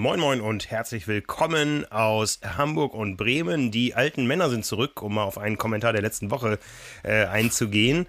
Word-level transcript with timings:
Moin 0.00 0.18
Moin 0.18 0.40
und 0.40 0.70
herzlich 0.70 1.08
willkommen 1.08 1.84
aus 1.92 2.40
Hamburg 2.42 2.94
und 2.94 3.18
Bremen. 3.18 3.70
Die 3.70 3.94
alten 3.94 4.26
Männer 4.26 4.48
sind 4.48 4.64
zurück, 4.64 5.02
um 5.02 5.16
mal 5.16 5.24
auf 5.24 5.36
einen 5.36 5.58
Kommentar 5.58 5.92
der 5.92 6.00
letzten 6.00 6.30
Woche 6.30 6.58
äh, 7.02 7.26
einzugehen. 7.26 8.06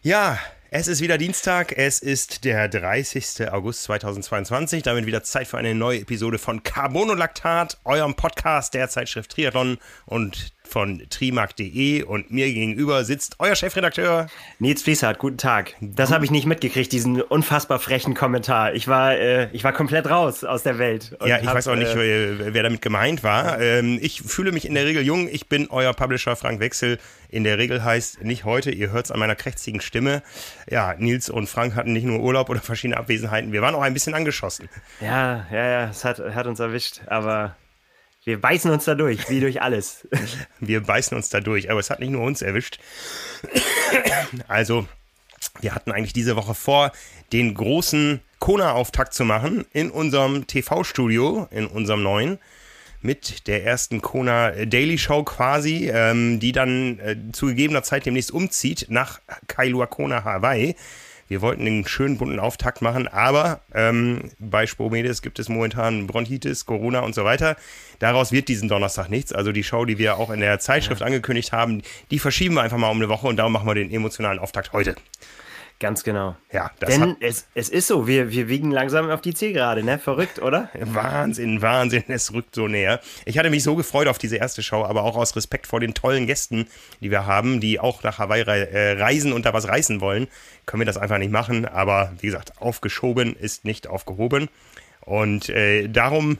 Ja, 0.00 0.38
es 0.70 0.86
ist 0.86 1.00
wieder 1.00 1.18
Dienstag, 1.18 1.76
es 1.76 1.98
ist 1.98 2.44
der 2.44 2.68
30. 2.68 3.50
August 3.50 3.82
2022, 3.82 4.84
damit 4.84 5.06
wieder 5.06 5.24
Zeit 5.24 5.48
für 5.48 5.58
eine 5.58 5.74
neue 5.74 6.02
Episode 6.02 6.38
von 6.38 6.62
Carbonolactat, 6.62 7.78
eurem 7.82 8.14
Podcast 8.14 8.74
der 8.74 8.88
Zeitschrift 8.88 9.32
Triathlon 9.32 9.78
und 10.06 10.52
von 10.68 11.02
trimark.de 11.10 12.02
und 12.02 12.30
mir 12.30 12.46
gegenüber 12.52 13.04
sitzt 13.04 13.36
euer 13.38 13.54
Chefredakteur 13.54 14.28
Nils 14.58 14.82
Fließhardt. 14.82 15.18
Guten 15.18 15.38
Tag. 15.38 15.74
Das 15.80 16.12
habe 16.12 16.24
ich 16.24 16.30
nicht 16.30 16.46
mitgekriegt, 16.46 16.92
diesen 16.92 17.20
unfassbar 17.20 17.78
frechen 17.78 18.14
Kommentar. 18.14 18.74
Ich 18.74 18.88
war, 18.88 19.16
äh, 19.16 19.48
ich 19.52 19.64
war 19.64 19.72
komplett 19.72 20.08
raus 20.08 20.44
aus 20.44 20.62
der 20.62 20.78
Welt. 20.78 21.16
Ja, 21.24 21.38
ich 21.38 21.46
hab, 21.46 21.54
weiß 21.54 21.68
auch 21.68 21.76
nicht, 21.76 21.94
äh, 21.94 22.54
wer 22.54 22.62
damit 22.62 22.82
gemeint 22.82 23.22
war. 23.22 23.60
Ähm, 23.60 23.98
ich 24.00 24.22
fühle 24.22 24.52
mich 24.52 24.66
in 24.66 24.74
der 24.74 24.84
Regel 24.84 25.02
jung. 25.02 25.28
Ich 25.28 25.48
bin 25.48 25.68
euer 25.70 25.92
Publisher 25.94 26.36
Frank 26.36 26.60
Wechsel. 26.60 26.98
In 27.30 27.44
der 27.44 27.58
Regel 27.58 27.84
heißt 27.84 28.22
nicht 28.22 28.44
heute, 28.44 28.70
ihr 28.70 28.90
hört 28.90 29.06
es 29.06 29.10
an 29.10 29.18
meiner 29.18 29.34
krächzigen 29.34 29.80
Stimme. 29.80 30.22
Ja, 30.68 30.94
Nils 30.98 31.28
und 31.28 31.48
Frank 31.48 31.74
hatten 31.74 31.92
nicht 31.92 32.04
nur 32.04 32.20
Urlaub 32.20 32.48
oder 32.48 32.60
verschiedene 32.60 32.96
Abwesenheiten. 32.96 33.52
Wir 33.52 33.62
waren 33.62 33.74
auch 33.74 33.82
ein 33.82 33.92
bisschen 33.92 34.14
angeschossen. 34.14 34.68
Ja, 35.00 35.46
ja, 35.50 35.68
ja, 35.68 35.88
es 35.90 36.04
hat, 36.04 36.18
hat 36.18 36.46
uns 36.46 36.60
erwischt, 36.60 37.02
aber 37.06 37.56
wir 38.28 38.38
beißen 38.38 38.70
uns 38.70 38.84
da 38.84 38.94
durch, 38.94 39.30
wie 39.30 39.40
durch 39.40 39.62
alles. 39.62 40.06
Wir 40.60 40.82
beißen 40.82 41.16
uns 41.16 41.30
da 41.30 41.40
durch, 41.40 41.70
aber 41.70 41.80
es 41.80 41.88
hat 41.88 42.00
nicht 42.00 42.10
nur 42.10 42.22
uns 42.22 42.42
erwischt. 42.42 42.78
Also, 44.46 44.86
wir 45.60 45.74
hatten 45.74 45.92
eigentlich 45.92 46.12
diese 46.12 46.36
Woche 46.36 46.54
vor, 46.54 46.92
den 47.32 47.54
großen 47.54 48.20
Kona-Auftakt 48.38 49.14
zu 49.14 49.24
machen 49.24 49.64
in 49.72 49.90
unserem 49.90 50.46
TV-Studio, 50.46 51.48
in 51.50 51.66
unserem 51.66 52.02
neuen, 52.02 52.38
mit 53.00 53.46
der 53.46 53.64
ersten 53.64 54.02
Kona 54.02 54.50
Daily 54.66 54.98
Show 54.98 55.22
quasi, 55.24 55.90
ähm, 55.90 56.38
die 56.38 56.52
dann 56.52 56.98
äh, 56.98 57.16
zu 57.32 57.46
gegebener 57.46 57.82
Zeit 57.82 58.04
demnächst 58.04 58.30
umzieht 58.30 58.86
nach 58.90 59.20
Kailua 59.46 59.86
Kona, 59.86 60.24
Hawaii. 60.24 60.76
Wir 61.28 61.42
wollten 61.42 61.66
einen 61.66 61.86
schönen 61.86 62.16
bunten 62.16 62.40
Auftakt 62.40 62.80
machen, 62.82 63.06
aber 63.06 63.60
ähm, 63.74 64.30
bei 64.38 64.66
Spomedes 64.66 65.22
gibt 65.22 65.38
es 65.38 65.48
momentan 65.48 66.06
Bronchitis, 66.06 66.64
Corona 66.64 67.00
und 67.00 67.14
so 67.14 67.24
weiter. 67.24 67.56
Daraus 67.98 68.32
wird 68.32 68.48
diesen 68.48 68.68
Donnerstag 68.68 69.10
nichts. 69.10 69.32
Also 69.32 69.52
die 69.52 69.62
Show, 69.62 69.84
die 69.84 69.98
wir 69.98 70.16
auch 70.16 70.30
in 70.30 70.40
der 70.40 70.58
Zeitschrift 70.58 71.00
ja. 71.00 71.06
angekündigt 71.06 71.52
haben, 71.52 71.82
die 72.10 72.18
verschieben 72.18 72.54
wir 72.54 72.62
einfach 72.62 72.78
mal 72.78 72.90
um 72.90 72.96
eine 72.96 73.08
Woche 73.08 73.26
und 73.26 73.36
darum 73.36 73.52
machen 73.52 73.66
wir 73.66 73.74
den 73.74 73.90
emotionalen 73.90 74.38
Auftakt 74.38 74.72
heute. 74.72 74.96
Ganz 75.80 76.02
genau. 76.02 76.36
Ja, 76.50 76.72
das 76.80 76.98
Denn 76.98 77.16
es, 77.20 77.46
es 77.54 77.68
ist 77.68 77.86
so, 77.86 78.08
wir, 78.08 78.32
wir 78.32 78.48
wiegen 78.48 78.72
langsam 78.72 79.10
auf 79.10 79.20
die 79.20 79.32
Zielgerade, 79.32 79.84
ne? 79.84 80.00
Verrückt, 80.00 80.42
oder? 80.42 80.70
Wahnsinn, 80.74 81.62
Wahnsinn, 81.62 82.02
es 82.08 82.32
rückt 82.32 82.56
so 82.56 82.66
näher. 82.66 83.00
Ich 83.26 83.38
hatte 83.38 83.48
mich 83.48 83.62
so 83.62 83.76
gefreut 83.76 84.08
auf 84.08 84.18
diese 84.18 84.36
erste 84.36 84.64
Show, 84.64 84.84
aber 84.84 85.04
auch 85.04 85.16
aus 85.16 85.36
Respekt 85.36 85.68
vor 85.68 85.78
den 85.78 85.94
tollen 85.94 86.26
Gästen, 86.26 86.66
die 87.00 87.12
wir 87.12 87.26
haben, 87.26 87.60
die 87.60 87.78
auch 87.78 88.02
nach 88.02 88.18
Hawaii 88.18 88.42
äh, 88.42 89.00
reisen 89.00 89.32
und 89.32 89.46
da 89.46 89.52
was 89.52 89.68
reißen 89.68 90.00
wollen, 90.00 90.26
können 90.66 90.80
wir 90.80 90.86
das 90.86 90.98
einfach 90.98 91.18
nicht 91.18 91.30
machen. 91.30 91.64
Aber 91.64 92.12
wie 92.18 92.26
gesagt, 92.26 92.60
aufgeschoben 92.60 93.36
ist 93.36 93.64
nicht 93.64 93.86
aufgehoben. 93.86 94.48
Und 95.02 95.48
äh, 95.48 95.86
darum 95.86 96.38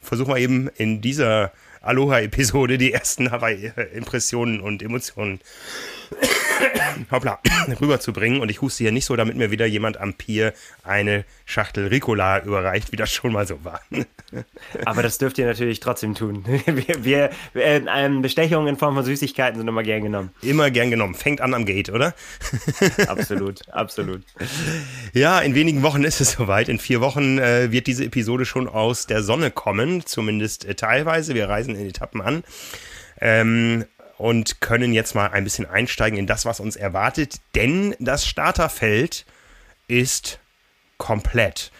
versuchen 0.00 0.32
wir 0.32 0.38
eben 0.38 0.68
in 0.76 1.00
dieser 1.00 1.50
Aloha-Episode 1.80 2.78
die 2.78 2.92
ersten 2.92 3.32
Hawaii-Impressionen 3.32 4.60
und 4.60 4.80
Emotionen 4.80 5.40
hoppla, 7.10 7.40
rüberzubringen. 7.80 8.40
Und 8.40 8.50
ich 8.50 8.60
huste 8.60 8.84
hier 8.84 8.92
nicht 8.92 9.04
so, 9.04 9.16
damit 9.16 9.36
mir 9.36 9.50
wieder 9.50 9.66
jemand 9.66 9.98
am 9.98 10.14
Pier 10.14 10.52
eine 10.84 11.24
Schachtel 11.44 11.88
Ricola 11.88 12.42
überreicht, 12.42 12.92
wie 12.92 12.96
das 12.96 13.12
schon 13.12 13.32
mal 13.32 13.46
so 13.46 13.64
war. 13.64 13.80
Aber 14.84 15.02
das 15.02 15.18
dürft 15.18 15.38
ihr 15.38 15.46
natürlich 15.46 15.80
trotzdem 15.80 16.14
tun. 16.14 16.44
Wir, 16.66 17.04
wir 17.04 17.30
äh, 17.54 18.08
Bestechungen 18.20 18.68
in 18.68 18.76
Form 18.76 18.94
von 18.94 19.04
Süßigkeiten 19.04 19.58
sind 19.58 19.68
immer 19.68 19.82
gern 19.82 20.02
genommen. 20.02 20.30
Immer 20.42 20.70
gern 20.70 20.90
genommen. 20.90 21.14
Fängt 21.14 21.40
an 21.40 21.52
am 21.54 21.64
Gate, 21.64 21.90
oder? 21.90 22.14
Absolut, 23.08 23.68
absolut. 23.70 24.22
Ja, 25.12 25.40
in 25.40 25.54
wenigen 25.54 25.82
Wochen 25.82 26.04
ist 26.04 26.20
es 26.20 26.32
soweit. 26.32 26.68
In 26.68 26.78
vier 26.78 27.00
Wochen 27.00 27.38
äh, 27.38 27.72
wird 27.72 27.86
diese 27.86 28.04
Episode 28.04 28.44
schon 28.44 28.68
aus 28.68 29.06
der 29.06 29.22
Sonne 29.22 29.50
kommen, 29.50 30.06
zumindest 30.06 30.64
äh, 30.64 30.74
teilweise. 30.74 31.34
Wir 31.34 31.48
reisen 31.48 31.74
in 31.74 31.88
Etappen 31.88 32.20
an. 32.20 32.44
Ähm, 33.20 33.84
und 34.20 34.60
können 34.60 34.92
jetzt 34.92 35.14
mal 35.14 35.28
ein 35.28 35.44
bisschen 35.44 35.64
einsteigen 35.64 36.18
in 36.18 36.26
das, 36.26 36.44
was 36.44 36.60
uns 36.60 36.76
erwartet, 36.76 37.36
denn 37.54 37.96
das 37.98 38.26
Starterfeld 38.26 39.24
ist 39.88 40.38
komplett. 40.98 41.72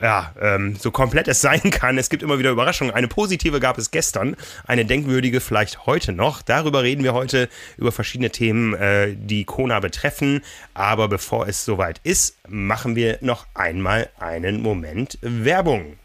Ja, 0.00 0.34
ähm, 0.40 0.74
so 0.74 0.90
komplett 0.90 1.28
es 1.28 1.40
sein 1.40 1.70
kann. 1.70 1.96
Es 1.96 2.10
gibt 2.10 2.24
immer 2.24 2.40
wieder 2.40 2.50
Überraschungen. 2.50 2.92
Eine 2.92 3.06
positive 3.06 3.60
gab 3.60 3.78
es 3.78 3.92
gestern, 3.92 4.34
eine 4.66 4.84
denkwürdige 4.84 5.40
vielleicht 5.40 5.86
heute 5.86 6.10
noch. 6.12 6.42
Darüber 6.42 6.82
reden 6.82 7.04
wir 7.04 7.14
heute 7.14 7.48
über 7.76 7.92
verschiedene 7.92 8.30
Themen, 8.30 8.74
äh, 8.74 9.14
die 9.16 9.44
Kona 9.44 9.78
betreffen. 9.78 10.42
Aber 10.74 11.06
bevor 11.06 11.46
es 11.46 11.64
soweit 11.64 12.00
ist, 12.02 12.36
machen 12.48 12.96
wir 12.96 13.18
noch 13.20 13.46
einmal 13.54 14.10
einen 14.18 14.62
Moment 14.62 15.16
Werbung. 15.22 15.96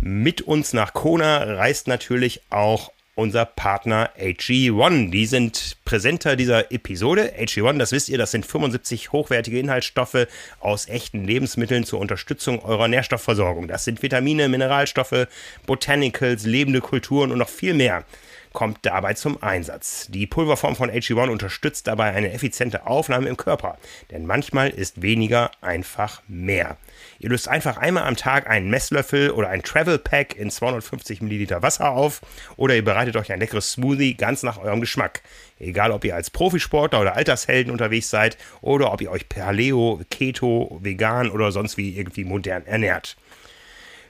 Mit 0.00 0.42
uns 0.42 0.72
nach 0.72 0.92
Kona 0.92 1.38
reist 1.38 1.86
natürlich 1.86 2.42
auch 2.50 2.90
unser 3.16 3.46
Partner 3.46 4.10
AG1. 4.20 5.10
Die 5.10 5.26
sind 5.26 5.78
Präsenter 5.84 6.36
dieser 6.36 6.70
Episode. 6.70 7.32
AG1, 7.38 7.78
das 7.78 7.90
wisst 7.90 8.08
ihr, 8.10 8.18
das 8.18 8.30
sind 8.30 8.46
75 8.46 9.10
hochwertige 9.10 9.58
Inhaltsstoffe 9.58 10.26
aus 10.60 10.88
echten 10.88 11.24
Lebensmitteln 11.24 11.84
zur 11.84 11.98
Unterstützung 11.98 12.62
eurer 12.62 12.88
Nährstoffversorgung. 12.88 13.68
Das 13.68 13.84
sind 13.84 14.02
Vitamine, 14.02 14.48
Mineralstoffe, 14.48 15.26
Botanicals, 15.64 16.44
lebende 16.44 16.80
Kulturen 16.80 17.32
und 17.32 17.38
noch 17.38 17.48
viel 17.48 17.74
mehr 17.74 18.04
kommt 18.52 18.78
dabei 18.86 19.12
zum 19.12 19.42
Einsatz. 19.42 20.06
Die 20.08 20.26
Pulverform 20.26 20.76
von 20.76 20.90
AG1 20.90 21.28
unterstützt 21.28 21.86
dabei 21.88 22.14
eine 22.14 22.32
effiziente 22.32 22.86
Aufnahme 22.86 23.28
im 23.28 23.36
Körper, 23.36 23.76
denn 24.10 24.24
manchmal 24.24 24.70
ist 24.70 25.02
weniger 25.02 25.50
einfach 25.60 26.22
mehr. 26.26 26.78
Ihr 27.18 27.30
löst 27.30 27.48
einfach 27.48 27.78
einmal 27.78 28.04
am 28.04 28.16
Tag 28.16 28.48
einen 28.48 28.68
Messlöffel 28.68 29.30
oder 29.30 29.48
ein 29.48 29.62
Travel 29.62 29.98
Pack 29.98 30.36
in 30.36 30.50
250 30.50 31.22
Milliliter 31.22 31.62
Wasser 31.62 31.90
auf 31.90 32.20
oder 32.56 32.76
ihr 32.76 32.84
bereitet 32.84 33.16
euch 33.16 33.32
ein 33.32 33.40
leckeres 33.40 33.72
Smoothie 33.72 34.14
ganz 34.14 34.42
nach 34.42 34.58
eurem 34.58 34.80
Geschmack. 34.80 35.22
Egal, 35.58 35.90
ob 35.90 36.04
ihr 36.04 36.14
als 36.14 36.30
Profisportler 36.30 37.00
oder 37.00 37.16
Altershelden 37.16 37.72
unterwegs 37.72 38.10
seid 38.10 38.36
oder 38.60 38.92
ob 38.92 39.00
ihr 39.00 39.10
euch 39.10 39.28
Paleo, 39.28 40.00
Keto, 40.10 40.78
vegan 40.82 41.30
oder 41.30 41.52
sonst 41.52 41.76
wie 41.76 41.96
irgendwie 41.96 42.24
modern 42.24 42.66
ernährt. 42.66 43.16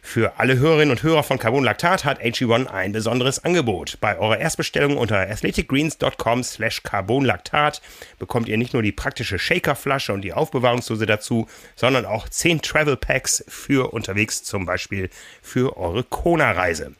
Für 0.09 0.39
alle 0.39 0.57
Hörerinnen 0.57 0.93
und 0.93 1.03
Hörer 1.03 1.25
von 1.25 1.41
Carbon 1.41 1.65
Lactat 1.65 2.05
hat 2.05 2.23
AG1 2.23 2.69
ein 2.69 2.93
besonderes 2.93 3.45
Angebot. 3.45 3.99
Bei 4.01 4.17
eurer 4.17 4.39
Erstbestellung 4.39 4.97
unter 4.97 5.19
athleticgreens.com 5.19 6.45
slash 6.45 6.85
carbonlactat 6.85 7.83
bekommt 8.21 8.49
ihr 8.49 8.57
nicht 8.57 8.73
nur 8.73 8.83
die 8.83 8.93
praktische 8.93 9.37
Shakerflasche 9.37 10.13
und 10.13 10.23
die 10.23 10.33
Aufbewahrungsdose 10.33 11.07
dazu, 11.07 11.49
sondern 11.75 12.07
auch 12.07 12.29
10 12.29 12.63
Travel 12.63 12.97
Packs 12.97 13.45
für 13.49 13.93
unterwegs, 13.93 14.45
zum 14.45 14.65
Beispiel 14.65 15.11
für 15.43 15.77
eure 15.77 16.05
Kona-Reise. 16.05 16.95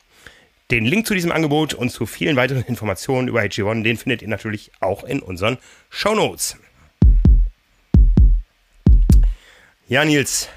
Den 0.73 0.85
Link 0.85 1.07
zu 1.07 1.15
diesem 1.15 1.31
Angebot 1.31 1.75
und 1.75 1.91
zu 1.91 2.07
vielen 2.07 2.35
weiteren 2.35 2.65
Informationen 2.65 3.29
über 3.29 3.41
AG1, 3.41 3.85
den 3.85 3.97
findet 3.97 4.21
ihr 4.21 4.29
natürlich 4.29 4.73
auch 4.81 5.05
in 5.05 5.21
unseren 5.21 5.59
Show 5.91 6.17
Notes. 6.17 6.59
Ja, 9.87 10.05
Nils, 10.05 10.49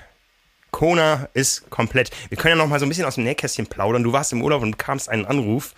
Kona 0.79 1.27
ist 1.33 1.69
komplett. 1.69 2.09
Wir 2.29 2.37
können 2.37 2.57
ja 2.57 2.63
noch 2.63 2.69
mal 2.69 2.79
so 2.79 2.85
ein 2.85 2.89
bisschen 2.89 3.03
aus 3.03 3.15
dem 3.15 3.25
Nähkästchen 3.25 3.67
plaudern. 3.67 4.01
Du 4.01 4.13
warst 4.13 4.31
im 4.31 4.41
Urlaub 4.41 4.61
und 4.61 4.79
kamst 4.79 5.09
einen 5.09 5.25
Anruf. 5.25 5.73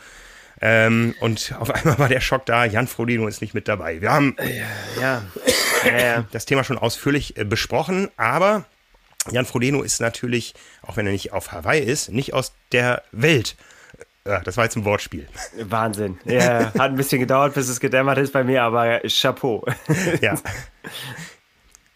Ähm, 0.61 1.15
und 1.19 1.55
auf 1.59 1.71
einmal 1.71 1.97
war 1.97 2.07
der 2.07 2.21
Schock 2.21 2.45
da, 2.45 2.65
Jan 2.65 2.85
Frodeno 2.85 3.27
ist 3.27 3.41
nicht 3.41 3.55
mit 3.55 3.67
dabei. 3.67 3.99
Wir 3.99 4.11
haben 4.11 4.35
ja, 4.99 5.23
ja. 5.91 6.25
das 6.31 6.45
Thema 6.45 6.63
schon 6.63 6.77
ausführlich 6.77 7.35
äh, 7.35 7.45
besprochen, 7.45 8.09
aber 8.15 8.65
Jan 9.31 9.47
Frodeno 9.47 9.81
ist 9.81 10.01
natürlich, 10.01 10.53
auch 10.83 10.97
wenn 10.97 11.07
er 11.07 11.13
nicht 11.13 11.33
auf 11.33 11.51
Hawaii 11.51 11.81
ist, 11.81 12.11
nicht 12.11 12.35
aus 12.35 12.53
der 12.71 13.01
Welt. 13.11 13.55
Ja, 14.27 14.41
das 14.41 14.55
war 14.55 14.65
jetzt 14.65 14.75
ein 14.75 14.85
Wortspiel. 14.85 15.27
Wahnsinn. 15.63 16.19
Ja, 16.25 16.65
hat 16.75 16.91
ein 16.91 16.95
bisschen 16.95 17.19
gedauert, 17.19 17.55
bis 17.55 17.69
es 17.69 17.79
gedämmert 17.79 18.19
ist 18.19 18.33
bei 18.33 18.43
mir, 18.43 18.61
aber 18.61 19.01
Chapeau. 19.07 19.65
Ja. 20.21 20.35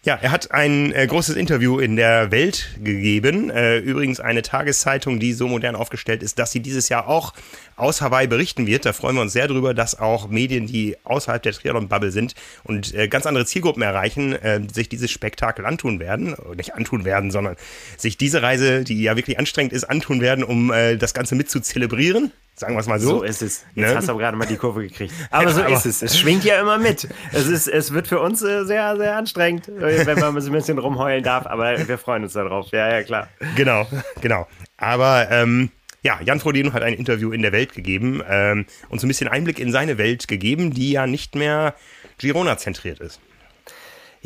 Ja, 0.06 0.16
er 0.22 0.30
hat 0.30 0.52
ein 0.52 0.92
äh, 0.92 1.04
großes 1.04 1.34
Interview 1.34 1.80
in 1.80 1.96
der 1.96 2.30
Welt 2.30 2.68
gegeben. 2.80 3.50
Äh, 3.50 3.78
übrigens 3.78 4.20
eine 4.20 4.42
Tageszeitung, 4.42 5.18
die 5.18 5.32
so 5.32 5.48
modern 5.48 5.74
aufgestellt 5.74 6.22
ist, 6.22 6.38
dass 6.38 6.52
sie 6.52 6.60
dieses 6.60 6.88
Jahr 6.88 7.08
auch 7.08 7.34
aus 7.74 8.00
Hawaii 8.00 8.28
berichten 8.28 8.68
wird. 8.68 8.86
Da 8.86 8.92
freuen 8.92 9.16
wir 9.16 9.22
uns 9.22 9.32
sehr 9.32 9.48
drüber, 9.48 9.74
dass 9.74 9.98
auch 9.98 10.28
Medien, 10.28 10.68
die 10.68 10.96
außerhalb 11.02 11.42
der 11.42 11.54
Triathlon-Bubble 11.54 12.12
sind 12.12 12.36
und 12.62 12.94
äh, 12.94 13.08
ganz 13.08 13.26
andere 13.26 13.46
Zielgruppen 13.46 13.82
erreichen, 13.82 14.32
äh, 14.32 14.60
sich 14.72 14.88
dieses 14.88 15.10
Spektakel 15.10 15.66
antun 15.66 15.98
werden. 15.98 16.36
Nicht 16.56 16.76
antun 16.76 17.04
werden, 17.04 17.32
sondern 17.32 17.56
sich 17.96 18.16
diese 18.16 18.42
Reise, 18.42 18.84
die 18.84 19.02
ja 19.02 19.16
wirklich 19.16 19.40
anstrengend 19.40 19.72
ist, 19.72 19.90
antun 19.90 20.20
werden, 20.20 20.44
um 20.44 20.72
äh, 20.72 20.96
das 20.98 21.14
Ganze 21.14 21.34
mit 21.34 21.50
zu 21.50 21.58
zelebrieren. 21.58 22.30
Sagen 22.58 22.74
wir 22.74 22.80
es 22.80 22.86
mal 22.86 22.98
so. 22.98 23.18
So 23.18 23.22
ist 23.22 23.42
es. 23.42 23.66
Jetzt 23.74 23.90
ne? 23.90 23.94
hast 23.96 24.08
du 24.08 24.12
aber 24.12 24.20
gerade 24.20 24.36
mal 24.36 24.46
die 24.46 24.56
Kurve 24.56 24.82
gekriegt. 24.82 25.12
Aber 25.30 25.50
so 25.52 25.62
aber 25.62 25.74
ist 25.74 25.84
es. 25.84 26.00
Es 26.00 26.18
schwingt 26.18 26.42
ja 26.42 26.58
immer 26.58 26.78
mit. 26.78 27.06
Es, 27.32 27.46
ist, 27.46 27.68
es 27.68 27.92
wird 27.92 28.08
für 28.08 28.18
uns 28.18 28.42
äh, 28.42 28.64
sehr, 28.64 28.96
sehr 28.96 29.14
anstrengend, 29.14 29.68
wenn 29.68 30.18
man 30.18 30.34
ein 30.34 30.52
bisschen 30.52 30.78
rumheulen 30.78 31.22
darf. 31.22 31.46
Aber 31.46 31.86
wir 31.86 31.98
freuen 31.98 32.22
uns 32.22 32.32
darauf. 32.32 32.68
Ja, 32.72 32.88
ja, 32.88 33.02
klar. 33.02 33.28
Genau, 33.56 33.86
genau. 34.22 34.48
Aber 34.78 35.30
ähm, 35.30 35.70
ja, 36.02 36.18
Jan 36.24 36.40
Frodeno 36.40 36.72
hat 36.72 36.82
ein 36.82 36.94
Interview 36.94 37.30
in 37.32 37.42
der 37.42 37.52
Welt 37.52 37.74
gegeben 37.74 38.22
ähm, 38.26 38.64
und 38.88 39.00
so 39.00 39.06
ein 39.06 39.08
bisschen 39.08 39.28
Einblick 39.28 39.58
in 39.58 39.70
seine 39.70 39.98
Welt 39.98 40.26
gegeben, 40.26 40.72
die 40.72 40.92
ja 40.92 41.06
nicht 41.06 41.34
mehr 41.34 41.74
Girona 42.16 42.56
zentriert 42.56 43.00
ist. 43.00 43.20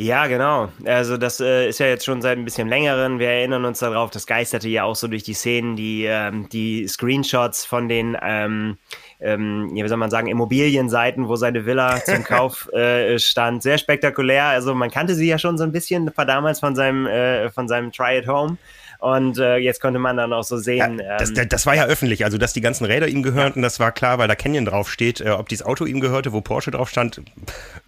Ja, 0.02 0.28
genau. 0.28 0.70
Also 0.86 1.18
das 1.18 1.40
äh, 1.40 1.68
ist 1.68 1.78
ja 1.78 1.84
jetzt 1.84 2.06
schon 2.06 2.22
seit 2.22 2.38
ein 2.38 2.46
bisschen 2.46 2.68
längeren. 2.68 3.18
Wir 3.18 3.28
erinnern 3.28 3.66
uns 3.66 3.80
darauf, 3.80 4.08
das 4.10 4.26
geisterte 4.26 4.66
ja 4.66 4.84
auch 4.84 4.96
so 4.96 5.08
durch 5.08 5.24
die 5.24 5.34
Szenen, 5.34 5.76
die, 5.76 6.06
ähm, 6.06 6.48
die 6.48 6.88
Screenshots 6.88 7.66
von 7.66 7.86
den, 7.86 8.16
ähm, 8.22 8.78
ähm, 9.20 9.68
wie 9.74 9.86
soll 9.86 9.98
man 9.98 10.08
sagen, 10.08 10.28
Immobilienseiten, 10.28 11.28
wo 11.28 11.36
seine 11.36 11.66
Villa 11.66 12.02
zum 12.02 12.24
Kauf 12.24 12.72
äh, 12.72 13.18
stand. 13.18 13.62
Sehr 13.62 13.76
spektakulär. 13.76 14.44
Also 14.44 14.74
man 14.74 14.90
kannte 14.90 15.14
sie 15.14 15.28
ja 15.28 15.38
schon 15.38 15.58
so 15.58 15.64
ein 15.64 15.72
bisschen 15.72 16.10
damals 16.16 16.60
von 16.60 16.74
seinem, 16.74 17.06
äh, 17.06 17.50
von 17.50 17.68
seinem 17.68 17.92
Try 17.92 18.16
at 18.16 18.26
Home. 18.26 18.56
Und 19.00 19.38
äh, 19.38 19.56
jetzt 19.56 19.80
konnte 19.80 19.98
man 19.98 20.18
dann 20.18 20.32
auch 20.34 20.44
so 20.44 20.58
sehen. 20.58 21.00
Ja, 21.00 21.16
das, 21.16 21.30
ähm, 21.30 21.48
das, 21.48 21.64
war 21.64 21.74
ja 21.74 21.86
öffentlich, 21.86 22.24
also 22.24 22.36
dass 22.36 22.52
die 22.52 22.60
ganzen 22.60 22.84
Räder 22.84 23.08
ihm 23.08 23.22
gehörten, 23.22 23.60
ja. 23.60 23.62
das 23.62 23.80
war 23.80 23.92
klar, 23.92 24.18
weil 24.18 24.28
da 24.28 24.34
Canyon 24.34 24.66
draufsteht. 24.66 25.22
Äh, 25.22 25.30
ob 25.30 25.48
dieses 25.48 25.64
Auto 25.64 25.86
ihm 25.86 26.00
gehörte, 26.00 26.32
wo 26.32 26.42
Porsche 26.42 26.70
drauf 26.70 26.90
stand, 26.90 27.22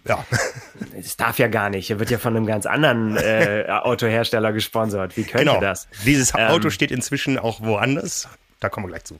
ja. 0.07 0.25
Das 0.95 1.17
darf 1.17 1.37
ja 1.37 1.47
gar 1.47 1.69
nicht. 1.69 1.89
Er 1.91 1.99
wird 1.99 2.09
ja 2.09 2.17
von 2.17 2.35
einem 2.35 2.45
ganz 2.45 2.65
anderen 2.65 3.15
äh, 3.17 3.65
Autohersteller 3.69 4.53
gesponsert. 4.53 5.15
Wie 5.17 5.23
könnte 5.23 5.45
genau. 5.45 5.59
das? 5.59 5.87
Dieses 6.05 6.33
Auto 6.33 6.67
ähm, 6.67 6.71
steht 6.71 6.91
inzwischen 6.91 7.37
auch 7.37 7.61
woanders. 7.61 8.27
Da 8.59 8.69
kommen 8.69 8.87
wir 8.87 8.91
gleich 8.91 9.03
zu. 9.03 9.19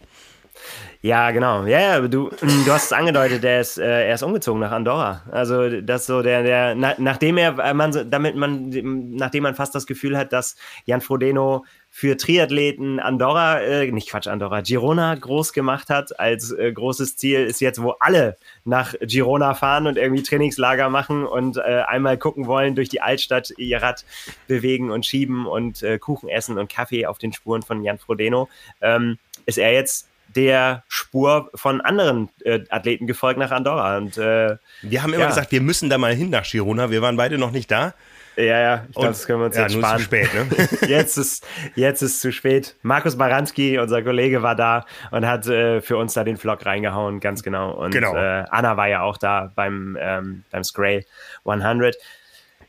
Ja, 1.01 1.31
genau. 1.31 1.66
Ja, 1.66 1.80
ja 1.80 2.07
du, 2.07 2.30
du 2.30 2.72
hast 2.72 2.86
es 2.86 2.94
angedeutet, 2.94 3.44
er 3.44 3.60
ist, 3.60 3.78
äh, 3.78 4.07
er 4.07 4.16
ist 4.16 4.24
umgezogen 4.24 4.62
nach 4.62 4.72
Andorra. 4.72 5.24
Also 5.31 5.81
das 5.81 6.06
so 6.06 6.22
der, 6.22 6.44
der, 6.44 6.75
na, 6.75 6.96
nachdem 6.98 7.38
er, 7.38 7.60
äh, 7.60 7.74
man, 7.74 8.10
damit 8.10 8.36
man, 8.38 8.69
nachdem 9.16 9.44
man 9.44 9.54
fast 9.54 9.75
das 9.75 9.86
Gefühl 9.86 10.18
hat, 10.18 10.31
dass 10.31 10.56
Jan 10.86 11.01
Frodeno 11.01 11.66
für 11.95 12.18
Triathleten 12.18 13.00
Andorra, 13.00 13.62
äh, 13.62 13.92
nicht 13.92 14.10
Quatsch, 14.10 14.25
Andorra, 14.25 14.62
Girona 14.62 15.13
groß 15.13 15.54
gemacht 15.54 15.92
hat 15.92 16.19
als 16.19 16.51
äh, 16.51 16.72
großes 16.74 17.18
Ziel, 17.18 17.45
ist 17.45 17.62
jetzt, 17.62 17.84
wo 17.84 17.92
alle 18.00 18.36
nach 18.66 18.95
Girona 19.00 19.54
fahren 19.54 19.86
und 19.86 19.95
irgendwie 19.95 20.24
Trainingslager 20.24 20.90
machen 20.90 21.24
und 21.24 21.57
äh, 21.57 21.84
einmal 21.88 22.18
gucken 22.18 22.48
wollen, 22.48 22.74
durch 22.74 22.90
die 22.90 23.01
Altstadt 23.01 23.54
ihr 23.57 23.80
Rad 23.80 24.06
bewegen 24.48 24.90
und 24.90 25.06
schieben 25.06 25.45
und 25.45 25.84
äh, 25.84 26.00
Kuchen 26.00 26.30
essen 26.30 26.57
und 26.57 26.68
Kaffee 26.68 27.06
auf 27.06 27.19
den 27.19 27.31
Spuren 27.31 27.62
von 27.62 27.84
Jan 27.84 28.00
Frodeno. 28.00 28.50
Ähm, 28.81 29.19
ist 29.46 29.60
er 29.60 29.72
jetzt 29.72 30.10
der 30.36 30.84
Spur 30.88 31.51
von 31.54 31.80
anderen 31.80 32.30
äh, 32.44 32.62
Athleten 32.69 33.06
gefolgt 33.06 33.38
nach 33.38 33.51
Andorra. 33.51 33.98
Und, 33.98 34.18
äh, 34.18 34.57
wir 34.81 35.04
haben 35.04 35.13
immer 35.13 35.25
ja. 35.25 35.30
gesagt, 35.30 35.51
wir 35.51 35.62
müssen 35.62 35.92
da 35.92 36.00
mal 36.00 36.16
hin 36.16 36.31
nach 36.31 36.50
Girona. 36.50 36.89
Wir 36.89 37.04
waren 37.04 37.18
beide 37.18 37.38
noch 37.38 37.51
nicht 37.51 37.69
da. 37.69 37.94
Ja, 38.36 38.44
ja, 38.44 38.86
ich 38.88 38.96
glaube, 38.96 39.10
das 39.10 39.28
können 39.28 39.40
wir 39.40 39.46
uns 39.46 39.56
ja, 39.56 39.64
jetzt 39.64 39.74
sparen. 39.74 39.98
Zu 40.00 40.04
spät, 40.06 40.30
ne? 40.34 40.48
jetzt 40.88 41.18
ist 41.18 41.46
jetzt 41.76 42.02
ist 42.02 42.20
zu 42.20 42.32
spät. 42.32 42.76
Markus 42.82 43.18
Baranski, 43.18 43.78
unser 43.78 44.02
Kollege, 44.02 44.42
war 44.42 44.56
da 44.56 44.86
und 45.12 45.26
hat 45.26 45.48
äh, 45.48 45.82
für 45.82 45.98
uns 45.98 46.14
da 46.14 46.24
den 46.24 46.38
Vlog 46.38 46.66
reingehauen, 46.66 47.20
ganz 47.20 47.44
genau. 47.44 47.72
Und 47.72 47.92
genau. 47.92 48.16
Äh, 48.16 48.46
Anna 48.50 48.76
war 48.76 48.88
ja 48.88 49.02
auch 49.02 49.18
da 49.18 49.52
beim 49.54 49.98
ähm, 50.00 50.44
beim 50.52 50.64
Scray 50.64 51.06
100. 51.46 51.96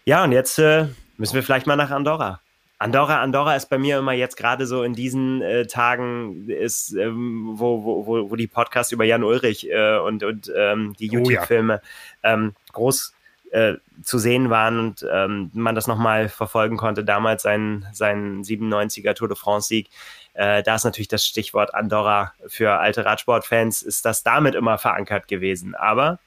Ja, 0.04 0.24
und 0.24 0.32
jetzt 0.32 0.58
äh, 0.58 0.86
müssen 1.16 1.34
wir 1.34 1.42
vielleicht 1.42 1.66
mal 1.66 1.76
nach 1.76 1.90
Andorra. 1.90 2.40
Andorra, 2.78 3.22
Andorra 3.22 3.56
ist 3.56 3.70
bei 3.70 3.78
mir 3.78 3.98
immer 3.98 4.12
jetzt 4.12 4.36
gerade 4.36 4.66
so 4.66 4.82
in 4.82 4.92
diesen 4.92 5.40
äh, 5.40 5.66
Tagen, 5.66 6.50
ist, 6.50 6.92
ähm, 6.92 7.52
wo, 7.54 7.82
wo, 7.82 8.30
wo 8.30 8.36
die 8.36 8.48
Podcasts 8.48 8.92
über 8.92 9.04
Jan 9.04 9.24
Ulrich 9.24 9.70
äh, 9.70 9.96
und, 9.96 10.22
und 10.22 10.52
ähm, 10.54 10.92
die 10.98 11.06
YouTube-Filme 11.06 11.80
oh, 11.82 12.26
ja. 12.26 12.34
ähm, 12.34 12.52
groß 12.72 13.13
äh, 13.54 13.74
zu 14.02 14.18
sehen 14.18 14.50
waren 14.50 14.80
und 14.80 15.06
ähm, 15.08 15.50
man 15.54 15.76
das 15.76 15.86
nochmal 15.86 16.28
verfolgen 16.28 16.76
konnte. 16.76 17.04
Damals 17.04 17.42
sein, 17.42 17.86
sein 17.92 18.42
97er 18.42 19.14
Tour 19.14 19.28
de 19.28 19.36
France-Sieg. 19.36 19.88
Äh, 20.34 20.64
da 20.64 20.74
ist 20.74 20.82
natürlich 20.82 21.06
das 21.06 21.24
Stichwort 21.24 21.72
Andorra 21.72 22.32
für 22.48 22.80
alte 22.80 23.04
Radsportfans, 23.04 23.82
ist 23.82 24.04
das 24.04 24.24
damit 24.24 24.56
immer 24.56 24.76
verankert 24.78 25.28
gewesen. 25.28 25.76
Aber 25.76 26.18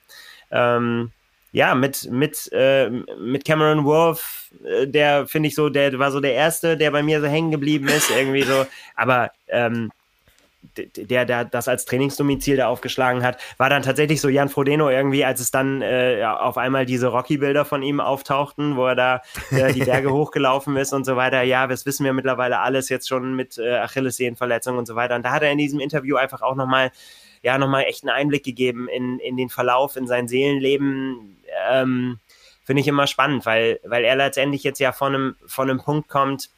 ähm, 0.52 1.12
ja, 1.52 1.76
mit, 1.76 2.10
mit, 2.10 2.50
äh, 2.54 2.90
mit 2.90 3.44
Cameron 3.44 3.84
Wolf, 3.84 4.54
äh, 4.64 4.88
der 4.88 5.28
finde 5.28 5.48
ich 5.50 5.56
so, 5.56 5.68
der 5.68 6.00
war 6.00 6.12
so 6.12 6.22
der 6.22 6.34
Erste, 6.34 6.78
der 6.78 6.92
bei 6.92 7.04
mir 7.04 7.20
so 7.20 7.28
hängen 7.28 7.52
geblieben 7.52 7.90
ist, 7.90 8.10
irgendwie 8.10 8.44
so. 8.44 8.66
Aber 8.96 9.32
ähm, 9.50 9.92
der, 10.76 11.26
der 11.26 11.46
das 11.46 11.68
als 11.68 11.86
Trainingsdomizil 11.86 12.58
da 12.58 12.68
aufgeschlagen 12.68 13.24
hat, 13.24 13.38
war 13.58 13.70
dann 13.70 13.84
tatsächlich 13.84 14.22
so 14.22 14.30
Jan 14.30 14.50
Frodeno 14.50 14.90
irgendwie, 14.90 15.26
als 15.26 15.40
es 15.40 15.52
dann 15.52 15.82
äh, 15.82 16.24
auf 16.24 16.58
einmal 16.58 16.86
diese 16.86 17.08
Rocky-Bilder 17.08 17.66
von 17.66 17.84
ihm 17.84 18.00
auftauchten, 18.00 18.76
wo 18.76 18.86
er 18.88 18.96
da 18.96 19.22
äh, 19.52 19.74
die 19.74 19.84
Berge 19.84 20.12
hochgelaufen 20.14 20.76
ist 20.78 20.94
und 20.94 21.06
so 21.06 21.16
weiter. 21.16 21.44
Ja, 21.44 21.68
das 21.68 21.86
wissen 21.86 22.06
wir 22.06 22.14
mittlerweile 22.14 22.60
alles 22.60 22.90
jetzt 22.90 23.08
schon 23.08 23.36
mit 23.36 23.58
äh, 23.58 23.78
Achillessehnenverletzungen 23.78 24.80
und 24.80 24.86
so 24.86 24.96
weiter. 24.96 25.16
Und 25.16 25.24
da 25.24 25.32
hat 25.32 25.44
er 25.44 25.52
in 25.52 25.58
diesem 25.58 25.80
Interview 25.80 26.16
einfach 26.16 26.42
auch 26.42 26.56
nochmal 26.56 26.92
ja, 27.44 27.58
nochmal 27.58 27.84
echt 27.84 28.04
einen 28.04 28.10
Einblick 28.10 28.44
gegeben 28.44 28.88
in, 28.90 29.20
in 29.20 29.38
den 29.38 29.50
Verlauf, 29.50 29.96
in 29.96 30.08
sein 30.08 30.28
Seelenleben. 30.28 31.38
Ähm, 31.70 32.20
Finde 32.64 32.82
ich 32.82 32.88
immer 32.88 33.08
spannend, 33.08 33.46
weil, 33.46 33.80
weil 33.86 34.04
er 34.04 34.16
letztendlich 34.16 34.64
jetzt 34.64 34.80
ja 34.80 34.92
von 34.92 35.16
einem, 35.16 35.36
von 35.46 35.70
einem 35.70 35.80
Punkt 35.80 36.10
kommt, 36.10 36.50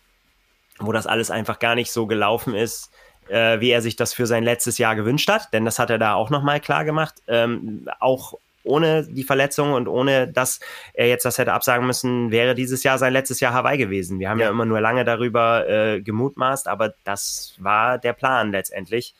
wo 0.79 0.91
das 0.91 1.05
alles 1.05 1.29
einfach 1.29 1.59
gar 1.59 1.75
nicht 1.75 1.91
so 1.91 2.07
gelaufen 2.07 2.55
ist, 2.55 2.91
äh, 3.29 3.59
wie 3.59 3.71
er 3.71 3.81
sich 3.81 3.95
das 3.95 4.13
für 4.13 4.27
sein 4.27 4.43
letztes 4.43 4.77
Jahr 4.77 4.95
gewünscht 4.95 5.29
hat. 5.29 5.53
Denn 5.53 5.65
das 5.65 5.79
hat 5.79 5.89
er 5.89 5.97
da 5.97 6.13
auch 6.13 6.29
nochmal 6.29 6.59
klar 6.59 6.85
gemacht. 6.85 7.15
Ähm, 7.27 7.87
auch 7.99 8.33
ohne 8.63 9.05
die 9.05 9.23
Verletzung 9.23 9.73
und 9.73 9.87
ohne 9.87 10.27
dass 10.27 10.59
er 10.93 11.07
jetzt 11.07 11.23
das 11.23 11.37
hätte 11.37 11.53
absagen 11.53 11.87
müssen, 11.87 12.29
wäre 12.29 12.55
dieses 12.55 12.83
Jahr 12.83 12.97
sein 12.97 13.13
letztes 13.13 13.39
Jahr 13.39 13.53
Hawaii 13.53 13.77
gewesen. 13.77 14.19
Wir 14.19 14.29
haben 14.29 14.39
ja, 14.39 14.45
ja 14.45 14.51
immer 14.51 14.65
nur 14.65 14.81
lange 14.81 15.05
darüber 15.05 15.67
äh, 15.67 16.01
gemutmaßt, 16.01 16.67
aber 16.67 16.93
das 17.03 17.55
war 17.57 17.97
der 17.97 18.13
Plan 18.13 18.51
letztendlich 18.51 19.15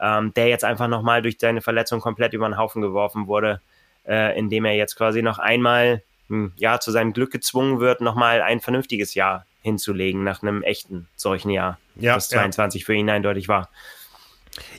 ähm, 0.00 0.32
der 0.34 0.48
jetzt 0.48 0.64
einfach 0.64 0.88
nochmal 0.88 1.22
durch 1.22 1.36
seine 1.38 1.60
Verletzung 1.60 2.00
komplett 2.00 2.32
über 2.32 2.48
den 2.48 2.56
Haufen 2.56 2.82
geworfen 2.82 3.26
wurde, 3.26 3.60
äh, 4.06 4.38
indem 4.38 4.64
er 4.64 4.74
jetzt 4.74 4.96
quasi 4.96 5.22
noch 5.22 5.38
einmal 5.38 6.02
hm, 6.28 6.52
ja, 6.56 6.78
zu 6.80 6.90
seinem 6.90 7.12
Glück 7.12 7.30
gezwungen 7.30 7.80
wird, 7.80 8.00
nochmal 8.00 8.42
ein 8.42 8.60
vernünftiges 8.60 9.14
Jahr 9.14 9.44
hinzulegen 9.68 10.24
nach 10.24 10.42
einem 10.42 10.62
echten 10.62 11.06
solchen 11.16 11.50
Jahr, 11.50 11.78
ja, 11.96 12.14
das 12.14 12.28
22 12.28 12.82
ja. 12.82 12.86
für 12.86 12.94
ihn 12.94 13.10
eindeutig 13.10 13.48
war. 13.48 13.68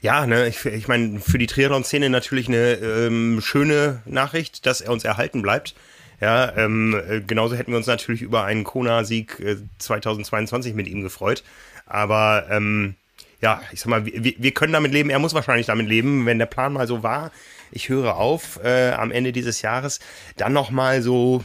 Ja, 0.01 0.25
ne, 0.25 0.47
ich, 0.47 0.65
ich 0.65 0.87
meine, 0.87 1.19
für 1.19 1.37
die 1.37 1.47
Triathlon-Szene 1.47 2.09
natürlich 2.09 2.47
eine 2.47 2.73
ähm, 2.73 3.39
schöne 3.41 4.01
Nachricht, 4.05 4.65
dass 4.65 4.81
er 4.81 4.91
uns 4.91 5.05
erhalten 5.05 5.41
bleibt. 5.41 5.75
Ja, 6.21 6.53
ähm, 6.57 7.01
äh, 7.09 7.21
genauso 7.21 7.55
hätten 7.55 7.71
wir 7.71 7.77
uns 7.77 7.87
natürlich 7.87 8.21
über 8.21 8.43
einen 8.43 8.65
Kona-Sieg 8.65 9.39
äh, 9.39 9.55
2022 9.77 10.73
mit 10.73 10.87
ihm 10.87 11.01
gefreut. 11.01 11.43
Aber 11.85 12.47
ähm, 12.49 12.95
ja, 13.41 13.61
ich 13.71 13.79
sag 13.79 13.87
mal, 13.87 14.05
wir, 14.05 14.33
wir 14.37 14.51
können 14.51 14.73
damit 14.73 14.91
leben, 14.91 15.09
er 15.09 15.19
muss 15.19 15.33
wahrscheinlich 15.33 15.67
damit 15.67 15.87
leben, 15.87 16.25
wenn 16.25 16.39
der 16.39 16.45
Plan 16.45 16.73
mal 16.73 16.87
so 16.87 17.03
war, 17.03 17.31
ich 17.71 17.87
höre 17.87 18.17
auf 18.17 18.59
äh, 18.63 18.91
am 18.91 19.11
Ende 19.11 19.31
dieses 19.31 19.61
Jahres, 19.61 19.99
dann 20.37 20.53
nochmal 20.53 21.01
so 21.01 21.43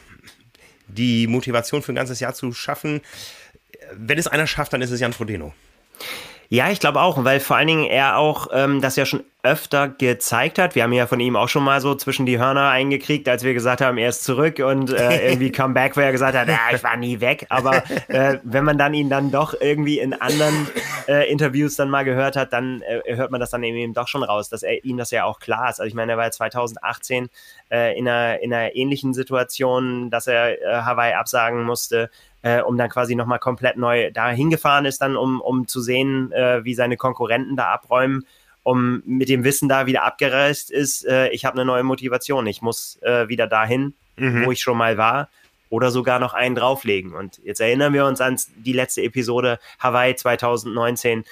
die 0.86 1.26
Motivation 1.26 1.82
für 1.82 1.92
ein 1.92 1.96
ganzes 1.96 2.20
Jahr 2.20 2.34
zu 2.34 2.52
schaffen. 2.52 3.00
Wenn 3.92 4.18
es 4.18 4.26
einer 4.26 4.46
schafft, 4.46 4.72
dann 4.72 4.82
ist 4.82 4.90
es 4.90 5.00
Jan 5.00 5.12
Frodeno. 5.12 5.54
Ja, 6.48 6.70
ich 6.70 6.80
glaube 6.80 7.00
auch, 7.00 7.24
weil 7.24 7.40
vor 7.40 7.56
allen 7.56 7.68
Dingen 7.68 7.84
er 7.84 8.18
auch 8.18 8.48
ähm, 8.52 8.80
das 8.80 8.96
ja 8.96 9.06
schon 9.06 9.24
öfter 9.44 9.88
gezeigt 9.88 10.58
hat. 10.58 10.74
Wir 10.74 10.84
haben 10.84 10.92
ja 10.94 11.06
von 11.06 11.20
ihm 11.20 11.36
auch 11.36 11.50
schon 11.50 11.64
mal 11.64 11.80
so 11.82 11.94
zwischen 11.94 12.24
die 12.24 12.38
Hörner 12.38 12.70
eingekriegt, 12.70 13.28
als 13.28 13.44
wir 13.44 13.52
gesagt 13.52 13.82
haben, 13.82 13.98
er 13.98 14.08
ist 14.08 14.24
zurück 14.24 14.58
und 14.58 14.90
äh, 14.90 15.28
irgendwie 15.28 15.52
Comeback, 15.52 15.96
wo 15.96 16.00
er 16.00 16.12
gesagt 16.12 16.34
hat, 16.34 16.48
ah, 16.48 16.74
ich 16.74 16.82
war 16.82 16.96
nie 16.96 17.20
weg. 17.20 17.46
Aber 17.50 17.82
äh, 18.08 18.38
wenn 18.42 18.64
man 18.64 18.78
dann 18.78 18.94
ihn 18.94 19.10
dann 19.10 19.30
doch 19.30 19.54
irgendwie 19.60 19.98
in 19.98 20.14
anderen 20.14 20.66
äh, 21.08 21.30
Interviews 21.30 21.76
dann 21.76 21.90
mal 21.90 22.04
gehört 22.04 22.36
hat, 22.36 22.54
dann 22.54 22.80
äh, 22.82 23.16
hört 23.16 23.30
man 23.30 23.40
das 23.40 23.50
dann 23.50 23.62
eben 23.62 23.92
doch 23.92 24.08
schon 24.08 24.22
raus, 24.22 24.48
dass 24.48 24.62
er 24.62 24.82
ihm 24.82 24.96
das 24.96 25.10
ja 25.10 25.24
auch 25.24 25.40
klar 25.40 25.68
ist. 25.68 25.78
Also 25.78 25.88
ich 25.88 25.94
meine, 25.94 26.12
er 26.12 26.18
war 26.18 26.30
2018 26.30 27.28
äh, 27.70 27.98
in, 27.98 28.08
einer, 28.08 28.40
in 28.40 28.52
einer 28.54 28.74
ähnlichen 28.74 29.12
Situation, 29.12 30.08
dass 30.10 30.26
er 30.26 30.62
äh, 30.62 30.82
Hawaii 30.82 31.12
absagen 31.12 31.64
musste 31.64 32.08
äh, 32.44 32.60
um 32.60 32.76
dann 32.76 32.90
quasi 32.90 33.14
nochmal 33.14 33.38
komplett 33.38 33.78
neu 33.78 34.10
da 34.12 34.28
hingefahren 34.30 34.84
ist, 34.84 35.00
dann 35.00 35.16
um, 35.16 35.40
um 35.40 35.66
zu 35.66 35.80
sehen, 35.80 36.30
äh, 36.32 36.62
wie 36.62 36.74
seine 36.74 36.98
Konkurrenten 36.98 37.56
da 37.56 37.72
abräumen, 37.72 38.26
um 38.62 39.02
mit 39.06 39.30
dem 39.30 39.44
Wissen 39.44 39.68
da 39.68 39.86
wieder 39.86 40.02
abgereist 40.02 40.70
ist, 40.70 41.06
äh, 41.06 41.28
ich 41.30 41.46
habe 41.46 41.56
eine 41.56 41.64
neue 41.64 41.82
Motivation, 41.82 42.46
ich 42.46 42.60
muss 42.60 42.98
äh, 43.02 43.28
wieder 43.28 43.46
dahin, 43.46 43.94
mhm. 44.16 44.44
wo 44.44 44.52
ich 44.52 44.60
schon 44.60 44.76
mal 44.76 44.98
war 44.98 45.30
oder 45.70 45.90
sogar 45.90 46.18
noch 46.18 46.34
einen 46.34 46.54
drauflegen. 46.54 47.14
Und 47.14 47.40
jetzt 47.44 47.60
erinnern 47.60 47.94
wir 47.94 48.04
uns 48.04 48.20
an 48.20 48.38
die 48.56 48.74
letzte 48.74 49.02
Episode 49.02 49.58
Hawaii 49.80 50.14
2019 50.14 51.24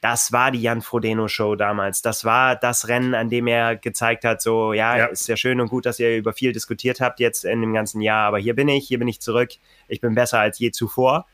das 0.00 0.32
war 0.32 0.50
die 0.50 0.62
Jan 0.62 0.82
Frodeno 0.82 1.26
Show 1.28 1.56
damals. 1.56 2.02
Das 2.02 2.24
war 2.24 2.54
das 2.56 2.88
Rennen, 2.88 3.14
an 3.14 3.30
dem 3.30 3.46
er 3.46 3.76
gezeigt 3.76 4.24
hat, 4.24 4.40
so, 4.40 4.72
ja, 4.72 4.96
ja, 4.96 5.06
ist 5.06 5.28
ja 5.28 5.36
schön 5.36 5.60
und 5.60 5.68
gut, 5.68 5.86
dass 5.86 5.98
ihr 5.98 6.16
über 6.16 6.32
viel 6.32 6.52
diskutiert 6.52 7.00
habt 7.00 7.18
jetzt 7.20 7.44
in 7.44 7.60
dem 7.60 7.72
ganzen 7.72 8.00
Jahr, 8.00 8.28
aber 8.28 8.38
hier 8.38 8.54
bin 8.54 8.68
ich, 8.68 8.86
hier 8.86 8.98
bin 8.98 9.08
ich 9.08 9.20
zurück. 9.20 9.50
Ich 9.88 10.00
bin 10.00 10.14
besser 10.14 10.38
als 10.38 10.58
je 10.58 10.70
zuvor. 10.70 11.26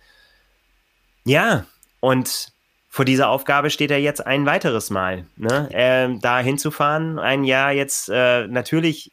Ja, 1.25 1.66
und 2.00 2.52
vor 2.88 3.04
dieser 3.04 3.28
Aufgabe 3.28 3.71
steht 3.71 3.90
er 3.90 4.00
jetzt 4.00 4.25
ein 4.25 4.47
weiteres 4.47 4.88
Mal. 4.88 5.26
Ne? 5.37 5.68
Äh, 5.73 6.18
da 6.21 6.38
hinzufahren, 6.38 7.18
ein 7.18 7.44
Jahr 7.44 7.73
jetzt 7.73 8.09
äh, 8.09 8.47
natürlich 8.47 9.11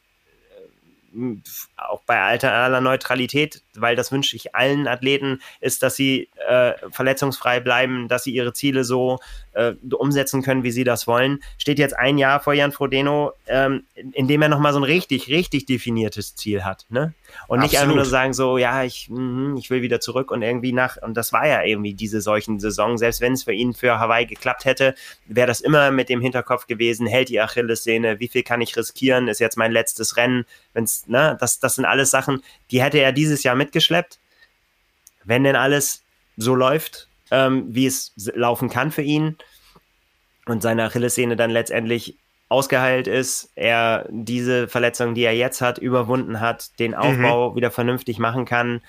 auch 1.77 2.01
bei 2.05 2.21
alter 2.21 2.51
aller 2.53 2.81
Neutralität, 2.81 3.61
weil 3.75 3.95
das 3.95 4.11
wünsche 4.11 4.35
ich 4.35 4.55
allen 4.55 4.87
Athleten, 4.87 5.41
ist, 5.59 5.83
dass 5.83 5.95
sie 5.95 6.29
äh, 6.47 6.73
verletzungsfrei 6.91 7.59
bleiben, 7.59 8.07
dass 8.07 8.23
sie 8.23 8.31
ihre 8.31 8.53
Ziele 8.53 8.83
so 8.83 9.19
äh, 9.53 9.73
umsetzen 9.93 10.41
können, 10.41 10.63
wie 10.63 10.71
sie 10.71 10.83
das 10.83 11.07
wollen. 11.07 11.43
Steht 11.57 11.79
jetzt 11.79 11.97
ein 11.97 12.17
Jahr 12.17 12.39
vor 12.39 12.53
Jan 12.53 12.71
Frodeno, 12.71 13.33
ähm, 13.47 13.83
in 13.95 14.27
dem 14.27 14.41
er 14.41 14.49
nochmal 14.49 14.73
so 14.73 14.79
ein 14.79 14.83
richtig, 14.83 15.27
richtig 15.27 15.65
definiertes 15.65 16.35
Ziel 16.35 16.63
hat. 16.63 16.85
Ne? 16.89 17.13
Und 17.47 17.59
nicht 17.59 17.75
Absolut. 17.75 17.83
einfach 17.83 17.95
nur 17.95 18.05
sagen, 18.05 18.33
so, 18.33 18.57
ja, 18.57 18.83
ich, 18.83 19.09
mh, 19.09 19.57
ich 19.59 19.69
will 19.69 19.81
wieder 19.81 19.99
zurück 19.99 20.31
und 20.31 20.41
irgendwie 20.41 20.73
nach, 20.73 20.97
und 21.01 21.15
das 21.15 21.33
war 21.33 21.47
ja 21.47 21.63
irgendwie 21.63 21.93
diese 21.93 22.21
solchen 22.21 22.59
Saison, 22.59 22.97
selbst 22.97 23.21
wenn 23.21 23.33
es 23.33 23.43
für 23.43 23.53
ihn 23.53 23.73
für 23.73 23.99
Hawaii 23.99 24.25
geklappt 24.25 24.65
hätte, 24.65 24.95
wäre 25.25 25.47
das 25.47 25.61
immer 25.61 25.91
mit 25.91 26.09
dem 26.09 26.21
Hinterkopf 26.21 26.67
gewesen, 26.67 27.07
hält 27.07 27.29
die 27.29 27.41
Achillessehne, 27.41 28.19
wie 28.19 28.27
viel 28.27 28.43
kann 28.43 28.61
ich 28.61 28.75
riskieren, 28.75 29.27
ist 29.27 29.39
jetzt 29.39 29.57
mein 29.57 29.71
letztes 29.71 30.17
Rennen, 30.17 30.45
wenn's, 30.73 31.07
ne, 31.07 31.37
das, 31.39 31.59
das 31.59 31.75
sind 31.75 31.85
alles 31.85 32.11
Sachen, 32.11 32.43
die 32.71 32.81
hätte 32.81 32.99
er 32.99 33.11
dieses 33.11 33.43
Jahr 33.43 33.55
mitgeschleppt. 33.55 34.19
Wenn 35.23 35.43
denn 35.43 35.55
alles 35.55 36.03
so 36.37 36.55
läuft, 36.55 37.07
ähm, 37.29 37.65
wie 37.69 37.85
es 37.85 38.13
laufen 38.15 38.69
kann 38.69 38.91
für 38.91 39.01
ihn 39.01 39.37
und 40.45 40.61
seine 40.61 40.85
Achillessehne 40.85 41.35
dann 41.35 41.51
letztendlich 41.51 42.17
ausgeheilt 42.51 43.07
ist, 43.07 43.51
er 43.55 44.05
diese 44.09 44.67
Verletzung, 44.67 45.15
die 45.15 45.23
er 45.23 45.35
jetzt 45.35 45.61
hat, 45.61 45.77
überwunden 45.77 46.41
hat, 46.41 46.77
den 46.79 46.93
Aufbau 46.93 47.51
mhm. 47.51 47.55
wieder 47.55 47.71
vernünftig 47.71 48.19
machen 48.19 48.45
kann, 48.45 48.81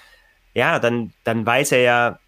ja, 0.53 0.81
dann, 0.81 1.13
dann 1.23 1.47
weiß 1.47 1.73
er 1.73 1.81
ja, 1.81 2.19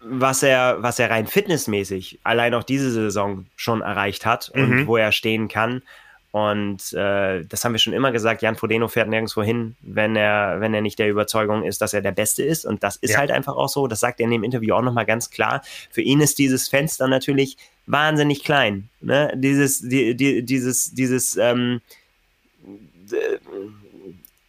was 0.00 0.42
er, 0.42 0.82
was 0.82 0.98
er 0.98 1.10
rein 1.10 1.26
fitnessmäßig 1.26 2.20
allein 2.24 2.54
auch 2.54 2.64
diese 2.64 2.90
Saison 2.90 3.46
schon 3.56 3.82
erreicht 3.82 4.26
hat 4.26 4.50
und 4.50 4.70
mhm. 4.70 4.86
wo 4.86 4.96
er 4.96 5.12
stehen 5.12 5.48
kann. 5.48 5.82
Und 6.30 6.92
äh, 6.92 7.44
das 7.44 7.64
haben 7.64 7.72
wir 7.72 7.78
schon 7.78 7.94
immer 7.94 8.12
gesagt, 8.12 8.42
Jan 8.42 8.56
Frodeno 8.56 8.88
fährt 8.88 9.08
nirgendwo 9.08 9.42
hin, 9.42 9.76
wenn 9.80 10.14
er, 10.14 10.60
wenn 10.60 10.74
er 10.74 10.82
nicht 10.82 10.98
der 10.98 11.08
Überzeugung 11.08 11.64
ist, 11.64 11.80
dass 11.80 11.94
er 11.94 12.02
der 12.02 12.12
Beste 12.12 12.42
ist. 12.42 12.66
Und 12.66 12.82
das 12.82 12.96
ist 12.96 13.12
ja. 13.12 13.18
halt 13.18 13.30
einfach 13.30 13.56
auch 13.56 13.68
so. 13.68 13.86
Das 13.86 14.00
sagt 14.00 14.20
er 14.20 14.24
in 14.24 14.30
dem 14.30 14.44
Interview 14.44 14.74
auch 14.74 14.82
nochmal 14.82 15.06
ganz 15.06 15.30
klar. 15.30 15.62
Für 15.90 16.02
ihn 16.02 16.20
ist 16.20 16.38
dieses 16.38 16.68
Fenster 16.68 17.08
natürlich 17.08 17.56
wahnsinnig 17.86 18.44
klein. 18.44 18.90
Ne? 19.00 19.32
Dieses, 19.36 19.80
die, 19.80 20.14
die, 20.14 20.44
dieses, 20.44 20.92
dieses, 20.92 21.36
ähm, 21.38 21.80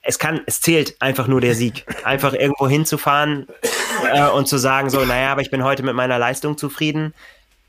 es 0.02 0.20
kann, 0.20 0.42
es 0.48 0.60
zählt 0.60 1.02
einfach 1.02 1.28
nur 1.28 1.40
der 1.40 1.56
Sieg. 1.56 1.86
Einfach 2.04 2.34
irgendwo 2.34 2.68
hinzufahren 2.68 3.48
äh, 4.12 4.28
und 4.28 4.50
zu 4.50 4.58
sagen, 4.58 4.90
so, 4.90 5.06
naja, 5.06 5.32
aber 5.32 5.42
ich 5.42 5.52
bin 5.52 5.64
heute 5.64 5.84
mit 5.84 5.96
meiner 5.96 6.20
Leistung 6.20 6.58
zufrieden 6.58 7.14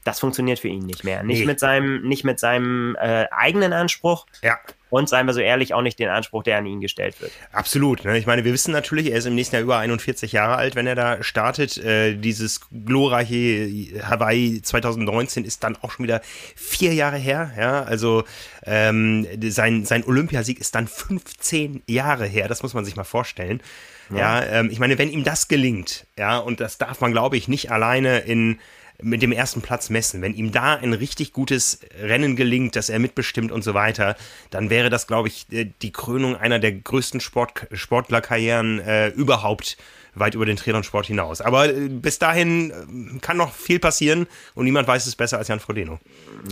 das 0.05 0.19
funktioniert 0.21 0.59
für 0.59 0.69
ihn 0.69 0.87
nicht 0.87 1.05
mehr. 1.05 1.23
Nicht 1.23 1.41
nee. 1.41 1.47
mit 1.47 1.61
seinem, 1.61 2.03
nicht 2.03 2.25
mit 2.25 2.41
seinem 2.41 2.97
äh, 3.01 3.27
eigenen 3.31 3.73
Anspruch. 3.73 4.27
Ja. 4.43 4.59
Und 4.89 5.09
seien 5.09 5.27
wir 5.27 5.35
so 5.35 5.41
ehrlich, 5.41 5.73
auch 5.73 5.83
nicht 5.83 6.01
den 6.01 6.09
Anspruch, 6.09 6.43
der 6.43 6.59
an 6.59 6.67
ihn 6.67 6.81
gestellt 6.81 7.21
wird. 7.21 7.31
Absolut. 7.53 8.05
Ne? 8.05 8.19
Ich 8.19 8.27
meine, 8.27 8.45
wir 8.45 8.53
wissen 8.53 8.73
natürlich, 8.73 9.13
er 9.13 9.19
ist 9.19 9.27
im 9.27 9.37
nächsten 9.37 9.55
Jahr 9.55 9.63
über 9.63 9.79
41 9.79 10.33
Jahre 10.33 10.57
alt, 10.57 10.75
wenn 10.75 10.87
er 10.87 10.97
da 10.97 11.23
startet. 11.23 11.77
Äh, 11.79 12.17
dieses 12.17 12.63
glorreiche 12.71 14.03
Hawaii 14.03 14.61
2019 14.61 15.45
ist 15.45 15.63
dann 15.63 15.77
auch 15.81 15.93
schon 15.93 16.05
wieder 16.05 16.23
vier 16.57 16.93
Jahre 16.93 17.19
her. 17.19 17.53
Ja, 17.57 17.85
also 17.85 18.25
ähm, 18.65 19.29
sein, 19.51 19.85
sein 19.85 20.05
Olympiasieg 20.05 20.59
ist 20.59 20.75
dann 20.75 20.89
15 20.89 21.83
Jahre 21.87 22.27
her. 22.27 22.49
Das 22.49 22.65
muss 22.65 22.75
man 22.75 22.85
sich 22.85 22.97
mal 22.97 23.05
vorstellen. 23.05 23.63
Ja, 24.11 24.41
ja 24.41 24.47
ähm, 24.47 24.71
ich 24.73 24.81
meine, 24.81 24.99
wenn 24.99 25.11
ihm 25.11 25.23
das 25.23 25.47
gelingt, 25.47 26.07
ja, 26.19 26.39
und 26.39 26.59
das 26.59 26.79
darf 26.79 27.01
man, 27.01 27.13
glaube 27.13 27.37
ich, 27.37 27.47
nicht 27.47 27.71
alleine 27.71 28.21
in 28.21 28.59
mit 29.03 29.23
dem 29.23 29.33
ersten 29.33 29.61
Platz 29.63 29.91
messen. 29.91 30.23
Wenn 30.23 30.35
ihm 30.35 30.53
da 30.53 30.75
ein 30.75 30.93
richtig 30.93 31.33
gutes 31.33 31.81
Rennen 32.01 32.37
gelingt, 32.37 32.77
dass 32.77 32.89
er 32.89 32.99
mitbestimmt 32.99 33.53
und 33.53 33.63
so 33.63 33.75
weiter, 33.75 34.17
dann 34.51 34.71
wäre 34.71 34.91
das, 34.91 35.07
glaube 35.07 35.29
ich, 35.29 35.47
äh, 35.51 35.71
die 35.83 35.93
Krönung 35.93 36.37
einer 36.37 36.59
der 36.59 36.73
größten 36.73 37.21
Sport 37.21 37.67
Sportlerkarrieren 37.73 38.81
äh, 38.81 39.09
überhaupt 39.09 39.77
weit 40.15 40.35
über 40.35 40.47
den 40.47 40.57
Triathlon-Sport 40.57 41.07
hinaus. 41.07 41.41
Aber 41.41 41.69
äh, 41.69 41.89
bis 41.89 42.19
dahin 42.19 42.71
äh, 42.71 43.19
kann 43.21 43.37
noch 43.37 43.53
viel 43.53 43.79
passieren 43.79 44.27
und 44.55 44.65
niemand 44.65 44.89
weiß 44.89 45.07
es 45.07 45.17
besser 45.17 45.39
als 45.39 45.49
Jan 45.49 45.61
Frodeno. 45.61 45.99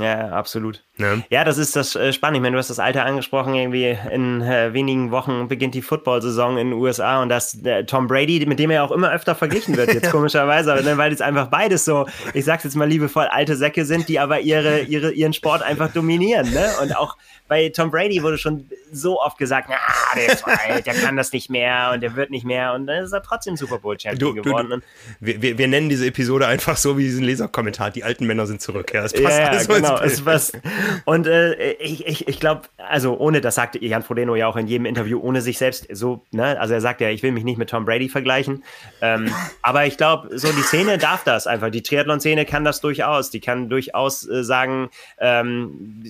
Ja, 0.01 0.31
absolut. 0.31 0.85
Ne? 0.97 1.25
Ja, 1.31 1.45
das 1.45 1.59
ist 1.59 1.77
das 1.77 1.97
äh, 1.97 2.13
Spannende. 2.13 2.39
Ich 2.39 2.43
meine, 2.43 2.55
du 2.55 2.59
hast 2.59 2.71
das 2.71 2.79
Alter 2.79 3.05
angesprochen, 3.05 3.55
irgendwie 3.55 3.97
in 4.13 4.43
äh, 4.43 4.73
wenigen 4.73 5.11
Wochen 5.11 5.49
beginnt 5.49 5.75
die 5.75 5.83
Football-Saison 5.83 6.59
in 6.59 6.71
den 6.71 6.79
USA 6.79 7.23
und 7.23 7.29
das 7.29 7.55
äh, 7.65 7.85
Tom 7.85 8.07
Brady, 8.07 8.45
mit 8.47 8.59
dem 8.59 8.71
er 8.71 8.85
auch 8.85 8.91
immer 8.91 9.13
öfter 9.13 9.35
verglichen 9.35 9.77
wird, 9.77 9.93
jetzt 9.93 10.11
komischerweise, 10.13 10.73
aber, 10.73 10.99
weil 10.99 11.13
es 11.13 11.21
einfach 11.21 11.49
beides 11.49 11.85
so, 11.85 12.07
ich 12.35 12.45
sag's 12.45 12.65
jetzt 12.65 12.77
mal 12.77 12.89
liebevoll, 12.89 13.27
alte 13.27 13.57
Säcke 13.57 13.85
sind, 13.85 14.09
die 14.09 14.19
aber 14.19 14.41
ihre, 14.41 14.81
ihre, 14.81 15.13
ihren 15.13 15.33
Sport 15.33 15.63
einfach 15.63 15.93
dominieren. 15.93 16.51
Ne? 16.53 16.71
Und 16.83 16.97
auch 16.97 17.17
bei 17.49 17.71
Tom 17.71 17.91
Brady 17.91 18.23
wurde 18.23 18.39
schon 18.39 18.69
so 18.93 19.21
oft 19.21 19.39
gesagt, 19.39 19.71
ah, 19.71 20.17
der 20.17 20.33
ist 20.33 20.45
alt, 20.47 20.87
der 20.87 20.95
kann 20.95 21.17
das 21.17 21.33
nicht 21.33 21.51
mehr 21.51 21.91
und 21.95 22.03
der 22.03 22.15
wird 22.15 22.31
nicht 22.31 22.45
mehr 22.45 22.75
und 22.75 22.87
dann 22.87 23.05
ist 23.05 23.13
er 23.13 23.23
trotzdem 23.23 23.48
Super 23.57 23.79
Bowl 23.79 23.99
Champion 23.99 24.35
du, 24.35 24.43
geworden. 24.43 24.71
Du, 24.71 24.77
du, 24.77 24.83
wir, 25.21 25.43
wir, 25.43 25.59
wir, 25.59 25.69
nennen 25.69 25.89
diese 25.89 26.07
Episode 26.07 26.47
einfach 26.47 26.77
so 26.77 26.99
wie 26.99 27.05
diesen 27.05 27.25
Leserkommentar, 27.25 27.91
die 27.91 28.05
alten 28.05 28.27
Männer 28.27 28.47
sind 28.47 28.61
zurück. 28.61 28.93
Ja, 28.95 29.03
das 29.03 29.13
passt 29.13 29.39
ja, 29.39 29.53
ja 29.53 29.65
genau. 29.65 29.99
Es 30.01 30.23
passt. 30.23 30.59
Und 31.05 31.27
äh, 31.27 31.73
ich, 31.75 32.07
ich, 32.07 32.29
ich 32.29 32.41
glaube, 32.41 32.63
also 32.77 33.17
ohne, 33.19 33.41
das 33.41 33.55
sagte 33.55 33.85
Jan 33.85 34.03
Frodeno 34.03 34.37
ja 34.37 34.47
auch 34.47 34.57
in 34.57 34.67
jedem 34.67 34.87
Interview, 34.87 35.21
ohne 35.21 35.41
sich 35.41 35.59
selbst 35.59 35.87
so, 35.91 36.25
ne, 36.31 36.59
also 36.61 36.75
er 36.75 36.81
sagt 36.81 37.01
ja, 37.01 37.09
ich 37.11 37.23
will 37.23 37.33
mich 37.33 37.45
nicht 37.45 37.59
mit 37.59 37.71
Tom 37.71 37.85
Brady 37.85 38.09
vergleichen, 38.09 38.65
ähm, 39.01 39.33
aber 39.63 39.87
ich 39.87 39.97
glaube, 39.97 40.37
so 40.39 40.49
die 40.53 40.63
Szene 40.63 40.99
darf 40.99 41.25
das 41.25 41.47
einfach, 41.47 41.71
die 41.71 41.83
Triathlon-Szene 41.83 42.45
kann 42.45 42.65
das 42.65 42.81
durchaus, 42.81 43.31
die 43.31 43.41
kann 43.41 43.69
durchaus 43.69 44.29
äh, 44.29 44.45
sagen, 44.45 44.91
ähm, 45.19 46.03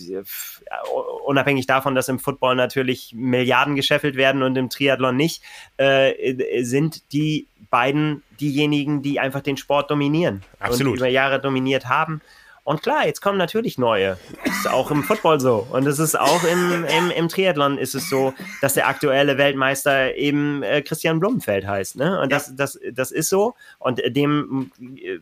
unabhängig 1.25 1.66
davon, 1.66 1.95
dass 1.95 2.09
im 2.09 2.18
Football 2.18 2.57
natürlich 2.57 3.12
Milliarden 3.14 3.76
gescheffelt 3.76 4.16
werden 4.16 4.42
und 4.42 4.57
im 4.57 4.71
Triathlon 4.71 5.16
nicht, 5.16 5.42
äh, 5.76 6.62
sind 6.62 7.12
die 7.12 7.27
beiden 7.70 8.23
diejenigen, 8.40 9.02
die 9.02 9.20
einfach 9.20 9.40
den 9.40 9.56
Sport 9.56 9.90
dominieren 9.90 10.42
Absolut. 10.58 10.92
und 10.92 10.99
über 10.99 11.08
Jahre 11.08 11.40
dominiert 11.40 11.87
haben. 11.87 12.20
Und 12.64 12.82
klar, 12.82 13.06
jetzt 13.06 13.23
kommen 13.23 13.38
natürlich 13.38 13.78
neue. 13.78 14.18
Das 14.44 14.58
ist 14.58 14.68
auch 14.68 14.90
im 14.90 15.02
Football 15.02 15.40
so. 15.40 15.66
Und 15.73 15.87
es 15.87 15.99
ist 15.99 16.20
auch 16.20 16.44
im, 16.44 16.85
im, 16.85 17.11
im, 17.11 17.28
Triathlon 17.28 17.78
ist 17.78 17.94
es 17.94 18.11
so, 18.11 18.35
dass 18.61 18.75
der 18.75 18.88
aktuelle 18.88 19.38
Weltmeister 19.38 20.14
eben 20.16 20.62
äh, 20.62 20.82
Christian 20.82 21.18
Blumenfeld 21.18 21.66
heißt. 21.66 21.97
Ne? 21.97 22.20
Und 22.20 22.30
das, 22.30 22.54
das, 22.54 22.78
das 22.92 23.11
ist 23.11 23.30
so. 23.30 23.54
Und 23.78 24.02
dem 24.04 24.70
äh, 24.80 25.18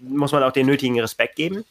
muss 0.00 0.32
man 0.32 0.42
auch 0.42 0.52
den 0.52 0.66
nötigen 0.66 0.98
Respekt 0.98 1.36
geben. 1.36 1.64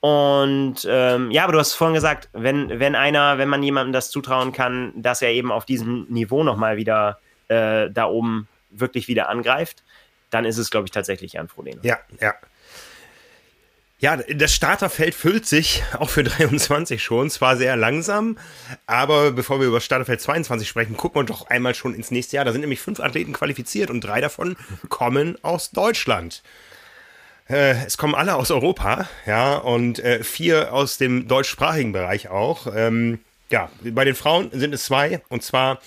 Und 0.00 0.86
ähm, 0.88 1.30
ja, 1.30 1.44
aber 1.44 1.52
du 1.52 1.58
hast 1.58 1.74
vorhin 1.74 1.94
gesagt, 1.94 2.30
wenn, 2.32 2.80
wenn 2.80 2.94
einer, 2.94 3.36
wenn 3.36 3.50
man 3.50 3.62
jemandem 3.62 3.92
das 3.92 4.10
zutrauen 4.10 4.52
kann, 4.52 4.92
dass 4.96 5.20
er 5.20 5.32
eben 5.32 5.52
auf 5.52 5.66
diesem 5.66 6.06
Niveau 6.08 6.42
nochmal 6.42 6.78
wieder 6.78 7.18
äh, 7.48 7.90
da 7.90 8.06
oben 8.06 8.48
wirklich 8.80 9.08
wieder 9.08 9.28
angreift, 9.28 9.82
dann 10.30 10.44
ist 10.44 10.58
es, 10.58 10.70
glaube 10.70 10.86
ich, 10.86 10.90
tatsächlich 10.90 11.34
Jan 11.34 11.48
Frodeno. 11.48 11.80
Ja, 11.82 11.98
ja. 12.20 12.34
Ja, 13.98 14.18
das 14.18 14.54
Starterfeld 14.54 15.14
füllt 15.14 15.46
sich 15.46 15.82
auch 15.98 16.10
für 16.10 16.22
23 16.24 17.02
schon, 17.02 17.30
zwar 17.30 17.56
sehr 17.56 17.76
langsam, 17.76 18.36
aber 18.86 19.32
bevor 19.32 19.58
wir 19.58 19.66
über 19.66 19.80
Starterfeld 19.80 20.20
22 20.20 20.68
sprechen, 20.68 20.96
gucken 20.98 21.22
wir 21.22 21.24
doch 21.24 21.48
einmal 21.48 21.74
schon 21.74 21.94
ins 21.94 22.10
nächste 22.10 22.36
Jahr. 22.36 22.44
Da 22.44 22.52
sind 22.52 22.60
nämlich 22.60 22.80
fünf 22.80 23.00
Athleten 23.00 23.32
qualifiziert 23.32 23.88
und 23.88 24.02
drei 24.02 24.20
davon 24.20 24.56
kommen 24.90 25.42
aus 25.42 25.70
Deutschland. 25.70 26.42
Äh, 27.48 27.86
es 27.86 27.96
kommen 27.96 28.14
alle 28.14 28.34
aus 28.34 28.50
Europa, 28.50 29.08
ja, 29.24 29.56
und 29.56 29.98
äh, 30.00 30.22
vier 30.22 30.74
aus 30.74 30.98
dem 30.98 31.26
deutschsprachigen 31.26 31.92
Bereich 31.92 32.28
auch. 32.28 32.66
Ähm, 32.74 33.20
ja, 33.50 33.70
bei 33.82 34.04
den 34.04 34.14
Frauen 34.14 34.50
sind 34.52 34.74
es 34.74 34.84
zwei, 34.84 35.22
und 35.28 35.42
zwar 35.42 35.80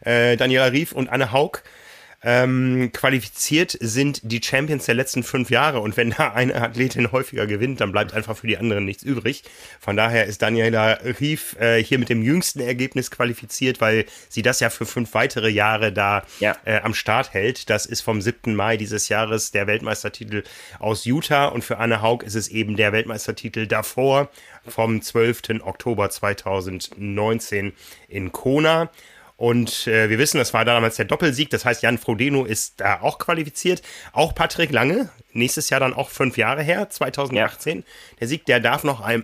äh, 0.00 0.36
Daniela 0.36 0.72
Rief 0.72 0.92
und 0.92 1.08
Anne 1.08 1.32
Haug. 1.32 1.62
Ähm, 2.22 2.90
qualifiziert 2.92 3.78
sind 3.80 4.20
die 4.22 4.42
Champions 4.42 4.84
der 4.84 4.94
letzten 4.94 5.22
fünf 5.22 5.48
Jahre 5.48 5.80
und 5.80 5.96
wenn 5.96 6.10
da 6.10 6.32
eine 6.32 6.54
Athletin 6.54 7.12
häufiger 7.12 7.46
gewinnt, 7.46 7.80
dann 7.80 7.92
bleibt 7.92 8.12
einfach 8.12 8.36
für 8.36 8.46
die 8.46 8.58
anderen 8.58 8.84
nichts 8.84 9.02
übrig. 9.02 9.42
Von 9.80 9.96
daher 9.96 10.26
ist 10.26 10.42
Daniela 10.42 10.98
Rief 11.18 11.56
äh, 11.58 11.82
hier 11.82 11.98
mit 11.98 12.10
dem 12.10 12.22
jüngsten 12.22 12.60
Ergebnis 12.60 13.10
qualifiziert, 13.10 13.80
weil 13.80 14.04
sie 14.28 14.42
das 14.42 14.60
ja 14.60 14.68
für 14.68 14.84
fünf 14.84 15.14
weitere 15.14 15.48
Jahre 15.48 15.92
da 15.92 16.22
ja. 16.40 16.56
äh, 16.66 16.80
am 16.80 16.92
Start 16.92 17.32
hält. 17.32 17.70
Das 17.70 17.86
ist 17.86 18.02
vom 18.02 18.20
7. 18.20 18.54
Mai 18.54 18.76
dieses 18.76 19.08
Jahres 19.08 19.50
der 19.50 19.66
Weltmeistertitel 19.66 20.42
aus 20.78 21.06
Utah 21.06 21.46
und 21.46 21.64
für 21.64 21.78
Anne 21.78 22.02
Haug 22.02 22.22
ist 22.22 22.34
es 22.34 22.48
eben 22.48 22.76
der 22.76 22.92
Weltmeistertitel 22.92 23.66
davor 23.66 24.28
vom 24.66 25.00
12. 25.00 25.62
Oktober 25.62 26.10
2019 26.10 27.72
in 28.08 28.30
Kona. 28.30 28.90
Und 29.40 29.86
äh, 29.86 30.10
wir 30.10 30.18
wissen, 30.18 30.36
das 30.36 30.52
war 30.52 30.66
damals 30.66 30.96
der 30.96 31.06
Doppelsieg. 31.06 31.48
Das 31.48 31.64
heißt, 31.64 31.82
Jan 31.82 31.96
Frodeno 31.96 32.44
ist 32.44 32.78
da 32.82 33.00
auch 33.00 33.16
qualifiziert. 33.16 33.80
Auch 34.12 34.34
Patrick 34.34 34.70
Lange, 34.70 35.08
nächstes 35.32 35.70
Jahr 35.70 35.80
dann 35.80 35.94
auch 35.94 36.10
fünf 36.10 36.36
Jahre 36.36 36.62
her, 36.62 36.90
2018. 36.90 37.78
Ja. 37.78 37.84
Der 38.20 38.28
Sieg, 38.28 38.44
der 38.44 38.60
darf 38.60 38.84
noch 38.84 39.00
ein 39.00 39.22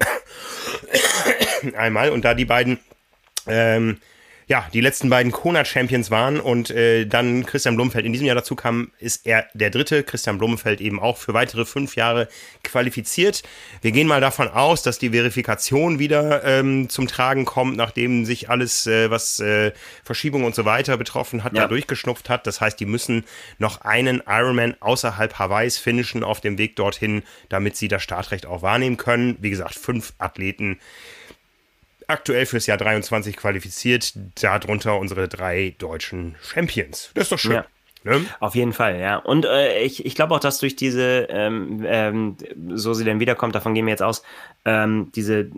einmal. 1.77 2.09
Und 2.09 2.25
da 2.25 2.33
die 2.33 2.47
beiden 2.47 2.79
ähm, 3.47 3.99
ja, 4.49 4.69
die 4.73 4.81
letzten 4.81 5.11
beiden 5.11 5.33
Kona-Champions 5.33 6.13
waren 6.13 6.39
und 6.39 6.71
äh, 6.71 7.05
dann 7.05 7.45
Christian 7.45 7.75
Blumenfeld 7.75 8.07
in 8.07 8.13
diesem 8.13 8.29
Jahr 8.29 8.37
dazu 8.37 8.55
kam, 8.55 8.93
ist 9.01 9.27
er 9.27 9.47
der 9.55 9.71
dritte. 9.71 10.05
Christian 10.05 10.39
Blumenfeld 10.39 10.81
eben 10.81 11.01
auch 11.01 11.17
für 11.17 11.35
weitere 11.35 11.65
fünf 11.65 11.97
Jahre 11.97 12.29
qualifiziert. 12.63 13.43
Wir 13.83 13.91
gehen 13.91 14.07
mal 14.07 14.21
davon 14.21 14.47
aus, 14.49 14.85
dass 14.85 15.01
die 15.01 15.11
Verifikation 15.11 15.99
wieder 15.99 16.45
ähm, 16.45 16.89
zum 16.89 17.09
Tragen 17.09 17.45
kommt, 17.45 17.77
nachdem 17.77 18.25
sich 18.25 18.49
alles, 18.49 18.87
äh, 18.87 19.11
was 19.11 19.41
äh, 19.41 19.73
Verschiebung 20.05 20.45
und 20.45 20.55
so 20.55 20.65
weiter 20.65 20.97
betroffen 20.97 21.43
hat, 21.43 21.53
ja. 21.53 21.63
da 21.63 21.69
durchgeschnupft 21.69 22.31
hat. 22.31 22.47
Das 22.47 22.61
heißt, 22.61 22.79
die 22.79 22.87
müssen 22.87 23.25
noch 23.59 23.81
einen 23.81 24.23
Ironman 24.29 24.77
außerhalb 24.79 25.41
Hawaiis 25.41 25.77
finishen 25.77 26.23
auf 26.23 26.41
dem 26.41 26.57
Weg 26.57 26.77
dorthin, 26.77 27.25
damit 27.49 27.77
sie 27.77 27.89
das 27.89 28.05
Startrecht 28.05 28.47
auch 28.47 28.63
wahrnehmen 28.63 28.97
können. 28.97 29.39
Wie 29.41 29.51
gesagt, 29.51 29.75
fünf 29.75 30.13
Athleten 30.19 30.79
aktuell 32.07 32.47
fürs 32.47 32.67
Jahr 32.67 32.79
23 32.79 33.37
qualifiziert, 33.37 34.13
darunter 34.41 34.99
unsere 34.99 35.29
drei 35.29 35.75
deutschen 35.79 36.37
Champions. 36.43 37.11
Das 37.15 37.25
ist 37.25 37.33
doch 37.33 37.39
schön. 37.39 37.53
Ja. 37.53 37.67
Ne? 38.05 38.25
Auf 38.39 38.55
jeden 38.55 38.73
Fall, 38.73 39.01
ja. 39.01 39.17
Und 39.17 39.47
äh, 39.47 39.83
ich, 39.83 40.07
ich 40.07 40.15
glaube 40.15 40.33
auch, 40.33 40.39
dass 40.39 40.61
durch 40.61 40.77
diese, 40.77 41.27
ähm, 41.29 41.85
ähm, 41.85 42.37
so 42.75 42.95
sie 42.95 43.03
denn 43.03 43.19
wiederkommt, 43.19 43.57
davon 43.57 43.75
gehen 43.75 43.85
wir 43.85 43.91
jetzt 43.91 44.03
aus, 44.03 44.23
ähm, 44.65 45.11
diese 45.17 45.51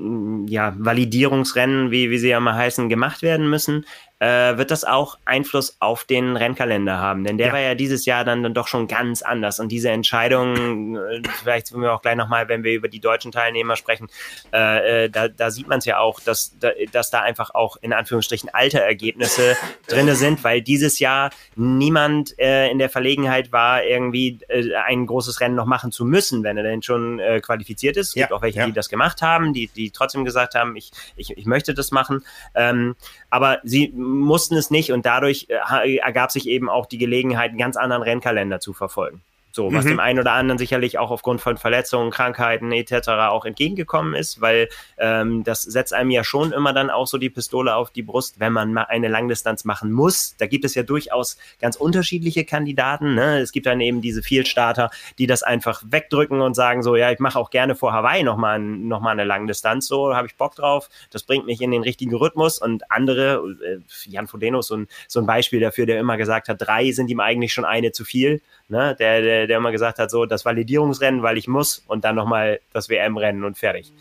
ja, 0.47 0.75
Validierungsrennen, 0.79 1.91
wie, 1.91 2.09
wie 2.09 2.17
sie 2.17 2.29
ja 2.29 2.41
mal 2.41 2.55
heißen, 2.55 2.89
gemacht 2.89 3.21
werden 3.21 3.51
müssen 3.51 3.85
äh, 4.21 4.57
wird 4.57 4.71
das 4.71 4.85
auch 4.85 5.19
Einfluss 5.25 5.77
auf 5.81 6.05
den 6.05 6.37
Rennkalender 6.37 6.99
haben. 6.99 7.25
Denn 7.25 7.39
der 7.39 7.49
ja. 7.49 7.53
war 7.53 7.61
ja 7.61 7.75
dieses 7.75 8.05
Jahr 8.05 8.25
dann, 8.25 8.43
dann 8.43 8.55
doch 8.55 8.67
schon 8.67 8.89
ganz 8.89 9.23
anders. 9.23 9.61
Und 9.61 9.71
diese 9.71 9.91
Entscheidung, 9.91 10.97
äh, 10.97 11.23
vielleicht 11.41 11.69
sind 11.69 11.81
wir 11.81 11.93
auch 11.93 12.03
gleich 12.03 12.17
nochmal, 12.17 12.49
wenn 12.49 12.65
wir 12.65 12.73
über 12.73 12.89
die 12.89 13.01
deutschen 13.01 13.31
Teilnehmer 13.31 13.77
sprechen, 13.77 14.09
äh, 14.53 15.05
äh 15.05 15.11
da, 15.11 15.29
da 15.29 15.51
sieht 15.51 15.69
man 15.69 15.79
es 15.79 15.85
ja 15.85 15.99
auch, 15.99 16.21
dass, 16.21 16.57
dass 16.93 17.11
da 17.11 17.21
einfach 17.21 17.55
auch 17.55 17.77
in 17.81 17.93
Anführungsstrichen 17.93 18.51
alte 18.53 18.81
Ergebnisse 18.81 19.57
drinne 19.87 20.17
sind, 20.17 20.43
weil 20.43 20.63
dieses 20.63 20.99
Jahr 20.99 21.31
niemand 21.55 22.39
äh, 22.39 22.71
in 22.71 22.79
der 22.79 22.91
Verlegenheit 22.91 23.53
war, 23.53 23.85
irgendwie 23.85 24.41
äh, 24.49 24.75
ein 24.75 25.07
großes 25.07 25.41
Rennen 25.41 25.55
noch 25.55 25.67
machen 25.67 25.93
zu 25.93 26.05
müssen, 26.05 26.43
wenn 26.43 26.57
er 26.57 26.63
denn 26.63 26.83
schon 26.83 27.21
qualifiziert 27.43 27.97
ist. 27.97 28.09
Es 28.09 28.15
ja. 28.15 28.25
gibt 28.25 28.33
auch 28.33 28.43
welche, 28.43 28.61
ja. 28.61 28.67
die 28.67 28.73
das 28.73 28.89
gemacht 28.89 29.23
haben, 29.23 29.53
die, 29.53 29.69
die 29.69 29.91
trotzdem 29.91 30.25
gesagt 30.25 30.55
haben, 30.55 30.77
ich, 30.77 30.91
ich, 31.17 31.37
ich 31.37 31.47
möchte 31.47 31.75
das 31.75 31.91
machen. 31.91 32.25
Ähm, 32.55 32.97
aber 33.31 33.59
sie 33.65 33.93
mussten 34.09 34.57
es 34.57 34.71
nicht 34.71 34.93
und 34.93 35.07
dadurch 35.07 35.47
äh, 35.49 35.97
ergab 35.97 36.33
sich 36.33 36.49
eben 36.49 36.69
auch 36.69 36.87
die 36.87 36.99
Gelegenheit, 36.99 37.51
einen 37.51 37.59
ganz 37.59 37.77
anderen 37.77 38.03
Rennkalender 38.03 38.61
zu 38.61 38.73
verfolgen. 38.73 39.23
So, 39.59 39.73
was 39.73 39.87
mhm. 39.87 39.89
dem 39.89 39.99
einen 39.99 40.21
oder 40.21 40.35
anderen 40.35 40.57
sicherlich 40.57 40.99
auch 40.99 41.11
aufgrund 41.11 41.41
von 41.41 41.57
Verletzungen, 41.57 42.13
Krankheiten 42.13 42.71
etc. 42.71 43.09
auch 43.09 43.45
entgegengekommen 43.45 44.15
ist, 44.15 44.41
weil 44.41 44.69
ähm, 44.99 45.43
das 45.43 45.63
setzt 45.63 45.93
einem 45.93 46.11
ja 46.11 46.23
schon 46.23 46.53
immer 46.53 46.73
dann 46.73 46.91
auch 46.91 47.09
so 47.09 47.19
die 47.19 47.29
Pistole 47.29 47.75
auf 47.75 47.91
die 47.91 48.03
Brust, 48.03 48.39
wenn 48.39 48.53
man 48.53 48.73
mal 48.73 48.85
eine 48.85 49.09
Langdistanz 49.09 49.65
machen 49.65 49.91
muss. 49.91 50.37
Da 50.39 50.47
gibt 50.47 50.65
es 50.65 50.77
ja 50.77 50.85
durchaus 50.85 51.39
ganz 51.61 51.75
unterschiedliche 51.75 52.45
Kandidaten. 52.45 53.17
Ne? 53.17 53.41
Es 53.41 53.51
gibt 53.51 53.67
dann 53.67 53.81
eben 53.81 54.01
diese 54.01 54.23
Vielstarter, 54.23 54.93
die 55.19 55.27
das 55.27 55.43
einfach 55.43 55.83
wegdrücken 55.85 56.41
und 56.41 56.55
sagen 56.55 56.85
so, 56.85 56.95
ja, 56.95 57.11
ich 57.11 57.19
mache 57.19 57.37
auch 57.37 57.51
gerne 57.51 57.75
vor 57.75 57.93
Hawaii 57.93 58.23
nochmal 58.23 58.61
noch 58.61 59.01
mal 59.01 59.11
eine 59.11 59.25
Langdistanz, 59.25 59.89
so 59.89 60.15
habe 60.15 60.29
ich 60.29 60.37
Bock 60.37 60.55
drauf, 60.55 60.89
das 61.11 61.25
bringt 61.25 61.47
mich 61.47 61.61
in 61.63 61.73
den 61.73 61.83
richtigen 61.83 62.15
Rhythmus 62.15 62.61
und 62.61 62.89
andere, 62.93 63.43
äh, 63.61 63.79
Jan 64.09 64.29
Frodeno 64.29 64.61
ist 64.61 64.69
so 64.69 64.77
ein, 64.77 64.87
so 65.09 65.19
ein 65.19 65.27
Beispiel 65.27 65.59
dafür, 65.59 65.85
der 65.85 65.99
immer 65.99 66.17
gesagt 66.17 66.49
hat, 66.49 66.63
drei 66.63 66.93
sind 66.93 67.11
ihm 67.11 67.19
eigentlich 67.19 67.53
schon 67.53 67.65
eine 67.65 67.91
zu 67.91 68.05
viel 68.05 68.41
ne, 68.69 68.95
der, 68.99 69.23
der, 69.23 69.47
der 69.47 69.57
immer 69.57 69.73
gesagt 69.73 69.99
hat, 69.99 70.11
so 70.11 70.27
das 70.27 70.45
Validierungsrennen, 70.45 71.23
weil 71.23 71.39
ich 71.39 71.49
muss 71.49 71.85
und 71.87 72.05
dann 72.05 72.17
nochmal 72.17 72.61
das 72.73 72.89
WM-Rennen 72.89 73.45
und 73.45 73.59
fertig. 73.59 73.93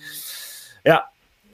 Ja, 0.84 1.06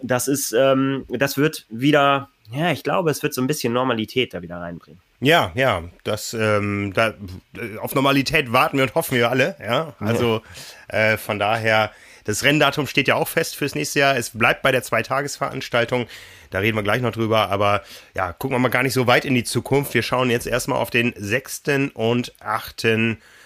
das 0.01 0.27
ist, 0.27 0.53
ähm, 0.53 1.05
das 1.09 1.37
wird 1.37 1.65
wieder, 1.69 2.29
ja, 2.51 2.71
ich 2.71 2.83
glaube, 2.83 3.09
es 3.09 3.23
wird 3.23 3.33
so 3.33 3.41
ein 3.41 3.47
bisschen 3.47 3.73
Normalität 3.73 4.33
da 4.33 4.41
wieder 4.41 4.57
reinbringen. 4.57 5.01
Ja, 5.21 5.51
ja, 5.55 5.83
das, 6.03 6.33
ähm, 6.33 6.91
da, 6.93 7.13
auf 7.79 7.95
Normalität 7.95 8.51
warten 8.51 8.77
wir 8.77 8.83
und 8.83 8.95
hoffen 8.95 9.17
wir 9.17 9.29
alle, 9.29 9.55
ja. 9.61 9.93
Also 9.99 10.41
äh, 10.89 11.15
von 11.15 11.39
daher, 11.39 11.91
das 12.23 12.43
Renndatum 12.43 12.87
steht 12.87 13.07
ja 13.07 13.15
auch 13.15 13.27
fest 13.27 13.55
fürs 13.55 13.75
nächste 13.75 13.99
Jahr. 13.99 14.17
Es 14.17 14.31
bleibt 14.31 14.61
bei 14.61 14.71
der 14.71 14.83
Zweitagesveranstaltung. 14.83 16.07
Da 16.49 16.59
reden 16.59 16.77
wir 16.77 16.83
gleich 16.83 17.01
noch 17.01 17.11
drüber. 17.11 17.49
Aber 17.49 17.83
ja, 18.15 18.33
gucken 18.33 18.55
wir 18.55 18.59
mal 18.59 18.69
gar 18.69 18.83
nicht 18.83 18.93
so 18.93 19.07
weit 19.07 19.25
in 19.25 19.35
die 19.35 19.43
Zukunft. 19.43 19.93
Wir 19.93 20.03
schauen 20.03 20.29
jetzt 20.29 20.47
erstmal 20.47 20.79
auf 20.79 20.89
den 20.89 21.13
6. 21.17 21.63
und 21.93 22.33
8. 22.39 22.87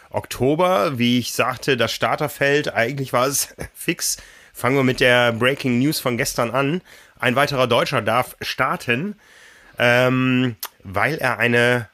Oktober. 0.10 0.98
Wie 0.98 1.20
ich 1.20 1.34
sagte, 1.34 1.78
das 1.78 1.92
Starterfeld, 1.92 2.74
eigentlich 2.74 3.14
war 3.14 3.28
es 3.28 3.56
fix. 3.74 4.18
Fangen 4.54 4.76
wir 4.76 4.84
mit 4.84 5.00
der 5.00 5.34
Breaking 5.34 5.80
News 5.80 6.00
von 6.00 6.18
gestern 6.18 6.52
an. 6.52 6.82
Ein 7.20 7.36
weiterer 7.36 7.68
Deutscher 7.68 8.02
darf 8.02 8.36
starten, 8.42 9.16
ähm, 9.80 10.56
weil 10.84 11.16
er 11.16 11.40
eine, 11.40 11.90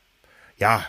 ja, 0.58 0.86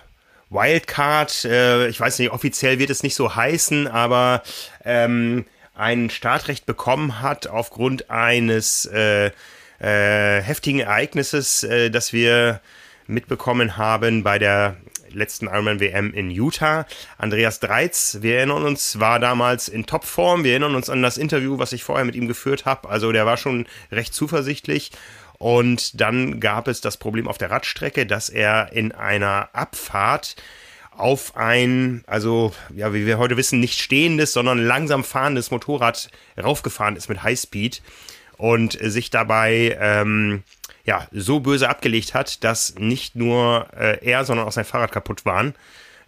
Wildcard, 0.50 1.44
äh, 1.46 1.88
ich 1.88 1.98
weiß 1.98 2.18
nicht, 2.18 2.30
offiziell 2.30 2.78
wird 2.78 2.90
es 2.90 3.02
nicht 3.02 3.14
so 3.14 3.34
heißen, 3.34 3.88
aber 3.88 4.42
ähm, 4.84 5.46
ein 5.74 6.10
Startrecht 6.10 6.66
bekommen 6.66 7.20
hat 7.20 7.46
aufgrund 7.46 8.10
eines 8.10 8.86
äh, 8.86 9.30
äh, 9.80 10.40
heftigen 10.40 10.80
Ereignisses, 10.80 11.64
äh, 11.64 11.90
das 11.90 12.12
wir 12.12 12.60
mitbekommen 13.06 13.76
haben 13.76 14.22
bei 14.22 14.38
der 14.38 14.76
letzten 15.10 15.46
Ironman 15.46 15.80
WM 15.80 16.12
in 16.12 16.30
Utah. 16.30 16.86
Andreas 17.18 17.60
Dreiz, 17.60 18.18
wir 18.20 18.38
erinnern 18.38 18.64
uns, 18.64 18.98
war 18.98 19.20
damals 19.20 19.68
in 19.68 19.86
Topform. 19.86 20.44
Wir 20.44 20.52
erinnern 20.52 20.74
uns 20.74 20.90
an 20.90 21.02
das 21.02 21.18
Interview, 21.18 21.58
was 21.58 21.72
ich 21.72 21.84
vorher 21.84 22.04
mit 22.04 22.16
ihm 22.16 22.28
geführt 22.28 22.64
habe. 22.64 22.88
Also 22.88 23.12
der 23.12 23.26
war 23.26 23.36
schon 23.36 23.66
recht 23.92 24.14
zuversichtlich. 24.14 24.90
Und 25.38 26.00
dann 26.00 26.40
gab 26.40 26.68
es 26.68 26.80
das 26.80 26.96
Problem 26.96 27.28
auf 27.28 27.38
der 27.38 27.50
Radstrecke, 27.50 28.06
dass 28.06 28.28
er 28.28 28.72
in 28.72 28.92
einer 28.92 29.50
Abfahrt 29.52 30.36
auf 30.96 31.36
ein, 31.36 32.04
also 32.06 32.52
ja, 32.74 32.92
wie 32.94 33.06
wir 33.06 33.18
heute 33.18 33.36
wissen, 33.36 33.60
nicht 33.60 33.80
stehendes, 33.80 34.32
sondern 34.32 34.58
langsam 34.58 35.04
fahrendes 35.04 35.50
Motorrad 35.50 36.10
raufgefahren 36.42 36.96
ist 36.96 37.08
mit 37.08 37.22
Highspeed 37.22 37.82
und 38.36 38.78
sich 38.80 39.10
dabei 39.10 39.76
ähm, 39.80 40.42
ja 40.84 41.06
so 41.12 41.40
böse 41.40 41.68
abgelegt 41.68 42.14
hat, 42.14 42.44
dass 42.44 42.74
nicht 42.76 43.16
nur 43.16 43.68
äh, 43.76 44.04
er, 44.04 44.24
sondern 44.24 44.46
auch 44.46 44.52
sein 44.52 44.64
Fahrrad 44.64 44.92
kaputt 44.92 45.24
waren. 45.24 45.54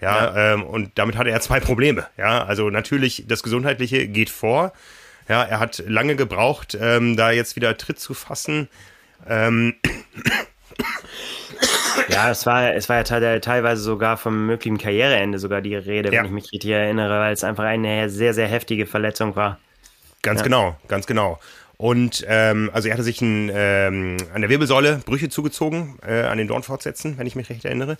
Ja, 0.00 0.34
ja. 0.34 0.54
Ähm, 0.54 0.62
und 0.62 0.92
damit 0.98 1.16
hatte 1.16 1.30
er 1.30 1.40
zwei 1.40 1.60
Probleme. 1.60 2.06
Ja, 2.16 2.44
also 2.44 2.70
natürlich 2.70 3.24
das 3.26 3.42
Gesundheitliche 3.42 4.08
geht 4.08 4.30
vor. 4.30 4.72
Ja, 5.28 5.42
er 5.42 5.58
hat 5.58 5.82
lange 5.86 6.16
gebraucht, 6.16 6.76
ähm, 6.80 7.16
da 7.16 7.30
jetzt 7.30 7.56
wieder 7.56 7.76
Tritt 7.76 7.98
zu 7.98 8.14
fassen. 8.14 8.68
Ähm, 9.28 9.74
ja, 12.08 12.30
es 12.30 12.46
war, 12.46 12.74
es 12.74 12.88
war 12.88 12.96
ja 12.96 13.38
teilweise 13.40 13.82
sogar 13.82 14.16
vom 14.16 14.46
möglichen 14.46 14.78
Karriereende 14.78 15.38
sogar 15.38 15.60
die 15.60 15.74
Rede, 15.74 16.12
ja. 16.12 16.18
wenn 16.18 16.26
ich 16.26 16.32
mich 16.32 16.52
richtig 16.52 16.70
erinnere, 16.70 17.20
weil 17.20 17.32
es 17.32 17.44
einfach 17.44 17.64
eine 17.64 18.08
sehr, 18.10 18.34
sehr 18.34 18.48
heftige 18.48 18.86
Verletzung 18.86 19.36
war. 19.36 19.58
Ganz 20.22 20.40
ja. 20.40 20.44
genau, 20.44 20.76
ganz 20.88 21.06
genau. 21.06 21.38
Und 21.78 22.24
ähm, 22.26 22.70
also 22.72 22.88
er 22.88 22.94
hatte 22.94 23.02
sich 23.02 23.20
ein, 23.20 23.50
ähm, 23.52 24.16
an 24.32 24.40
der 24.40 24.48
Wirbelsäule 24.48 25.00
Brüche 25.04 25.28
zugezogen, 25.28 25.98
äh, 26.06 26.22
an 26.22 26.38
den 26.38 26.48
Dornfortsätzen, 26.48 27.18
wenn 27.18 27.26
ich 27.26 27.36
mich 27.36 27.50
recht 27.50 27.64
erinnere. 27.64 27.98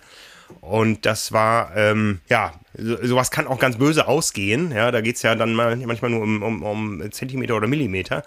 Und 0.61 1.05
das 1.05 1.31
war, 1.31 1.75
ähm, 1.75 2.19
ja, 2.27 2.53
so, 2.75 2.97
sowas 3.05 3.29
kann 3.29 3.47
auch 3.47 3.59
ganz 3.59 3.77
böse 3.77 4.07
ausgehen. 4.07 4.71
Ja, 4.71 4.91
da 4.91 5.01
geht's 5.01 5.21
ja 5.21 5.35
dann 5.35 5.53
mal, 5.53 5.75
manchmal 5.75 6.09
nur 6.09 6.23
um, 6.23 6.41
um, 6.41 6.63
um 6.63 7.11
Zentimeter 7.11 7.55
oder 7.55 7.67
Millimeter. 7.67 8.23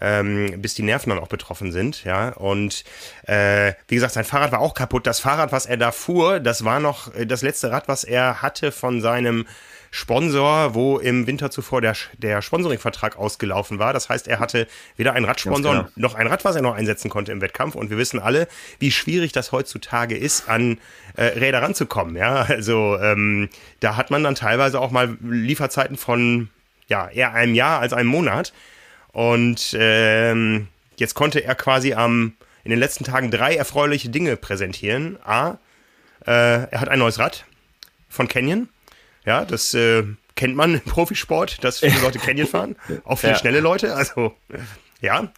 Ähm, 0.00 0.60
bis 0.62 0.74
die 0.74 0.82
Nerven 0.82 1.10
dann 1.10 1.18
auch 1.18 1.28
betroffen 1.28 1.72
sind, 1.72 2.04
ja. 2.04 2.30
Und 2.30 2.84
äh, 3.26 3.72
wie 3.88 3.96
gesagt, 3.96 4.14
sein 4.14 4.24
Fahrrad 4.24 4.52
war 4.52 4.60
auch 4.60 4.74
kaputt. 4.74 5.06
Das 5.06 5.20
Fahrrad, 5.20 5.52
was 5.52 5.66
er 5.66 5.76
da 5.76 5.92
fuhr, 5.92 6.40
das 6.40 6.64
war 6.64 6.80
noch 6.80 7.14
äh, 7.14 7.26
das 7.26 7.42
letzte 7.42 7.70
Rad, 7.70 7.88
was 7.88 8.04
er 8.04 8.42
hatte 8.42 8.72
von 8.72 9.00
seinem 9.00 9.46
Sponsor, 9.90 10.74
wo 10.74 10.98
im 10.98 11.26
Winter 11.26 11.50
zuvor 11.50 11.80
der, 11.80 11.94
der 12.18 12.42
Sponsoringvertrag 12.42 13.16
ausgelaufen 13.16 13.78
war. 13.78 13.92
Das 13.92 14.08
heißt, 14.08 14.28
er 14.28 14.38
hatte 14.38 14.66
weder 14.96 15.14
einen 15.14 15.24
Radsponsor 15.24 15.72
genau. 15.74 15.88
noch 15.96 16.14
ein 16.14 16.26
Rad, 16.26 16.44
was 16.44 16.56
er 16.56 16.62
noch 16.62 16.74
einsetzen 16.74 17.10
konnte 17.10 17.32
im 17.32 17.40
Wettkampf. 17.40 17.74
Und 17.74 17.90
wir 17.90 17.96
wissen 17.96 18.20
alle, 18.20 18.48
wie 18.78 18.90
schwierig 18.90 19.32
das 19.32 19.52
heutzutage 19.52 20.16
ist, 20.16 20.48
an 20.48 20.78
äh, 21.16 21.24
Räder 21.24 21.62
ranzukommen. 21.62 22.16
Ja, 22.16 22.42
also 22.42 22.98
ähm, 23.00 23.48
da 23.80 23.96
hat 23.96 24.10
man 24.10 24.22
dann 24.22 24.34
teilweise 24.34 24.80
auch 24.80 24.90
mal 24.90 25.16
Lieferzeiten 25.22 25.96
von 25.96 26.50
ja 26.88 27.08
eher 27.08 27.34
einem 27.34 27.54
Jahr 27.54 27.80
als 27.80 27.92
einem 27.92 28.08
Monat. 28.08 28.52
Und 29.12 29.76
ähm, 29.78 30.68
jetzt 30.96 31.14
konnte 31.14 31.42
er 31.44 31.54
quasi 31.54 31.94
am 31.94 32.34
in 32.64 32.70
den 32.70 32.80
letzten 32.80 33.04
Tagen 33.04 33.30
drei 33.30 33.56
erfreuliche 33.56 34.10
Dinge 34.10 34.36
präsentieren. 34.36 35.18
A, 35.24 35.58
äh, 36.26 36.68
er 36.70 36.80
hat 36.80 36.88
ein 36.88 36.98
neues 36.98 37.18
Rad 37.18 37.46
von 38.08 38.28
Canyon. 38.28 38.68
Ja, 39.24 39.44
das 39.44 39.72
äh, 39.74 40.04
kennt 40.36 40.54
man 40.54 40.74
im 40.74 40.80
Profisport, 40.80 41.62
dass 41.64 41.80
viele 41.80 41.98
Leute 42.00 42.18
Canyon 42.18 42.46
fahren. 42.46 42.76
Auch 43.04 43.18
viele 43.18 43.32
ja. 43.32 43.38
schnelle 43.38 43.60
Leute. 43.60 43.94
Also, 43.94 44.34
ja. 45.00 45.32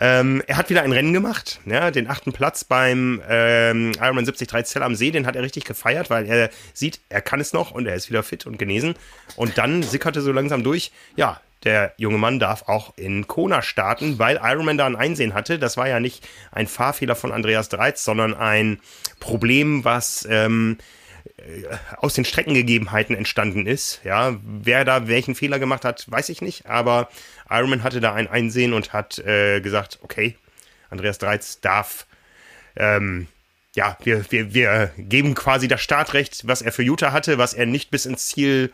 Ähm, 0.00 0.42
er 0.46 0.56
hat 0.56 0.70
wieder 0.70 0.82
ein 0.82 0.92
Rennen 0.92 1.12
gemacht, 1.12 1.60
ja, 1.66 1.90
den 1.90 2.08
achten 2.08 2.32
Platz 2.32 2.64
beim 2.64 3.20
ähm, 3.28 3.92
Ironman 4.00 4.24
73 4.24 4.64
Zell 4.64 4.82
am 4.82 4.94
See, 4.94 5.10
den 5.10 5.26
hat 5.26 5.36
er 5.36 5.42
richtig 5.42 5.66
gefeiert, 5.66 6.08
weil 6.08 6.26
er 6.26 6.48
sieht, 6.72 7.00
er 7.10 7.20
kann 7.20 7.40
es 7.40 7.52
noch 7.52 7.72
und 7.72 7.86
er 7.86 7.94
ist 7.94 8.08
wieder 8.08 8.22
fit 8.22 8.46
und 8.46 8.58
genesen. 8.58 8.94
Und 9.36 9.58
dann 9.58 9.82
sickerte 9.82 10.22
so 10.22 10.32
langsam 10.32 10.64
durch, 10.64 10.92
ja, 11.14 11.42
der 11.64 11.94
junge 11.96 12.18
Mann 12.18 12.38
darf 12.38 12.68
auch 12.68 12.96
in 12.96 13.26
Kona 13.26 13.62
starten, 13.62 14.18
weil 14.18 14.40
Ironman 14.42 14.78
da 14.78 14.86
ein 14.86 14.96
Einsehen 14.96 15.34
hatte. 15.34 15.58
Das 15.58 15.76
war 15.76 15.88
ja 15.88 16.00
nicht 16.00 16.26
ein 16.50 16.66
Fahrfehler 16.66 17.14
von 17.14 17.32
Andreas 17.32 17.68
Dreiz, 17.68 18.04
sondern 18.04 18.34
ein 18.34 18.80
Problem, 19.20 19.84
was 19.84 20.26
ähm, 20.30 20.78
äh, 21.36 21.42
aus 21.98 22.14
den 22.14 22.24
Streckengegebenheiten 22.24 23.16
entstanden 23.16 23.66
ist. 23.66 24.00
Ja, 24.04 24.36
wer 24.42 24.84
da 24.84 25.08
welchen 25.08 25.34
Fehler 25.34 25.58
gemacht 25.58 25.84
hat, 25.84 26.10
weiß 26.10 26.28
ich 26.28 26.42
nicht, 26.42 26.66
aber 26.66 27.08
Ironman 27.48 27.82
hatte 27.82 28.00
da 28.00 28.14
ein 28.14 28.28
Einsehen 28.28 28.72
und 28.72 28.92
hat 28.92 29.18
äh, 29.20 29.60
gesagt, 29.60 30.00
okay, 30.02 30.36
Andreas 30.90 31.18
Dreiz 31.18 31.60
darf 31.60 32.06
ähm, 32.76 33.28
ja, 33.74 33.96
wir, 34.02 34.30
wir, 34.30 34.54
wir 34.54 34.92
geben 34.98 35.34
quasi 35.34 35.68
das 35.68 35.80
Startrecht, 35.80 36.46
was 36.46 36.62
er 36.62 36.72
für 36.72 36.82
Utah 36.82 37.12
hatte, 37.12 37.38
was 37.38 37.54
er 37.54 37.66
nicht 37.66 37.90
bis 37.90 38.06
ins 38.06 38.26
Ziel 38.26 38.72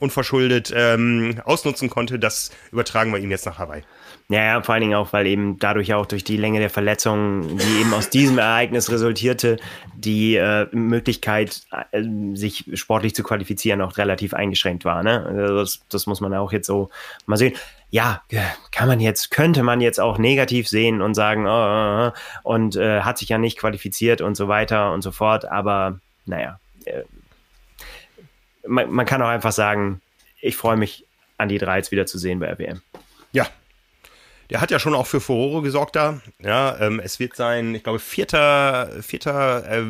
unverschuldet 0.00 0.72
ähm, 0.74 1.40
ausnutzen 1.44 1.88
konnte, 1.88 2.18
das 2.18 2.50
übertragen 2.72 3.12
wir 3.12 3.20
ihm 3.20 3.30
jetzt 3.30 3.46
nach 3.46 3.58
Hawaii. 3.58 3.82
Ja, 4.28 4.44
ja, 4.44 4.62
vor 4.62 4.74
allen 4.74 4.82
Dingen 4.82 4.94
auch, 4.94 5.12
weil 5.12 5.26
eben 5.26 5.58
dadurch 5.58 5.92
auch 5.92 6.06
durch 6.06 6.22
die 6.22 6.36
Länge 6.36 6.60
der 6.60 6.70
Verletzungen, 6.70 7.58
die 7.58 7.80
eben 7.80 7.92
aus 7.92 8.10
diesem 8.10 8.38
Ereignis 8.38 8.90
resultierte, 8.90 9.58
die 9.96 10.36
äh, 10.36 10.68
Möglichkeit, 10.70 11.62
äh, 11.90 12.02
sich 12.34 12.64
sportlich 12.74 13.14
zu 13.14 13.24
qualifizieren, 13.24 13.80
auch 13.80 13.98
relativ 13.98 14.32
eingeschränkt 14.32 14.84
war. 14.84 15.02
Ne? 15.02 15.26
Also 15.26 15.56
das, 15.56 15.80
das 15.88 16.06
muss 16.06 16.20
man 16.20 16.32
auch 16.34 16.52
jetzt 16.52 16.66
so 16.66 16.90
mal 17.26 17.36
sehen 17.36 17.54
ja, 17.90 18.22
kann 18.70 18.86
man 18.86 19.00
jetzt, 19.00 19.32
könnte 19.32 19.62
man 19.64 19.80
jetzt 19.80 19.98
auch 19.98 20.16
negativ 20.16 20.68
sehen 20.68 21.02
und 21.02 21.14
sagen, 21.14 21.46
oh, 21.48 22.12
und 22.44 22.76
äh, 22.76 23.00
hat 23.00 23.18
sich 23.18 23.28
ja 23.28 23.38
nicht 23.38 23.58
qualifiziert 23.58 24.20
und 24.20 24.36
so 24.36 24.46
weiter 24.46 24.92
und 24.92 25.02
so 25.02 25.10
fort, 25.10 25.44
aber 25.44 25.98
naja, 26.24 26.60
man, 28.66 28.90
man, 28.90 29.06
kann 29.06 29.22
auch 29.22 29.28
einfach 29.28 29.52
sagen, 29.52 30.00
ich 30.40 30.56
freue 30.56 30.76
mich, 30.76 31.06
an 31.38 31.48
die 31.48 31.58
drei 31.58 31.78
jetzt 31.78 31.90
wieder 31.90 32.06
zu 32.06 32.18
sehen 32.18 32.38
bei 32.38 32.50
RWM. 32.52 32.82
Ja. 33.32 33.46
Der 34.50 34.60
hat 34.60 34.70
ja 34.72 34.80
schon 34.80 34.94
auch 34.94 35.06
für 35.06 35.20
Furore 35.20 35.62
gesorgt 35.62 35.94
da. 35.94 36.20
Ja, 36.40 36.76
ähm, 36.80 37.00
es 37.00 37.20
wird 37.20 37.36
sein, 37.36 37.74
ich 37.74 37.84
glaube, 37.84 38.00
vierter, 38.00 38.90
vierter 39.00 39.64
äh, 39.70 39.84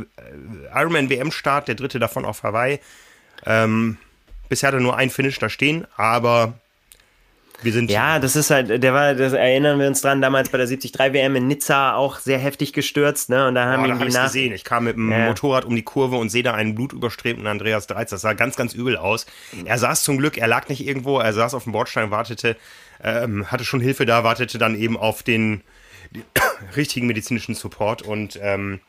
Ironman 0.74 1.08
WM-Start, 1.08 1.66
der 1.66 1.74
dritte 1.74 1.98
davon 1.98 2.26
auf 2.26 2.42
Hawaii. 2.42 2.78
Ähm, 3.46 3.96
bisher 4.50 4.68
hat 4.68 4.74
er 4.74 4.80
nur 4.80 4.96
ein 4.96 5.08
Finish 5.08 5.38
da 5.38 5.48
stehen, 5.48 5.86
aber 5.96 6.54
wir 7.62 7.72
sind 7.72 7.90
ja, 7.90 8.18
das 8.18 8.36
ist 8.36 8.50
halt, 8.50 8.82
der 8.82 8.94
war, 8.94 9.14
das 9.14 9.32
erinnern 9.32 9.78
wir 9.78 9.86
uns 9.86 10.00
dran, 10.00 10.22
damals 10.22 10.48
bei 10.48 10.58
der 10.58 10.66
73 10.66 10.98
WM 10.98 11.36
in 11.36 11.46
Nizza 11.46 11.94
auch 11.94 12.18
sehr 12.18 12.38
heftig 12.38 12.72
gestürzt, 12.72 13.28
ne? 13.28 13.48
Und 13.48 13.54
da 13.54 13.66
haben 13.66 13.82
oh, 13.82 13.86
ihn 13.86 13.98
da 13.98 14.04
die 14.04 14.16
hab 14.16 14.24
gesehen. 14.24 14.52
Ich 14.52 14.64
kam 14.64 14.84
mit 14.84 14.96
dem 14.96 15.10
ja. 15.10 15.26
Motorrad 15.26 15.64
um 15.64 15.76
die 15.76 15.82
Kurve 15.82 16.16
und 16.16 16.30
sehe 16.30 16.42
da 16.42 16.54
einen 16.54 16.74
blutüberstrebten 16.74 17.46
Andreas 17.46 17.86
Dreiz. 17.86 18.10
Das 18.10 18.22
sah 18.22 18.32
ganz, 18.32 18.56
ganz 18.56 18.72
übel 18.74 18.96
aus. 18.96 19.26
Er 19.64 19.78
saß 19.78 20.02
zum 20.02 20.18
Glück, 20.18 20.38
er 20.38 20.48
lag 20.48 20.68
nicht 20.68 20.86
irgendwo, 20.86 21.18
er 21.18 21.32
saß 21.32 21.54
auf 21.54 21.64
dem 21.64 21.72
Bordstein, 21.72 22.10
wartete, 22.10 22.56
ähm, 23.02 23.50
hatte 23.50 23.64
schon 23.64 23.80
Hilfe 23.80 24.06
da, 24.06 24.24
wartete 24.24 24.58
dann 24.58 24.74
eben 24.74 24.96
auf 24.96 25.22
den, 25.22 25.62
den 26.10 26.24
richtigen 26.76 27.06
medizinischen 27.06 27.54
Support 27.54 28.02
und 28.02 28.38
ähm, 28.42 28.80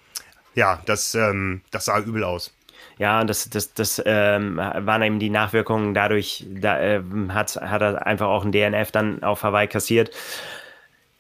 ja, 0.56 0.82
das, 0.86 1.16
ähm, 1.16 1.62
das 1.72 1.86
sah 1.86 2.00
übel 2.00 2.24
aus. 2.24 2.54
Ja, 2.98 3.24
das, 3.24 3.50
das, 3.50 3.74
das 3.74 4.02
ähm, 4.06 4.58
waren 4.58 5.02
eben 5.02 5.20
die 5.20 5.30
Nachwirkungen. 5.30 5.94
Dadurch 5.94 6.46
da, 6.50 6.80
äh, 6.80 7.02
hat, 7.30 7.56
hat 7.56 7.82
er 7.82 8.06
einfach 8.06 8.28
auch 8.28 8.46
ein 8.46 8.52
DNF 8.52 8.92
dann 8.92 9.24
auf 9.24 9.44
Hawaii 9.44 9.68
kassiert. 9.68 10.12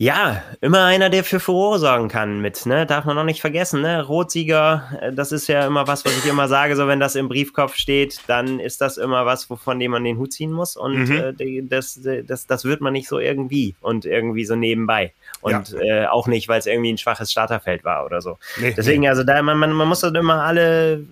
Ja, 0.01 0.41
immer 0.61 0.85
einer, 0.85 1.11
der 1.11 1.23
für 1.23 1.39
Furore 1.39 1.77
sorgen 1.77 2.07
kann 2.07 2.41
mit, 2.41 2.65
ne? 2.65 2.87
Darf 2.87 3.05
man 3.05 3.15
noch 3.15 3.23
nicht 3.23 3.39
vergessen, 3.39 3.83
ne? 3.83 4.03
Rotsieger, 4.03 4.89
äh, 4.99 5.13
das 5.13 5.31
ist 5.31 5.45
ja 5.45 5.67
immer 5.67 5.85
was, 5.85 6.03
was 6.05 6.17
ich 6.17 6.25
immer 6.25 6.47
sage, 6.47 6.75
so 6.75 6.87
wenn 6.87 6.99
das 6.99 7.15
im 7.15 7.29
Briefkopf 7.29 7.75
steht, 7.75 8.19
dann 8.25 8.59
ist 8.59 8.81
das 8.81 8.97
immer 8.97 9.27
was, 9.27 9.45
von 9.45 9.79
dem 9.79 9.91
man 9.91 10.03
den 10.03 10.17
Hut 10.17 10.33
ziehen 10.33 10.53
muss 10.53 10.75
und 10.75 11.07
mhm. 11.07 11.35
äh, 11.37 11.61
das, 11.61 11.99
das, 12.25 12.47
das 12.47 12.65
wird 12.65 12.81
man 12.81 12.93
nicht 12.93 13.07
so 13.07 13.19
irgendwie 13.19 13.75
und 13.79 14.05
irgendwie 14.05 14.43
so 14.43 14.55
nebenbei. 14.55 15.13
Und 15.41 15.69
ja. 15.69 16.03
äh, 16.03 16.07
auch 16.07 16.27
nicht, 16.27 16.47
weil 16.47 16.59
es 16.59 16.65
irgendwie 16.65 16.93
ein 16.93 16.97
schwaches 16.97 17.31
Starterfeld 17.31 17.83
war 17.83 18.05
oder 18.05 18.21
so. 18.21 18.37
Nee, 18.57 18.73
Deswegen, 18.75 19.01
nee. 19.01 19.09
also 19.09 19.23
da, 19.23 19.41
man, 19.41 19.57
man, 19.57 19.71
man 19.73 19.87
muss 19.87 20.01
dann 20.01 20.15
immer 20.15 20.43
alle 20.43 21.05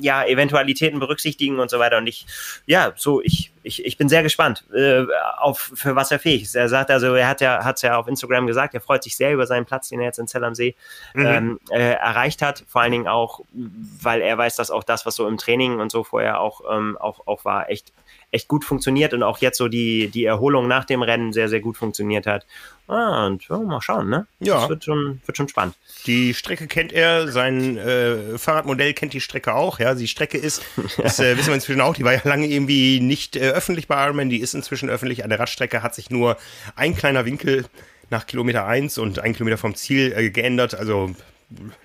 ja, 0.00 0.24
Eventualitäten 0.24 0.98
berücksichtigen 0.98 1.58
und 1.58 1.70
so 1.70 1.78
weiter. 1.78 1.98
Und 1.98 2.06
ich, 2.06 2.26
ja, 2.66 2.92
so, 2.96 3.20
ich, 3.22 3.52
ich, 3.62 3.84
ich 3.84 3.96
bin 3.96 4.08
sehr 4.08 4.22
gespannt, 4.22 4.64
äh, 4.74 5.04
auf 5.38 5.72
für 5.74 5.96
was 5.96 6.10
er 6.10 6.18
fähig 6.18 6.42
ist. 6.42 6.54
Er 6.54 6.68
sagt 6.68 6.90
also, 6.90 7.14
er 7.14 7.28
hat 7.28 7.40
ja, 7.40 7.64
hat's 7.64 7.82
ja 7.82 7.96
auf 7.96 8.08
Instagram 8.08 8.46
gesagt, 8.46 8.74
er 8.74 8.80
freut 8.80 9.02
sich 9.02 9.16
sehr 9.16 9.32
über 9.32 9.46
seinen 9.46 9.66
Platz, 9.66 9.88
den 9.88 10.00
er 10.00 10.06
jetzt 10.06 10.18
in 10.18 10.26
Zell 10.26 10.44
am 10.44 10.54
See 10.54 10.74
mhm. 11.14 11.26
ähm, 11.26 11.60
äh, 11.70 11.92
erreicht 11.92 12.42
hat. 12.42 12.64
Vor 12.66 12.82
allen 12.82 12.92
Dingen 12.92 13.08
auch, 13.08 13.40
weil 13.52 14.20
er 14.20 14.38
weiß, 14.38 14.56
dass 14.56 14.70
auch 14.70 14.84
das, 14.84 15.06
was 15.06 15.16
so 15.16 15.28
im 15.28 15.38
Training 15.38 15.80
und 15.80 15.90
so 15.90 16.04
vorher 16.04 16.40
auch, 16.40 16.62
ähm, 16.70 16.96
auch, 16.98 17.26
auch 17.26 17.44
war, 17.44 17.70
echt 17.70 17.92
echt 18.34 18.48
gut 18.48 18.64
funktioniert 18.64 19.14
und 19.14 19.22
auch 19.22 19.38
jetzt 19.38 19.58
so 19.58 19.68
die, 19.68 20.08
die 20.08 20.24
Erholung 20.24 20.66
nach 20.66 20.84
dem 20.84 21.02
Rennen 21.02 21.32
sehr, 21.32 21.48
sehr 21.48 21.60
gut 21.60 21.76
funktionioniert 21.76 22.26
hat. 22.26 22.46
Ah, 22.88 23.26
und 23.26 23.48
ja, 23.48 23.58
mal 23.58 23.80
schauen, 23.80 24.10
ne? 24.10 24.26
Ja. 24.40 24.60
Das 24.60 24.68
wird 24.68 24.84
schon, 24.84 25.20
wird 25.24 25.36
schon 25.36 25.48
spannend. 25.48 25.76
Die 26.06 26.34
Strecke 26.34 26.66
kennt 26.66 26.92
er, 26.92 27.28
sein 27.28 27.78
äh, 27.78 28.36
Fahrradmodell 28.36 28.92
kennt 28.92 29.14
die 29.14 29.20
Strecke 29.20 29.54
auch, 29.54 29.78
ja. 29.78 29.94
Die 29.94 30.08
Strecke 30.08 30.36
ist, 30.36 30.62
das 30.98 31.18
äh, 31.20 31.38
wissen 31.38 31.48
wir 31.48 31.54
inzwischen 31.54 31.80
auch, 31.80 31.94
die 31.94 32.04
war 32.04 32.12
ja 32.12 32.20
lange 32.24 32.46
irgendwie 32.46 33.00
nicht 33.00 33.36
äh, 33.36 33.50
öffentlich 33.50 33.88
bei 33.88 34.04
Ironman, 34.04 34.28
die 34.28 34.40
ist 34.40 34.54
inzwischen 34.54 34.90
öffentlich. 34.90 35.24
An 35.24 35.30
der 35.30 35.38
Radstrecke 35.38 35.82
hat 35.82 35.94
sich 35.94 36.10
nur 36.10 36.36
ein 36.76 36.94
kleiner 36.96 37.24
Winkel 37.24 37.64
nach 38.10 38.26
Kilometer 38.26 38.66
1 38.66 38.98
und 38.98 39.18
ein 39.20 39.32
Kilometer 39.32 39.58
vom 39.58 39.74
Ziel 39.74 40.12
äh, 40.12 40.30
geändert, 40.30 40.74
also 40.74 41.14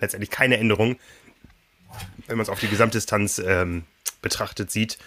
letztendlich 0.01 0.31
keine 0.31 0.57
Änderung, 0.57 0.97
wenn 2.27 2.37
man 2.37 2.43
es 2.43 2.49
auf 2.49 2.59
die 2.59 2.67
Gesamtdistanz 2.67 3.39
ähm, 3.39 3.83
betrachtet 4.21 4.71
sieht. 4.71 4.97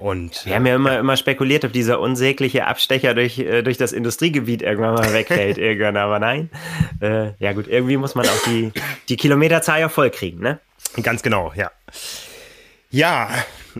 Und, 0.00 0.46
Wir 0.46 0.54
haben 0.54 0.64
ja 0.64 0.76
immer, 0.76 0.98
immer 0.98 1.16
spekuliert, 1.18 1.62
ob 1.66 1.72
dieser 1.72 2.00
unsägliche 2.00 2.66
Abstecher 2.66 3.12
durch, 3.14 3.38
äh, 3.38 3.62
durch 3.62 3.76
das 3.76 3.92
Industriegebiet 3.92 4.62
irgendwann 4.62 4.94
mal 4.94 5.12
wegfällt. 5.12 5.58
irgendwann, 5.58 5.98
aber 5.98 6.18
nein. 6.18 6.48
Äh, 7.02 7.32
ja 7.38 7.52
gut, 7.52 7.68
irgendwie 7.68 7.98
muss 7.98 8.14
man 8.14 8.26
auch 8.26 8.42
die, 8.46 8.72
die 9.10 9.16
Kilometerzahl 9.16 9.78
ja 9.78 9.90
voll 9.90 10.10
kriegen, 10.10 10.40
ne? 10.40 10.58
Ganz 11.02 11.22
genau, 11.22 11.52
ja. 11.54 11.70
Ja, 12.90 13.28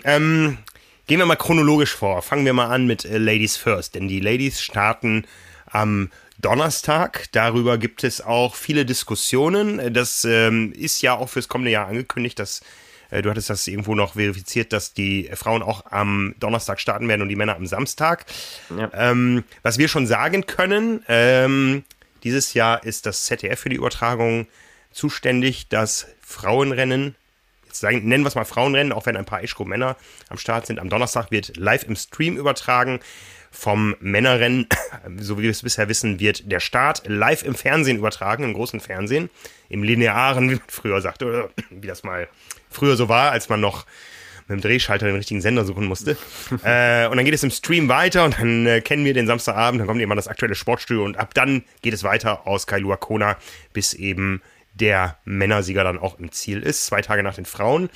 ähm, 0.05 0.59
gehen 1.07 1.19
wir 1.19 1.27
mal 1.27 1.37
chronologisch 1.37 1.95
vor. 1.95 2.21
Fangen 2.21 2.45
wir 2.45 2.53
mal 2.53 2.69
an 2.69 2.87
mit 2.87 3.07
äh, 3.07 3.17
Ladies 3.17 3.57
First, 3.57 3.95
denn 3.95 4.07
die 4.07 4.21
Ladies 4.21 4.61
starten 4.61 5.25
am 5.71 6.11
Donnerstag. 6.39 7.29
Darüber 7.33 7.79
gibt 7.79 8.05
es 8.05 8.21
auch 8.21 8.55
viele 8.55 8.85
Diskussionen. 8.85 9.95
Das 9.95 10.27
ähm, 10.27 10.73
ist 10.73 11.01
ja 11.01 11.15
auch 11.15 11.31
fürs 11.31 11.49
kommende 11.49 11.71
Jahr 11.71 11.89
angekündigt, 11.89 12.39
dass 12.39 12.61
äh, 13.11 13.23
du 13.23 13.31
hattest 13.31 13.51
das 13.51 13.67
irgendwo 13.67 13.95
noch 13.95 14.15
verifiziert, 14.15 14.73
dass 14.73 14.93
die 14.93 15.31
Frauen 15.35 15.63
auch 15.63 15.87
am 15.91 16.35
Donnerstag 16.39 16.81
starten 16.81 17.09
werden 17.09 17.23
und 17.23 17.29
die 17.29 17.37
Männer 17.37 17.57
am 17.57 17.67
Samstag. 17.67 18.27
Ja. 18.77 18.91
Ähm, 18.95 19.45
was 19.63 19.79
wir 19.79 19.89
schon 19.89 20.07
sagen 20.07 20.47
können, 20.47 21.05
ähm, 21.09 21.85
dieses 22.23 22.55
Jahr 22.55 22.85
ist 22.85 23.07
das 23.07 23.25
ZDF 23.25 23.59
für 23.59 23.69
die 23.69 23.77
Übertragung 23.77 24.47
zuständig. 24.93 25.69
Das 25.69 26.07
Frauenrennen, 26.21 27.15
sagen, 27.73 28.07
nennen 28.07 28.25
wir 28.25 28.29
es 28.29 28.35
mal 28.35 28.45
Frauenrennen, 28.45 28.93
auch 28.93 29.07
wenn 29.07 29.17
ein 29.17 29.25
paar 29.25 29.41
Age-Group-Männer 29.41 29.97
am 30.29 30.39
Start 30.39 30.67
sind, 30.67 30.79
am 30.79 30.89
Donnerstag 30.89 31.31
wird 31.31 31.57
live 31.57 31.85
im 31.85 31.97
Stream 31.97 32.37
übertragen. 32.37 33.01
Vom 33.51 33.97
Männerrennen, 34.01 34.67
so 35.19 35.39
wie 35.39 35.43
wir 35.43 35.51
es 35.51 35.63
bisher 35.63 35.89
wissen, 35.89 36.21
wird 36.21 36.51
der 36.51 36.61
Start 36.61 37.03
live 37.07 37.43
im 37.43 37.55
Fernsehen 37.55 37.99
übertragen, 37.99 38.45
im 38.45 38.55
großen 38.55 38.81
Fernsehen, 38.81 39.31
im 39.69 39.83
linearen, 39.83 40.51
wie 40.51 40.55
man 40.55 40.65
früher 40.69 41.01
sagte, 41.01 41.27
oder 41.27 41.51
wie 41.71 41.87
das 41.87 42.03
mal 42.03 42.29
früher 42.71 42.97
so 42.97 43.09
war, 43.09 43.33
als 43.33 43.49
man 43.49 43.61
noch 43.61 43.87
mit 44.51 44.59
dem 44.59 44.61
Drehschalter 44.63 45.07
den 45.07 45.17
richtigen 45.17 45.41
Sender 45.41 45.65
suchen 45.65 45.87
musste. 45.87 46.13
äh, 46.65 47.07
und 47.07 47.17
dann 47.17 47.25
geht 47.25 47.35
es 47.35 47.43
im 47.43 47.51
Stream 47.51 47.89
weiter 47.89 48.25
und 48.25 48.39
dann 48.39 48.67
äh, 48.67 48.81
kennen 48.81 49.05
wir 49.05 49.15
den 49.15 49.27
Samstagabend, 49.27 49.81
dann 49.81 49.89
kommt 49.89 50.01
immer 50.01 50.17
das 50.17 50.29
aktuelle 50.29 50.55
Sportstudio 50.55 51.05
und 51.05 51.17
ab 51.17 51.35
dann 51.35 51.65
geht 51.83 51.95
es 51.95 52.05
weiter 52.05 52.47
aus 52.47 52.67
Kailua 52.67 52.97
Kona, 52.97 53.37
bis 53.73 53.95
eben 53.95 54.43
der 54.75 55.19
Männersieger 55.25 55.85
dann 55.85 55.99
auch 55.99 56.19
im 56.19 56.33
Ziel 56.33 56.63
ist, 56.63 56.87
zwei 56.87 57.03
Tage 57.03 57.23
nach 57.23 57.35
den 57.35 57.47
Frauen. 57.47 57.91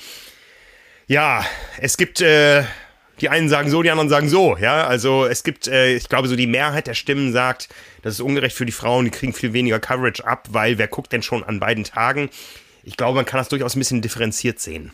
Ja, 1.07 1.45
es 1.79 1.97
gibt, 1.97 2.21
äh, 2.21 2.63
die 3.21 3.29
einen 3.29 3.49
sagen 3.49 3.69
so, 3.69 3.81
die 3.81 3.91
anderen 3.91 4.09
sagen 4.09 4.29
so, 4.29 4.57
ja, 4.57 4.85
also 4.87 5.25
es 5.25 5.43
gibt, 5.43 5.67
äh, 5.67 5.95
ich 5.95 6.09
glaube 6.09 6.27
so 6.27 6.35
die 6.35 6.47
Mehrheit 6.47 6.87
der 6.87 6.93
Stimmen 6.93 7.31
sagt, 7.31 7.69
das 8.01 8.15
ist 8.15 8.21
ungerecht 8.21 8.55
für 8.55 8.65
die 8.65 8.71
Frauen, 8.71 9.05
die 9.05 9.11
kriegen 9.11 9.33
viel 9.33 9.53
weniger 9.53 9.79
Coverage 9.79 10.25
ab, 10.25 10.47
weil 10.51 10.77
wer 10.77 10.87
guckt 10.87 11.11
denn 11.13 11.21
schon 11.21 11.43
an 11.43 11.59
beiden 11.59 11.83
Tagen? 11.83 12.29
ich 12.85 12.97
glaube, 12.97 13.15
man 13.15 13.25
kann 13.25 13.39
das 13.39 13.49
durchaus 13.49 13.75
ein 13.75 13.79
bisschen 13.79 14.01
differenziert 14.01 14.59
sehen. 14.59 14.91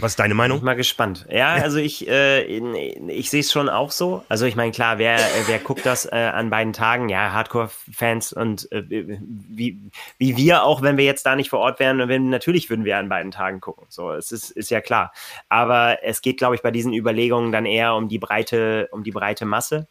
Was 0.00 0.12
ist 0.12 0.18
deine 0.18 0.34
Meinung? 0.34 0.56
Ich 0.56 0.62
bin 0.62 0.66
mal 0.66 0.74
gespannt. 0.74 1.24
Ja, 1.30 1.54
also 1.54 1.78
ich, 1.78 2.08
äh, 2.08 2.42
ich 2.42 3.30
sehe 3.30 3.40
es 3.40 3.52
schon 3.52 3.68
auch 3.68 3.92
so. 3.92 4.24
Also 4.28 4.44
ich 4.44 4.56
meine, 4.56 4.72
klar, 4.72 4.98
wer, 4.98 5.18
wer 5.46 5.58
guckt 5.60 5.86
das 5.86 6.04
äh, 6.04 6.16
an 6.16 6.50
beiden 6.50 6.72
Tagen? 6.72 7.08
Ja, 7.08 7.32
Hardcore-Fans 7.32 8.32
und 8.32 8.70
äh, 8.72 8.82
wie, 8.88 9.78
wie 10.18 10.36
wir 10.36 10.64
auch, 10.64 10.82
wenn 10.82 10.96
wir 10.96 11.04
jetzt 11.04 11.26
da 11.26 11.36
nicht 11.36 11.50
vor 11.50 11.60
Ort 11.60 11.78
wären, 11.78 12.08
wenn, 12.08 12.28
natürlich 12.28 12.70
würden 12.70 12.84
wir 12.84 12.98
an 12.98 13.08
beiden 13.08 13.30
Tagen 13.30 13.60
gucken. 13.60 13.86
So, 13.88 14.12
es 14.12 14.32
ist, 14.32 14.50
ist 14.50 14.70
ja 14.70 14.80
klar. 14.80 15.12
Aber 15.48 15.98
es 16.02 16.22
geht, 16.22 16.38
glaube 16.38 16.56
ich, 16.56 16.62
bei 16.62 16.72
diesen 16.72 16.92
Überlegungen 16.92 17.52
dann 17.52 17.66
eher 17.66 17.94
um 17.94 18.08
die 18.08 18.18
breite, 18.18 18.88
um 18.90 19.04
die 19.04 19.12
breite 19.12 19.44
Masse. 19.44 19.86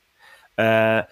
Äh, 0.57 1.03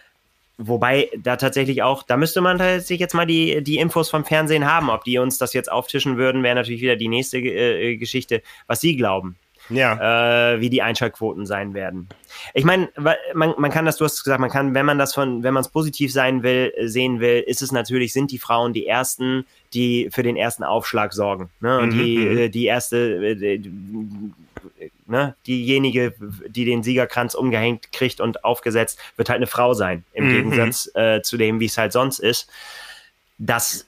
Wobei 0.64 1.10
da 1.18 1.38
tatsächlich 1.38 1.82
auch, 1.82 2.04
da 2.04 2.18
müsste 2.18 2.40
man 2.40 2.80
sich 2.82 3.00
jetzt 3.00 3.16
mal 3.16 3.26
die, 3.26 3.64
die 3.64 3.78
Infos 3.78 4.10
vom 4.10 4.26
Fernsehen 4.26 4.72
haben. 4.72 4.90
Ob 4.90 5.04
die 5.04 5.18
uns 5.18 5.40
das 5.40 5.54
jetzt 5.54 5.72
auftischen 5.72 6.18
würden, 6.18 6.44
wäre 6.44 6.56
natürlich 6.56 6.82
wieder 6.82 6.96
die 6.96 7.08
nächste 7.08 7.40
äh, 7.40 7.98
Geschichte, 7.98 8.44
was 8.68 8.80
sie 8.80 8.96
glauben. 8.96 9.38
ja. 9.70 10.54
äh, 10.54 10.62
wie 10.62 10.70
die 10.70 10.82
Einschaltquoten 10.82 11.46
sein 11.46 11.74
werden. 11.74 12.10
Ich 12.54 12.64
meine, 12.64 12.90
man, 13.34 13.54
man 13.58 13.72
kann 13.72 13.86
das, 13.86 13.98
du 13.98 14.06
hast 14.06 14.24
gesagt, 14.24 14.40
man 14.40 14.50
kann, 14.50 14.74
wenn 14.74 14.86
man 14.86 14.98
das 14.98 15.14
von, 15.14 15.44
wenn 15.44 15.54
man 15.54 15.62
es 15.62 15.70
positiv 15.70 16.12
sein 16.12 16.44
will, 16.44 16.74
sehen 16.84 17.20
will, 17.20 17.44
ist 17.46 17.62
es 17.62 17.72
natürlich, 17.72 18.14
sind 18.14 18.32
die 18.32 18.40
Frauen 18.40 18.74
die 18.74 18.86
ersten, 18.86 19.46
die 19.74 20.10
für 20.12 20.24
den 20.24 20.36
ersten 20.36 20.64
Aufschlag 20.64 21.14
sorgen. 21.14 21.50
Ne? 21.60 21.80
Und 21.80 21.96
mhm. 21.96 22.00
die, 22.00 22.18
mhm. 22.18 22.38
Äh, 22.38 22.50
die 22.50 22.66
erste, 22.66 22.98
äh, 22.98 23.62
ne? 25.08 25.36
diejenige, 25.48 26.14
die 26.48 26.66
den 26.66 26.84
Siegerkranz 26.84 27.36
umgehängt 27.36 27.92
kriegt 27.92 28.22
und 28.22 28.44
aufgesetzt, 28.44 29.00
wird 29.18 29.30
halt 29.30 29.38
eine 29.38 29.48
Frau 29.48 29.74
sein, 29.74 30.04
im 30.14 30.28
mhm. 30.28 30.34
Gegensatz 30.34 30.90
äh, 30.96 31.22
zu 31.22 31.38
dem, 31.38 31.60
wie 31.60 31.66
es 31.66 31.78
halt 31.78 31.94
sonst 31.94 32.20
ist. 32.20 32.50
Das 33.38 33.88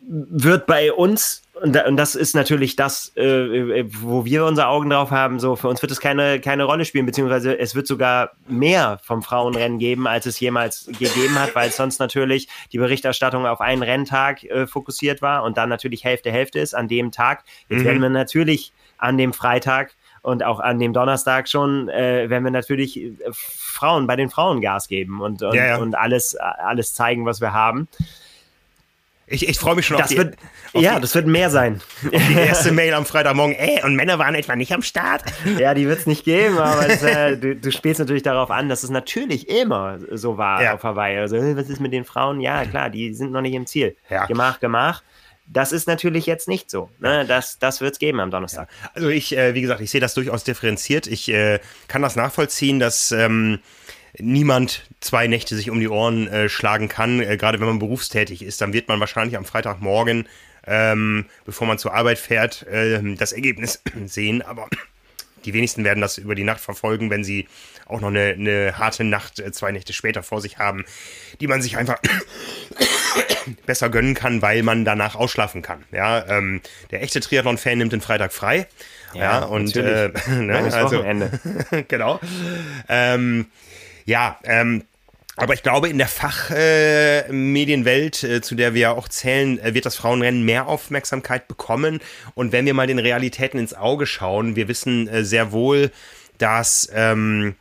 wird 0.00 0.66
bei 0.66 0.92
uns 0.92 1.42
und, 1.60 1.76
das 1.96 2.14
ist 2.14 2.34
natürlich 2.34 2.76
das, 2.76 3.16
äh, 3.16 3.84
wo 3.88 4.24
wir 4.24 4.44
unsere 4.44 4.68
Augen 4.68 4.90
drauf 4.90 5.10
haben. 5.10 5.40
So, 5.40 5.56
für 5.56 5.68
uns 5.68 5.82
wird 5.82 5.90
es 5.90 6.00
keine, 6.00 6.40
keine 6.40 6.64
Rolle 6.64 6.84
spielen, 6.84 7.06
beziehungsweise 7.06 7.58
es 7.58 7.74
wird 7.74 7.86
sogar 7.86 8.32
mehr 8.46 9.00
vom 9.02 9.22
Frauenrennen 9.22 9.78
geben, 9.78 10.06
als 10.06 10.26
es 10.26 10.38
jemals 10.40 10.86
gegeben 10.86 11.38
hat, 11.38 11.54
weil 11.54 11.70
sonst 11.70 11.98
natürlich 11.98 12.48
die 12.72 12.78
Berichterstattung 12.78 13.46
auf 13.46 13.60
einen 13.60 13.82
Renntag 13.82 14.44
äh, 14.44 14.66
fokussiert 14.66 15.22
war 15.22 15.42
und 15.42 15.56
dann 15.56 15.68
natürlich 15.68 16.04
Hälfte 16.04 16.30
Hälfte 16.30 16.60
ist 16.60 16.74
an 16.74 16.88
dem 16.88 17.10
Tag. 17.10 17.44
Jetzt 17.68 17.80
mhm. 17.80 17.84
werden 17.84 18.02
wir 18.02 18.10
natürlich 18.10 18.72
an 18.98 19.18
dem 19.18 19.32
Freitag 19.32 19.94
und 20.22 20.42
auch 20.44 20.60
an 20.60 20.78
dem 20.78 20.92
Donnerstag 20.92 21.48
schon 21.48 21.88
äh, 21.88 22.28
werden 22.28 22.44
wir 22.44 22.50
natürlich 22.50 23.00
äh, 23.00 23.12
Frauen 23.32 24.06
bei 24.06 24.16
den 24.16 24.30
Frauen 24.30 24.60
Gas 24.60 24.88
geben 24.88 25.20
und, 25.20 25.42
und, 25.42 25.54
ja, 25.54 25.66
ja. 25.66 25.76
und 25.76 25.94
alles, 25.94 26.36
alles 26.36 26.94
zeigen, 26.94 27.26
was 27.26 27.40
wir 27.40 27.52
haben. 27.52 27.88
Ich, 29.30 29.46
ich 29.46 29.58
freue 29.58 29.74
mich 29.74 29.86
schon 29.86 29.98
das 29.98 30.04
auf 30.04 30.10
die, 30.10 30.16
wird, 30.16 30.36
auf 30.72 30.82
Ja, 30.82 30.94
die, 30.94 31.02
das 31.02 31.14
wird 31.14 31.26
mehr 31.26 31.50
sein. 31.50 31.80
die 32.12 32.34
erste 32.34 32.72
Mail 32.72 32.94
am 32.94 33.04
Freitagmorgen. 33.04 33.54
Ey, 33.54 33.82
und 33.84 33.94
Männer 33.94 34.18
waren 34.18 34.34
etwa 34.34 34.56
nicht 34.56 34.72
am 34.72 34.82
Start. 34.82 35.22
Ja, 35.58 35.74
die 35.74 35.86
wird 35.86 36.00
es 36.00 36.06
nicht 36.06 36.24
geben, 36.24 36.58
aber 36.58 36.88
es, 36.88 37.02
äh, 37.02 37.36
du, 37.36 37.56
du, 37.56 37.72
spielst 37.72 38.00
natürlich 38.00 38.22
darauf 38.22 38.50
an, 38.50 38.68
dass 38.68 38.84
es 38.84 38.90
natürlich 38.90 39.48
immer 39.48 39.98
so 40.12 40.38
war 40.38 40.62
ja. 40.62 40.74
auf 40.74 40.82
Hawaii. 40.82 41.18
Also, 41.18 41.36
was 41.56 41.68
ist 41.68 41.80
mit 41.80 41.92
den 41.92 42.04
Frauen? 42.04 42.40
Ja, 42.40 42.64
klar, 42.64 42.90
die 42.90 43.12
sind 43.14 43.32
noch 43.32 43.40
nicht 43.40 43.54
im 43.54 43.66
Ziel. 43.66 43.96
Ja. 44.08 44.26
Gemach, 44.26 44.60
gemach. 44.60 45.02
Das 45.50 45.72
ist 45.72 45.88
natürlich 45.88 46.26
jetzt 46.26 46.46
nicht 46.46 46.70
so. 46.70 46.90
Ne? 46.98 47.24
Das, 47.26 47.58
das 47.58 47.80
wird 47.80 47.94
es 47.94 47.98
geben 47.98 48.20
am 48.20 48.30
Donnerstag. 48.30 48.68
Ja. 48.82 48.90
Also 48.94 49.08
ich, 49.08 49.36
äh, 49.36 49.54
wie 49.54 49.62
gesagt, 49.62 49.80
ich 49.80 49.90
sehe 49.90 50.00
das 50.00 50.14
durchaus 50.14 50.44
differenziert. 50.44 51.06
Ich 51.06 51.28
äh, 51.30 51.60
kann 51.88 52.02
das 52.02 52.16
nachvollziehen, 52.16 52.78
dass 52.78 53.12
ähm, 53.12 53.60
niemand 54.18 54.86
zwei 55.00 55.26
Nächte 55.26 55.56
sich 55.56 55.70
um 55.70 55.80
die 55.80 55.88
Ohren 55.88 56.28
äh, 56.28 56.48
schlagen 56.48 56.88
kann. 56.88 57.20
Äh, 57.20 57.36
gerade 57.36 57.60
wenn 57.60 57.66
man 57.66 57.78
berufstätig 57.78 58.42
ist, 58.42 58.60
dann 58.60 58.72
wird 58.72 58.88
man 58.88 59.00
wahrscheinlich 59.00 59.36
am 59.36 59.44
Freitagmorgen, 59.46 60.28
ähm, 60.66 61.26
bevor 61.46 61.66
man 61.66 61.78
zur 61.78 61.94
Arbeit 61.94 62.18
fährt, 62.18 62.66
äh, 62.66 63.00
das 63.16 63.32
Ergebnis 63.32 63.82
sehen. 64.06 64.42
Aber 64.42 64.68
die 65.44 65.54
wenigsten 65.54 65.84
werden 65.84 66.00
das 66.00 66.18
über 66.18 66.34
die 66.34 66.44
Nacht 66.44 66.60
verfolgen, 66.60 67.10
wenn 67.10 67.24
sie 67.24 67.48
auch 67.86 68.00
noch 68.00 68.08
eine, 68.08 68.34
eine 68.34 68.78
harte 68.78 69.04
Nacht 69.04 69.38
äh, 69.38 69.50
zwei 69.52 69.72
Nächte 69.72 69.94
später 69.94 70.22
vor 70.22 70.42
sich 70.42 70.58
haben, 70.58 70.84
die 71.40 71.46
man 71.46 71.62
sich 71.62 71.78
einfach 71.78 71.98
besser 73.66 73.88
gönnen 73.88 74.14
kann, 74.14 74.42
weil 74.42 74.62
man 74.62 74.84
danach 74.84 75.14
ausschlafen 75.14 75.62
kann. 75.62 75.84
Ja, 75.92 76.26
ähm, 76.28 76.60
der 76.90 77.02
echte 77.02 77.20
Triathlon-Fan 77.20 77.78
nimmt 77.78 77.92
den 77.92 78.00
Freitag 78.00 78.32
frei. 78.32 78.66
Ja, 79.14 79.20
ja 79.20 79.38
und 79.44 79.76
äh, 79.76 80.10
ne, 80.28 80.58
also 80.72 80.98
Wochenende. 80.98 81.30
genau. 81.88 82.20
Ähm, 82.88 83.46
ja, 84.04 84.38
ähm, 84.44 84.84
aber 85.38 85.54
ich 85.54 85.62
glaube, 85.62 85.88
in 85.88 85.96
der 85.98 86.08
Fachmedienwelt, 86.08 88.24
äh, 88.24 88.36
äh, 88.36 88.40
zu 88.40 88.56
der 88.56 88.74
wir 88.74 88.80
ja 88.80 88.92
auch 88.92 89.08
zählen, 89.08 89.60
äh, 89.60 89.72
wird 89.72 89.86
das 89.86 89.94
Frauenrennen 89.94 90.44
mehr 90.44 90.66
Aufmerksamkeit 90.66 91.46
bekommen. 91.46 92.00
Und 92.34 92.50
wenn 92.52 92.66
wir 92.66 92.74
mal 92.74 92.88
den 92.88 92.98
Realitäten 92.98 93.58
ins 93.58 93.72
Auge 93.72 94.06
schauen, 94.06 94.56
wir 94.56 94.66
wissen 94.66 95.06
äh, 95.08 95.24
sehr 95.24 95.52
wohl, 95.52 95.92
dass 96.38 96.90
ähm, 96.92 97.54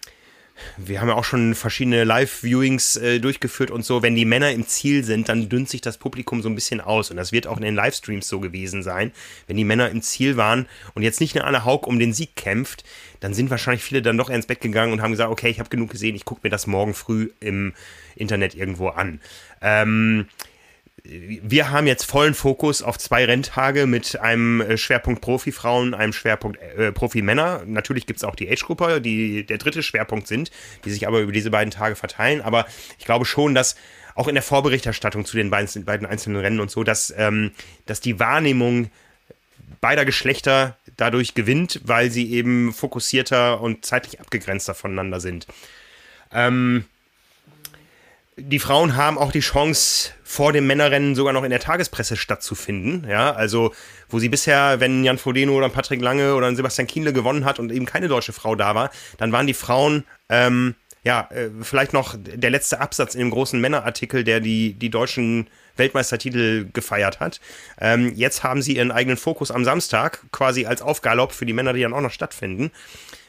wir 0.77 1.01
haben 1.01 1.09
ja 1.09 1.15
auch 1.15 1.23
schon 1.23 1.55
verschiedene 1.55 2.03
Live-Viewings 2.03 2.97
äh, 2.97 3.19
durchgeführt 3.19 3.71
und 3.71 3.85
so. 3.85 4.01
Wenn 4.01 4.15
die 4.15 4.25
Männer 4.25 4.51
im 4.51 4.67
Ziel 4.67 5.03
sind, 5.03 5.29
dann 5.29 5.49
dünnt 5.49 5.69
sich 5.69 5.81
das 5.81 5.97
Publikum 5.97 6.41
so 6.41 6.49
ein 6.49 6.55
bisschen 6.55 6.81
aus. 6.81 7.11
Und 7.11 7.17
das 7.17 7.31
wird 7.31 7.47
auch 7.47 7.57
in 7.57 7.63
den 7.63 7.75
Livestreams 7.75 8.27
so 8.27 8.39
gewesen 8.39 8.83
sein. 8.83 9.11
Wenn 9.47 9.57
die 9.57 9.63
Männer 9.63 9.89
im 9.89 10.01
Ziel 10.01 10.37
waren 10.37 10.67
und 10.93 11.03
jetzt 11.03 11.21
nicht 11.21 11.35
eine 11.35 11.45
Anne 11.45 11.65
Haug 11.65 11.87
um 11.87 11.99
den 11.99 12.13
Sieg 12.13 12.35
kämpft, 12.35 12.83
dann 13.19 13.33
sind 13.33 13.49
wahrscheinlich 13.49 13.83
viele 13.83 14.01
dann 14.01 14.17
doch 14.17 14.29
ins 14.29 14.45
Bett 14.45 14.61
gegangen 14.61 14.93
und 14.93 15.01
haben 15.01 15.11
gesagt, 15.11 15.31
okay, 15.31 15.49
ich 15.49 15.59
habe 15.59 15.69
genug 15.69 15.89
gesehen, 15.89 16.15
ich 16.15 16.25
gucke 16.25 16.41
mir 16.43 16.49
das 16.49 16.67
morgen 16.67 16.93
früh 16.93 17.29
im 17.39 17.73
Internet 18.15 18.55
irgendwo 18.55 18.89
an. 18.89 19.21
Ähm, 19.61 20.27
wir 21.09 21.71
haben 21.71 21.87
jetzt 21.87 22.03
vollen 22.03 22.33
Fokus 22.33 22.81
auf 22.81 22.97
zwei 22.97 23.25
Renntage 23.25 23.87
mit 23.87 24.19
einem 24.19 24.61
äh, 24.61 24.77
Schwerpunkt 24.77 25.21
Profi-Frauen, 25.21 25.93
einem 25.93 26.13
Schwerpunkt 26.13 26.59
äh, 26.61 26.91
Profi-Männer. 26.91 27.63
Natürlich 27.65 28.05
gibt 28.05 28.17
es 28.17 28.23
auch 28.23 28.35
die 28.35 28.49
Age-Gruppe, 28.49 28.99
die 28.99 29.45
der 29.45 29.57
dritte 29.57 29.83
Schwerpunkt 29.83 30.27
sind, 30.27 30.51
die 30.85 30.91
sich 30.91 31.07
aber 31.07 31.21
über 31.21 31.31
diese 31.31 31.51
beiden 31.51 31.71
Tage 31.71 31.95
verteilen. 31.95 32.41
Aber 32.41 32.65
ich 32.99 33.05
glaube 33.05 33.25
schon, 33.25 33.55
dass 33.55 33.75
auch 34.15 34.27
in 34.27 34.35
der 34.35 34.43
Vorberichterstattung 34.43 35.25
zu 35.25 35.37
den 35.37 35.49
beiden, 35.49 35.85
beiden 35.85 36.07
einzelnen 36.07 36.41
Rennen 36.41 36.59
und 36.59 36.71
so, 36.71 36.83
dass, 36.83 37.13
ähm, 37.15 37.51
dass 37.85 38.01
die 38.01 38.19
Wahrnehmung 38.19 38.89
beider 39.79 40.05
Geschlechter 40.05 40.77
dadurch 40.97 41.35
gewinnt, 41.35 41.81
weil 41.83 42.09
sie 42.09 42.33
eben 42.33 42.73
fokussierter 42.73 43.61
und 43.61 43.85
zeitlich 43.85 44.19
abgegrenzter 44.19 44.73
voneinander 44.73 45.19
sind. 45.19 45.47
Ähm, 46.33 46.85
die 48.38 48.60
Frauen 48.60 48.95
haben 48.95 49.17
auch 49.17 49.32
die 49.32 49.39
Chance, 49.39 50.12
vor 50.23 50.54
dem 50.54 50.67
Männerrennen 50.67 51.15
sogar 51.15 51.34
noch 51.34 51.43
in 51.43 51.50
der 51.50 51.60
Tagespresse 51.60 52.17
stattzufinden. 52.17 53.08
Ja, 53.10 53.32
also, 53.32 53.73
wo 54.10 54.19
sie 54.19 54.30
bisher, 54.30 54.80
wenn 54.80 55.04
Jan 55.04 55.17
Frodeno 55.17 55.54
oder 55.54 55.69
Patrick 55.69 56.02
Lange 56.02 56.36
oder 56.36 56.54
Sebastian 56.54 56.88
Kienle 56.88 57.13
gewonnen 57.13 57.45
hat 57.45 57.60
und 57.60 57.71
eben 57.71 57.86
keine 57.86 58.08
deutsche 58.08 58.34
Frau 58.34 58.56
da 58.56 58.76
war, 58.76 58.91
dann 59.17 59.32
waren 59.32 59.47
die 59.47 59.54
Frauen, 59.54 60.04
ähm, 60.30 60.76
ja, 61.04 61.30
äh, 61.32 61.50
vielleicht 61.62 61.93
noch 61.93 62.15
der 62.17 62.50
letzte 62.50 62.82
Absatz 62.82 63.15
in 63.15 63.21
dem 63.21 63.32
großen 63.32 63.60
Männerartikel, 63.60 64.23
der 64.23 64.41
die, 64.41 64.73
die 64.73 64.89
deutschen 64.89 65.47
Weltmeistertitel 65.78 66.67
gefeiert 66.73 67.19
hat. 67.19 67.39
Ähm, 67.80 68.12
jetzt 68.15 68.43
haben 68.43 68.62
sie 68.62 68.76
ihren 68.76 68.91
eigenen 68.91 69.17
Fokus 69.17 69.50
am 69.50 69.63
Samstag, 69.63 70.21
quasi 70.32 70.65
als 70.65 70.82
Aufgalopp 70.82 71.32
für 71.32 71.45
die 71.45 71.54
Männer, 71.54 71.73
die 71.73 71.82
dann 71.82 71.93
auch 71.93 72.02
noch 72.02 72.12
stattfinden. 72.12 72.71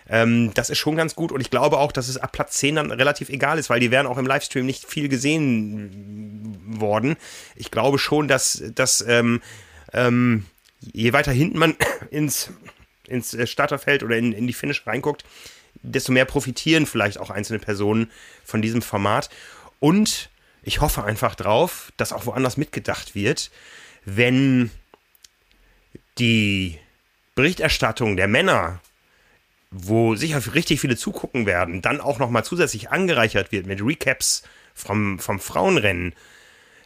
Ähm, 0.09 0.53
das 0.55 0.71
ist 0.71 0.79
schon 0.79 0.97
ganz 0.97 1.15
gut 1.15 1.33
und 1.33 1.41
ich 1.41 1.51
glaube 1.51 1.79
auch, 1.79 1.93
dass 1.93 2.09
es 2.09 2.17
ab 2.17 2.33
Platz 2.33 2.55
10 2.59 2.77
dann 2.77 2.93
relativ 2.93 3.29
egal 3.29 3.59
ist, 3.59 3.69
weil 3.69 3.81
die 3.81 3.91
wären 3.91 4.07
auch 4.07 4.19
im 4.19 4.27
Livestream 4.27 4.65
nicht 4.65 4.87
viel 4.87 5.09
gesehen 5.09 6.57
worden. 6.67 7.17
Ich 7.57 7.71
glaube 7.71 7.99
schon, 7.99 8.29
dass, 8.29 8.63
dass 8.75 9.03
ähm, 9.07 9.43
ähm, 9.93 10.47
je 10.81 11.13
weiter 11.13 11.33
hinten 11.33 11.59
man 11.59 11.77
ins, 12.11 12.51
ins 13.07 13.37
Starterfeld 13.49 14.03
oder 14.03 14.17
in, 14.17 14.33
in 14.33 14.47
die 14.47 14.53
Finish 14.53 14.87
reinguckt, 14.87 15.25
desto 15.83 16.13
mehr 16.13 16.25
profitieren 16.25 16.87
vielleicht 16.87 17.19
auch 17.19 17.31
einzelne 17.31 17.59
Personen 17.59 18.11
von 18.45 18.63
diesem 18.63 18.83
Format. 18.83 19.29
Und 19.81 20.31
ich 20.63 20.81
hoffe 20.81 21.05
einfach 21.05 21.35
drauf, 21.35 21.93
dass 21.97 22.13
auch 22.13 22.27
woanders 22.27 22.57
mitgedacht 22.57 23.15
wird, 23.15 23.51
wenn 24.05 24.71
die 26.19 26.79
Berichterstattung 27.35 28.17
der 28.17 28.27
Männer 28.27 28.81
wo 29.71 30.15
sicher 30.15 30.43
richtig 30.55 30.81
viele 30.81 30.97
zugucken 30.97 31.47
werden, 31.47 31.83
dann 31.83 32.01
auch 32.01 32.19
nochmal 32.19 32.45
zusätzlich 32.45 32.91
angereichert 32.91 33.53
wird 33.53 33.67
mit 33.67 33.85
Recaps 33.85 34.43
vom, 34.75 35.19
vom 35.19 35.41
Frauenrennen, 35.41 36.15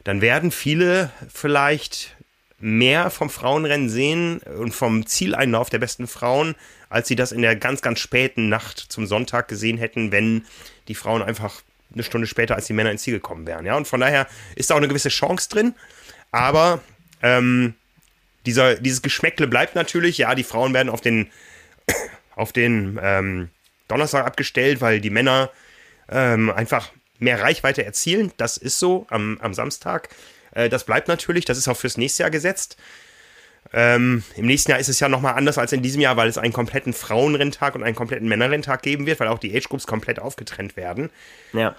dann 0.05 0.21
werden 0.21 0.51
viele 0.51 1.11
vielleicht 1.33 2.17
mehr 2.59 3.11
vom 3.11 3.29
Frauenrennen 3.31 3.89
sehen 3.89 4.39
und 4.39 4.73
vom 4.73 5.07
Zieleinlauf 5.07 5.69
der 5.69 5.79
besten 5.79 6.07
Frauen, 6.07 6.55
als 6.89 7.09
sie 7.09 7.17
das 7.17 7.33
in 7.33 7.43
der 7.43 7.57
ganz, 7.57 7.83
ganz 7.83 7.99
späten 7.99 8.49
Nacht 8.49 8.79
zum 8.79 9.07
Sonntag 9.07 9.49
gesehen 9.49 9.79
hätten, 9.79 10.13
wenn 10.13 10.45
die 10.89 10.95
Frauen 10.95 11.23
einfach 11.23 11.63
eine 11.93 12.03
Stunde 12.03 12.27
später 12.27 12.55
als 12.55 12.67
die 12.67 12.73
Männer 12.73 12.91
ins 12.91 13.03
Ziel 13.03 13.15
gekommen 13.15 13.47
wären. 13.47 13.67
Ja, 13.67 13.77
und 13.77 13.87
von 13.87 14.01
daher 14.01 14.27
ist 14.55 14.71
da 14.71 14.75
auch 14.75 14.79
eine 14.79 14.89
gewisse 14.89 15.09
Chance 15.09 15.49
drin, 15.49 15.75
aber 16.31 16.81
ähm, 17.23 17.75
dieser, 18.47 18.77
dieses 18.77 19.03
Geschmäckle 19.03 19.47
bleibt 19.47 19.75
natürlich. 19.75 20.19
Ja, 20.19 20.35
die 20.35 20.45
Frauen 20.45 20.75
werden 20.75 20.89
auf 20.89 21.01
den 21.01 21.31
auf 22.37 22.53
den 22.53 22.99
ähm, 23.03 23.51
Donnerstag 23.89 24.27
abgestellt, 24.27 24.81
weil 24.81 25.01
die 25.01 25.11
Männer 25.11 25.51
ähm, 26.09 26.51
einfach 26.51 26.91
mehr 27.19 27.41
Reichweite 27.41 27.85
erzielen. 27.85 28.33
Das 28.37 28.57
ist 28.57 28.79
so 28.79 29.07
am, 29.11 29.39
am 29.41 29.55
Samstag. 29.55 30.09
Äh, 30.53 30.69
das 30.69 30.85
bleibt 30.85 31.09
natürlich, 31.09 31.45
das 31.45 31.59
ist 31.59 31.69
auch 31.69 31.77
fürs 31.77 31.97
nächste 31.97 32.23
Jahr 32.23 32.31
gesetzt. 32.31 32.77
Ähm, 33.73 34.23
Im 34.37 34.47
nächsten 34.47 34.71
Jahr 34.71 34.81
ist 34.81 34.89
es 34.89 35.01
ja 35.01 35.09
nochmal 35.09 35.35
anders 35.35 35.57
als 35.57 35.73
in 35.73 35.83
diesem 35.83 36.01
Jahr, 36.01 36.17
weil 36.17 36.29
es 36.29 36.37
einen 36.37 36.53
kompletten 36.53 36.93
Frauenrenntag 36.93 37.75
und 37.75 37.83
einen 37.83 37.95
kompletten 37.95 38.29
Männerrenntag 38.29 38.83
geben 38.83 39.07
wird, 39.07 39.21
weil 39.21 39.29
auch 39.29 39.39
die 39.39 39.57
Age 39.57 39.69
Groups 39.69 39.87
komplett 39.87 40.19
aufgetrennt 40.19 40.77
werden. 40.77 41.11
Ja. 41.53 41.75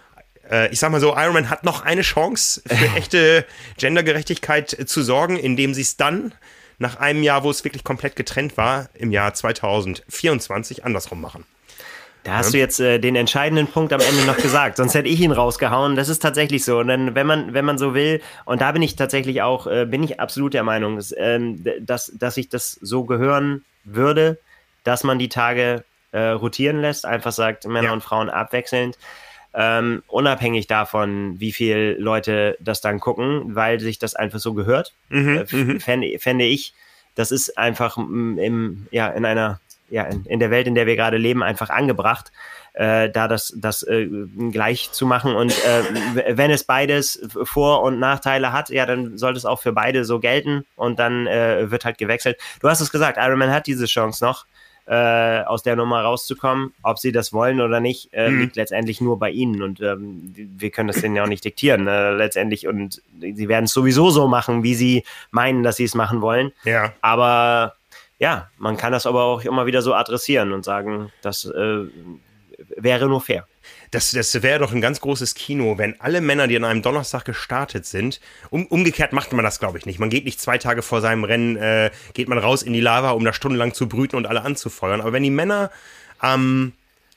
Äh, 0.49 0.71
ich 0.71 0.79
sag 0.79 0.91
mal 0.91 1.01
so, 1.01 1.15
Ironman 1.15 1.49
hat 1.49 1.63
noch 1.63 1.83
eine 1.83 2.01
Chance 2.01 2.61
für 2.65 2.85
echte 2.97 3.45
Gendergerechtigkeit 3.77 4.77
äh, 4.79 4.85
zu 4.85 5.03
sorgen, 5.03 5.37
indem 5.37 5.73
sie 5.73 5.81
es 5.81 5.97
dann 5.97 6.33
nach 6.77 6.97
einem 6.97 7.23
Jahr, 7.23 7.43
wo 7.43 7.49
es 7.49 7.63
wirklich 7.63 7.83
komplett 7.83 8.15
getrennt 8.15 8.57
war, 8.57 8.89
im 8.93 9.11
Jahr 9.11 9.33
2024 9.33 10.85
andersrum 10.85 11.21
machen. 11.21 11.45
Da 12.23 12.37
hast 12.37 12.47
ja. 12.47 12.51
du 12.51 12.57
jetzt 12.59 12.79
äh, 12.79 12.99
den 12.99 13.15
entscheidenden 13.17 13.67
Punkt 13.67 13.91
am 13.91 13.99
Ende 13.99 14.25
noch 14.25 14.37
gesagt, 14.37 14.77
sonst 14.77 14.93
hätte 14.93 15.09
ich 15.09 15.19
ihn 15.19 15.33
rausgehauen. 15.33 15.95
Das 15.95 16.07
ist 16.07 16.19
tatsächlich 16.19 16.63
so. 16.63 16.79
Und 16.79 16.87
dann, 16.87 17.15
wenn 17.15 17.27
man, 17.27 17.53
wenn 17.53 17.65
man 17.65 17.77
so 17.77 17.93
will, 17.93 18.21
und 18.45 18.61
da 18.61 18.71
bin 18.71 18.81
ich 18.81 18.95
tatsächlich 18.95 19.41
auch, 19.41 19.67
äh, 19.67 19.85
bin 19.85 20.03
ich 20.03 20.21
absolut 20.21 20.53
der 20.53 20.63
Meinung, 20.63 20.95
dass, 20.95 21.11
äh, 21.11 21.39
dass, 21.81 22.13
dass 22.17 22.37
ich 22.37 22.47
das 22.47 22.79
so 22.81 23.03
gehören 23.03 23.65
würde, 23.83 24.39
dass 24.85 25.03
man 25.03 25.19
die 25.19 25.27
Tage 25.27 25.83
äh, 26.11 26.27
rotieren 26.29 26.79
lässt, 26.79 27.05
einfach 27.05 27.33
sagt, 27.33 27.65
Männer 27.67 27.87
ja. 27.87 27.93
und 27.93 28.03
Frauen 28.03 28.29
abwechselnd. 28.29 28.97
Ähm, 29.55 30.01
unabhängig 30.07 30.65
davon, 30.67 31.39
wie 31.39 31.51
viele 31.51 31.93
Leute 31.93 32.57
das 32.59 32.81
dann 32.81 32.99
gucken, 32.99 33.55
weil 33.55 33.79
sich 33.79 33.99
das 33.99 34.15
einfach 34.15 34.39
so 34.39 34.53
gehört, 34.53 34.93
mhm, 35.09 35.45
äh, 35.51 35.55
mhm. 35.55 35.79
fände, 35.79 36.17
fände 36.17 36.45
ich, 36.45 36.73
das 37.15 37.31
ist 37.31 37.57
einfach 37.57 37.97
im, 37.97 38.87
ja, 38.89 39.09
in 39.09 39.25
einer, 39.25 39.59
ja, 39.89 40.05
in, 40.05 40.25
in 40.25 40.39
der 40.39 40.49
Welt, 40.49 40.65
in 40.65 40.73
der 40.73 40.87
wir 40.87 40.95
gerade 40.95 41.17
leben, 41.17 41.43
einfach 41.43 41.69
angebracht, 41.69 42.31
äh, 42.73 43.09
da 43.11 43.27
das, 43.27 43.53
das 43.55 43.83
äh, 43.83 44.07
gleich 44.51 44.91
zu 44.91 45.05
machen. 45.05 45.35
Und 45.35 45.51
äh, 45.51 46.35
wenn 46.35 46.49
es 46.49 46.63
beides 46.63 47.21
Vor- 47.43 47.83
und 47.83 47.99
Nachteile 47.99 48.51
hat, 48.51 48.69
ja, 48.69 48.87
dann 48.87 49.17
sollte 49.17 49.37
es 49.37 49.45
auch 49.45 49.61
für 49.61 49.73
beide 49.73 50.05
so 50.05 50.19
gelten 50.19 50.65
und 50.75 50.97
dann 50.97 51.27
äh, 51.27 51.69
wird 51.69 51.85
halt 51.85 51.99
gewechselt. 51.99 52.37
Du 52.59 52.69
hast 52.69 52.81
es 52.81 52.91
gesagt, 52.91 53.19
Iron 53.21 53.37
Man 53.37 53.51
hat 53.51 53.67
diese 53.67 53.85
Chance 53.85 54.25
noch 54.25 54.45
äh, 54.85 55.41
aus 55.43 55.63
der 55.63 55.75
Nummer 55.75 56.01
rauszukommen. 56.01 56.73
Ob 56.83 56.99
sie 56.99 57.11
das 57.11 57.33
wollen 57.33 57.61
oder 57.61 57.79
nicht, 57.79 58.09
äh, 58.13 58.29
mhm. 58.29 58.41
liegt 58.41 58.55
letztendlich 58.55 59.01
nur 59.01 59.19
bei 59.19 59.29
ihnen 59.29 59.61
und 59.61 59.81
ähm, 59.81 60.33
wir 60.35 60.71
können 60.71 60.87
das 60.87 61.01
denen 61.01 61.15
ja 61.15 61.23
auch 61.23 61.27
nicht 61.27 61.45
diktieren 61.45 61.87
äh, 61.87 62.11
letztendlich 62.11 62.67
und 62.67 63.01
sie 63.19 63.47
werden 63.47 63.65
es 63.65 63.73
sowieso 63.73 64.09
so 64.09 64.27
machen, 64.27 64.63
wie 64.63 64.75
sie 64.75 65.03
meinen, 65.31 65.63
dass 65.63 65.77
sie 65.77 65.85
es 65.85 65.95
machen 65.95 66.21
wollen. 66.21 66.51
Ja. 66.63 66.93
Aber 67.01 67.75
ja, 68.19 68.49
man 68.57 68.77
kann 68.77 68.91
das 68.91 69.05
aber 69.05 69.23
auch 69.23 69.43
immer 69.43 69.65
wieder 69.65 69.81
so 69.81 69.93
adressieren 69.93 70.51
und 70.51 70.63
sagen, 70.65 71.11
das 71.21 71.45
äh, 71.45 71.85
wäre 72.77 73.07
nur 73.07 73.21
fair. 73.21 73.47
Das, 73.93 74.11
das 74.11 74.41
wäre 74.41 74.59
doch 74.59 74.73
ein 74.73 74.81
ganz 74.81 75.01
großes 75.01 75.35
Kino, 75.35 75.77
wenn 75.77 75.99
alle 76.01 76.19
Männer, 76.19 76.47
die 76.47 76.57
an 76.57 76.63
einem 76.63 76.81
Donnerstag 76.81 77.25
gestartet 77.25 77.85
sind, 77.85 78.19
um, 78.49 78.65
umgekehrt 78.65 79.13
macht 79.13 79.33
man 79.33 79.45
das, 79.45 79.59
glaube 79.59 79.77
ich, 79.77 79.85
nicht. 79.85 79.99
Man 79.99 80.09
geht 80.09 80.25
nicht 80.25 80.41
zwei 80.41 80.57
Tage 80.57 80.81
vor 80.81 80.99
seinem 81.01 81.23
Rennen, 81.23 81.57
äh, 81.57 81.91
geht 82.13 82.27
man 82.27 82.39
raus 82.39 82.63
in 82.63 82.73
die 82.73 82.81
Lava, 82.81 83.11
um 83.11 83.23
da 83.23 83.33
stundenlang 83.33 83.73
zu 83.73 83.87
brüten 83.87 84.15
und 84.15 84.25
alle 84.25 84.41
anzufeuern. 84.41 84.99
Aber 84.99 85.13
wenn 85.13 85.23
die 85.23 85.29
Männer 85.29 85.69
am 86.17 86.73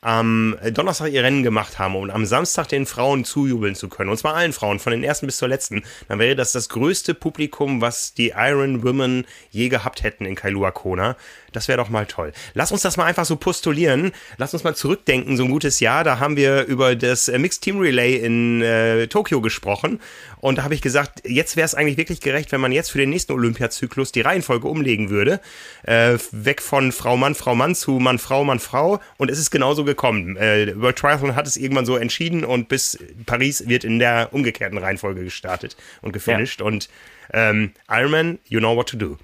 am 0.06 0.56
Donnerstag 0.72 1.10
ihr 1.10 1.24
Rennen 1.24 1.42
gemacht 1.42 1.80
haben 1.80 1.96
und 1.96 2.12
am 2.12 2.26
Samstag 2.26 2.68
den 2.68 2.86
Frauen 2.86 3.24
zujubeln 3.24 3.74
zu 3.74 3.88
können, 3.88 4.08
und 4.08 4.16
zwar 4.16 4.34
allen 4.34 4.52
Frauen, 4.52 4.78
von 4.78 4.92
den 4.92 5.02
ersten 5.02 5.26
bis 5.26 5.38
zur 5.38 5.48
letzten, 5.48 5.82
dann 6.06 6.20
wäre 6.20 6.36
das 6.36 6.52
das 6.52 6.68
größte 6.68 7.12
Publikum, 7.12 7.80
was 7.80 8.14
die 8.14 8.32
Iron 8.36 8.84
Women 8.84 9.26
je 9.50 9.68
gehabt 9.68 10.04
hätten 10.04 10.24
in 10.24 10.36
Kailua 10.36 10.70
Kona. 10.70 11.16
Das 11.56 11.68
wäre 11.68 11.78
doch 11.78 11.88
mal 11.88 12.04
toll. 12.04 12.34
Lass 12.52 12.70
uns 12.70 12.82
das 12.82 12.98
mal 12.98 13.06
einfach 13.06 13.24
so 13.24 13.36
postulieren. 13.36 14.12
Lass 14.36 14.52
uns 14.52 14.62
mal 14.62 14.76
zurückdenken, 14.76 15.38
so 15.38 15.44
ein 15.44 15.50
gutes 15.50 15.80
Jahr. 15.80 16.04
Da 16.04 16.18
haben 16.18 16.36
wir 16.36 16.64
über 16.66 16.94
das 16.94 17.28
äh, 17.28 17.38
Mixed 17.38 17.62
Team 17.62 17.78
Relay 17.78 18.16
in 18.16 18.60
äh, 18.60 19.06
Tokio 19.06 19.40
gesprochen. 19.40 19.98
Und 20.40 20.58
da 20.58 20.64
habe 20.64 20.74
ich 20.74 20.82
gesagt, 20.82 21.22
jetzt 21.26 21.56
wäre 21.56 21.64
es 21.64 21.74
eigentlich 21.74 21.96
wirklich 21.96 22.20
gerecht, 22.20 22.52
wenn 22.52 22.60
man 22.60 22.72
jetzt 22.72 22.90
für 22.90 22.98
den 22.98 23.08
nächsten 23.08 23.32
Olympiazyklus 23.32 24.12
die 24.12 24.20
Reihenfolge 24.20 24.68
umlegen 24.68 25.08
würde. 25.08 25.40
Äh, 25.84 26.18
weg 26.30 26.60
von 26.60 26.92
Frau 26.92 27.16
Mann, 27.16 27.34
Frau 27.34 27.54
Mann 27.54 27.74
zu 27.74 27.92
Mann, 27.92 28.18
Frau, 28.18 28.44
Mann, 28.44 28.60
Frau. 28.60 29.00
Und 29.16 29.30
es 29.30 29.38
ist 29.38 29.50
genauso 29.50 29.84
gekommen. 29.84 30.36
Äh, 30.36 30.78
World 30.78 30.96
Triathlon 30.96 31.36
hat 31.36 31.46
es 31.46 31.56
irgendwann 31.56 31.86
so 31.86 31.96
entschieden 31.96 32.44
und 32.44 32.68
bis 32.68 32.98
Paris 33.24 33.66
wird 33.66 33.82
in 33.82 33.98
der 33.98 34.28
umgekehrten 34.34 34.76
Reihenfolge 34.76 35.24
gestartet 35.24 35.74
und 36.02 36.12
gefinisht. 36.12 36.60
Ja. 36.60 36.66
Und 36.66 36.90
ähm, 37.32 37.72
Ironman, 37.88 38.40
you 38.46 38.60
know 38.60 38.76
what 38.76 38.90
to 38.90 38.98
do. 38.98 39.16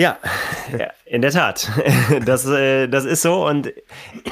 Ja, 0.00 0.18
in 1.04 1.20
der 1.20 1.30
Tat. 1.30 1.70
Das, 2.24 2.46
äh, 2.46 2.88
das 2.88 3.04
ist 3.04 3.20
so 3.20 3.46
und 3.46 3.70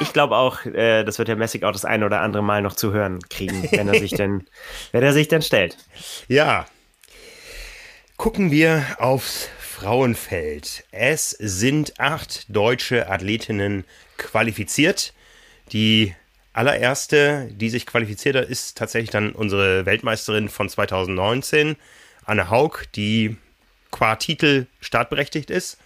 ich 0.00 0.14
glaube 0.14 0.36
auch, 0.36 0.64
äh, 0.64 1.04
das 1.04 1.18
wird 1.18 1.28
Herr 1.28 1.36
Messig 1.36 1.62
auch 1.64 1.72
das 1.72 1.84
eine 1.84 2.06
oder 2.06 2.22
andere 2.22 2.42
Mal 2.42 2.62
noch 2.62 2.74
zu 2.74 2.92
hören 2.92 3.20
kriegen, 3.28 3.68
wenn 3.70 3.86
er 3.86 3.98
sich 3.98 4.12
denn, 4.12 4.46
wenn 4.92 5.02
er 5.02 5.12
sich 5.12 5.28
denn 5.28 5.42
stellt. 5.42 5.76
Ja. 6.26 6.66
Gucken 8.16 8.50
wir 8.50 8.82
aufs 8.98 9.50
Frauenfeld. 9.60 10.84
Es 10.90 11.30
sind 11.32 12.00
acht 12.00 12.46
deutsche 12.48 13.10
Athletinnen 13.10 13.84
qualifiziert. 14.16 15.12
Die 15.72 16.14
allererste, 16.54 17.48
die 17.52 17.68
sich 17.68 17.84
qualifiziert 17.84 18.36
hat, 18.36 18.48
ist 18.48 18.78
tatsächlich 18.78 19.10
dann 19.10 19.32
unsere 19.32 19.84
Weltmeisterin 19.84 20.48
von 20.48 20.68
2019, 20.68 21.76
Anne 22.24 22.48
Haug, 22.48 22.84
die 22.96 23.36
qua 23.90 24.16
Titel 24.16 24.66
startberechtigt 24.80 25.50
ist. 25.50 25.78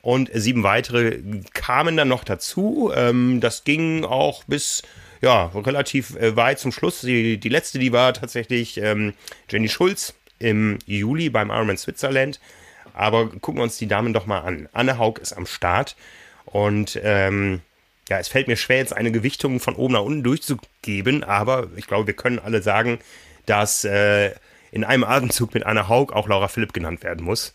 Und 0.00 0.30
sieben 0.34 0.64
weitere 0.64 1.20
kamen 1.54 1.96
dann 1.96 2.08
noch 2.08 2.24
dazu. 2.24 2.92
Ähm, 2.94 3.40
das 3.40 3.64
ging 3.64 4.04
auch 4.04 4.42
bis 4.44 4.82
ja, 5.20 5.46
relativ 5.54 6.16
äh, 6.16 6.34
weit 6.36 6.58
zum 6.58 6.72
Schluss. 6.72 7.02
Die, 7.02 7.38
die 7.38 7.48
letzte, 7.48 7.78
die 7.78 7.92
war 7.92 8.12
tatsächlich 8.12 8.78
ähm, 8.78 9.14
Jenny 9.48 9.68
Schulz 9.68 10.14
im 10.40 10.78
Juli 10.86 11.30
beim 11.30 11.50
Ironman 11.50 11.78
Switzerland. 11.78 12.40
Aber 12.94 13.28
gucken 13.28 13.60
wir 13.60 13.62
uns 13.62 13.78
die 13.78 13.86
Damen 13.86 14.12
doch 14.12 14.26
mal 14.26 14.40
an. 14.40 14.68
Anne 14.72 14.98
Haug 14.98 15.20
ist 15.20 15.32
am 15.32 15.46
Start 15.46 15.96
und 16.44 17.00
ähm, 17.02 17.60
ja, 18.08 18.18
es 18.18 18.28
fällt 18.28 18.48
mir 18.48 18.56
schwer, 18.56 18.78
jetzt 18.78 18.92
eine 18.92 19.12
Gewichtung 19.12 19.60
von 19.60 19.76
oben 19.76 19.94
nach 19.94 20.02
unten 20.02 20.22
durchzugeben, 20.22 21.24
aber 21.24 21.68
ich 21.76 21.86
glaube, 21.86 22.08
wir 22.08 22.14
können 22.14 22.38
alle 22.38 22.60
sagen, 22.60 22.98
dass 23.46 23.84
äh, 23.84 24.32
in 24.72 24.82
einem 24.82 25.04
Atemzug 25.04 25.54
mit 25.54 25.64
Anna 25.64 25.88
Haug 25.88 26.12
auch 26.12 26.26
Laura 26.26 26.48
Philipp 26.48 26.72
genannt 26.72 27.04
werden 27.04 27.24
muss. 27.24 27.54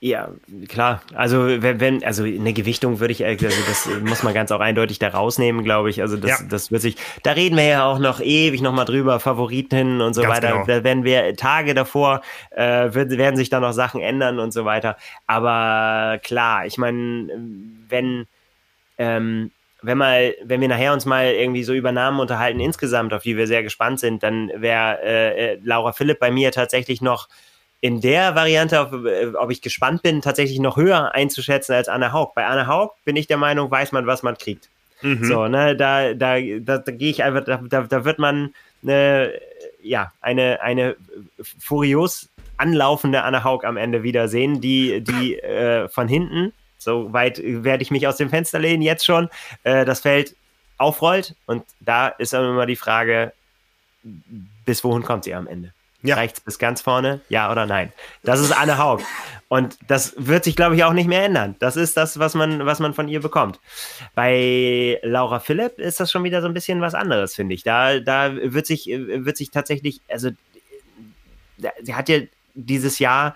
Ja, 0.00 0.28
klar. 0.68 1.00
Also 1.14 1.46
wenn, 1.62 1.80
wenn, 1.80 2.04
also 2.04 2.24
eine 2.24 2.52
Gewichtung 2.52 3.00
würde 3.00 3.12
ich, 3.12 3.24
also 3.24 3.46
das 3.66 3.88
muss 4.02 4.22
man 4.22 4.34
ganz 4.34 4.52
auch 4.52 4.60
eindeutig 4.60 4.98
da 4.98 5.08
rausnehmen, 5.08 5.64
glaube 5.64 5.88
ich. 5.88 6.02
Also 6.02 6.18
das, 6.18 6.40
ja. 6.40 6.46
das 6.46 6.70
wird 6.70 6.82
sich, 6.82 6.96
da 7.22 7.32
reden 7.32 7.56
wir 7.56 7.64
ja 7.64 7.84
auch 7.86 7.98
noch 7.98 8.20
ewig 8.20 8.60
nochmal 8.60 8.84
drüber, 8.84 9.18
Favoriten 9.18 10.02
und 10.02 10.12
so 10.12 10.20
ganz 10.20 10.34
weiter. 10.34 10.52
Genau. 10.52 10.66
Da 10.66 10.84
werden 10.84 11.04
wir 11.04 11.34
Tage 11.36 11.72
davor, 11.72 12.20
äh, 12.50 12.92
wird, 12.92 13.12
werden 13.12 13.36
sich 13.36 13.48
da 13.48 13.60
noch 13.60 13.72
Sachen 13.72 14.02
ändern 14.02 14.40
und 14.40 14.52
so 14.52 14.66
weiter. 14.66 14.98
Aber 15.26 16.18
klar, 16.22 16.66
ich 16.66 16.76
meine, 16.76 17.30
wenn 17.88 18.26
ähm, 18.98 19.52
wenn 19.84 19.98
mal, 19.98 20.34
wenn 20.42 20.60
wir 20.60 20.68
nachher 20.68 20.92
uns 20.92 21.04
mal 21.04 21.26
irgendwie 21.26 21.62
so 21.62 21.74
über 21.74 21.92
Namen 21.92 22.18
unterhalten 22.18 22.60
insgesamt, 22.60 23.12
auf 23.12 23.22
die 23.22 23.36
wir 23.36 23.46
sehr 23.46 23.62
gespannt 23.62 24.00
sind, 24.00 24.22
dann 24.22 24.50
wäre 24.56 24.98
äh, 25.02 25.52
äh, 25.52 25.60
Laura 25.62 25.92
Philipp 25.92 26.18
bei 26.18 26.30
mir 26.30 26.52
tatsächlich 26.52 27.02
noch 27.02 27.28
in 27.80 28.00
der 28.00 28.34
Variante, 28.34 28.80
auf, 28.80 28.92
äh, 28.92 29.32
ob 29.38 29.50
ich 29.50 29.60
gespannt 29.60 30.02
bin, 30.02 30.22
tatsächlich 30.22 30.58
noch 30.58 30.76
höher 30.76 31.14
einzuschätzen 31.14 31.74
als 31.74 31.88
Anna 31.88 32.12
Haug. 32.12 32.32
Bei 32.34 32.46
Anna 32.46 32.66
Haug 32.66 32.92
bin 33.04 33.16
ich 33.16 33.26
der 33.26 33.36
Meinung, 33.36 33.70
weiß 33.70 33.92
man, 33.92 34.06
was 34.06 34.22
man 34.22 34.38
kriegt. 34.38 34.70
Mhm. 35.02 35.24
So, 35.24 35.48
ne, 35.48 35.76
da, 35.76 36.14
da, 36.14 36.40
da, 36.40 36.78
da 36.78 36.92
gehe 36.92 37.10
ich 37.10 37.22
einfach, 37.22 37.44
da, 37.44 37.60
da, 37.62 37.82
da 37.82 38.04
wird 38.06 38.18
man 38.18 38.54
eine, 38.82 39.32
ja, 39.82 40.12
eine, 40.22 40.62
eine 40.62 40.96
furios 41.58 42.30
anlaufende 42.56 43.22
Anna 43.22 43.44
Haug 43.44 43.64
am 43.64 43.76
Ende 43.76 44.02
wiedersehen, 44.02 44.60
die, 44.60 45.02
die 45.02 45.38
äh, 45.40 45.88
von 45.88 46.08
hinten 46.08 46.52
so 46.84 47.12
weit 47.12 47.40
werde 47.42 47.82
ich 47.82 47.90
mich 47.90 48.06
aus 48.06 48.16
dem 48.16 48.30
Fenster 48.30 48.58
lehnen, 48.58 48.82
jetzt 48.82 49.04
schon, 49.04 49.28
äh, 49.64 49.84
das 49.84 50.00
Feld 50.00 50.36
aufrollt. 50.78 51.34
Und 51.46 51.64
da 51.80 52.08
ist 52.08 52.32
dann 52.32 52.48
immer 52.48 52.66
die 52.66 52.76
Frage, 52.76 53.32
bis 54.64 54.84
wohin 54.84 55.02
kommt 55.02 55.24
sie 55.24 55.34
am 55.34 55.46
Ende? 55.46 55.72
Ja. 56.02 56.16
Rechts 56.16 56.38
bis 56.38 56.58
ganz 56.58 56.82
vorne? 56.82 57.22
Ja 57.30 57.50
oder 57.50 57.64
nein? 57.64 57.90
Das 58.22 58.38
ist 58.38 58.52
Anne 58.52 58.76
Haug. 58.76 59.02
Und 59.48 59.78
das 59.88 60.12
wird 60.18 60.44
sich, 60.44 60.54
glaube 60.54 60.76
ich, 60.76 60.84
auch 60.84 60.92
nicht 60.92 61.08
mehr 61.08 61.24
ändern. 61.24 61.56
Das 61.60 61.76
ist 61.76 61.96
das, 61.96 62.18
was 62.18 62.34
man, 62.34 62.66
was 62.66 62.78
man 62.78 62.92
von 62.92 63.08
ihr 63.08 63.20
bekommt. 63.20 63.58
Bei 64.14 65.00
Laura 65.02 65.40
Philipp 65.40 65.78
ist 65.78 66.00
das 66.00 66.12
schon 66.12 66.22
wieder 66.22 66.42
so 66.42 66.48
ein 66.48 66.52
bisschen 66.52 66.82
was 66.82 66.94
anderes, 66.94 67.34
finde 67.34 67.54
ich. 67.54 67.62
Da, 67.62 68.00
da 68.00 68.34
wird 68.36 68.66
sich, 68.66 68.84
wird 68.86 69.38
sich 69.38 69.50
tatsächlich, 69.50 70.02
also 70.06 70.28
sie 71.82 71.94
hat 71.94 72.10
ja 72.10 72.18
dieses 72.52 72.98
Jahr 72.98 73.34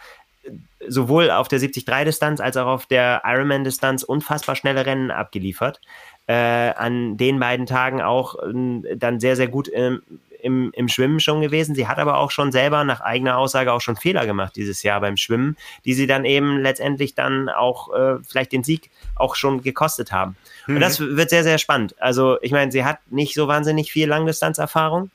sowohl 0.87 1.31
auf 1.31 1.49
der 1.49 1.59
73-Distanz 1.59 2.41
als 2.41 2.57
auch 2.57 2.67
auf 2.67 2.87
der 2.87 3.23
Ironman-Distanz 3.25 4.03
unfassbar 4.03 4.57
schnelle 4.57 4.87
Rennen 4.87 5.11
abgeliefert. 5.11 5.81
Äh, 6.27 6.35
an 6.35 7.17
den 7.17 7.41
beiden 7.41 7.67
Tagen 7.67 8.03
auch 8.03 8.37
äh, 8.43 8.97
dann 8.97 9.19
sehr, 9.19 9.35
sehr 9.35 9.49
gut 9.49 9.67
im, 9.67 10.03
im, 10.41 10.71
im 10.75 10.88
Schwimmen 10.88 11.21
schon 11.21 11.41
gewesen. 11.41 11.75
Sie 11.75 11.88
hat 11.88 11.99
aber 11.99 12.19
auch 12.19 12.31
schon 12.31 12.53
selber 12.53 12.85
nach 12.85 13.01
eigener 13.01 13.38
Aussage 13.38 13.73
auch 13.73 13.81
schon 13.81 13.97
Fehler 13.97 14.27
gemacht 14.27 14.55
dieses 14.57 14.83
Jahr 14.83 15.01
beim 15.01 15.17
Schwimmen, 15.17 15.57
die 15.85 15.95
sie 15.95 16.07
dann 16.07 16.25
eben 16.25 16.59
letztendlich 16.59 17.14
dann 17.14 17.49
auch 17.49 17.93
äh, 17.95 18.19
vielleicht 18.23 18.53
den 18.53 18.62
Sieg 18.62 18.91
auch 19.17 19.35
schon 19.35 19.62
gekostet 19.62 20.12
haben. 20.12 20.37
Mhm. 20.67 20.77
Und 20.77 20.81
das 20.81 21.01
wird 21.01 21.31
sehr, 21.31 21.45
sehr 21.45 21.59
spannend. 21.59 21.95
Also 22.01 22.38
ich 22.43 22.53
meine, 22.53 22.71
sie 22.71 22.85
hat 22.85 22.99
nicht 23.11 23.35
so 23.35 23.49
wahnsinnig 23.49 23.91
viel 23.91 24.09
Langdistanzerfahrung. 24.09 25.11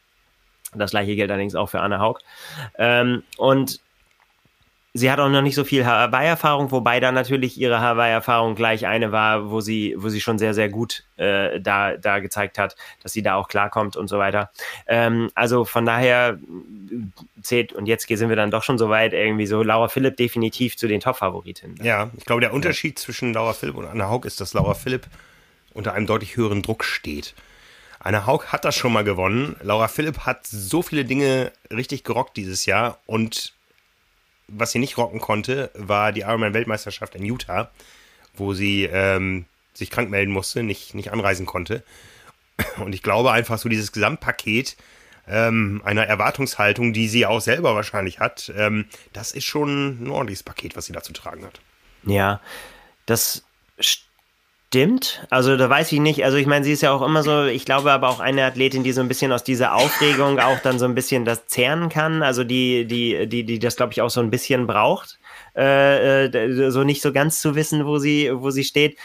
Das 0.76 0.91
gleiche 0.91 1.15
gilt 1.15 1.30
allerdings 1.30 1.56
auch 1.56 1.69
für 1.69 1.82
Anne 1.82 1.99
Haug. 1.99 2.19
Ähm, 2.78 3.23
und 3.38 3.80
Sie 4.95 5.10
hat 5.10 5.19
auch 5.19 5.29
noch 5.29 5.41
nicht 5.41 5.56
so 5.56 5.63
viel 5.63 5.88
Hawaii-Erfahrung, 5.88 6.69
wobei 6.69 6.99
da 6.99 7.12
natürlich 7.12 7.58
ihre 7.58 7.82
Hawaii-Erfahrung 7.82 8.53
gleich 8.53 8.86
eine 8.86 9.12
war, 9.12 9.49
wo 9.49 9.60
sie, 9.60 9.96
wo 9.98 10.10
sie 10.10 10.21
schon 10.21 10.37
sehr, 10.37 10.54
sehr 10.54 10.69
gut 10.69 11.04
äh, 11.17 11.60
da, 11.60 11.98
da 11.98 12.19
gezeigt 12.19 12.60
hat, 12.60 12.75
dass 13.02 13.12
sie 13.12 13.23
da 13.23 13.33
auch 13.35 13.48
klarkommt 13.48 13.96
und 13.96 14.08
so 14.08 14.19
weiter. 14.19 14.52
Ähm, 14.85 15.31
also 15.33 15.65
von 15.65 15.85
daher 15.87 16.37
zählt, 17.41 17.73
und 17.73 17.87
jetzt 17.87 18.08
sind 18.08 18.29
wir 18.29 18.35
dann 18.35 18.52
doch 18.52 18.62
schon 18.62 18.77
so 18.77 18.89
weit, 18.89 19.13
irgendwie 19.13 19.48
so 19.48 19.63
Laura 19.63 19.87
Philipp 19.87 20.15
definitiv 20.17 20.77
zu 20.77 20.87
den 20.87 21.00
Top-Favoritinnen. 21.00 21.79
Ja, 21.81 22.12
ich 22.15 22.25
glaube, 22.25 22.41
der 22.41 22.54
Unterschied 22.54 23.00
ja. 23.00 23.04
zwischen 23.04 23.33
Laura 23.33 23.54
Philipp 23.54 23.75
und 23.75 23.87
Anna 23.87 24.10
Haug 24.10 24.25
ist, 24.25 24.41
dass 24.41 24.54
Laura 24.54 24.75
Philipp 24.75 25.08
unter 25.73 25.94
einem 25.94 26.06
deutlich 26.06 26.37
höheren 26.37 26.62
Druck 26.62 26.83
steht. 26.83 27.33
Anna 28.00 28.27
Haug 28.27 28.48
hat 28.48 28.63
das 28.63 28.75
schon 28.75 28.94
mal 28.94 29.04
gewonnen. 29.04 29.56
Laura 29.63 29.87
Philipp 29.87 30.19
hat 30.19 30.46
so 30.46 30.83
viele 30.83 31.04
Dinge 31.04 31.52
richtig 31.71 32.04
gerockt 32.04 32.37
dieses 32.37 32.67
Jahr 32.67 33.00
und 33.08 33.54
was 34.48 34.71
sie 34.71 34.79
nicht 34.79 34.98
rocken 34.98 35.19
konnte, 35.19 35.71
war 35.73 36.12
die 36.12 36.21
Ironman-Weltmeisterschaft 36.21 37.15
in 37.15 37.25
Utah. 37.25 37.71
wo 38.35 38.54
sie 38.54 38.85
ähm, 38.85 39.46
sich 39.73 39.89
krank 39.91 40.10
melden 40.10 40.31
musste, 40.31 40.63
nicht, 40.63 40.96
nicht 40.96 41.12
anreisen 41.12 41.46
konnte. 41.46 41.83
Und 42.77 42.94
ich 42.94 43.04
glaube 43.04 43.31
einfach 43.31 43.58
so 43.58 43.69
dieses 43.69 43.91
Gesamtpaket 43.91 44.75
ähm, 45.27 45.81
einer 45.85 46.06
Erwartungshaltung, 46.06 46.94
die 46.94 47.08
sie 47.08 47.25
auch 47.25 47.39
selber 47.39 47.75
wahrscheinlich 47.75 48.19
hat, 48.19 48.52
ähm, 48.58 48.85
das 49.13 49.31
ist 49.31 49.46
schon 49.46 50.04
ein 50.04 50.10
ordentliches 50.10 50.44
Paket, 50.44 50.75
was 50.75 50.85
sie 50.85 50.94
da 50.94 51.02
zu 51.02 51.13
tragen 51.13 51.46
hat. 51.46 51.60
Ja, 52.04 52.41
das 53.06 53.44
stimmt. 53.79 54.10
Also 55.30 55.56
da 55.58 55.69
weiß 55.69 55.92
ich 55.92 56.00
nicht. 56.00 56.24
Also 56.26 56.38
ich 56.38 56.48
meine, 56.48 56.65
sie 56.65 56.71
ist 56.71 56.82
ja 56.82 56.92
auch 56.92 57.02
immer 57.02 57.24
so, 57.24 57.46
ich 57.46 57.65
glaube 57.65 57.92
aber 57.92 58.10
auch 58.10 58.19
eine 58.19 58.46
Athletin, 58.46 58.84
die 58.84 58.92
so 58.92 59.02
ein 59.02 59.08
bisschen 59.08 59.32
aus 59.32 59.44
dieser 59.44 59.76
Aufregung 59.76 60.40
auch 60.40 60.60
dann 60.60 60.80
so 60.80 60.86
ein 60.86 60.96
bisschen 60.96 61.26
das 61.26 61.48
zehren 61.48 61.90
kann. 61.90 62.24
Also 62.24 62.44
die, 62.44 62.86
die, 62.86 63.28
die, 63.28 63.44
die 63.44 63.60
das, 63.60 63.76
glaube 63.76 63.94
ich, 63.94 64.02
auch 64.02 64.10
so 64.10 64.21
ein 64.21 64.30
bisschen 64.30 64.67
braucht. 64.67 65.19
Äh, 65.56 66.26
äh, 66.26 66.71
so 66.71 66.84
nicht 66.84 67.02
so 67.02 67.13
ganz 67.13 67.40
zu 67.40 67.56
wissen, 67.56 67.86
wo 67.86 68.00
sie, 68.00 68.32
wo 68.34 68.50
sie 68.50 68.63
steht. 68.63 68.98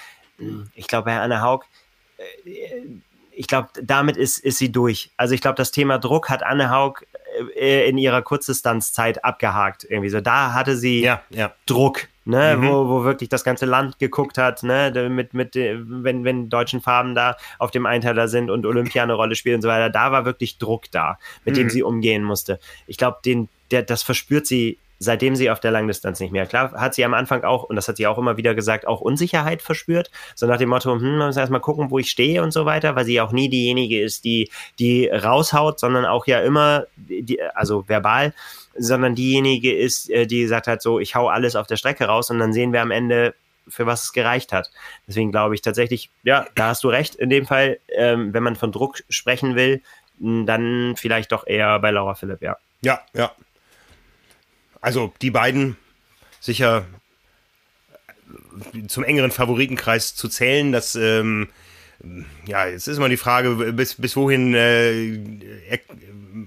Ich 0.74 0.86
glaube, 0.86 1.10
Herr 1.10 1.22
Anne 1.22 1.42
Haug, 1.42 1.64
äh, 2.16 2.22
ich 3.32 3.46
glaube, 3.46 3.68
damit 3.82 4.16
ist, 4.16 4.38
ist 4.38 4.58
sie 4.58 4.72
durch. 4.72 5.10
Also 5.16 5.34
ich 5.34 5.40
glaube, 5.40 5.56
das 5.56 5.70
Thema 5.70 5.98
Druck 5.98 6.28
hat 6.28 6.42
Anne 6.42 6.70
Haug 6.70 7.04
in 7.54 7.98
ihrer 7.98 8.22
Kurzdistanzzeit 8.22 9.24
abgehakt. 9.24 9.84
Irgendwie 9.88 10.08
so. 10.08 10.20
Da 10.20 10.54
hatte 10.54 10.76
sie 10.76 11.02
ja, 11.02 11.22
ja. 11.30 11.52
Druck, 11.66 12.08
ne, 12.24 12.56
mhm. 12.56 12.68
wo, 12.68 12.88
wo 12.88 13.04
wirklich 13.04 13.28
das 13.28 13.44
ganze 13.44 13.66
Land 13.66 13.98
geguckt 13.98 14.38
hat, 14.38 14.62
ne, 14.62 15.08
mit, 15.08 15.34
mit, 15.34 15.54
wenn, 15.54 16.24
wenn 16.24 16.48
deutschen 16.48 16.80
Farben 16.80 17.14
da 17.14 17.36
auf 17.58 17.70
dem 17.70 17.86
Einteiler 17.86 18.28
sind 18.28 18.50
und 18.50 18.66
Olympia 18.66 19.02
eine 19.02 19.14
Rolle 19.14 19.34
spielt 19.34 19.56
und 19.56 19.62
so 19.62 19.68
weiter, 19.68 19.90
da 19.90 20.12
war 20.12 20.24
wirklich 20.24 20.58
Druck 20.58 20.90
da, 20.90 21.18
mit 21.44 21.54
mhm. 21.54 21.60
dem 21.60 21.70
sie 21.70 21.82
umgehen 21.82 22.22
musste. 22.22 22.60
Ich 22.86 22.98
glaube, 22.98 23.18
den, 23.24 23.48
der, 23.70 23.82
das 23.82 24.02
verspürt 24.02 24.46
sie 24.46 24.78
seitdem 24.98 25.36
sie 25.36 25.50
auf 25.50 25.60
der 25.60 25.70
Langdistanz 25.70 26.20
nicht 26.20 26.32
mehr. 26.32 26.46
Klar 26.46 26.72
hat 26.72 26.94
sie 26.94 27.04
am 27.04 27.14
Anfang 27.14 27.44
auch, 27.44 27.64
und 27.64 27.76
das 27.76 27.88
hat 27.88 27.96
sie 27.96 28.06
auch 28.06 28.18
immer 28.18 28.36
wieder 28.36 28.54
gesagt, 28.54 28.86
auch 28.86 29.00
Unsicherheit 29.00 29.62
verspürt. 29.62 30.10
So 30.34 30.46
nach 30.46 30.58
dem 30.58 30.68
Motto, 30.68 30.92
hm, 30.92 31.18
man 31.18 31.28
muss 31.28 31.36
erstmal 31.36 31.60
gucken, 31.60 31.90
wo 31.90 31.98
ich 31.98 32.10
stehe 32.10 32.42
und 32.42 32.52
so 32.52 32.64
weiter, 32.66 32.96
weil 32.96 33.04
sie 33.04 33.20
auch 33.20 33.32
nie 33.32 33.48
diejenige 33.48 34.02
ist, 34.02 34.24
die, 34.24 34.50
die 34.78 35.08
raushaut, 35.08 35.78
sondern 35.78 36.04
auch 36.04 36.26
ja 36.26 36.40
immer, 36.40 36.86
die, 36.96 37.40
also 37.54 37.88
verbal, 37.88 38.34
sondern 38.76 39.14
diejenige 39.14 39.76
ist, 39.76 40.10
äh, 40.10 40.26
die 40.26 40.46
sagt 40.46 40.66
halt 40.66 40.82
so, 40.82 40.98
ich 40.98 41.14
hau 41.14 41.28
alles 41.28 41.56
auf 41.56 41.66
der 41.66 41.76
Strecke 41.76 42.04
raus 42.06 42.30
und 42.30 42.38
dann 42.38 42.52
sehen 42.52 42.72
wir 42.72 42.82
am 42.82 42.90
Ende, 42.90 43.34
für 43.68 43.86
was 43.86 44.04
es 44.04 44.12
gereicht 44.12 44.52
hat. 44.52 44.70
Deswegen 45.06 45.30
glaube 45.30 45.54
ich 45.54 45.62
tatsächlich, 45.62 46.10
ja, 46.22 46.46
da 46.54 46.68
hast 46.68 46.84
du 46.84 46.88
recht. 46.88 47.14
In 47.14 47.28
dem 47.28 47.46
Fall, 47.46 47.78
ähm, 47.94 48.32
wenn 48.32 48.42
man 48.42 48.56
von 48.56 48.72
Druck 48.72 49.02
sprechen 49.10 49.56
will, 49.56 49.82
dann 50.18 50.94
vielleicht 50.96 51.32
doch 51.32 51.46
eher 51.46 51.78
bei 51.78 51.90
Laura 51.90 52.14
Philipp, 52.14 52.42
ja. 52.42 52.56
Ja, 52.80 53.00
ja. 53.14 53.32
Also 54.80 55.12
die 55.22 55.30
beiden 55.30 55.76
sicher 56.40 56.86
zum 58.88 59.04
engeren 59.04 59.30
Favoritenkreis 59.30 60.14
zu 60.14 60.28
zählen, 60.28 60.72
das 60.72 60.94
ähm, 60.94 61.48
ja, 62.46 62.66
jetzt 62.66 62.86
ist 62.86 62.96
immer 62.96 63.08
die 63.08 63.16
Frage, 63.16 63.72
bis, 63.72 63.94
bis 63.94 64.14
wohin 64.16 64.54
äh, 64.54 65.18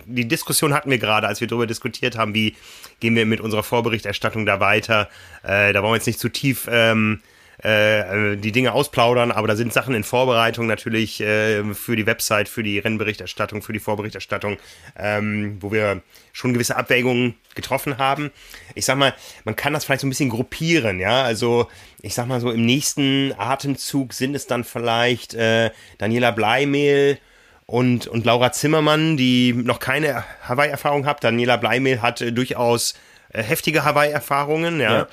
die 0.06 0.28
Diskussion 0.28 0.74
hatten 0.74 0.90
wir 0.90 0.98
gerade, 0.98 1.28
als 1.28 1.42
wir 1.42 1.48
darüber 1.48 1.68
diskutiert 1.68 2.18
haben, 2.18 2.34
wie 2.34 2.56
gehen 3.00 3.16
wir 3.16 3.26
mit 3.26 3.42
unserer 3.42 3.64
Vorberichterstattung 3.64 4.46
da 4.46 4.60
weiter. 4.60 5.10
Äh, 5.44 5.74
da 5.74 5.82
wollen 5.82 5.92
wir 5.92 5.98
jetzt 5.98 6.08
nicht 6.08 6.20
zu 6.20 6.30
tief 6.30 6.68
ähm, 6.72 7.22
äh, 7.64 8.38
die 8.38 8.52
Dinge 8.52 8.74
ausplaudern, 8.74 9.32
aber 9.32 9.48
da 9.48 9.56
sind 9.56 9.72
Sachen 9.74 9.94
in 9.94 10.04
Vorbereitung 10.04 10.68
natürlich 10.68 11.22
äh, 11.22 11.64
für 11.74 11.96
die 11.96 12.06
Website, 12.06 12.50
für 12.50 12.64
die 12.64 12.80
Rennberichterstattung, 12.80 13.62
für 13.62 13.74
die 13.74 13.80
Vorberichterstattung, 13.80 14.58
ähm, 14.98 15.58
wo 15.60 15.72
wir 15.72 16.02
schon 16.34 16.54
gewisse 16.54 16.76
Abwägungen 16.76 17.36
getroffen 17.56 17.98
haben. 17.98 18.32
Ich 18.74 18.86
sag 18.86 18.98
mal, 18.98 19.14
man 19.44 19.56
kann 19.56 19.74
das 19.74 19.86
vielleicht 19.86 20.02
so 20.02 20.08
ein 20.08 20.10
bisschen 20.10 20.30
gruppieren, 20.30 21.00
ja. 21.00 21.24
Also 21.24 21.68
ich 22.02 22.16
sag 22.16 22.28
mal 22.28 22.42
so 22.42 22.52
im 22.52 22.66
nächsten 22.66 23.34
Atemzug 23.38 24.14
sind 24.14 24.36
es 24.36 24.48
dann 24.48 24.64
vielleicht 24.64 25.34
äh, 25.34 25.72
Daniela 25.98 26.32
Bleimehl 26.32 27.20
und, 27.68 28.08
und 28.08 28.26
Laura 28.26 28.52
Zimmermann, 28.52 29.18
die 29.18 29.54
noch 29.54 29.80
keine 29.80 30.24
Hawaii-Erfahrung 30.48 31.06
hat. 31.06 31.24
Daniela 31.24 31.58
Bleimehl 31.58 32.02
hat 32.02 32.22
äh, 32.22 32.32
durchaus 32.32 32.96
äh, 33.34 33.44
heftige 33.44 33.84
Hawaii-Erfahrungen, 33.84 34.80
ja. 34.80 34.92
ja. 34.92 35.08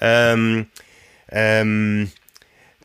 Ähm, 0.00 0.66
ähm, 1.32 2.10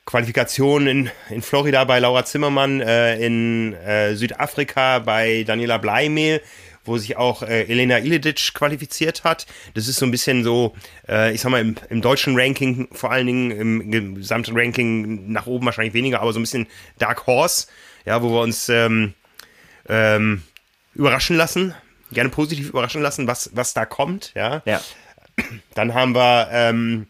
Qualifikation 0.05 0.87
in, 0.87 1.09
in 1.29 1.41
Florida 1.41 1.83
bei 1.83 1.99
Laura 1.99 2.23
Zimmermann, 2.23 2.81
äh, 2.81 3.17
in 3.17 3.73
äh, 3.73 4.15
Südafrika 4.15 4.99
bei 4.99 5.43
Daniela 5.43 5.77
Bleimehl, 5.77 6.41
wo 6.85 6.97
sich 6.97 7.17
auch 7.17 7.43
äh, 7.43 7.63
Elena 7.63 7.99
Iledic 7.99 8.53
qualifiziert 8.53 9.25
hat. 9.25 9.45
Das 9.73 9.89
ist 9.89 9.97
so 9.97 10.05
ein 10.05 10.11
bisschen 10.11 10.45
so, 10.45 10.75
äh, 11.09 11.33
ich 11.33 11.41
sag 11.41 11.51
mal, 11.51 11.59
im, 11.59 11.75
im, 11.89 12.01
deutschen 12.01 12.39
Ranking, 12.39 12.87
vor 12.93 13.11
allen 13.11 13.27
Dingen 13.27 13.51
im 13.51 14.15
gesamten 14.15 14.57
Ranking 14.57 15.29
nach 15.31 15.45
oben 15.45 15.65
wahrscheinlich 15.65 15.93
weniger, 15.93 16.21
aber 16.21 16.31
so 16.31 16.39
ein 16.39 16.43
bisschen 16.43 16.67
Dark 16.97 17.27
Horse, 17.27 17.67
ja, 18.05 18.21
wo 18.23 18.29
wir 18.29 18.41
uns 18.41 18.69
ähm, 18.69 19.13
ähm, 19.89 20.43
überraschen 20.95 21.35
lassen, 21.35 21.75
gerne 22.13 22.29
positiv 22.29 22.69
überraschen 22.69 23.01
lassen, 23.01 23.27
was, 23.27 23.49
was 23.53 23.73
da 23.73 23.85
kommt, 23.85 24.31
ja. 24.35 24.61
ja. 24.65 24.81
Dann 25.75 25.93
haben 25.93 26.15
wir 26.15 26.49
ähm, 26.51 27.07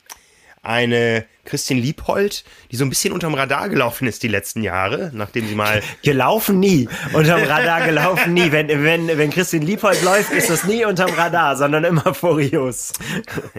eine 0.67 1.25
Christine 1.45 1.79
Liebhold, 1.79 2.43
die 2.71 2.75
so 2.75 2.83
ein 2.83 2.89
bisschen 2.89 3.13
unterm 3.13 3.33
Radar 3.33 3.69
gelaufen 3.69 4.05
ist 4.07 4.21
die 4.21 4.27
letzten 4.27 4.63
Jahre, 4.63 5.11
nachdem 5.13 5.47
sie 5.47 5.55
mal. 5.55 5.81
Gelaufen 6.03 6.59
nie. 6.59 6.89
Unterm 7.13 7.41
Radar 7.43 7.85
gelaufen 7.85 8.33
nie. 8.33 8.51
Wenn, 8.51 8.67
wenn, 8.67 9.07
wenn 9.07 9.31
Christine 9.31 9.65
Liebhold 9.65 10.03
läuft, 10.03 10.31
ist 10.31 10.49
das 10.49 10.65
nie 10.65 10.83
unterm 10.85 11.11
Radar, 11.11 11.55
sondern 11.55 11.85
immer 11.85 12.13
furios. 12.13 12.91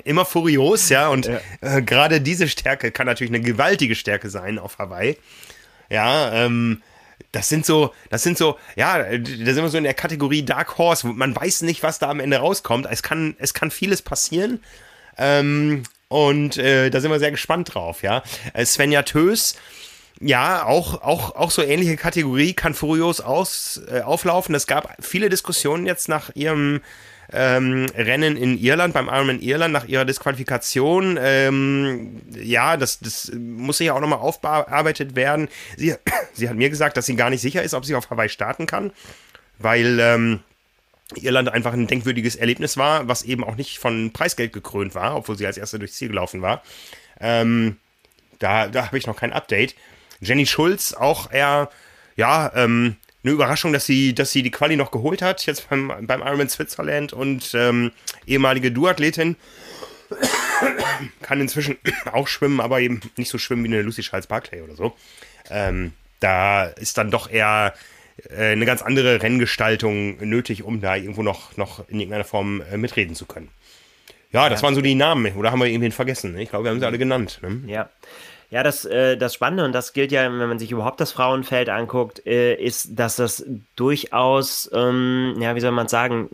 Immer 0.04 0.24
furios, 0.24 0.90
ja. 0.90 1.08
Und 1.08 1.26
ja. 1.26 1.40
äh, 1.62 1.82
gerade 1.82 2.20
diese 2.20 2.46
Stärke 2.46 2.92
kann 2.92 3.06
natürlich 3.06 3.32
eine 3.32 3.40
gewaltige 3.40 3.94
Stärke 3.94 4.28
sein 4.28 4.58
auf 4.58 4.78
Hawaii. 4.78 5.16
Ja, 5.90 6.32
ähm, 6.32 6.82
das 7.32 7.48
sind 7.48 7.64
so, 7.64 7.92
das 8.10 8.22
sind 8.22 8.36
so, 8.38 8.58
ja, 8.76 8.98
da 9.02 9.52
sind 9.52 9.56
wir 9.56 9.68
so 9.68 9.78
in 9.78 9.84
der 9.84 9.94
Kategorie 9.94 10.44
Dark 10.44 10.78
Horse. 10.78 11.06
Man 11.06 11.34
weiß 11.34 11.62
nicht, 11.62 11.82
was 11.82 11.98
da 11.98 12.10
am 12.10 12.20
Ende 12.20 12.36
rauskommt. 12.38 12.86
Es 12.90 13.02
kann, 13.02 13.34
es 13.38 13.54
kann 13.54 13.70
vieles 13.70 14.02
passieren. 14.02 14.60
Ähm, 15.16 15.82
und 16.08 16.56
äh, 16.56 16.90
da 16.90 17.00
sind 17.00 17.10
wir 17.10 17.18
sehr 17.18 17.30
gespannt 17.30 17.74
drauf, 17.74 18.02
ja. 18.02 18.22
Äh, 18.54 18.64
Svenja 18.64 19.02
Tös, 19.02 19.56
ja, 20.20 20.64
auch, 20.64 21.02
auch, 21.02 21.36
auch 21.36 21.50
so 21.50 21.62
ähnliche 21.62 21.96
Kategorie, 21.96 22.52
kann 22.52 22.74
furios 22.74 23.20
aus, 23.20 23.80
äh, 23.90 24.00
auflaufen. 24.00 24.54
Es 24.54 24.66
gab 24.66 24.96
viele 25.00 25.28
Diskussionen 25.28 25.86
jetzt 25.86 26.08
nach 26.08 26.30
ihrem 26.34 26.80
ähm, 27.32 27.86
Rennen 27.94 28.36
in 28.36 28.58
Irland, 28.58 28.94
beim 28.94 29.08
Ironman 29.08 29.40
Irland, 29.40 29.72
nach 29.72 29.86
ihrer 29.86 30.04
Disqualifikation. 30.04 31.18
Ähm, 31.20 32.22
ja, 32.34 32.76
das, 32.76 33.00
das 33.00 33.30
muss 33.34 33.78
ja 33.78 33.92
auch 33.92 34.00
nochmal 34.00 34.18
aufbearbeitet 34.18 35.14
werden. 35.14 35.48
Sie, 35.76 35.94
sie 36.32 36.48
hat 36.48 36.56
mir 36.56 36.70
gesagt, 36.70 36.96
dass 36.96 37.06
sie 37.06 37.16
gar 37.16 37.30
nicht 37.30 37.42
sicher 37.42 37.62
ist, 37.62 37.74
ob 37.74 37.84
sie 37.84 37.94
auf 37.94 38.10
Hawaii 38.10 38.28
starten 38.28 38.66
kann, 38.66 38.92
weil 39.58 40.00
ähm, 40.00 40.40
Irland 41.16 41.48
einfach 41.48 41.72
ein 41.72 41.86
denkwürdiges 41.86 42.36
Erlebnis 42.36 42.76
war, 42.76 43.08
was 43.08 43.22
eben 43.22 43.44
auch 43.44 43.56
nicht 43.56 43.78
von 43.78 44.12
Preisgeld 44.12 44.52
gekrönt 44.52 44.94
war, 44.94 45.16
obwohl 45.16 45.38
sie 45.38 45.46
als 45.46 45.56
erste 45.56 45.78
durchs 45.78 45.96
Ziel 45.96 46.08
gelaufen 46.08 46.42
war. 46.42 46.62
Ähm, 47.20 47.76
da 48.38 48.68
da 48.68 48.86
habe 48.86 48.98
ich 48.98 49.06
noch 49.06 49.16
kein 49.16 49.32
Update. 49.32 49.74
Jenny 50.20 50.46
Schulz 50.46 50.92
auch 50.92 51.32
eher, 51.32 51.70
ja, 52.16 52.52
ähm, 52.54 52.96
eine 53.24 53.32
Überraschung, 53.32 53.72
dass 53.72 53.86
sie, 53.86 54.14
dass 54.14 54.32
sie 54.32 54.42
die 54.42 54.50
Quali 54.50 54.76
noch 54.76 54.90
geholt 54.90 55.22
hat, 55.22 55.44
jetzt 55.46 55.68
beim, 55.68 55.92
beim 56.02 56.20
Ironman 56.20 56.48
Switzerland 56.48 57.12
und 57.12 57.52
ähm, 57.54 57.92
ehemalige 58.26 58.70
Duathletin. 58.70 59.36
Kann 61.22 61.40
inzwischen 61.40 61.76
auch 62.12 62.28
schwimmen, 62.28 62.60
aber 62.60 62.80
eben 62.80 63.00
nicht 63.16 63.30
so 63.30 63.38
schwimmen 63.38 63.64
wie 63.64 63.68
eine 63.68 63.82
Lucy 63.82 64.02
Charles 64.02 64.26
Barclay 64.26 64.62
oder 64.62 64.76
so. 64.76 64.96
Ähm, 65.50 65.92
da 66.20 66.64
ist 66.64 66.98
dann 66.98 67.10
doch 67.10 67.30
eher 67.30 67.74
äh, 68.30 68.52
eine 68.52 68.66
ganz 68.66 68.82
andere 68.82 69.22
Renngestaltung 69.22 70.16
nötig, 70.18 70.62
um 70.62 70.80
da 70.80 70.96
irgendwo 70.96 71.22
noch, 71.22 71.56
noch 71.56 71.88
in 71.88 72.00
irgendeiner 72.00 72.24
Form 72.24 72.62
äh, 72.72 72.76
mitreden 72.76 73.14
zu 73.14 73.26
können. 73.26 73.48
Ja, 74.32 74.48
das 74.48 74.60
ja. 74.60 74.64
waren 74.64 74.74
so 74.74 74.80
die 74.80 74.94
Namen. 74.94 75.34
Oder 75.36 75.50
haben 75.50 75.60
wir 75.60 75.66
irgendwen 75.66 75.92
vergessen? 75.92 76.36
Ich 76.38 76.50
glaube, 76.50 76.64
wir 76.64 76.70
haben 76.70 76.80
sie 76.80 76.86
alle 76.86 76.98
genannt. 76.98 77.40
Ne? 77.42 77.62
Ja. 77.66 77.88
Ja, 78.50 78.62
das, 78.62 78.86
äh, 78.86 79.18
das 79.18 79.34
Spannende, 79.34 79.64
und 79.66 79.72
das 79.72 79.92
gilt 79.92 80.10
ja, 80.10 80.22
wenn 80.22 80.48
man 80.48 80.58
sich 80.58 80.72
überhaupt 80.72 81.00
das 81.00 81.12
Frauenfeld 81.12 81.68
anguckt, 81.68 82.26
äh, 82.26 82.54
ist, 82.54 82.98
dass 82.98 83.16
das 83.16 83.44
durchaus, 83.76 84.70
ähm, 84.72 85.34
ja, 85.38 85.54
wie 85.54 85.60
soll 85.60 85.72
man 85.72 85.88
sagen, 85.88 86.28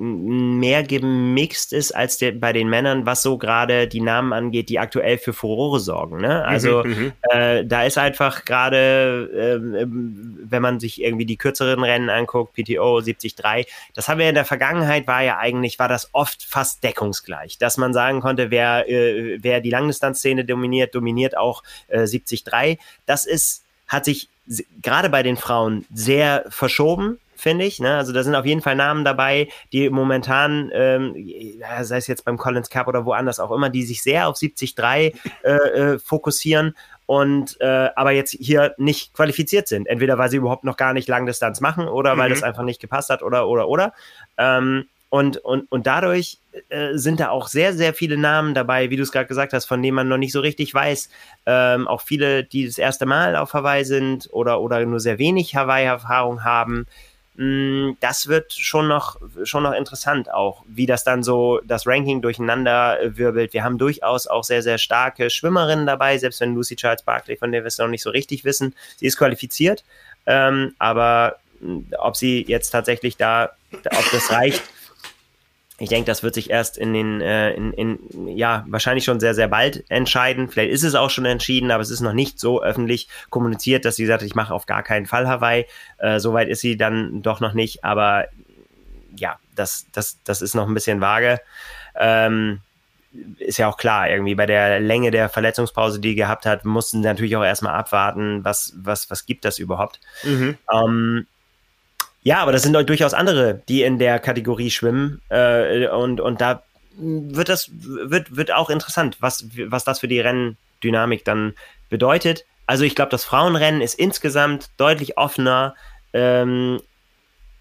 mehr 0.61 0.85
gemixt 0.85 1.73
ist 1.73 1.91
als 1.91 2.17
der, 2.19 2.31
bei 2.31 2.53
den 2.53 2.69
Männern, 2.69 3.05
was 3.05 3.23
so 3.23 3.37
gerade 3.37 3.89
die 3.89 4.01
Namen 4.01 4.33
angeht, 4.33 4.69
die 4.69 4.79
aktuell 4.79 5.19
für 5.19 5.33
Furore 5.33 5.81
sorgen. 5.81 6.21
Ne? 6.21 6.45
Also 6.45 6.85
mhm, 6.85 6.91
mhm. 6.91 7.13
äh, 7.31 7.65
da 7.65 7.83
ist 7.83 7.99
einfach 7.99 8.45
gerade, 8.45 9.29
äh, 9.35 9.87
wenn 9.91 10.63
man 10.63 10.79
sich 10.79 11.03
irgendwie 11.03 11.27
die 11.27 11.37
kürzeren 11.37 11.83
Rennen 11.83 12.11
anguckt, 12.11 12.55
PTO 12.55 13.01
73, 13.01 13.35
das 13.93 14.07
haben 14.07 14.21
wir 14.21 14.29
in 14.29 14.37
der 14.37 14.45
Vergangenheit, 14.45 15.09
war 15.09 15.25
ja 15.25 15.39
eigentlich, 15.39 15.81
war 15.81 15.89
das 15.89 16.11
oft 16.13 16.45
fast 16.45 16.85
deckungsgleich, 16.85 17.59
dass 17.59 17.77
man 17.77 17.93
sagen 17.93 18.21
konnte, 18.21 18.53
wer, 18.53 18.89
äh, 18.89 19.39
wer 19.43 19.61
die 19.61 19.71
Langdistanzszene 19.71 20.45
dominiert, 20.45 20.95
dominiert 20.95 21.37
auch 21.37 21.65
äh, 21.89 22.04
73. 22.11 22.79
Das 23.07 23.27
ist, 23.27 23.63
hat 23.87 24.05
sich 24.05 24.29
gerade 24.83 25.09
bei 25.09 25.23
den 25.23 25.37
Frauen 25.37 25.87
sehr 25.93 26.45
verschoben, 26.49 27.19
finde 27.37 27.65
ich. 27.65 27.81
Ne? 27.81 27.97
Also 27.97 28.13
da 28.13 28.23
sind 28.23 28.35
auf 28.35 28.47
jeden 28.47 28.63
Fall 28.63 28.77
Namen 28.77 29.05
dabei, 29.05 29.49
die 29.73 29.89
momentan, 29.91 30.71
ähm, 30.73 31.15
sei 31.83 31.97
es 31.97 32.07
jetzt 32.07 32.25
beim 32.25 32.37
Collins 32.37 32.71
Cup 32.71 32.89
oder 32.89 33.05
woanders 33.05 33.41
auch 33.41 33.51
immer, 33.51 33.71
die 33.71 33.85
sich 33.85 34.03
sehr 34.03 34.29
auf 34.29 34.39
73 34.39 34.75
äh, 34.79 35.51
äh, 35.51 35.99
fokussieren 35.99 36.75
und 37.07 37.61
äh, 37.61 37.91
aber 37.97 38.13
jetzt 38.13 38.31
hier 38.33 38.75
nicht 38.79 39.13
qualifiziert 39.15 39.69
sind. 39.69 39.87
Entweder 39.87 40.17
weil 40.19 40.31
sie 40.31 40.39
überhaupt 40.39 40.65
noch 40.65 40.77
gar 40.77 40.95
nicht 40.95 41.09
Langdistanz 41.09 41.61
machen 41.61 41.87
oder 41.87 42.17
weil 42.17 42.31
mhm. 42.31 42.35
das 42.35 42.43
einfach 42.43 42.63
nicht 42.63 42.81
gepasst 42.81 43.11
hat 43.11 43.23
oder 43.23 43.49
oder 43.49 43.69
oder. 43.69 43.93
Ähm, 44.39 44.87
und, 45.15 45.37
und, 45.37 45.71
und 45.71 45.87
dadurch 45.87 46.39
äh, 46.71 46.97
sind 46.97 47.21
da 47.21 47.29
auch 47.29 47.47
sehr, 47.47 47.73
sehr 47.73 47.95
viele 47.95 48.17
Namen 48.17 48.53
dabei, 48.53 48.91
wie 48.91 48.97
du 48.97 49.05
es 49.05 49.13
gerade 49.13 49.29
gesagt 49.29 49.53
hast, 49.53 49.65
von 49.65 49.81
denen 49.81 49.95
man 49.95 50.09
noch 50.09 50.17
nicht 50.17 50.33
so 50.33 50.41
richtig 50.41 50.75
weiß. 50.75 51.09
Ähm, 51.47 51.87
auch 51.87 52.01
viele, 52.01 52.43
die 52.43 52.67
das 52.67 52.79
erste 52.79 53.07
Mal 53.07 53.37
auf 53.37 53.55
Hawaii 53.55 53.85
sind 53.85 54.29
oder, 54.33 54.61
oder 54.61 54.85
nur 54.85 54.99
sehr 54.99 55.21
wenig 55.21 55.55
Hawaii-Erfahrung 55.55 56.43
haben. 56.43 56.89
Mm, 57.37 57.93
das 58.01 58.27
wird 58.27 58.55
schon 58.55 58.89
noch, 58.89 59.21
schon 59.45 59.63
noch 59.63 59.75
interessant 59.75 60.35
auch, 60.35 60.65
wie 60.67 60.87
das 60.87 61.05
dann 61.05 61.23
so 61.23 61.61
das 61.65 61.87
Ranking 61.87 62.21
durcheinander 62.21 62.99
wirbelt. 63.05 63.53
Wir 63.53 63.63
haben 63.63 63.79
durchaus 63.79 64.27
auch 64.27 64.43
sehr, 64.43 64.63
sehr 64.63 64.79
starke 64.79 65.31
Schwimmerinnen 65.31 65.87
dabei, 65.87 66.19
selbst 66.19 66.41
wenn 66.41 66.57
Lucy 66.57 66.75
Charles 66.75 67.03
Barkley, 67.03 67.37
von 67.37 67.53
der 67.53 67.63
wir 67.63 67.69
es 67.69 67.79
noch 67.79 67.87
nicht 67.87 68.03
so 68.03 68.11
richtig 68.11 68.45
wissen, 68.45 68.75
sie 68.97 69.07
ist 69.07 69.17
qualifiziert. 69.17 69.85
Ähm, 70.27 70.75
aber 70.81 71.37
mm, 71.61 71.83
ob 72.01 72.17
sie 72.17 72.45
jetzt 72.49 72.71
tatsächlich 72.71 73.17
da, 73.17 73.51
ob 73.71 74.11
das 74.11 74.33
reicht, 74.33 74.61
ich 75.79 75.89
denke, 75.89 76.07
das 76.07 76.23
wird 76.23 76.35
sich 76.35 76.51
erst 76.51 76.79
in 76.79 76.93
den, 76.93 77.21
äh, 77.21 77.51
in, 77.53 77.73
in, 77.73 78.29
ja, 78.29 78.65
wahrscheinlich 78.69 79.05
schon 79.05 79.19
sehr, 79.19 79.35
sehr 79.35 79.49
bald 79.49 79.85
entscheiden. 79.91 80.49
Vielleicht 80.49 80.73
ist 80.73 80.85
es 80.85 80.95
auch 80.95 81.11
schon 81.11 81.25
entschieden, 81.25 81.73
aber 81.73 81.83
es 81.83 81.91
ist 81.91 82.01
noch 82.01 82.13
nicht 82.13 82.39
so 82.39 82.63
öffentlich 82.63 83.09
kommuniziert, 83.29 83.85
dass 83.85 83.97
sie 83.97 84.07
sagt, 84.07 84.23
ich 84.23 84.37
mache 84.37 84.55
auf 84.55 84.67
gar 84.67 84.85
keinen 84.85 85.07
Fall 85.07 85.27
Hawaii. 85.27 85.67
Äh, 85.99 86.21
Soweit 86.21 86.49
ist 86.49 86.61
sie 86.61 86.77
dann 86.77 87.23
doch 87.23 87.41
noch 87.41 87.55
nicht, 87.55 87.83
aber 87.83 88.27
ja, 89.17 89.39
das, 89.57 89.87
das, 89.93 90.19
das 90.23 90.43
ist 90.43 90.55
noch 90.55 90.69
ein 90.69 90.75
bisschen 90.75 91.01
vage. 91.01 91.41
Ähm, 91.97 92.61
ist 93.39 93.59
ja 93.59 93.69
auch 93.69 93.77
klar, 93.77 94.09
irgendwie 94.09 94.35
bei 94.35 94.47
der 94.47 94.79
Länge 94.81 95.11
der 95.11 95.29
Verletzungspause, 95.29 96.01
die 96.01 96.15
gehabt 96.15 96.47
hat, 96.47 96.65
mussten 96.65 97.03
sie 97.03 97.09
natürlich 97.09 97.37
auch 97.37 97.45
erstmal 97.45 97.75
abwarten, 97.75 98.45
was, 98.45 98.75
was, 98.77 99.11
was 99.11 99.27
gibt 99.27 99.45
das 99.45 99.59
überhaupt. 99.59 100.01
Mhm. 100.23 100.57
Ähm, 100.73 101.27
ja, 102.25 102.39
aber 102.39 102.53
das 102.53 102.63
sind 102.63 102.73
durchaus 102.89 103.13
andere, 103.13 103.63
die 103.69 103.83
in 103.83 103.99
der 103.99 104.19
Kategorie 104.19 104.71
schwimmen. 104.71 105.21
Äh, 105.29 105.87
und, 105.89 106.21
und 106.21 106.41
da 106.41 106.63
wird 106.97 107.51
das, 107.51 107.71
wird, 107.73 108.35
wird 108.35 108.51
auch 108.51 108.71
interessant, 108.71 109.19
was, 109.21 109.47
was 109.67 109.85
das 109.85 110.01
für 110.01 110.09
die 110.09 110.21
Renndynamik 110.21 111.25
dann 111.25 111.53
bedeutet. 111.91 112.47
Also 112.67 112.85
ich 112.85 112.95
glaube, 112.95 113.11
das 113.11 113.25
Frauenrennen 113.25 113.83
ist 113.83 113.95
insgesamt 113.95 114.71
deutlich 114.79 115.19
offener. 115.19 115.75
Ähm, 116.15 116.81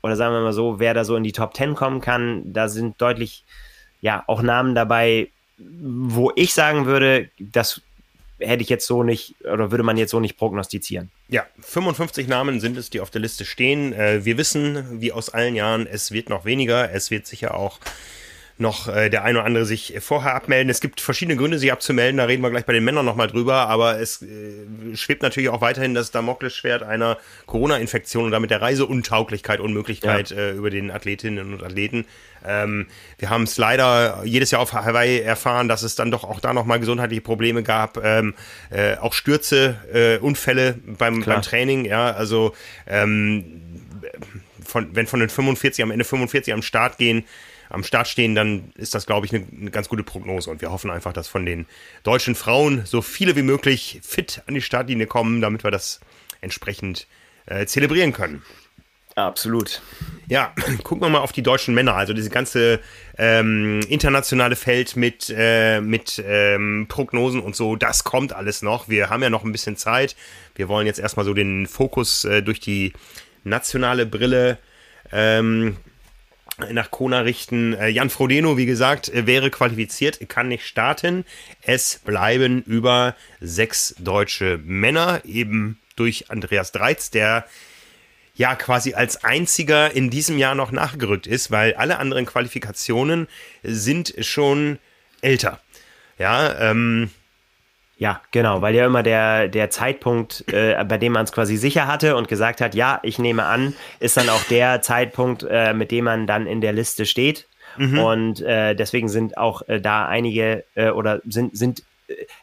oder 0.01 0.15
sagen 0.15 0.33
wir 0.33 0.41
mal 0.41 0.53
so, 0.53 0.79
wer 0.79 0.93
da 0.93 1.03
so 1.03 1.17
in 1.17 1.23
die 1.23 1.33
Top 1.33 1.55
10 1.55 1.75
kommen 1.75 1.99
kann, 1.99 2.53
da 2.53 2.69
sind 2.69 3.01
deutlich, 3.01 3.43
ja, 3.99 4.23
auch 4.27 4.41
Namen 4.41 4.75
dabei, 4.75 5.29
wo 5.57 6.31
ich 6.35 6.53
sagen 6.53 6.85
würde, 6.85 7.29
das 7.37 7.81
hätte 8.45 8.63
ich 8.63 8.69
jetzt 8.69 8.85
so 8.85 9.03
nicht 9.03 9.35
oder 9.41 9.71
würde 9.71 9.83
man 9.83 9.97
jetzt 9.97 10.11
so 10.11 10.19
nicht 10.19 10.37
prognostizieren. 10.37 11.11
Ja, 11.29 11.45
55 11.61 12.27
Namen 12.27 12.59
sind 12.59 12.77
es, 12.77 12.89
die 12.89 12.99
auf 12.99 13.09
der 13.09 13.21
Liste 13.21 13.45
stehen. 13.45 13.93
Äh, 13.93 14.25
wir 14.25 14.37
wissen, 14.37 15.01
wie 15.01 15.11
aus 15.11 15.29
allen 15.29 15.55
Jahren, 15.55 15.87
es 15.87 16.11
wird 16.11 16.29
noch 16.29 16.45
weniger. 16.45 16.91
Es 16.91 17.11
wird 17.11 17.27
sicher 17.27 17.55
auch 17.55 17.79
noch 18.57 18.87
äh, 18.87 19.09
der 19.09 19.23
ein 19.23 19.35
oder 19.35 19.45
andere 19.45 19.65
sich 19.65 19.95
vorher 19.99 20.35
abmelden. 20.35 20.69
Es 20.69 20.79
gibt 20.79 21.01
verschiedene 21.01 21.37
Gründe, 21.37 21.57
sich 21.57 21.71
abzumelden. 21.71 22.17
Da 22.17 22.25
reden 22.25 22.43
wir 22.43 22.51
gleich 22.51 22.65
bei 22.65 22.73
den 22.73 22.83
Männern 22.83 23.05
nochmal 23.05 23.27
drüber. 23.27 23.67
Aber 23.67 23.99
es 23.99 24.21
äh, 24.21 24.95
schwebt 24.95 25.23
natürlich 25.23 25.49
auch 25.49 25.61
weiterhin 25.61 25.93
das 25.93 26.11
Damoklesschwert 26.11 26.83
einer 26.83 27.17
Corona-Infektion 27.47 28.25
und 28.25 28.31
damit 28.31 28.51
der 28.51 28.61
Reiseuntauglichkeit, 28.61 29.59
Unmöglichkeit 29.59 30.29
ja. 30.29 30.37
äh, 30.37 30.51
über 30.51 30.69
den 30.69 30.91
Athletinnen 30.91 31.53
und 31.53 31.63
Athleten. 31.63 32.05
Ähm, 32.45 32.87
wir 33.17 33.29
haben 33.29 33.43
es 33.43 33.57
leider 33.57 34.21
jedes 34.23 34.51
Jahr 34.51 34.61
auf 34.61 34.73
Hawaii 34.73 35.19
erfahren, 35.19 35.67
dass 35.67 35.81
es 35.81 35.95
dann 35.95 36.11
doch 36.11 36.23
auch 36.23 36.39
da 36.39 36.53
nochmal 36.53 36.79
gesundheitliche 36.79 37.21
Probleme 37.21 37.63
gab. 37.63 38.03
Ähm, 38.03 38.35
äh, 38.69 38.97
auch 38.97 39.13
Stürze, 39.13 39.77
äh, 39.91 40.17
Unfälle 40.17 40.75
beim, 40.85 41.23
beim 41.23 41.41
Training. 41.41 41.85
Ja, 41.85 42.11
also 42.11 42.53
ähm, 42.85 43.61
von, 44.63 44.95
wenn 44.95 45.07
von 45.07 45.19
den 45.19 45.29
45 45.29 45.83
am 45.83 45.91
Ende 45.91 46.05
45 46.05 46.53
am 46.53 46.61
Start 46.61 46.97
gehen, 46.97 47.25
am 47.73 47.83
Start 47.83 48.07
stehen, 48.07 48.35
dann 48.35 48.71
ist 48.75 48.93
das, 48.93 49.07
glaube 49.07 49.25
ich, 49.25 49.33
eine, 49.33 49.45
eine, 49.51 49.71
ganz 49.71 49.89
gute 49.89 50.03
Prognose. 50.03 50.49
Und 50.49 50.61
wir 50.61 50.71
hoffen 50.71 50.91
einfach, 50.91 51.11
dass 51.11 51.27
von 51.27 51.45
den 51.45 51.65
deutschen 52.03 52.35
Frauen 52.35 52.85
so 52.85 53.01
viele 53.01 53.35
wie 53.35 53.41
möglich 53.41 53.99
fit 54.03 54.43
an 54.45 54.53
die 54.53 54.61
Startlinie 54.61 55.07
kommen, 55.07 55.41
damit 55.41 55.63
wir 55.63 55.71
das 55.71 55.99
entsprechend 56.41 57.07
äh, 57.47 57.65
zelebrieren 57.65 58.13
können. 58.13 58.43
Absolut. 59.15 59.81
Ja, 60.27 60.53
gucken 60.83 61.01
wir 61.01 61.09
mal 61.09 61.19
auf 61.19 61.31
die 61.31 61.41
deutschen 61.41 61.73
Männer. 61.73 61.95
Also 61.95 62.13
diese 62.13 62.29
ganze 62.29 62.79
ähm, 63.17 63.79
internationale 63.89 64.55
Feld 64.55 64.95
mit, 64.95 65.33
äh, 65.35 65.81
mit 65.81 66.23
ähm, 66.23 66.85
Prognosen 66.87 67.41
und 67.41 67.55
so, 67.55 67.75
das 67.75 68.03
kommt 68.03 68.33
alles 68.33 68.61
noch. 68.61 68.87
Wir 68.87 69.09
haben 69.09 69.23
ja 69.23 69.31
noch 69.31 69.43
ein 69.43 69.51
bisschen 69.51 69.77
Zeit. 69.77 70.15
Wir 70.53 70.67
wollen 70.67 70.85
jetzt 70.85 70.99
erstmal 70.99 71.25
so 71.25 71.33
den 71.33 71.65
Fokus 71.65 72.23
äh, 72.25 72.43
durch 72.43 72.59
die 72.59 72.93
nationale 73.43 74.05
Brille 74.05 74.59
ähm, 75.11 75.77
nach 76.71 76.91
Kona 76.91 77.21
richten. 77.21 77.73
Äh, 77.73 77.89
Jan 77.89 78.09
Frodeno, 78.09 78.57
wie 78.57 78.65
gesagt, 78.65 79.09
äh, 79.09 79.25
wäre 79.25 79.49
qualifiziert, 79.49 80.19
kann 80.29 80.47
nicht 80.47 80.65
starten. 80.65 81.25
Es 81.61 81.99
bleiben 82.03 82.61
über 82.63 83.15
sechs 83.39 83.95
deutsche 83.99 84.59
Männer, 84.63 85.21
eben 85.25 85.79
durch 85.95 86.29
Andreas 86.29 86.71
Dreiz, 86.71 87.09
der 87.11 87.45
ja 88.35 88.55
quasi 88.55 88.93
als 88.93 89.23
einziger 89.23 89.91
in 89.91 90.09
diesem 90.09 90.37
Jahr 90.37 90.55
noch 90.55 90.71
nachgerückt 90.71 91.27
ist, 91.27 91.51
weil 91.51 91.75
alle 91.75 91.99
anderen 91.99 92.25
Qualifikationen 92.25 93.27
sind 93.61 94.13
schon 94.19 94.79
älter. 95.21 95.59
Ja, 96.17 96.71
ähm, 96.71 97.11
ja, 98.03 98.19
genau, 98.31 98.61
weil 98.61 98.75
ja 98.75 98.85
immer 98.85 99.01
der, 99.01 99.47
der 99.47 99.69
Zeitpunkt, 99.69 100.43
äh, 100.51 100.83
bei 100.83 100.97
dem 100.97 101.13
man 101.13 101.23
es 101.23 101.31
quasi 101.31 101.55
sicher 101.55 101.87
hatte 101.87 102.17
und 102.17 102.27
gesagt 102.27 102.59
hat, 102.59 102.75
ja, 102.75 102.99
ich 103.01 103.17
nehme 103.17 103.45
an, 103.45 103.75
ist 104.01 104.17
dann 104.17 104.27
auch 104.27 104.43
der 104.49 104.81
Zeitpunkt, 104.81 105.47
äh, 105.49 105.73
mit 105.73 105.89
dem 105.89 106.03
man 106.03 106.27
dann 106.27 106.45
in 106.45 106.59
der 106.59 106.73
Liste 106.73 107.05
steht. 107.05 107.47
Mhm. 107.77 107.99
Und 107.99 108.41
äh, 108.41 108.75
deswegen 108.75 109.07
sind 109.07 109.37
auch 109.37 109.61
äh, 109.69 109.79
da 109.79 110.05
einige 110.05 110.65
äh, 110.75 110.89
oder 110.89 111.21
sind, 111.23 111.57
sind 111.57 111.83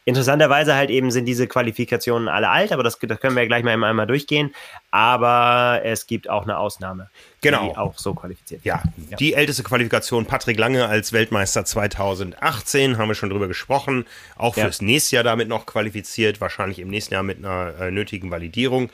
interessanterweise 0.03 0.73
halt 0.73 0.89
eben 0.89 1.11
sind 1.11 1.25
diese 1.25 1.45
Qualifikationen 1.45 2.27
alle 2.27 2.49
alt, 2.49 2.71
aber 2.71 2.81
das, 2.81 2.97
das 2.97 3.19
können 3.19 3.35
wir 3.35 3.45
gleich 3.45 3.63
mal 3.63 3.83
einmal 3.83 4.07
durchgehen. 4.07 4.55
Aber 4.89 5.81
es 5.83 6.07
gibt 6.07 6.27
auch 6.27 6.41
eine 6.41 6.57
Ausnahme, 6.57 7.11
genau. 7.41 7.69
die 7.69 7.77
auch 7.77 7.97
so 7.97 8.13
qualifiziert 8.13 8.63
ja, 8.63 8.83
ja, 9.09 9.17
die 9.17 9.33
älteste 9.33 9.63
Qualifikation 9.63 10.25
Patrick 10.25 10.57
Lange 10.57 10.87
als 10.87 11.13
Weltmeister 11.13 11.65
2018, 11.65 12.97
haben 12.97 13.07
wir 13.07 13.15
schon 13.15 13.29
drüber 13.29 13.47
gesprochen. 13.47 14.05
Auch 14.35 14.55
fürs 14.55 14.79
ja. 14.79 14.85
nächste 14.85 15.15
Jahr 15.15 15.23
damit 15.23 15.47
noch 15.47 15.65
qualifiziert, 15.65 16.41
wahrscheinlich 16.41 16.79
im 16.79 16.89
nächsten 16.89 17.13
Jahr 17.13 17.23
mit 17.23 17.39
einer 17.39 17.73
äh, 17.79 17.91
nötigen 17.91 18.31
Validierung. 18.31 18.89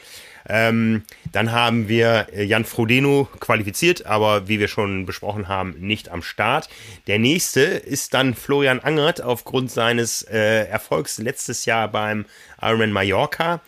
Ähm, 0.49 1.03
dann 1.31 1.51
haben 1.51 1.89
wir 1.89 2.27
äh, 2.31 2.43
Jan 2.43 2.63
Frodeno 2.63 3.27
qualifiziert, 3.39 4.05
aber 4.05 4.47
wie 4.47 4.59
wir 4.59 4.69
schon 4.69 5.05
besprochen 5.05 5.47
haben, 5.49 5.75
nicht 5.79 6.09
am 6.09 6.21
Start. 6.21 6.69
Der 7.07 7.19
nächste 7.19 7.61
ist 7.61 8.13
dann 8.13 8.33
Florian 8.33 8.79
Angert 8.79 9.21
aufgrund 9.21 9.71
seines 9.71 10.21
äh, 10.21 10.65
Erfolgs 10.67 11.17
letztes 11.17 11.65
Jahr 11.65 11.89
beim 11.89 12.25
Ironman 12.61 12.91
Mallorca. 12.91 13.61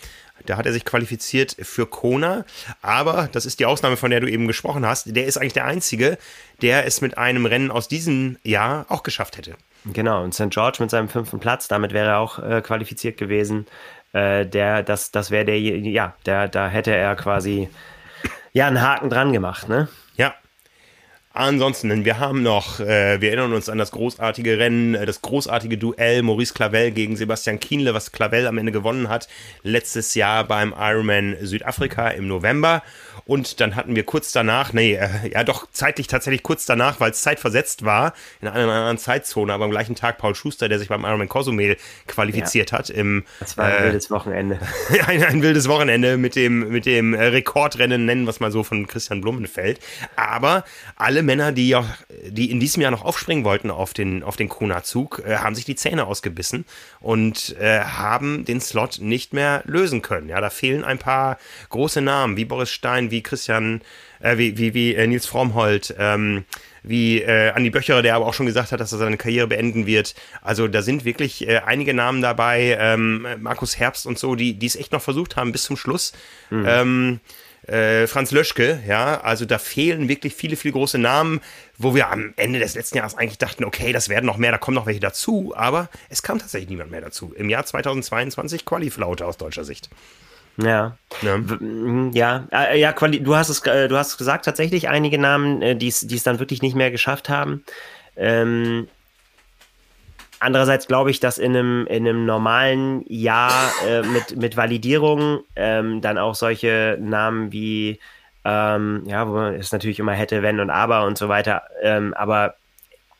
Da 0.45 0.57
hat 0.57 0.65
er 0.65 0.73
sich 0.73 0.85
qualifiziert 0.85 1.55
für 1.59 1.85
Kona. 1.85 2.45
Aber 2.81 3.29
das 3.31 3.45
ist 3.45 3.59
die 3.59 3.65
Ausnahme, 3.65 3.97
von 3.97 4.11
der 4.11 4.19
du 4.19 4.27
eben 4.27 4.47
gesprochen 4.47 4.85
hast. 4.85 5.15
Der 5.15 5.25
ist 5.25 5.37
eigentlich 5.37 5.53
der 5.53 5.65
Einzige, 5.65 6.17
der 6.61 6.85
es 6.85 7.01
mit 7.01 7.17
einem 7.17 7.45
Rennen 7.45 7.71
aus 7.71 7.87
diesem 7.87 8.37
Jahr 8.43 8.85
auch 8.89 9.03
geschafft 9.03 9.37
hätte. 9.37 9.55
Genau, 9.85 10.23
und 10.23 10.33
St. 10.33 10.49
George 10.49 10.77
mit 10.81 10.89
seinem 10.89 11.07
fünften 11.07 11.39
Platz, 11.39 11.69
damit 11.69 11.93
wäre 11.93 12.09
er 12.09 12.17
auch 12.19 12.39
äh, 12.39 12.61
qualifiziert 12.61 13.17
gewesen 13.17 13.65
äh, 14.13 14.45
der, 14.45 14.83
das, 14.83 15.11
das 15.11 15.31
wäre 15.31 15.45
der, 15.45 15.59
ja, 15.59 16.15
der, 16.25 16.47
da 16.47 16.67
hätte 16.67 16.95
er 16.95 17.15
quasi 17.15 17.69
ja 18.53 18.67
einen 18.67 18.81
Haken 18.81 19.09
dran 19.09 19.33
gemacht, 19.33 19.69
ne? 19.69 19.87
Ja. 20.15 20.33
Ansonsten, 21.31 22.05
wir 22.05 22.17
haben 22.17 22.41
noch, 22.41 22.79
äh, 22.79 23.21
wir 23.21 23.29
erinnern 23.29 23.53
uns 23.53 23.69
an 23.69 23.77
das 23.77 23.91
großartige 23.91 24.57
Rennen, 24.57 24.95
äh, 24.95 25.05
das 25.05 25.21
großartige 25.21 25.77
Duell 25.77 26.23
Maurice 26.23 26.55
Clavel 26.55 26.91
gegen 26.91 27.15
Sebastian 27.15 27.59
Kienle, 27.59 27.93
was 27.93 28.11
Clavel 28.11 28.47
am 28.47 28.57
Ende 28.57 28.71
gewonnen 28.71 29.09
hat, 29.09 29.27
letztes 29.61 30.15
Jahr 30.15 30.43
beim 30.45 30.73
Ironman 30.77 31.37
Südafrika 31.41 32.09
im 32.09 32.27
November. 32.27 32.81
Und 33.29 33.59
dann 33.59 33.75
hatten 33.75 33.95
wir 33.95 34.05
kurz 34.05 34.31
danach, 34.31 34.73
nee, 34.73 34.95
äh, 34.95 35.31
ja 35.31 35.43
doch 35.43 35.67
zeitlich 35.71 36.07
tatsächlich 36.07 36.41
kurz 36.41 36.65
danach, 36.65 36.99
weil 36.99 37.11
es 37.11 37.21
zeitversetzt 37.21 37.85
war, 37.85 38.13
in 38.41 38.47
einer 38.47 38.73
anderen 38.73 38.97
Zeitzone, 38.97 39.53
aber 39.53 39.65
am 39.65 39.69
gleichen 39.69 39.93
Tag 39.93 40.17
Paul 40.17 40.33
Schuster, 40.33 40.67
der 40.67 40.79
sich 40.79 40.87
beim 40.87 41.03
Ironman 41.03 41.29
Cozumel 41.29 41.77
qualifiziert 42.07 42.71
ja. 42.71 42.79
hat. 42.79 42.89
Im, 42.89 43.23
das 43.39 43.55
war 43.55 43.65
ein 43.65 43.77
äh, 43.77 43.83
wildes 43.83 44.09
Wochenende. 44.09 44.59
ein, 45.05 45.23
ein, 45.23 45.43
wildes 45.43 45.69
Wochenende 45.69 46.17
mit 46.17 46.35
dem, 46.35 46.69
mit 46.69 46.87
dem 46.87 47.13
äh, 47.13 47.25
Rekordrennen, 47.25 48.03
nennen 48.05 48.23
wir 48.23 48.31
es 48.31 48.39
mal 48.39 48.51
so, 48.51 48.63
von 48.63 48.87
Christian 48.87 49.21
Blumenfeld. 49.21 49.79
Aber 50.15 50.63
alle 50.95 51.18
Männer, 51.23 51.51
die, 51.51 51.75
auch, 51.75 51.85
die 52.27 52.51
in 52.51 52.59
diesem 52.59 52.81
Jahr 52.81 52.91
noch 52.91 53.05
aufspringen 53.05 53.43
wollten 53.43 53.71
auf 53.71 53.93
den, 53.93 54.23
auf 54.23 54.35
den 54.35 54.49
Kona-Zug, 54.49 55.23
äh, 55.25 55.37
haben 55.37 55.55
sich 55.55 55.65
die 55.65 55.75
Zähne 55.75 56.05
ausgebissen 56.05 56.65
und 56.99 57.55
äh, 57.59 57.81
haben 57.81 58.45
den 58.45 58.61
Slot 58.61 58.99
nicht 59.01 59.33
mehr 59.33 59.63
lösen 59.65 60.01
können. 60.01 60.29
Ja, 60.29 60.41
da 60.41 60.49
fehlen 60.49 60.83
ein 60.83 60.97
paar 60.97 61.37
große 61.69 62.01
Namen, 62.01 62.37
wie 62.37 62.45
Boris 62.45 62.71
Stein, 62.71 63.11
wie 63.11 63.23
Christian, 63.23 63.81
äh, 64.19 64.37
wie, 64.37 64.57
wie, 64.57 64.73
wie 64.73 64.95
äh, 64.95 65.07
Nils 65.07 65.25
Frommholt, 65.25 65.95
ähm, 65.97 66.45
wie 66.83 67.21
äh, 67.21 67.51
Andi 67.51 67.69
Böcherer, 67.69 68.01
der 68.01 68.15
aber 68.15 68.25
auch 68.25 68.33
schon 68.33 68.45
gesagt 68.45 68.71
hat, 68.71 68.79
dass 68.79 68.91
er 68.91 68.97
seine 68.97 69.17
Karriere 69.17 69.47
beenden 69.47 69.85
wird. 69.85 70.15
Also 70.41 70.67
da 70.67 70.81
sind 70.81 71.05
wirklich 71.05 71.47
äh, 71.47 71.59
einige 71.65 71.93
Namen 71.93 72.21
dabei, 72.21 72.77
ähm, 72.79 73.27
Markus 73.39 73.77
Herbst 73.77 74.05
und 74.05 74.17
so, 74.17 74.35
die 74.35 74.53
die 74.53 74.65
es 74.65 74.75
echt 74.75 74.91
noch 74.91 75.01
versucht 75.01 75.35
haben 75.35 75.51
bis 75.51 75.63
zum 75.63 75.77
Schluss. 75.77 76.13
Mhm. 76.49 76.65
Ähm, 76.67 77.19
äh, 77.69 78.07
Franz 78.07 78.31
Löschke, 78.31 78.79
ja, 78.87 79.21
also 79.21 79.45
da 79.45 79.57
fehlen 79.57 80.09
wirklich 80.09 80.33
viele, 80.33 80.55
viele 80.55 80.73
große 80.73 80.97
Namen, 80.97 81.39
wo 81.77 81.93
wir 81.93 82.09
am 82.09 82.33
Ende 82.35 82.59
des 82.59 82.75
letzten 82.75 82.97
Jahres 82.97 83.15
eigentlich 83.15 83.37
dachten, 83.37 83.63
okay, 83.63 83.93
das 83.93 84.09
werden 84.09 84.25
noch 84.25 84.37
mehr, 84.37 84.51
da 84.51 84.57
kommen 84.57 84.75
noch 84.75 84.85
welche 84.85 84.99
dazu, 84.99 85.53
aber 85.55 85.89
es 86.09 86.23
kam 86.23 86.39
tatsächlich 86.39 86.69
niemand 86.69 86.91
mehr 86.91 87.01
dazu. 87.01 87.33
Im 87.35 87.49
Jahr 87.49 87.65
2022 87.65 88.65
Qualiflaute 88.65 89.25
aus 89.25 89.37
deutscher 89.37 89.63
Sicht. 89.63 89.89
Ja. 90.57 90.97
Ja, 91.21 91.37
mhm, 91.37 92.11
ja, 92.13 92.47
äh, 92.51 92.79
ja 92.79 92.91
du 92.91 93.35
hast 93.35 93.49
es, 93.49 93.65
äh, 93.65 93.87
du 93.87 93.97
hast 93.97 94.17
gesagt, 94.17 94.45
tatsächlich 94.45 94.89
einige 94.89 95.17
Namen, 95.17 95.61
äh, 95.61 95.75
die 95.75 95.87
es 95.87 96.23
dann 96.23 96.39
wirklich 96.39 96.61
nicht 96.61 96.75
mehr 96.75 96.91
geschafft 96.91 97.29
haben. 97.29 97.63
Ähm, 98.17 98.87
andererseits 100.39 100.87
glaube 100.87 101.11
ich, 101.11 101.19
dass 101.19 101.37
in 101.37 101.55
einem, 101.55 101.87
in 101.87 102.07
einem 102.07 102.25
normalen 102.25 103.03
Jahr 103.07 103.71
äh, 103.87 104.01
mit, 104.01 104.35
mit 104.37 104.57
Validierung 104.57 105.41
ähm, 105.55 106.01
dann 106.01 106.17
auch 106.17 106.35
solche 106.35 106.97
Namen 106.99 107.51
wie, 107.51 107.99
ähm, 108.45 109.03
ja, 109.05 109.27
wo 109.27 109.33
man 109.33 109.55
es 109.55 109.71
natürlich 109.71 109.99
immer 109.99 110.13
hätte, 110.13 110.41
wenn 110.41 110.59
und 110.59 110.69
aber 110.69 111.05
und 111.05 111.17
so 111.17 111.29
weiter, 111.29 111.63
ähm, 111.81 112.13
aber 112.13 112.55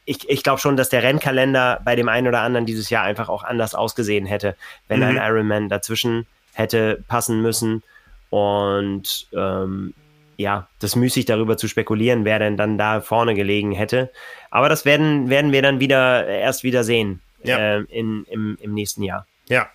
ich, 0.09 0.27
ich 0.27 0.41
glaube 0.41 0.59
schon, 0.59 0.75
dass 0.75 0.89
der 0.89 1.03
Rennkalender 1.03 1.81
bei 1.85 1.95
dem 1.95 2.09
einen 2.09 2.27
oder 2.27 2.41
anderen 2.41 2.65
dieses 2.65 2.89
Jahr 2.89 3.03
einfach 3.03 3.29
auch 3.29 3.43
anders 3.43 3.75
ausgesehen 3.75 4.25
hätte, 4.25 4.55
wenn 4.87 5.01
mhm. 5.01 5.05
ein 5.05 5.17
Ironman 5.17 5.69
dazwischen 5.69 6.25
hätte 6.53 7.03
passen 7.07 7.43
müssen. 7.43 7.83
Und 8.31 9.27
ähm, 9.33 9.93
ja, 10.37 10.67
das 10.79 10.95
müßig 10.95 11.25
darüber 11.25 11.57
zu 11.57 11.67
spekulieren, 11.67 12.25
wer 12.25 12.39
denn 12.39 12.57
dann 12.57 12.77
da 12.77 13.01
vorne 13.01 13.35
gelegen 13.35 13.71
hätte. 13.71 14.09
Aber 14.49 14.69
das 14.69 14.85
werden, 14.85 15.29
werden 15.29 15.51
wir 15.51 15.61
dann 15.61 15.79
wieder 15.79 16.27
erst 16.27 16.63
wieder 16.63 16.83
sehen 16.83 17.21
ja. 17.43 17.77
äh, 17.77 17.83
in, 17.89 18.25
im, 18.29 18.57
im 18.61 18.73
nächsten 18.73 19.03
Jahr. 19.03 19.25
Ja. 19.47 19.69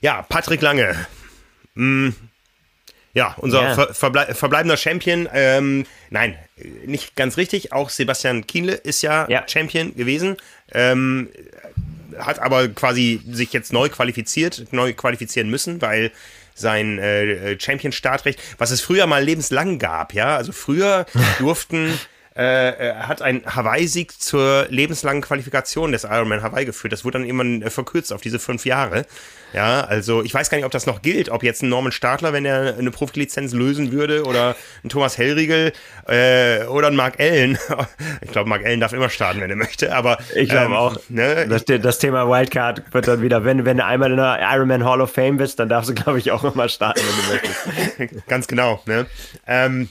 Ja, 0.00 0.22
Patrick 0.22 0.60
Lange. 0.60 1.06
Mm. 1.74 2.10
Ja, 3.14 3.36
unser 3.38 3.62
ja. 3.62 3.74
Ver 3.74 3.94
Verble 3.94 4.34
verbleibender 4.34 4.76
Champion. 4.76 5.28
Ähm, 5.32 5.86
nein, 6.10 6.36
nicht 6.84 7.14
ganz 7.14 7.36
richtig. 7.36 7.72
Auch 7.72 7.88
Sebastian 7.88 8.46
Kienle 8.46 8.74
ist 8.74 9.02
ja, 9.02 9.28
ja. 9.28 9.44
Champion 9.46 9.94
gewesen. 9.94 10.36
Ähm, 10.72 11.28
hat 12.18 12.40
aber 12.40 12.68
quasi 12.68 13.20
sich 13.30 13.52
jetzt 13.52 13.72
neu 13.72 13.88
qualifiziert, 13.88 14.72
neu 14.72 14.92
qualifizieren 14.94 15.48
müssen, 15.48 15.80
weil 15.80 16.10
sein 16.54 16.98
äh, 16.98 17.58
Champion-Startrecht, 17.58 18.40
was 18.58 18.70
es 18.70 18.80
früher 18.80 19.06
mal 19.06 19.22
lebenslang 19.22 19.78
gab, 19.78 20.12
ja, 20.12 20.36
also 20.36 20.52
früher 20.52 21.06
durften 21.38 21.98
äh, 22.34 22.94
hat 22.94 23.22
ein 23.22 23.42
Hawaii-Sieg 23.46 24.20
zur 24.20 24.66
lebenslangen 24.68 25.22
Qualifikation 25.22 25.92
des 25.92 26.04
Ironman 26.04 26.42
Hawaii 26.42 26.64
geführt. 26.64 26.92
Das 26.92 27.04
wurde 27.04 27.18
dann 27.18 27.26
irgendwann 27.26 27.62
äh, 27.62 27.70
verkürzt 27.70 28.12
auf 28.12 28.20
diese 28.20 28.38
fünf 28.38 28.66
Jahre. 28.66 29.06
Ja, 29.52 29.82
also 29.82 30.24
ich 30.24 30.34
weiß 30.34 30.50
gar 30.50 30.56
nicht, 30.58 30.64
ob 30.64 30.72
das 30.72 30.86
noch 30.86 31.00
gilt, 31.00 31.28
ob 31.28 31.44
jetzt 31.44 31.62
ein 31.62 31.68
Norman 31.68 31.92
Stadler, 31.92 32.32
wenn 32.32 32.44
er 32.44 32.76
eine 32.76 32.90
Profilizenz 32.90 33.52
lösen 33.52 33.92
würde, 33.92 34.24
oder 34.24 34.56
ein 34.82 34.88
Thomas 34.88 35.16
Hellriegel 35.16 35.72
äh, 36.08 36.64
oder 36.64 36.88
ein 36.88 36.96
Mark 36.96 37.20
Allen. 37.20 37.56
Ich 38.20 38.32
glaube, 38.32 38.48
Mark 38.48 38.64
Allen 38.64 38.80
darf 38.80 38.92
immer 38.92 39.10
starten, 39.10 39.40
wenn 39.40 39.50
er 39.50 39.56
möchte, 39.56 39.94
aber 39.94 40.18
ich 40.34 40.48
glaube 40.48 40.66
ähm, 40.66 40.72
auch. 40.72 40.96
Ne? 41.08 41.46
Das, 41.48 41.64
das, 41.64 41.98
Thema 41.98 42.28
Wildcard 42.28 42.82
wird 42.92 43.06
dann 43.06 43.22
wieder, 43.22 43.44
wenn, 43.44 43.64
wenn 43.64 43.76
du 43.76 43.84
einmal 43.84 44.10
in 44.10 44.16
der 44.16 44.40
Ironman 44.40 44.84
Hall 44.84 45.00
of 45.00 45.12
Fame 45.12 45.36
bist, 45.36 45.60
dann 45.60 45.68
darfst 45.68 45.90
du, 45.90 45.94
glaube 45.94 46.18
ich, 46.18 46.32
auch 46.32 46.42
immer 46.42 46.68
starten, 46.68 47.00
wenn 47.00 47.24
du 47.24 47.32
möchtest. 47.32 48.26
Ganz 48.28 48.46
genau. 48.48 48.82
Ne? 48.86 49.06
Ähm, 49.46 49.88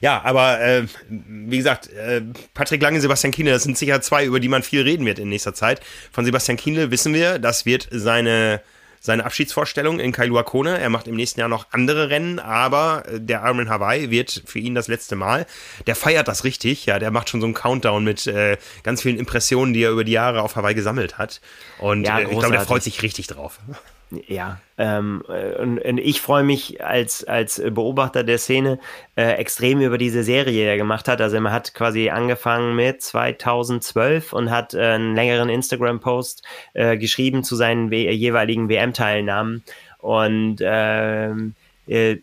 ja, 0.00 0.22
aber 0.24 0.60
äh, 0.60 0.86
wie 1.08 1.56
gesagt, 1.56 1.90
äh, 1.90 2.22
Patrick 2.54 2.82
Lange, 2.82 3.00
Sebastian 3.00 3.32
Kienle, 3.32 3.52
das 3.52 3.62
sind 3.62 3.78
sicher 3.78 4.00
zwei, 4.00 4.24
über 4.24 4.40
die 4.40 4.48
man 4.48 4.62
viel 4.62 4.82
reden 4.82 5.06
wird 5.06 5.18
in 5.18 5.28
nächster 5.28 5.54
Zeit. 5.54 5.80
Von 6.12 6.24
Sebastian 6.24 6.56
Kienle 6.56 6.90
wissen 6.90 7.14
wir, 7.14 7.38
das 7.38 7.66
wird 7.66 7.88
seine 7.90 8.60
seine 9.04 9.26
Abschiedsvorstellung 9.26 10.00
in 10.00 10.12
Kailua 10.12 10.44
Kona. 10.44 10.78
Er 10.78 10.88
macht 10.88 11.08
im 11.08 11.14
nächsten 11.14 11.38
Jahr 11.38 11.50
noch 11.50 11.66
andere 11.72 12.08
Rennen, 12.08 12.38
aber 12.38 13.02
äh, 13.06 13.20
der 13.20 13.42
Ironman 13.42 13.68
Hawaii 13.68 14.08
wird 14.08 14.44
für 14.46 14.58
ihn 14.58 14.74
das 14.74 14.88
letzte 14.88 15.14
Mal. 15.14 15.44
Der 15.86 15.94
feiert 15.94 16.26
das 16.26 16.44
richtig, 16.44 16.86
ja, 16.86 16.98
der 16.98 17.10
macht 17.10 17.28
schon 17.28 17.42
so 17.42 17.46
einen 17.46 17.52
Countdown 17.52 18.02
mit 18.02 18.26
äh, 18.26 18.56
ganz 18.82 19.02
vielen 19.02 19.18
Impressionen, 19.18 19.74
die 19.74 19.82
er 19.82 19.90
über 19.90 20.04
die 20.04 20.12
Jahre 20.12 20.40
auf 20.40 20.56
Hawaii 20.56 20.74
gesammelt 20.74 21.18
hat. 21.18 21.42
Und 21.80 22.04
ja, 22.04 22.20
äh, 22.20 22.22
ich 22.22 22.30
glaube, 22.30 22.52
der 22.52 22.62
freut 22.62 22.82
sich 22.82 23.02
richtig 23.02 23.26
drauf. 23.26 23.60
Ja, 24.26 24.58
ähm, 24.76 25.22
und, 25.58 25.78
und, 25.78 25.98
ich 25.98 26.20
freue 26.20 26.42
mich 26.42 26.84
als, 26.84 27.24
als 27.24 27.62
Beobachter 27.70 28.24
der 28.24 28.38
Szene 28.38 28.78
äh, 29.16 29.32
extrem 29.34 29.80
über 29.80 29.98
diese 29.98 30.24
Serie, 30.24 30.52
die 30.52 30.60
er 30.60 30.76
gemacht 30.76 31.06
hat. 31.06 31.20
Also 31.20 31.36
er 31.36 31.52
hat 31.52 31.74
quasi 31.74 32.10
angefangen 32.10 32.74
mit 32.74 33.02
2012 33.02 34.32
und 34.32 34.50
hat 34.50 34.74
äh, 34.74 34.80
einen 34.80 35.14
längeren 35.14 35.48
Instagram-Post 35.48 36.42
äh, 36.74 36.96
geschrieben 36.96 37.44
zu 37.44 37.56
seinen 37.56 37.92
jeweiligen 37.92 38.68
WM-Teilnahmen. 38.68 39.62
Und 39.98 40.56
ähm, 40.60 41.54
äh, 41.86 42.16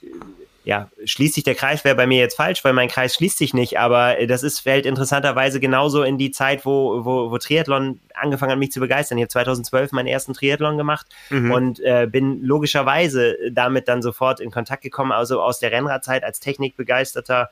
ja, 0.72 0.88
schließt 1.04 1.34
sich 1.36 1.44
der 1.44 1.56
Kreis, 1.56 1.84
wäre 1.84 1.98
bei 1.98 2.08
mir 2.08 2.20
jetzt 2.20 2.38
falsch, 2.38 2.64
weil 2.64 2.72
mein 2.72 2.88
Kreis 2.88 3.16
schließt 3.16 3.38
sich 3.38 3.54
nicht, 3.54 3.78
aber 3.78 4.20
äh, 4.20 4.26
das 4.26 4.42
ist, 4.42 4.62
fällt 4.62 4.86
interessanterweise 4.86 5.60
genauso 5.60 6.04
in 6.04 6.18
die 6.18 6.32
Zeit, 6.32 6.66
wo, 6.66 7.04
wo, 7.04 7.30
wo 7.30 7.38
Triathlon 7.38 8.00
angefangen 8.14 8.54
hat, 8.54 8.58
mich 8.58 8.72
zu 8.72 8.80
begeistern. 8.80 9.18
Ich 9.18 9.24
habe 9.24 9.32
2012 9.32 9.92
meinen 9.92 10.08
ersten 10.08 10.32
Triathlon 10.34 10.78
gemacht 10.78 11.08
mhm. 11.30 11.52
und 11.52 11.80
äh, 11.82 12.08
bin 12.10 12.42
logischerweise 12.42 13.36
damit 13.52 13.90
dann 13.90 14.02
sofort 14.02 14.40
in 14.40 14.50
Kontakt 14.50 14.82
gekommen, 14.82 15.12
also 15.12 15.42
aus 15.42 15.60
der 15.60 15.74
Rennradzeit 15.74 16.24
als 16.24 16.40
Technikbegeisterter 16.40 17.50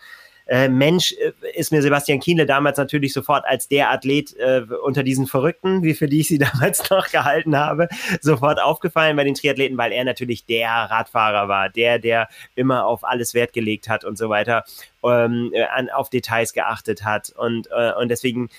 äh, 0.50 0.68
Mensch 0.68 1.14
äh, 1.14 1.32
ist 1.54 1.72
mir 1.72 1.82
Sebastian 1.82 2.20
Kienle 2.20 2.48
damals 2.48 2.78
natürlich 2.78 3.14
sofort 3.14 3.46
als 3.46 3.68
der 3.68 3.92
Athlet 3.92 4.36
äh, 4.38 4.64
unter 4.84 5.04
diesen 5.04 5.28
Verrückten, 5.28 5.84
wie 5.84 5.94
für 5.94 6.08
die 6.08 6.22
ich 6.22 6.28
sie 6.28 6.38
damals 6.40 6.90
noch 6.90 7.10
gehalten 7.10 7.56
habe, 7.56 7.88
sofort 8.20 8.60
aufgefallen 8.60 9.16
bei 9.16 9.24
den 9.24 9.36
Triathleten, 9.36 9.78
weil 9.78 9.92
er 9.92 10.04
natürlich 10.04 10.46
der 10.46 10.70
Radfahrer 10.70 11.48
war, 11.48 11.70
der, 11.70 12.00
der 12.00 12.30
immer 12.56 12.86
auf 12.88 13.04
alles 13.04 13.36
Wert 13.36 13.54
gelegt 13.54 13.88
hat 13.90 14.04
und 14.04 14.18
so 14.18 14.30
weiter, 14.30 14.64
ähm, 15.04 15.52
äh, 15.54 15.66
an, 15.66 15.90
auf 15.92 16.10
Details 16.10 16.54
geachtet 16.54 17.06
hat 17.06 17.30
und, 17.30 17.68
äh, 17.72 17.94
und 17.94 18.10
deswegen 18.10 18.50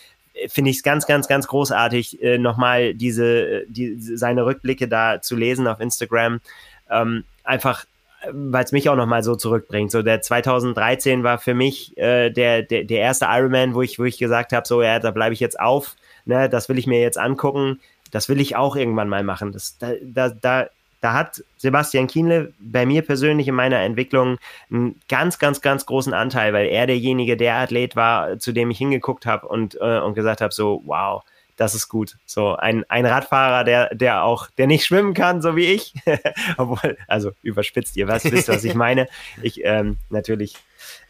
finde 0.46 0.70
ich 0.70 0.76
es 0.76 0.82
ganz, 0.84 1.06
ganz, 1.06 1.26
ganz 1.26 1.48
großartig, 1.48 2.22
äh, 2.22 2.38
nochmal 2.38 2.94
diese, 2.94 3.64
die, 3.66 3.96
seine 3.98 4.46
Rückblicke 4.46 4.86
da 4.86 5.20
zu 5.20 5.34
lesen 5.34 5.66
auf 5.66 5.80
Instagram. 5.80 6.40
Ähm, 6.88 7.24
einfach 7.42 7.84
weil 8.32 8.64
es 8.64 8.72
mich 8.72 8.88
auch 8.88 8.96
nochmal 8.96 9.22
so 9.22 9.34
zurückbringt. 9.34 9.90
So 9.90 10.02
der 10.02 10.20
2013 10.20 11.22
war 11.22 11.38
für 11.38 11.54
mich 11.54 11.96
äh, 11.96 12.30
der, 12.30 12.62
der, 12.62 12.84
der 12.84 13.00
erste 13.00 13.26
Ironman, 13.28 13.74
wo 13.74 13.82
ich, 13.82 13.98
wo 13.98 14.04
ich 14.04 14.18
gesagt 14.18 14.52
habe, 14.52 14.66
so 14.66 14.82
ja, 14.82 14.98
da 14.98 15.10
bleibe 15.10 15.32
ich 15.32 15.40
jetzt 15.40 15.58
auf, 15.58 15.96
ne, 16.24 16.48
das 16.48 16.68
will 16.68 16.78
ich 16.78 16.86
mir 16.86 17.00
jetzt 17.00 17.18
angucken, 17.18 17.80
das 18.10 18.28
will 18.28 18.40
ich 18.40 18.56
auch 18.56 18.76
irgendwann 18.76 19.08
mal 19.08 19.22
machen. 19.22 19.52
Das, 19.52 19.78
da, 19.78 19.92
da, 20.02 20.28
da, 20.28 20.68
da 21.00 21.12
hat 21.14 21.42
Sebastian 21.56 22.08
Kienle 22.08 22.52
bei 22.58 22.84
mir 22.84 23.02
persönlich 23.02 23.48
in 23.48 23.54
meiner 23.54 23.78
Entwicklung 23.78 24.36
einen 24.70 25.00
ganz, 25.08 25.38
ganz, 25.38 25.60
ganz 25.60 25.86
großen 25.86 26.12
Anteil, 26.12 26.52
weil 26.52 26.66
er 26.66 26.86
derjenige, 26.86 27.36
der 27.36 27.56
Athlet 27.56 27.96
war, 27.96 28.38
zu 28.38 28.52
dem 28.52 28.70
ich 28.70 28.78
hingeguckt 28.78 29.24
habe 29.24 29.48
und, 29.48 29.78
äh, 29.80 30.00
und 30.00 30.14
gesagt 30.14 30.40
habe, 30.40 30.52
so, 30.52 30.82
wow, 30.84 31.22
das 31.60 31.74
ist 31.74 31.88
gut. 31.90 32.16
So 32.24 32.56
ein, 32.56 32.86
ein 32.88 33.04
Radfahrer, 33.04 33.64
der, 33.64 33.94
der 33.94 34.24
auch, 34.24 34.48
der 34.56 34.66
nicht 34.66 34.86
schwimmen 34.86 35.12
kann, 35.12 35.42
so 35.42 35.56
wie 35.56 35.66
ich. 35.66 35.92
Obwohl, 36.56 36.96
also 37.06 37.32
überspitzt, 37.42 37.98
ihr 37.98 38.08
wisst, 38.08 38.32
wisst 38.32 38.48
was 38.48 38.64
ich 38.64 38.74
meine. 38.74 39.08
Ich 39.42 39.62
ähm, 39.62 39.98
natürlich 40.08 40.54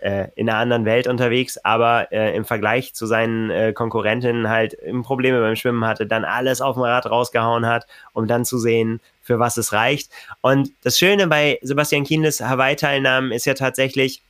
äh, 0.01 0.27
in 0.35 0.51
einer 0.51 0.59
anderen 0.59 0.87
Welt 0.87 1.07
unterwegs, 1.07 1.57
aber 1.59 2.11
äh, 2.11 2.35
im 2.35 2.45
Vergleich 2.45 2.95
zu 2.95 3.07
seinen 3.07 3.51
äh, 3.51 3.73
Konkurrentinnen 3.73 4.49
halt 4.49 4.77
Probleme 5.05 5.41
beim 5.41 5.55
Schwimmen 5.55 5.85
hatte, 5.85 6.05
dann 6.05 6.25
alles 6.25 6.61
auf 6.61 6.75
dem 6.75 6.83
Rad 6.83 7.07
rausgehauen 7.07 7.65
hat, 7.65 7.87
um 8.13 8.27
dann 8.27 8.45
zu 8.45 8.59
sehen, 8.59 9.01
für 9.23 9.39
was 9.39 9.57
es 9.57 9.73
reicht. 9.73 10.11
Und 10.41 10.73
das 10.83 10.99
Schöne 10.99 11.29
bei 11.29 11.61
Sebastian 11.63 12.03
Kienles 12.03 12.41
Hawaii-Teilnahmen 12.41 13.31
ist 13.31 13.47
ja 13.47 13.55
tatsächlich, 13.55 14.25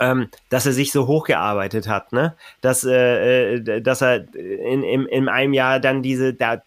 ähm, 0.00 0.28
dass 0.48 0.66
er 0.66 0.72
sich 0.72 0.92
so 0.92 1.06
hochgearbeitet 1.06 1.88
hat, 1.88 2.12
ne? 2.12 2.34
Dass, 2.60 2.84
äh, 2.84 3.54
äh 3.54 3.80
dass 3.80 4.02
er 4.02 4.34
in, 4.34 4.82
in, 4.82 5.06
in 5.06 5.28
einem 5.28 5.52
Jahr 5.52 5.80
dann 5.80 6.02
diese, 6.02 6.34
da, 6.34 6.62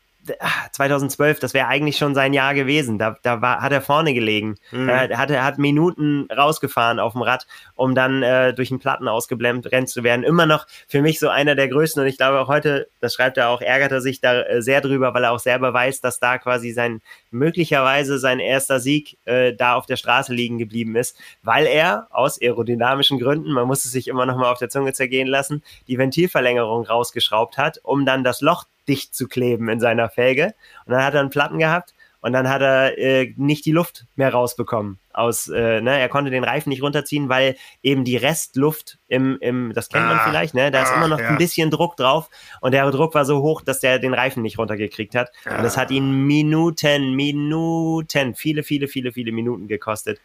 2012, 0.71 1.39
das 1.39 1.53
wäre 1.53 1.67
eigentlich 1.67 1.97
schon 1.97 2.15
sein 2.15 2.34
Jahr 2.34 2.53
gewesen. 2.53 2.97
Da, 2.97 3.17
da 3.23 3.41
war, 3.41 3.61
hat 3.61 3.71
er 3.71 3.82
vorne 3.82 4.13
gelegen. 4.13 4.55
Mhm. 4.71 4.89
Er, 4.89 5.17
hat, 5.17 5.32
hat 5.32 5.57
Minuten 5.57 6.28
rausgefahren 6.36 6.99
auf 6.99 7.13
dem 7.13 7.21
Rad, 7.21 7.47
um 7.75 7.95
dann 7.95 8.23
äh, 8.23 8.53
durch 8.53 8.69
den 8.69 8.80
Platten 8.80 9.07
ausgeblendet 9.07 9.71
rennt 9.71 9.89
zu 9.89 10.03
werden. 10.03 10.23
Immer 10.23 10.45
noch 10.45 10.65
für 10.88 11.01
mich 11.01 11.19
so 11.19 11.30
einer 11.30 11.55
der 11.55 11.67
größten. 11.67 12.01
Und 12.01 12.07
ich 12.07 12.17
glaube 12.17 12.39
auch 12.39 12.47
heute, 12.47 12.89
das 12.99 13.13
schreibt 13.13 13.38
er 13.38 13.49
auch, 13.49 13.61
ärgert 13.61 13.91
er 13.91 14.01
sich 14.01 14.21
da 14.21 14.41
äh, 14.41 14.61
sehr 14.61 14.82
drüber, 14.82 15.13
weil 15.13 15.23
er 15.23 15.32
auch 15.32 15.39
selber 15.39 15.73
weiß, 15.73 16.01
dass 16.01 16.19
da 16.19 16.38
quasi 16.38 16.71
sein, 16.71 17.01
möglicherweise 17.32 18.19
sein 18.19 18.39
erster 18.39 18.80
Sieg 18.80 19.17
äh, 19.25 19.53
da 19.53 19.75
auf 19.75 19.86
der 19.86 19.97
Straße 19.97 20.34
liegen 20.34 20.57
geblieben 20.57 20.95
ist, 20.95 21.17
weil 21.43 21.65
er 21.65 22.07
aus 22.11 22.41
aerodynamischen 22.41 23.19
Gründen, 23.19 23.51
man 23.51 23.67
muss 23.67 23.86
es 23.86 23.91
sich 23.91 24.07
immer 24.07 24.25
noch 24.25 24.38
mal 24.38 24.51
auf 24.51 24.59
der 24.59 24.69
Zunge 24.69 24.93
zergehen 24.93 25.28
lassen, 25.28 25.63
die 25.88 25.97
Ventilverlängerung 25.97 26.86
rausgeschraubt 26.86 27.57
hat, 27.57 27.80
um 27.84 28.05
dann 28.05 28.23
das 28.23 28.41
Loch 28.41 28.65
dicht 28.88 29.16
zu 29.16 29.28
kleben 29.28 29.70
in 29.70 29.80
seiner 29.80 30.10
Felge. 30.10 30.54
Und 30.86 30.94
dann 30.94 31.04
hat 31.04 31.14
er 31.14 31.22
einen 31.22 31.30
Platten 31.30 31.60
gehabt 31.60 31.94
und 32.22 32.34
dann 32.34 32.50
hat 32.50 32.62
er 32.62 32.98
äh, 32.98 33.34
nicht 33.38 33.66
die 33.66 33.72
Luft 33.72 34.06
mehr 34.16 34.34
rausbekommen. 34.34 35.00
Aus, 35.14 35.48
äh, 35.48 35.82
ne, 35.82 36.00
er 36.00 36.10
konnte 36.10 36.30
den 36.30 36.44
Reifen 36.44 36.70
nicht 36.70 36.84
runterziehen, 36.84 37.30
weil 37.30 37.56
eben 37.84 38.04
die 38.04 38.18
Restluft 38.18 38.98
im, 39.08 39.38
im 39.40 39.72
das 39.74 39.90
kennt 39.90 40.06
man 40.06 40.18
ah, 40.18 40.26
vielleicht, 40.28 40.54
ne, 40.54 40.70
da 40.70 40.84
ist 40.84 40.92
ah, 40.92 40.98
immer 40.98 41.08
noch 41.08 41.20
ja. 41.20 41.30
ein 41.30 41.38
bisschen 41.38 41.72
Druck 41.72 41.96
drauf 41.96 42.30
und 42.62 42.74
der 42.74 42.90
Druck 42.92 43.16
war 43.16 43.26
so 43.26 43.42
hoch, 43.42 43.62
dass 43.62 43.80
der 43.80 43.98
den 43.98 44.14
Reifen 44.14 44.44
nicht 44.44 44.60
runtergekriegt 44.60 45.16
hat. 45.16 45.32
Ah. 45.46 45.58
Und 45.58 45.64
das 45.64 45.78
hat 45.78 45.90
ihn 45.90 46.28
Minuten, 46.28 47.16
Minuten, 47.16 48.36
viele, 48.36 48.64
viele, 48.64 48.88
viele, 48.88 49.12
viele 49.12 49.32
Minuten 49.32 49.68
gekostet 49.68 50.20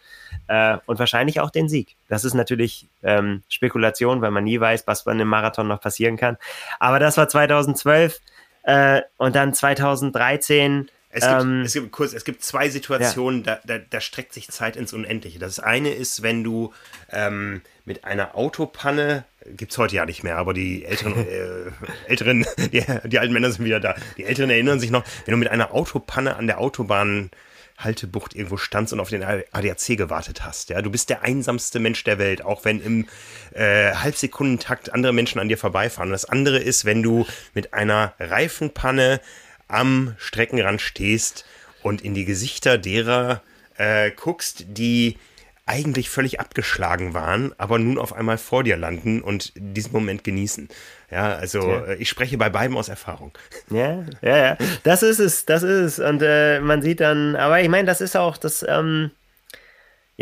äh, 0.48 0.78
und 0.86 0.98
wahrscheinlich 0.98 1.40
auch 1.40 1.50
den 1.50 1.68
Sieg. 1.68 1.96
Das 2.08 2.24
ist 2.24 2.34
natürlich 2.34 2.88
ähm, 3.02 3.42
Spekulation, 3.48 4.22
weil 4.22 4.30
man 4.30 4.44
nie 4.44 4.60
weiß, 4.60 4.86
was 4.86 5.04
bei 5.04 5.12
einem 5.12 5.28
Marathon 5.28 5.68
noch 5.68 5.80
passieren 5.80 6.16
kann. 6.16 6.36
Aber 6.80 6.98
das 6.98 7.16
war 7.16 7.28
2012 7.28 8.20
äh, 8.64 9.02
und 9.16 9.36
dann 9.36 9.54
2013 9.54 10.88
es 11.14 11.28
gibt, 11.28 11.42
ähm, 11.42 11.60
es 11.60 11.72
gibt, 11.74 11.92
kurz, 11.92 12.14
es 12.14 12.24
gibt 12.24 12.42
zwei 12.42 12.70
Situationen, 12.70 13.44
ja. 13.44 13.60
da, 13.66 13.78
da, 13.78 13.84
da, 13.90 14.00
streckt 14.00 14.32
sich 14.32 14.48
Zeit 14.48 14.76
ins 14.76 14.94
Unendliche. 14.94 15.38
Das 15.38 15.60
eine 15.60 15.90
ist, 15.90 16.22
wenn 16.22 16.42
du 16.42 16.72
ähm, 17.10 17.60
mit 17.84 18.04
einer 18.04 18.34
Autopanne, 18.34 19.24
gibt 19.46 19.72
es 19.72 19.78
heute 19.78 19.96
ja 19.96 20.06
nicht 20.06 20.22
mehr, 20.22 20.38
aber 20.38 20.54
die 20.54 20.86
älteren, 20.86 21.14
äh, 21.28 21.70
älteren 22.08 22.46
die, 22.72 22.82
die, 23.04 23.18
alten 23.18 23.34
Männer 23.34 23.52
sind 23.52 23.66
wieder 23.66 23.78
da. 23.78 23.94
Die 24.16 24.24
Älteren 24.24 24.48
erinnern 24.48 24.80
sich 24.80 24.90
noch, 24.90 25.04
wenn 25.26 25.32
du 25.32 25.38
mit 25.38 25.48
einer 25.48 25.74
Autopanne 25.74 26.34
an 26.36 26.46
der 26.46 26.58
Autobahn 26.58 27.30
Haltebucht 27.78 28.34
irgendwo 28.34 28.56
standst 28.56 28.92
und 28.92 29.00
auf 29.00 29.08
den 29.08 29.22
ADAC 29.22 29.96
gewartet 29.96 30.44
hast. 30.44 30.70
Ja, 30.70 30.82
du 30.82 30.90
bist 30.90 31.10
der 31.10 31.22
einsamste 31.22 31.80
Mensch 31.80 32.04
der 32.04 32.18
Welt, 32.18 32.42
auch 32.42 32.64
wenn 32.64 32.80
im 32.80 33.06
äh, 33.54 33.92
Halbsekundentakt 33.94 34.92
andere 34.92 35.12
Menschen 35.12 35.40
an 35.40 35.48
dir 35.48 35.58
vorbeifahren. 35.58 36.08
Und 36.08 36.12
das 36.12 36.24
andere 36.24 36.58
ist, 36.58 36.84
wenn 36.84 37.02
du 37.02 37.26
mit 37.54 37.74
einer 37.74 38.14
Reifenpanne 38.18 39.20
am 39.68 40.14
Streckenrand 40.18 40.80
stehst 40.80 41.44
und 41.82 42.02
in 42.02 42.14
die 42.14 42.24
Gesichter 42.24 42.78
derer 42.78 43.42
äh, 43.76 44.10
guckst, 44.10 44.64
die 44.68 45.16
eigentlich 45.66 46.10
völlig 46.10 46.40
abgeschlagen 46.40 47.14
waren, 47.14 47.54
aber 47.56 47.78
nun 47.78 47.98
auf 47.98 48.12
einmal 48.12 48.36
vor 48.36 48.64
dir 48.64 48.76
landen 48.76 49.22
und 49.22 49.52
diesen 49.54 49.92
Moment 49.92 50.24
genießen. 50.24 50.68
Ja, 51.10 51.34
also 51.34 51.60
ja. 51.60 51.84
Äh, 51.84 51.94
ich 51.96 52.08
spreche 52.08 52.36
bei 52.36 52.50
beiden 52.50 52.76
aus 52.76 52.88
Erfahrung. 52.88 53.32
Ja, 53.70 54.04
ja, 54.20 54.36
ja. 54.36 54.58
Das 54.82 55.02
ist 55.02 55.18
es, 55.18 55.46
das 55.46 55.62
ist 55.62 55.98
es. 55.98 55.98
Und 55.98 56.20
äh, 56.22 56.60
man 56.60 56.82
sieht 56.82 57.00
dann, 57.00 57.36
aber 57.36 57.60
ich 57.60 57.68
meine, 57.68 57.86
das 57.86 58.00
ist 58.00 58.16
auch 58.16 58.36
das, 58.36 58.64
ähm, 58.68 59.12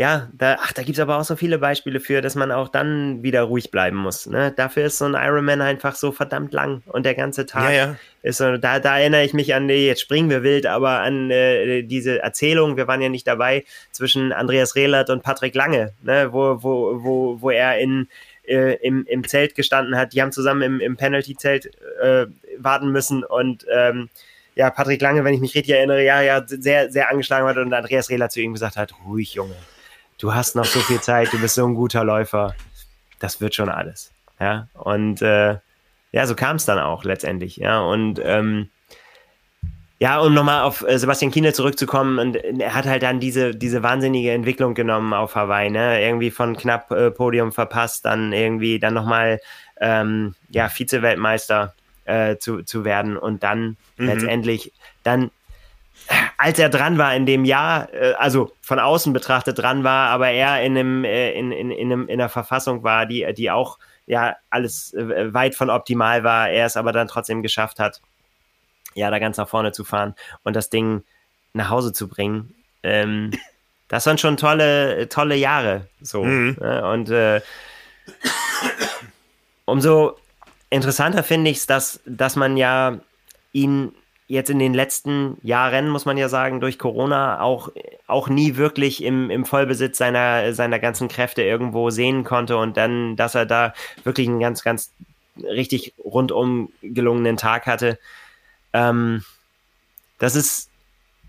ja, 0.01 0.29
da, 0.33 0.57
ach, 0.59 0.73
da 0.73 0.81
gibt 0.81 0.97
es 0.97 0.99
aber 0.99 1.19
auch 1.19 1.23
so 1.23 1.35
viele 1.35 1.59
Beispiele 1.59 1.99
für, 1.99 2.21
dass 2.21 2.33
man 2.33 2.51
auch 2.51 2.69
dann 2.69 3.21
wieder 3.21 3.43
ruhig 3.43 3.69
bleiben 3.69 3.97
muss. 3.97 4.25
Ne? 4.25 4.51
Dafür 4.51 4.85
ist 4.87 4.97
so 4.97 5.05
ein 5.05 5.13
Ironman 5.13 5.61
einfach 5.61 5.93
so 5.93 6.11
verdammt 6.11 6.53
lang 6.53 6.81
und 6.87 7.05
der 7.05 7.13
ganze 7.13 7.45
Tag 7.45 7.65
ja, 7.65 7.71
ja. 7.71 7.95
ist 8.23 8.39
so, 8.39 8.57
da, 8.57 8.79
da 8.79 8.97
erinnere 8.97 9.23
ich 9.23 9.35
mich 9.35 9.53
an, 9.53 9.67
nee, 9.67 9.85
jetzt 9.85 10.01
springen 10.01 10.31
wir 10.31 10.41
wild, 10.41 10.65
aber 10.65 11.01
an 11.01 11.29
äh, 11.29 11.83
diese 11.83 12.19
Erzählung, 12.19 12.77
wir 12.77 12.87
waren 12.87 12.99
ja 12.99 13.09
nicht 13.09 13.27
dabei, 13.27 13.63
zwischen 13.91 14.33
Andreas 14.33 14.75
Rehlert 14.75 15.11
und 15.11 15.21
Patrick 15.21 15.53
Lange, 15.53 15.93
ne? 16.01 16.29
wo, 16.33 16.63
wo, 16.63 17.03
wo, 17.03 17.37
wo 17.39 17.51
er 17.51 17.77
in, 17.77 18.07
äh, 18.47 18.77
im, 18.77 19.05
im 19.05 19.27
Zelt 19.27 19.53
gestanden 19.53 19.95
hat. 19.95 20.13
Die 20.13 20.21
haben 20.23 20.31
zusammen 20.31 20.63
im, 20.63 20.79
im 20.79 20.97
Penalty-Zelt 20.97 21.69
äh, 22.01 22.25
warten 22.57 22.91
müssen 22.91 23.23
und 23.23 23.67
ähm, 23.71 24.09
ja, 24.55 24.71
Patrick 24.71 24.99
Lange, 25.01 25.23
wenn 25.23 25.35
ich 25.35 25.41
mich 25.41 25.53
richtig 25.53 25.75
erinnere, 25.75 26.03
ja, 26.03 26.21
ja, 26.21 26.43
sehr, 26.45 26.91
sehr 26.91 27.11
angeschlagen 27.11 27.47
hat 27.47 27.57
und 27.57 27.71
Andreas 27.71 28.09
Rehlert 28.09 28.31
zu 28.31 28.41
ihm 28.41 28.53
gesagt 28.53 28.77
hat, 28.77 28.93
ruhig, 29.05 29.35
Junge, 29.35 29.55
du 30.21 30.33
hast 30.33 30.55
noch 30.55 30.65
so 30.65 30.79
viel 30.79 31.01
Zeit, 31.01 31.33
du 31.33 31.39
bist 31.39 31.55
so 31.55 31.65
ein 31.65 31.73
guter 31.73 32.03
Läufer, 32.03 32.55
das 33.19 33.41
wird 33.41 33.55
schon 33.55 33.69
alles. 33.69 34.11
Ja, 34.39 34.67
und 34.73 35.21
äh, 35.21 35.57
ja, 36.11 36.27
so 36.27 36.35
kam 36.35 36.55
es 36.55 36.65
dann 36.65 36.79
auch 36.79 37.03
letztendlich. 37.03 37.57
Ja, 37.57 37.79
und 37.81 38.21
ähm, 38.23 38.69
ja, 39.99 40.19
um 40.19 40.33
nochmal 40.33 40.63
auf 40.63 40.87
äh, 40.87 40.97
Sebastian 40.97 41.31
Kiene 41.31 41.53
zurückzukommen, 41.53 42.19
und 42.19 42.35
er 42.35 42.73
hat 42.73 42.85
halt 42.85 43.03
dann 43.03 43.19
diese, 43.19 43.55
diese 43.55 43.83
wahnsinnige 43.83 44.31
Entwicklung 44.31 44.73
genommen 44.73 45.13
auf 45.13 45.35
Hawaii, 45.35 45.69
ne? 45.69 46.03
Irgendwie 46.03 46.31
von 46.31 46.55
knapp 46.55 46.91
äh, 46.91 47.11
Podium 47.11 47.51
verpasst, 47.51 48.05
dann 48.05 48.33
irgendwie 48.33 48.79
dann 48.79 48.93
nochmal 48.93 49.39
ähm, 49.79 50.35
ja, 50.49 50.69
Vize-Weltmeister 50.69 51.73
äh, 52.05 52.37
zu, 52.37 52.63
zu 52.63 52.83
werden 52.83 53.17
und 53.17 53.43
dann 53.43 53.77
mhm. 53.97 54.07
letztendlich 54.07 54.71
dann 55.03 55.31
als 56.37 56.59
er 56.59 56.69
dran 56.69 56.97
war 56.97 57.15
in 57.15 57.25
dem 57.25 57.45
Jahr, 57.45 57.93
äh, 57.93 58.13
also 58.13 58.51
von 58.61 58.79
außen 58.79 59.13
betrachtet 59.13 59.59
dran 59.59 59.83
war, 59.83 60.09
aber 60.09 60.29
er 60.29 60.61
in, 60.63 60.77
einem, 60.77 61.03
äh, 61.03 61.31
in, 61.33 61.51
in, 61.51 61.71
in, 61.71 61.91
einem, 61.91 62.07
in 62.07 62.19
einer 62.19 62.29
Verfassung 62.29 62.83
war, 62.83 63.05
die, 63.05 63.31
die 63.33 63.51
auch 63.51 63.77
ja 64.05 64.35
alles 64.49 64.93
äh, 64.93 65.33
weit 65.33 65.55
von 65.55 65.69
optimal 65.69 66.23
war, 66.23 66.49
er 66.49 66.65
es 66.65 66.77
aber 66.77 66.91
dann 66.91 67.07
trotzdem 67.07 67.43
geschafft 67.43 67.79
hat, 67.79 68.01
ja, 68.93 69.09
da 69.09 69.19
ganz 69.19 69.37
nach 69.37 69.47
vorne 69.47 69.71
zu 69.71 69.83
fahren 69.83 70.15
und 70.43 70.55
das 70.55 70.69
Ding 70.69 71.03
nach 71.53 71.69
Hause 71.69 71.93
zu 71.93 72.07
bringen. 72.07 72.53
Ähm, 72.83 73.31
das 73.87 74.05
waren 74.05 74.17
schon 74.17 74.37
tolle, 74.37 75.09
tolle 75.09 75.35
Jahre. 75.35 75.87
So. 76.01 76.23
Mhm. 76.23 76.57
Ne? 76.59 76.91
Und 76.91 77.09
äh, 77.09 77.41
umso 79.65 80.17
interessanter 80.69 81.23
finde 81.23 81.51
ich 81.51 81.57
es, 81.57 81.67
dass, 81.67 81.99
dass 82.05 82.35
man 82.35 82.57
ja 82.57 82.99
ihn 83.51 83.93
jetzt 84.31 84.49
in 84.49 84.59
den 84.59 84.73
letzten 84.73 85.37
Jahren, 85.43 85.89
muss 85.89 86.05
man 86.05 86.17
ja 86.17 86.29
sagen, 86.29 86.61
durch 86.61 86.79
Corona 86.79 87.41
auch, 87.41 87.69
auch 88.07 88.29
nie 88.29 88.55
wirklich 88.55 89.03
im, 89.03 89.29
im 89.29 89.43
Vollbesitz 89.43 89.97
seiner, 89.97 90.53
seiner 90.53 90.79
ganzen 90.79 91.09
Kräfte 91.09 91.43
irgendwo 91.43 91.89
sehen 91.89 92.23
konnte 92.23 92.55
und 92.55 92.77
dann, 92.77 93.17
dass 93.17 93.35
er 93.35 93.45
da 93.45 93.73
wirklich 94.05 94.29
einen 94.29 94.39
ganz, 94.39 94.63
ganz 94.63 94.91
richtig 95.43 95.93
rundum 96.01 96.71
gelungenen 96.81 97.35
Tag 97.35 97.65
hatte. 97.65 97.99
Ähm, 98.71 99.25
das 100.17 100.37
ist, 100.37 100.69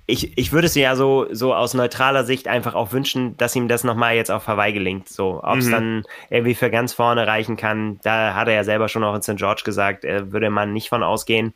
ich, 0.07 0.39
ich 0.39 0.53
würde 0.53 0.67
es 0.67 0.77
ja 0.77 0.95
so, 0.95 1.27
so 1.33 1.57
aus 1.57 1.75
neutraler 1.75 2.23
Sicht 2.23 2.47
einfach 2.47 2.77
auch 2.77 2.93
wünschen, 2.93 3.37
dass 3.37 3.57
ihm 3.57 3.67
das 3.67 3.83
nochmal 3.83 4.15
jetzt 4.15 4.31
auf 4.31 4.47
Hawaii 4.47 4.73
gelingt. 4.73 5.09
So, 5.09 5.41
ob 5.43 5.59
es 5.59 5.67
mhm. 5.67 5.73
dann 5.73 6.03
irgendwie 6.31 6.55
für 6.55 6.71
ganz 6.71 6.93
vorne 6.93 7.27
reichen 7.27 7.57
kann, 7.57 7.99
da 8.05 8.35
hat 8.35 8.47
er 8.47 8.55
ja 8.55 8.65
selber 8.65 8.89
schon 8.89 9.03
auch 9.03 9.15
in 9.17 9.23
St. 9.23 9.39
George 9.39 9.63
gesagt, 9.65 10.05
äh, 10.05 10.31
würde 10.31 10.51
man 10.51 10.73
nicht 10.73 10.89
von 10.89 11.03
ausgehen. 11.03 11.53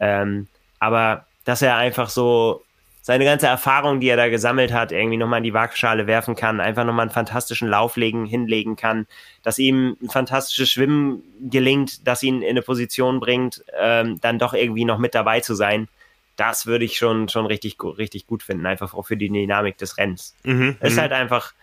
Ähm, 0.00 0.48
aber 0.78 1.26
dass 1.44 1.62
er 1.62 1.76
einfach 1.76 2.10
so 2.10 2.62
seine 3.08 3.24
ganze 3.24 3.46
Erfahrung, 3.46 4.00
die 4.00 4.08
er 4.08 4.18
da 4.18 4.28
gesammelt 4.28 4.70
hat, 4.70 4.92
irgendwie 4.92 5.16
nochmal 5.16 5.38
in 5.38 5.44
die 5.44 5.54
Waagschale 5.54 6.06
werfen 6.06 6.36
kann, 6.36 6.60
einfach 6.60 6.84
nochmal 6.84 7.04
einen 7.04 7.10
fantastischen 7.10 7.66
Lauf 7.66 7.96
legen, 7.96 8.26
hinlegen 8.26 8.76
kann, 8.76 9.06
dass 9.42 9.58
ihm 9.58 9.96
ein 10.02 10.10
fantastisches 10.10 10.68
Schwimmen 10.68 11.22
gelingt, 11.40 12.06
das 12.06 12.22
ihn 12.22 12.42
in 12.42 12.50
eine 12.50 12.60
Position 12.60 13.18
bringt, 13.18 13.64
ähm, 13.80 14.20
dann 14.20 14.38
doch 14.38 14.52
irgendwie 14.52 14.84
noch 14.84 14.98
mit 14.98 15.14
dabei 15.14 15.40
zu 15.40 15.54
sein. 15.54 15.88
Das 16.36 16.66
würde 16.66 16.84
ich 16.84 16.98
schon, 16.98 17.30
schon 17.30 17.46
richtig, 17.46 17.82
richtig 17.82 18.26
gut 18.26 18.42
finden, 18.42 18.66
einfach 18.66 18.92
auch 18.92 19.06
für 19.06 19.16
die 19.16 19.30
Dynamik 19.30 19.78
des 19.78 19.96
Rennens. 19.96 20.34
Mhm, 20.44 20.76
es 20.80 20.90
ist 20.90 20.96
mhm. 20.96 21.00
halt 21.00 21.12
einfach, 21.12 21.54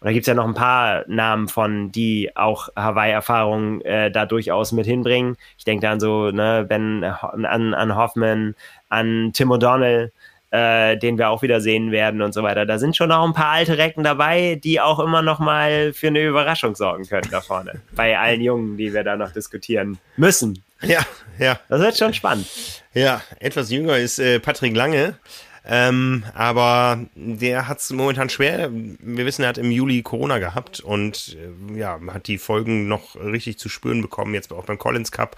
und 0.00 0.06
da 0.06 0.12
gibt 0.12 0.22
es 0.22 0.28
ja 0.28 0.34
noch 0.34 0.46
ein 0.46 0.54
paar 0.54 1.04
Namen 1.08 1.46
von, 1.48 1.92
die 1.92 2.34
auch 2.34 2.70
Hawaii-Erfahrungen 2.74 3.82
äh, 3.82 4.10
da 4.10 4.24
durchaus 4.24 4.72
mit 4.72 4.86
hinbringen. 4.86 5.36
Ich 5.58 5.64
denke 5.64 5.82
da 5.82 5.92
an 5.92 6.00
so, 6.00 6.30
ne, 6.30 6.64
Ben, 6.66 7.04
an, 7.04 7.74
an 7.74 7.96
Hoffman, 7.96 8.54
an 8.88 9.32
Tim 9.34 9.52
O'Donnell, 9.52 10.10
äh, 10.52 10.96
den 10.96 11.18
wir 11.18 11.28
auch 11.28 11.42
wieder 11.42 11.60
sehen 11.60 11.92
werden 11.92 12.22
und 12.22 12.32
so 12.32 12.42
weiter. 12.42 12.64
Da 12.64 12.78
sind 12.78 12.96
schon 12.96 13.10
noch 13.10 13.22
ein 13.26 13.34
paar 13.34 13.50
alte 13.50 13.76
Recken 13.76 14.02
dabei, 14.02 14.58
die 14.62 14.80
auch 14.80 15.00
immer 15.00 15.20
noch 15.20 15.38
mal 15.38 15.92
für 15.92 16.06
eine 16.06 16.26
Überraschung 16.26 16.76
sorgen 16.76 17.06
können 17.06 17.28
da 17.30 17.42
vorne. 17.42 17.82
Bei 17.92 18.18
allen 18.18 18.40
Jungen, 18.40 18.78
die 18.78 18.94
wir 18.94 19.04
da 19.04 19.16
noch 19.16 19.32
diskutieren 19.32 19.98
müssen. 20.16 20.62
Ja, 20.80 21.00
ja. 21.38 21.60
Das 21.68 21.80
wird 21.82 21.98
schon 21.98 22.14
spannend. 22.14 22.46
Ja, 22.94 23.20
etwas 23.38 23.70
jünger 23.70 23.98
ist 23.98 24.18
äh, 24.18 24.40
Patrick 24.40 24.74
Lange. 24.74 25.16
Ähm, 25.64 26.24
aber 26.34 27.04
der 27.14 27.68
hat 27.68 27.80
es 27.80 27.90
momentan 27.90 28.30
schwer. 28.30 28.70
Wir 28.72 29.26
wissen, 29.26 29.42
er 29.42 29.48
hat 29.50 29.58
im 29.58 29.70
Juli 29.70 30.02
Corona 30.02 30.38
gehabt 30.38 30.80
und 30.80 31.36
äh, 31.38 31.78
ja, 31.78 32.00
hat 32.08 32.28
die 32.28 32.38
Folgen 32.38 32.88
noch 32.88 33.16
richtig 33.16 33.58
zu 33.58 33.68
spüren 33.68 34.00
bekommen, 34.02 34.34
jetzt 34.34 34.52
auch 34.52 34.64
beim 34.64 34.78
Collins 34.78 35.12
Cup, 35.12 35.36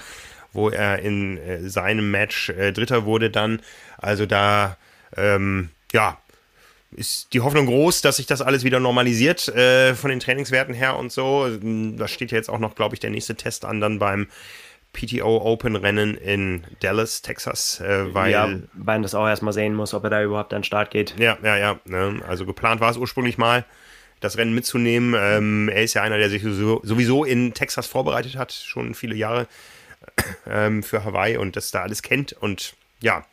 wo 0.53 0.69
er 0.71 1.01
in 1.01 1.39
äh, 1.39 1.69
seinem 1.69 2.11
Match 2.11 2.51
äh, 2.51 2.73
Dritter 2.73 3.05
wurde 3.05 3.31
dann. 3.31 3.61
Also 3.99 4.27
da, 4.27 4.77
ähm, 5.17 5.71
ja, 5.93 6.19
ist 6.95 7.33
die 7.33 7.41
Hoffnung 7.41 7.67
groß, 7.67 8.03
dass 8.03 8.17
sich 8.17 8.27
das 8.27 8.43
alles 8.43 8.65
wieder 8.65 8.79
normalisiert 8.79 9.49
äh, 9.49 9.95
von 9.95 10.11
den 10.11 10.21
Trainingswerten 10.21 10.75
her 10.75 10.97
und 10.97 11.11
so. 11.11 11.49
Da 11.97 12.07
steht 12.07 12.33
ja 12.33 12.37
jetzt 12.37 12.51
auch 12.51 12.59
noch, 12.59 12.75
glaube 12.75 12.95
ich, 12.95 13.01
der 13.01 13.11
nächste 13.11 13.35
Test 13.35 13.65
an 13.65 13.81
dann 13.81 13.99
beim 13.99 14.29
PTO 14.93 15.39
Open 15.39 15.77
Rennen 15.77 16.17
in 16.17 16.65
Dallas, 16.81 17.23
Texas, 17.23 17.81
äh, 17.81 18.13
weil. 18.15 18.33
Ja, 18.33 18.47
weil 18.47 18.97
man 18.97 19.03
das 19.03 19.15
auch 19.15 19.27
erstmal 19.27 19.53
sehen 19.53 19.75
muss, 19.75 19.95
ob 19.95 20.05
er 20.05 20.11
da 20.11 20.23
überhaupt 20.23 20.53
an 20.53 20.61
den 20.61 20.65
Start 20.65 20.91
geht. 20.91 21.19
Ja, 21.19 21.39
ja, 21.43 21.57
ja. 21.57 21.81
Ne? 21.85 22.21
Also 22.27 22.47
geplant 22.47 22.81
war 22.81 22.91
es 22.91 22.97
ursprünglich 22.97 23.39
mal, 23.39 23.65
das 24.21 24.37
Rennen 24.37 24.55
mitzunehmen. 24.55 25.15
Ähm, 25.19 25.69
er 25.69 25.83
ist 25.83 25.95
ja 25.95 26.03
einer, 26.03 26.19
der 26.19 26.31
sich 26.31 26.43
sowieso 26.43 27.25
in 27.25 27.55
Texas 27.55 27.87
vorbereitet 27.87 28.37
hat, 28.37 28.53
schon 28.53 28.95
viele 28.95 29.15
Jahre 29.15 29.47
ähm, 30.47 30.83
für 30.83 31.05
Hawaii 31.05 31.37
und 31.37 31.57
das 31.57 31.71
da 31.71 31.83
alles 31.83 32.03
kennt. 32.03 32.33
Und 32.33 32.75
ja, 33.01 33.25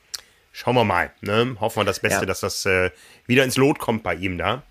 schauen 0.53 0.75
wir 0.75 0.85
mal. 0.85 1.11
Ne? 1.21 1.57
Hoffen 1.59 1.81
wir 1.81 1.85
das 1.85 1.99
Beste, 1.99 2.21
ja. 2.21 2.25
dass 2.25 2.39
das 2.39 2.65
äh, 2.65 2.91
wieder 3.25 3.43
ins 3.43 3.57
Lot 3.57 3.79
kommt 3.79 4.03
bei 4.03 4.15
ihm 4.15 4.37
da. 4.37 4.63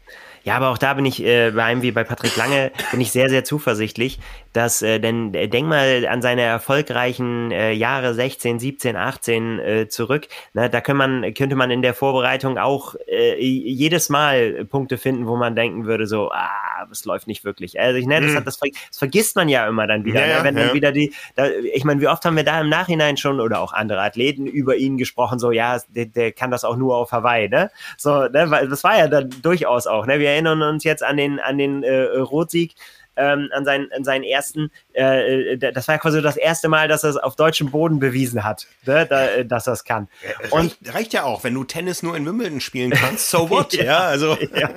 Ja, 0.45 0.57
aber 0.57 0.71
auch 0.71 0.79
da 0.79 0.95
bin 0.95 1.05
ich 1.05 1.23
äh, 1.23 1.51
bei 1.51 1.65
einem 1.65 1.83
wie 1.83 1.93
bei 1.93 2.05
Patrick 2.05 2.35
Lange 2.37 2.73
bin 2.91 3.03
ich 3.03 3.13
sehr 3.13 3.29
sehr 3.29 3.45
zuversichtlich, 3.45 4.19
dass 4.53 4.83
äh, 4.83 4.99
denn 4.99 5.35
äh, 5.35 5.49
denk 5.49 5.69
mal 5.69 6.07
an 6.09 6.23
seine 6.23 6.43
erfolgreichen 6.43 7.51
äh, 7.51 7.73
Jahre 7.73 8.15
16, 8.15 8.59
17, 8.59 8.97
18 8.97 9.59
äh, 9.59 9.89
zurück. 9.89 10.29
Na, 10.55 10.69
da 10.69 10.81
kann 10.81 10.97
man 10.97 11.35
könnte 11.35 11.57
man 11.57 11.71
in 11.71 11.83
der 11.83 11.95
Vorbereitung 11.95 12.59
auch 12.59 12.95
äh, 13.07 13.39
jedes 13.41 14.09
Mal 14.09 14.65
Punkte 14.65 14.99
finden, 14.99 15.27
wo 15.27 15.37
man 15.37 15.55
denken 15.55 15.85
würde 15.85 16.07
so, 16.07 16.31
ah, 16.31 16.87
es 16.91 17.05
läuft 17.05 17.27
nicht 17.27 17.45
wirklich. 17.45 17.79
Also 17.79 17.99
ich 17.99 18.07
ne, 18.07 18.21
das, 18.21 18.33
mhm. 18.33 18.37
hat, 18.37 18.47
das, 18.47 18.59
das, 18.59 18.99
vergisst 18.99 19.37
man 19.37 19.49
ja 19.49 19.69
immer 19.69 19.87
dann 19.87 20.05
wieder, 20.05 20.27
ja, 20.27 20.39
ne? 20.39 20.45
wenn 20.45 20.57
ja. 20.57 20.67
dann 20.67 20.75
wieder 20.75 20.93
die. 20.93 21.13
Da, 21.35 21.49
ich 21.49 21.85
meine, 21.85 22.01
wie 22.01 22.09
oft 22.09 22.25
haben 22.25 22.37
wir 22.37 22.45
da 22.45 22.61
im 22.61 22.69
Nachhinein 22.69 23.17
schon 23.17 23.41
oder 23.41 23.61
auch 23.61 23.73
andere 23.73 24.01
Athleten 24.01 24.47
über 24.47 24.77
ihn 24.77 24.97
gesprochen, 24.97 25.39
so 25.39 25.51
ja, 25.51 25.79
der, 25.89 26.07
der 26.07 26.33
kann 26.33 26.51
das 26.51 26.65
auch 26.65 26.77
nur 26.77 26.97
auf 26.97 27.13
Hawaii, 27.13 27.49
ne? 27.49 27.71
So, 27.97 28.29
ne, 28.29 28.51
weil 28.51 28.69
das 28.69 28.85
war 28.85 28.99
ja 28.99 29.09
dann 29.09 29.31
durchaus 29.43 29.87
auch. 29.87 30.07
Ne? 30.07 30.19
Wir 30.19 30.31
erinnern 30.31 30.63
uns 30.63 30.85
jetzt 30.85 31.03
an 31.03 31.17
den 31.17 31.39
an 31.39 31.59
den 31.59 31.83
äh, 31.83 32.19
Rotsieg 32.19 32.75
ähm, 33.19 33.51
an, 33.53 33.65
seinen, 33.65 33.93
an 33.93 34.05
seinen 34.05 34.25
ersten, 34.25 34.71
äh, 34.95 35.53
äh 35.53 35.73
das 35.73 35.89
war 35.89 35.99
quasi 35.99 36.23
das 36.23 36.37
erste 36.37 36.69
Mal, 36.69 36.89
dass 36.89 37.05
er 37.05 37.11
es 37.11 37.17
auf 37.17 37.37
deutschem 37.37 37.71
Boden 37.71 37.99
bewiesen 37.99 38.45
hat, 38.45 38.67
ne, 38.87 39.07
da, 39.07 39.27
äh, 39.27 39.45
dass 39.45 39.67
er 39.67 39.75
es 39.75 39.85
kann. 39.85 40.09
Und 40.51 40.61
reicht, 40.61 40.95
reicht, 40.95 41.13
ja 41.13 41.25
auch, 41.25 41.45
wenn 41.45 41.55
du 41.55 41.65
Tennis 41.65 42.03
nur 42.03 42.17
in 42.17 42.25
Wimbledon 42.25 42.61
spielen 42.61 42.91
kannst, 42.91 43.29
so 43.29 43.51
what, 43.51 43.73
ja, 43.75 43.85
ja, 43.85 43.99
also. 44.01 44.39
Ja. 44.55 44.71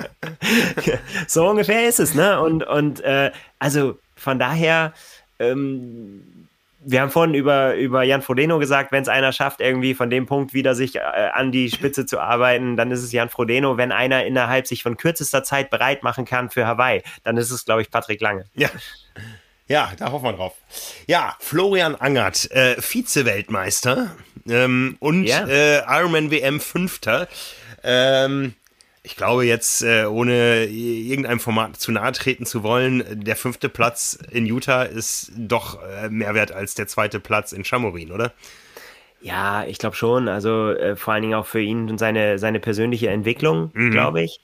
So 1.27 1.47
ungefähr 1.47 1.87
ist 1.87 1.99
es, 1.99 2.15
ne? 2.15 2.39
Und, 2.41 2.63
und 2.63 3.01
äh, 3.01 3.31
also 3.59 3.99
von 4.15 4.39
daher, 4.39 4.93
ähm, 5.39 6.40
wir 6.83 7.01
haben 7.01 7.11
vorhin 7.11 7.35
über, 7.35 7.75
über 7.75 8.03
Jan 8.03 8.21
Frodeno 8.21 8.59
gesagt, 8.59 8.91
wenn 8.91 9.03
es 9.03 9.07
einer 9.07 9.31
schafft, 9.31 9.61
irgendwie 9.61 9.93
von 9.93 10.09
dem 10.09 10.25
Punkt 10.25 10.53
wieder 10.53 10.75
sich 10.75 10.95
äh, 10.95 10.99
an 10.99 11.51
die 11.51 11.69
Spitze 11.69 12.05
zu 12.05 12.19
arbeiten, 12.19 12.75
dann 12.75 12.91
ist 12.91 13.03
es 13.03 13.11
Jan 13.11 13.29
Frodeno. 13.29 13.77
Wenn 13.77 13.91
einer 13.91 14.25
innerhalb 14.25 14.67
sich 14.67 14.83
von 14.83 14.97
kürzester 14.97 15.43
Zeit 15.43 15.69
bereit 15.69 16.03
machen 16.03 16.25
kann 16.25 16.49
für 16.49 16.65
Hawaii, 16.65 17.03
dann 17.23 17.37
ist 17.37 17.51
es, 17.51 17.65
glaube 17.65 17.81
ich, 17.81 17.91
Patrick 17.91 18.21
Lange. 18.21 18.45
Ja. 18.55 18.69
Ja, 19.67 19.91
da 19.97 20.11
hoffen 20.11 20.25
wir 20.25 20.33
drauf. 20.33 20.55
Ja, 21.07 21.37
Florian 21.39 21.95
Angert, 21.95 22.51
äh, 22.51 22.75
Vize-Weltmeister 22.81 24.17
ähm, 24.49 24.97
und 24.99 25.23
ja. 25.23 25.47
äh, 25.47 25.77
Ironman 25.87 26.29
WM 26.29 26.59
Fünfter. 26.59 27.29
Ähm, 27.83 28.53
ich 29.03 29.15
glaube 29.15 29.45
jetzt, 29.45 29.81
äh, 29.81 30.05
ohne 30.05 30.65
irgendeinem 30.65 31.39
Format 31.39 31.77
zu 31.77 31.91
nahe 31.91 32.11
treten 32.11 32.45
zu 32.45 32.63
wollen, 32.63 33.03
der 33.23 33.35
fünfte 33.35 33.67
Platz 33.67 34.17
in 34.31 34.45
Utah 34.45 34.83
ist 34.83 35.31
doch 35.35 35.79
äh, 35.83 36.09
mehr 36.09 36.35
wert 36.35 36.51
als 36.51 36.75
der 36.75 36.87
zweite 36.87 37.19
Platz 37.19 37.51
in 37.51 37.63
Chamorin, 37.63 38.11
oder? 38.11 38.33
Ja, 39.21 39.63
ich 39.65 39.77
glaube 39.77 39.95
schon. 39.95 40.27
Also 40.27 40.71
äh, 40.71 40.95
vor 40.95 41.13
allen 41.13 41.23
Dingen 41.23 41.35
auch 41.35 41.45
für 41.45 41.61
ihn 41.61 41.89
und 41.89 41.97
seine, 41.97 42.37
seine 42.37 42.59
persönliche 42.59 43.09
Entwicklung, 43.09 43.71
mhm. 43.73 43.91
glaube 43.91 44.21
ich. 44.21 44.39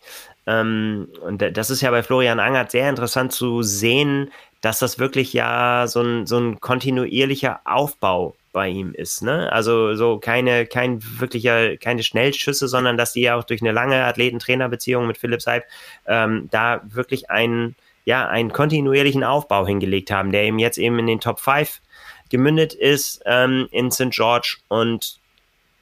Ähm, 0.47 1.10
und 1.22 1.41
das 1.55 1.70
ist 1.70 1.82
ja 1.82 1.91
bei 1.91 2.01
Florian 2.03 2.39
Angert 2.39 2.72
sehr 2.72 2.89
interessant 2.89 3.34
zu 3.34 3.62
sehen, 3.62 4.32
dass 4.62 4.80
das 4.80 4.97
wirklich 4.97 5.34
ja 5.34 5.86
so 5.88 6.01
ein, 6.01 6.26
so 6.26 6.39
ein 6.39 6.60
kontinuierlicher 6.60 7.62
Aufbau 7.66 8.36
bei 8.52 8.70
ihm 8.70 8.93
ist. 8.93 9.22
Ne? 9.22 9.52
Also 9.52 9.95
so 9.95 10.20
keine, 10.20 10.66
kein 10.66 11.00
wirklicher, 11.20 11.78
keine 11.78 12.04
Schnellschüsse, 12.04 12.68
sondern 12.68 12.98
dass 12.98 13.14
die 13.14 13.22
ja 13.22 13.36
auch 13.36 13.43
durch 13.43 13.62
eine 13.62 13.72
lange 13.72 14.04
Athleten-Trainer-Beziehung 14.04 15.08
mit 15.08 15.18
Philipp 15.18 15.41
Seib 15.41 15.66
ähm, 16.06 16.48
da 16.52 16.82
wirklich 16.86 17.30
einen, 17.30 17.76
ja, 18.06 18.28
einen 18.28 18.52
kontinuierlichen 18.52 19.24
Aufbau 19.24 19.66
hingelegt 19.66 20.12
haben, 20.12 20.32
der 20.32 20.43
eben 20.43 20.60
jetzt 20.60 20.78
eben 20.78 20.98
in 21.00 21.08
den 21.08 21.20
Top 21.20 21.39
5 21.39 21.82
gemündet 22.30 22.74
ist 22.74 23.22
ähm, 23.26 23.68
in 23.72 23.91
St. 23.91 24.10
George 24.12 24.58
und 24.68 25.20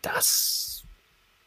das 0.01 0.74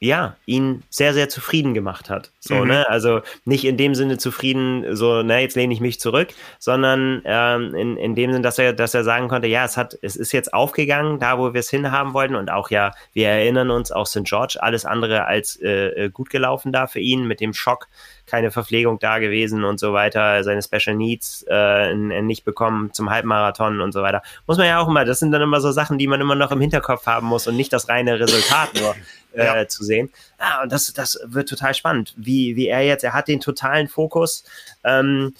ja, 0.01 0.37
ihn 0.47 0.85
sehr, 0.91 1.13
sehr 1.13 1.29
zufrieden 1.29 1.75
gemacht 1.75 2.09
hat. 2.09 2.31
So, 2.39 2.55
mhm. 2.55 2.69
ne? 2.69 2.89
Also 2.89 3.21
nicht 3.45 3.65
in 3.65 3.77
dem 3.77 3.97
Sinne 3.97 4.17
zufrieden, 4.17 4.95
so, 4.95 5.23
ne, 5.23 5.41
jetzt 5.41 5.57
lehne 5.57 5.75
ich 5.75 5.81
mich 5.81 5.99
zurück, 5.99 6.29
sondern 6.61 7.23
ähm, 7.25 7.75
in, 7.75 7.97
in 7.97 8.15
dem 8.15 8.31
Sinne, 8.31 8.43
dass 8.43 8.59
er, 8.61 8.73
dass 8.73 8.95
er 8.95 9.03
sagen 9.03 9.27
konnte, 9.27 9.49
ja, 9.49 9.65
es 9.65 9.77
hat, 9.77 9.99
es 10.01 10.15
ist 10.15 10.31
jetzt 10.31 10.55
aufgegangen, 10.55 11.19
da 11.19 11.39
wo 11.39 11.53
wir 11.53 11.59
es 11.59 11.69
hinhaben 11.69 12.15
wollten. 12.15 12.37
Und 12.37 12.49
auch 12.49 12.71
ja, 12.71 12.93
wir 13.13 13.29
erinnern 13.29 13.71
uns 13.71 13.91
auch 13.91 14.07
St. 14.07 14.23
George, 14.23 14.59
alles 14.61 14.85
andere 14.85 15.25
als 15.25 15.61
äh, 15.61 16.05
äh, 16.05 16.11
gut 16.11 16.31
gelaufen 16.31 16.73
da 16.73 16.87
für 16.87 17.01
ihn 17.01 17.27
mit 17.27 17.41
dem 17.41 17.53
Schock, 17.53 17.89
keine 18.27 18.53
Verpflegung 18.53 19.01
da 19.01 19.19
gewesen 19.19 19.65
und 19.65 19.81
so 19.81 19.93
weiter, 19.95 20.45
seine 20.45 20.63
Special 20.63 20.95
Needs 20.95 21.45
äh, 21.49 21.93
nicht 21.95 22.45
bekommen 22.45 22.93
zum 22.93 23.11
Halbmarathon 23.11 23.81
und 23.81 23.91
so 23.91 24.03
weiter. 24.03 24.23
Muss 24.47 24.59
man 24.59 24.67
ja 24.67 24.79
auch 24.79 24.87
immer, 24.87 25.05
das 25.05 25.19
sind 25.19 25.33
dann 25.33 25.43
immer 25.43 25.61
so 25.61 25.73
Sachen, 25.73 25.99
die 25.99 26.07
man 26.07 26.21
immer 26.21 26.37
noch 26.37 26.53
im 26.53 26.61
Hinterkopf 26.61 27.07
haben 27.07 27.27
muss 27.27 27.49
und 27.49 27.57
nicht 27.57 27.73
das 27.73 27.89
reine 27.89 28.21
Resultat 28.21 28.69
nur 28.81 28.95
äh, 29.33 29.45
ja. 29.45 29.69
zu 29.69 29.85
sehen. 29.85 30.11
Ah, 30.39 30.63
und 30.63 30.73
das, 30.73 30.93
das 30.93 31.19
wird 31.25 31.49
total 31.49 31.75
spannend, 31.75 32.15
wie, 32.17 32.57
wie 32.57 32.69
er 32.69 32.83
jetzt, 32.83 33.05
er 33.05 33.13
hat 33.13 33.29
den 33.29 33.41
totalen 33.41 33.89
Fokus 33.89 34.45
ähm, 34.85 35.35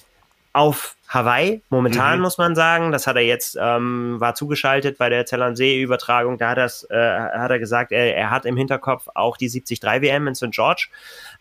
auf 0.53 0.95
Hawaii, 1.07 1.61
momentan 1.69 2.17
mhm. 2.17 2.23
muss 2.23 2.37
man 2.37 2.55
sagen. 2.55 2.91
Das 2.91 3.07
hat 3.07 3.15
er 3.15 3.23
jetzt, 3.23 3.57
ähm, 3.59 4.19
war 4.19 4.35
zugeschaltet 4.35 4.97
bei 4.97 5.09
der 5.09 5.25
Zellernsee-Übertragung. 5.25 6.37
Da 6.37 6.49
hat, 6.49 6.57
das, 6.57 6.83
äh, 6.89 6.95
hat 6.95 7.49
er 7.49 7.59
gesagt, 7.59 7.91
er, 7.91 8.15
er 8.15 8.29
hat 8.29 8.45
im 8.45 8.57
Hinterkopf 8.57 9.07
auch 9.15 9.37
die 9.37 9.49
73 9.49 9.81
WM 9.81 10.27
in 10.27 10.35
St. 10.35 10.51
George. 10.51 10.89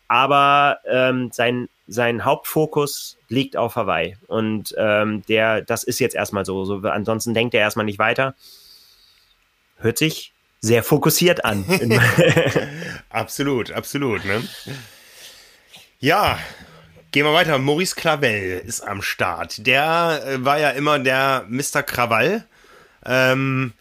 Aber 0.08 0.78
ähm, 0.86 1.30
sein, 1.32 1.68
sein 1.86 2.24
Hauptfokus 2.24 3.18
liegt 3.28 3.58
auf 3.58 3.76
Hawaii. 3.76 4.16
Und 4.26 4.74
ähm, 4.78 5.22
der, 5.28 5.60
das 5.60 5.84
ist 5.84 5.98
jetzt 5.98 6.14
erstmal 6.14 6.46
so. 6.46 6.64
so. 6.64 6.76
Ansonsten 6.88 7.34
denkt 7.34 7.54
er 7.54 7.60
erstmal 7.60 7.84
nicht 7.84 7.98
weiter. 7.98 8.34
Hört 9.76 9.98
sich 9.98 10.32
sehr 10.60 10.82
fokussiert 10.82 11.44
an. 11.44 11.64
absolut, 13.10 13.70
absolut. 13.72 14.24
Ne? 14.24 14.42
Ja, 16.00 16.38
gehen 17.12 17.24
wir 17.24 17.32
weiter. 17.32 17.58
Maurice 17.58 17.94
Clavel 17.94 18.62
ist 18.64 18.80
am 18.80 19.02
Start. 19.02 19.66
Der 19.66 20.22
äh, 20.26 20.44
war 20.44 20.58
ja 20.58 20.70
immer 20.70 20.98
der 20.98 21.44
Mr. 21.48 21.82
Krawall. 21.82 22.44
Ähm, 23.04 23.72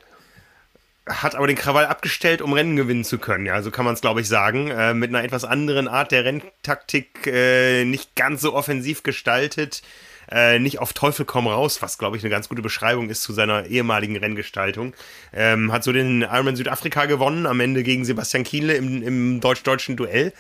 hat 1.08 1.36
aber 1.36 1.48
den 1.48 1.56
Krawall 1.56 1.86
abgestellt, 1.86 2.42
um 2.42 2.54
Rennen 2.54 2.76
gewinnen 2.76 3.06
zu 3.06 3.18
können. 3.18 3.46
Ja, 3.46 3.62
so 3.62 3.72
kann 3.72 3.86
man 3.86 3.94
es, 3.94 4.02
glaube 4.02 4.22
ich, 4.22 4.28
sagen. 4.28 4.70
Äh, 4.70 4.94
mit 4.94 5.10
einer 5.10 5.24
etwas 5.24 5.46
anderen 5.46 5.88
Art 5.88 6.12
der 6.12 6.26
Renntaktik, 6.26 7.28
äh, 7.28 7.86
nicht 7.86 8.16
ganz 8.16 8.42
so 8.42 8.54
offensiv 8.54 9.04
gestaltet 9.04 9.82
äh, 10.32 10.60
nicht 10.60 10.80
auf 10.80 10.94
Teufel 10.94 11.26
komm 11.26 11.48
raus, 11.48 11.82
was 11.82 11.98
glaube 11.98 12.18
ich 12.18 12.24
eine 12.24 12.30
ganz 12.30 12.50
gute 12.50 12.62
Beschreibung 12.62 13.10
ist 13.10 13.22
zu 13.22 13.34
seiner 13.34 13.66
ehemaligen 13.66 14.18
Renngestaltung. 14.18 14.94
Ähm, 15.34 15.72
hat 15.72 15.84
so 15.84 15.92
den 15.92 16.22
Ironman 16.22 16.56
Südafrika 16.56 17.06
gewonnen, 17.06 17.46
am 17.46 17.60
Ende 17.60 17.84
gegen 17.84 18.06
Sebastian 18.06 18.44
Kienle 18.44 18.74
im, 18.74 19.04
im 19.04 19.40
deutsch-deutschen 19.40 19.96
Duell. 19.96 20.34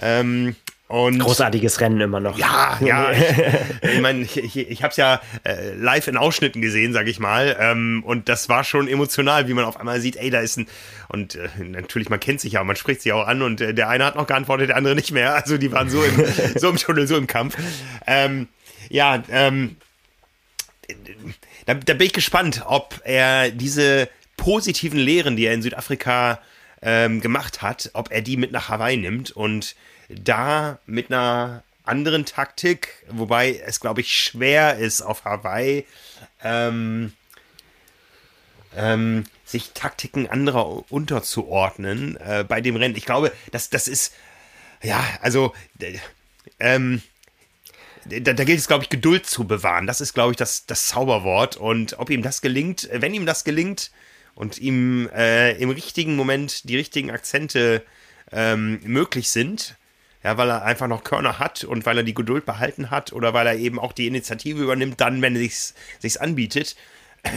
Ähm, 0.00 0.54
und 0.88 1.18
Großartiges 1.18 1.80
Rennen 1.80 2.00
immer 2.00 2.18
noch. 2.18 2.38
Ja, 2.38 2.78
ja. 2.80 3.12
ich 3.82 4.00
meine, 4.00 4.22
ich, 4.22 4.38
ich, 4.38 4.56
ich 4.56 4.82
habe 4.82 4.90
es 4.90 4.96
ja 4.96 5.20
äh, 5.44 5.74
live 5.74 6.08
in 6.08 6.16
Ausschnitten 6.16 6.62
gesehen, 6.62 6.94
sag 6.94 7.06
ich 7.08 7.20
mal. 7.20 7.56
Ähm, 7.60 8.02
und 8.06 8.30
das 8.30 8.48
war 8.48 8.64
schon 8.64 8.88
emotional, 8.88 9.48
wie 9.48 9.54
man 9.54 9.66
auf 9.66 9.78
einmal 9.78 10.00
sieht, 10.00 10.16
ey, 10.16 10.30
da 10.30 10.40
ist 10.40 10.56
ein. 10.56 10.66
Und 11.08 11.34
äh, 11.34 11.48
natürlich, 11.62 12.08
man 12.08 12.20
kennt 12.20 12.40
sich 12.40 12.54
ja, 12.54 12.64
man 12.64 12.74
spricht 12.74 13.02
sich 13.02 13.12
auch 13.12 13.26
an 13.26 13.42
und 13.42 13.60
äh, 13.60 13.74
der 13.74 13.90
eine 13.90 14.06
hat 14.06 14.16
noch 14.16 14.26
geantwortet, 14.26 14.70
der 14.70 14.76
andere 14.76 14.94
nicht 14.94 15.12
mehr. 15.12 15.34
Also 15.34 15.58
die 15.58 15.70
waren 15.72 15.90
so 15.90 16.02
im, 16.02 16.24
so 16.56 16.70
im 16.70 16.76
Tunnel, 16.76 17.06
so 17.06 17.18
im 17.18 17.26
Kampf. 17.26 17.58
Ähm, 18.06 18.48
ja, 18.88 19.22
ähm, 19.28 19.76
da, 21.66 21.74
da 21.74 21.94
bin 21.94 22.06
ich 22.06 22.12
gespannt, 22.12 22.62
ob 22.66 23.00
er 23.04 23.50
diese 23.50 24.08
positiven 24.36 24.98
Lehren, 24.98 25.36
die 25.36 25.46
er 25.46 25.54
in 25.54 25.62
Südafrika 25.62 26.40
ähm, 26.80 27.20
gemacht 27.20 27.60
hat, 27.60 27.90
ob 27.92 28.10
er 28.10 28.22
die 28.22 28.36
mit 28.36 28.52
nach 28.52 28.68
Hawaii 28.68 28.96
nimmt 28.96 29.30
und 29.32 29.74
da 30.08 30.78
mit 30.86 31.12
einer 31.12 31.62
anderen 31.84 32.24
Taktik, 32.24 33.04
wobei 33.08 33.60
es, 33.66 33.80
glaube 33.80 34.00
ich, 34.00 34.18
schwer 34.18 34.78
ist 34.78 35.02
auf 35.02 35.24
Hawaii, 35.24 35.86
ähm, 36.42 37.12
ähm, 38.76 39.24
sich 39.44 39.72
Taktiken 39.72 40.28
anderer 40.28 40.90
unterzuordnen 40.92 42.16
äh, 42.16 42.44
bei 42.46 42.60
dem 42.60 42.76
Rennen. 42.76 42.96
Ich 42.96 43.06
glaube, 43.06 43.32
das, 43.50 43.70
das 43.70 43.88
ist, 43.88 44.14
ja, 44.82 45.02
also, 45.22 45.54
ähm, 46.60 47.02
da, 48.08 48.32
da 48.32 48.44
gilt 48.44 48.58
es, 48.58 48.68
glaube 48.68 48.84
ich, 48.84 48.90
Geduld 48.90 49.26
zu 49.26 49.46
bewahren. 49.46 49.86
Das 49.86 50.00
ist, 50.00 50.14
glaube 50.14 50.32
ich, 50.32 50.36
das, 50.36 50.66
das 50.66 50.86
Zauberwort. 50.86 51.56
Und 51.56 51.98
ob 51.98 52.10
ihm 52.10 52.22
das 52.22 52.40
gelingt, 52.40 52.88
wenn 52.92 53.14
ihm 53.14 53.26
das 53.26 53.44
gelingt 53.44 53.90
und 54.34 54.58
ihm 54.58 55.08
äh, 55.14 55.52
im 55.52 55.70
richtigen 55.70 56.16
Moment 56.16 56.68
die 56.68 56.76
richtigen 56.76 57.10
Akzente 57.10 57.82
ähm, 58.32 58.80
möglich 58.84 59.30
sind, 59.30 59.76
ja, 60.22 60.36
weil 60.36 60.50
er 60.50 60.64
einfach 60.64 60.88
noch 60.88 61.04
Körner 61.04 61.38
hat 61.38 61.64
und 61.64 61.86
weil 61.86 61.98
er 61.98 62.04
die 62.04 62.14
Geduld 62.14 62.44
behalten 62.44 62.90
hat 62.90 63.12
oder 63.12 63.34
weil 63.34 63.46
er 63.46 63.56
eben 63.56 63.78
auch 63.78 63.92
die 63.92 64.06
Initiative 64.06 64.62
übernimmt, 64.62 65.00
dann, 65.00 65.22
wenn 65.22 65.36
es 65.36 65.74
sich 66.00 66.20
anbietet, 66.20 66.76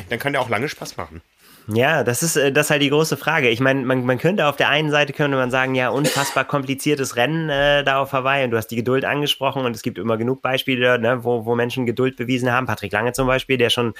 dann 0.09 0.19
kann 0.19 0.33
der 0.33 0.41
auch 0.41 0.49
lange 0.49 0.69
Spaß 0.69 0.97
machen. 0.97 1.21
Ja, 1.67 2.03
das 2.03 2.23
ist, 2.23 2.35
äh, 2.35 2.51
das 2.51 2.67
ist 2.67 2.71
halt 2.71 2.81
die 2.81 2.89
große 2.89 3.17
Frage. 3.17 3.49
Ich 3.49 3.59
meine, 3.59 3.81
man, 3.85 4.05
man 4.05 4.17
könnte 4.17 4.47
auf 4.47 4.55
der 4.55 4.69
einen 4.69 4.89
Seite 4.89 5.13
könnte 5.13 5.37
man 5.37 5.51
sagen, 5.51 5.75
ja, 5.75 5.89
unfassbar 5.89 6.45
kompliziertes 6.45 7.15
Rennen 7.15 7.49
äh, 7.49 7.83
da 7.83 7.99
auf 7.99 8.13
Hawaii 8.13 8.43
und 8.43 8.51
du 8.51 8.57
hast 8.57 8.67
die 8.67 8.75
Geduld 8.75 9.05
angesprochen 9.05 9.65
und 9.65 9.75
es 9.75 9.81
gibt 9.81 9.97
immer 9.97 10.17
genug 10.17 10.41
Beispiele, 10.41 10.99
ne, 10.99 11.23
wo, 11.23 11.45
wo 11.45 11.55
Menschen 11.55 11.85
Geduld 11.85 12.17
bewiesen 12.17 12.51
haben. 12.51 12.65
Patrick 12.65 12.91
Lange 12.91 13.13
zum 13.13 13.27
Beispiel, 13.27 13.57
der 13.57 13.69
schon 13.69 13.93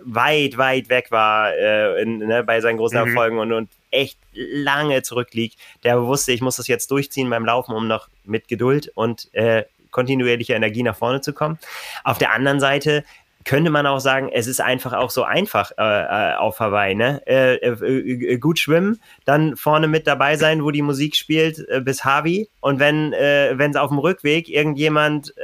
weit, 0.00 0.58
weit 0.58 0.88
weg 0.88 1.10
war 1.10 1.52
äh, 1.52 2.02
in, 2.02 2.18
ne, 2.18 2.42
bei 2.42 2.60
seinen 2.60 2.78
großen 2.78 3.00
mhm. 3.00 3.08
Erfolgen 3.08 3.38
und, 3.38 3.52
und 3.52 3.68
echt 3.90 4.18
lange 4.32 5.02
zurückliegt, 5.02 5.58
der 5.84 6.02
wusste, 6.02 6.32
ich 6.32 6.40
muss 6.40 6.56
das 6.56 6.66
jetzt 6.66 6.90
durchziehen 6.90 7.28
beim 7.28 7.44
Laufen, 7.44 7.74
um 7.74 7.86
noch 7.86 8.08
mit 8.24 8.48
Geduld 8.48 8.90
und 8.94 9.32
äh, 9.34 9.64
kontinuierlicher 9.90 10.56
Energie 10.56 10.82
nach 10.82 10.96
vorne 10.96 11.20
zu 11.20 11.32
kommen. 11.32 11.58
Auf 12.02 12.18
der 12.18 12.32
anderen 12.32 12.58
Seite 12.58 13.04
könnte 13.44 13.70
man 13.70 13.86
auch 13.86 14.00
sagen, 14.00 14.30
es 14.32 14.46
ist 14.46 14.60
einfach 14.60 14.92
auch 14.92 15.10
so 15.10 15.24
einfach 15.24 15.72
äh, 15.78 15.82
äh 15.82 16.34
auf 16.36 16.60
Hawaii. 16.60 16.94
Ne? 16.94 17.22
Äh, 17.26 17.56
äh, 17.56 17.68
äh, 17.70 18.38
gut 18.38 18.58
schwimmen, 18.58 19.00
dann 19.24 19.56
vorne 19.56 19.88
mit 19.88 20.06
dabei 20.06 20.36
sein, 20.36 20.64
wo 20.64 20.70
die 20.70 20.82
Musik 20.82 21.16
spielt, 21.16 21.66
äh, 21.68 21.80
bis 21.80 22.04
Harvey. 22.04 22.48
Und 22.60 22.80
wenn 22.80 23.12
es 23.12 23.76
auf 23.76 23.90
dem 23.90 23.98
Rückweg 23.98 24.48
irgendjemand 24.48 25.34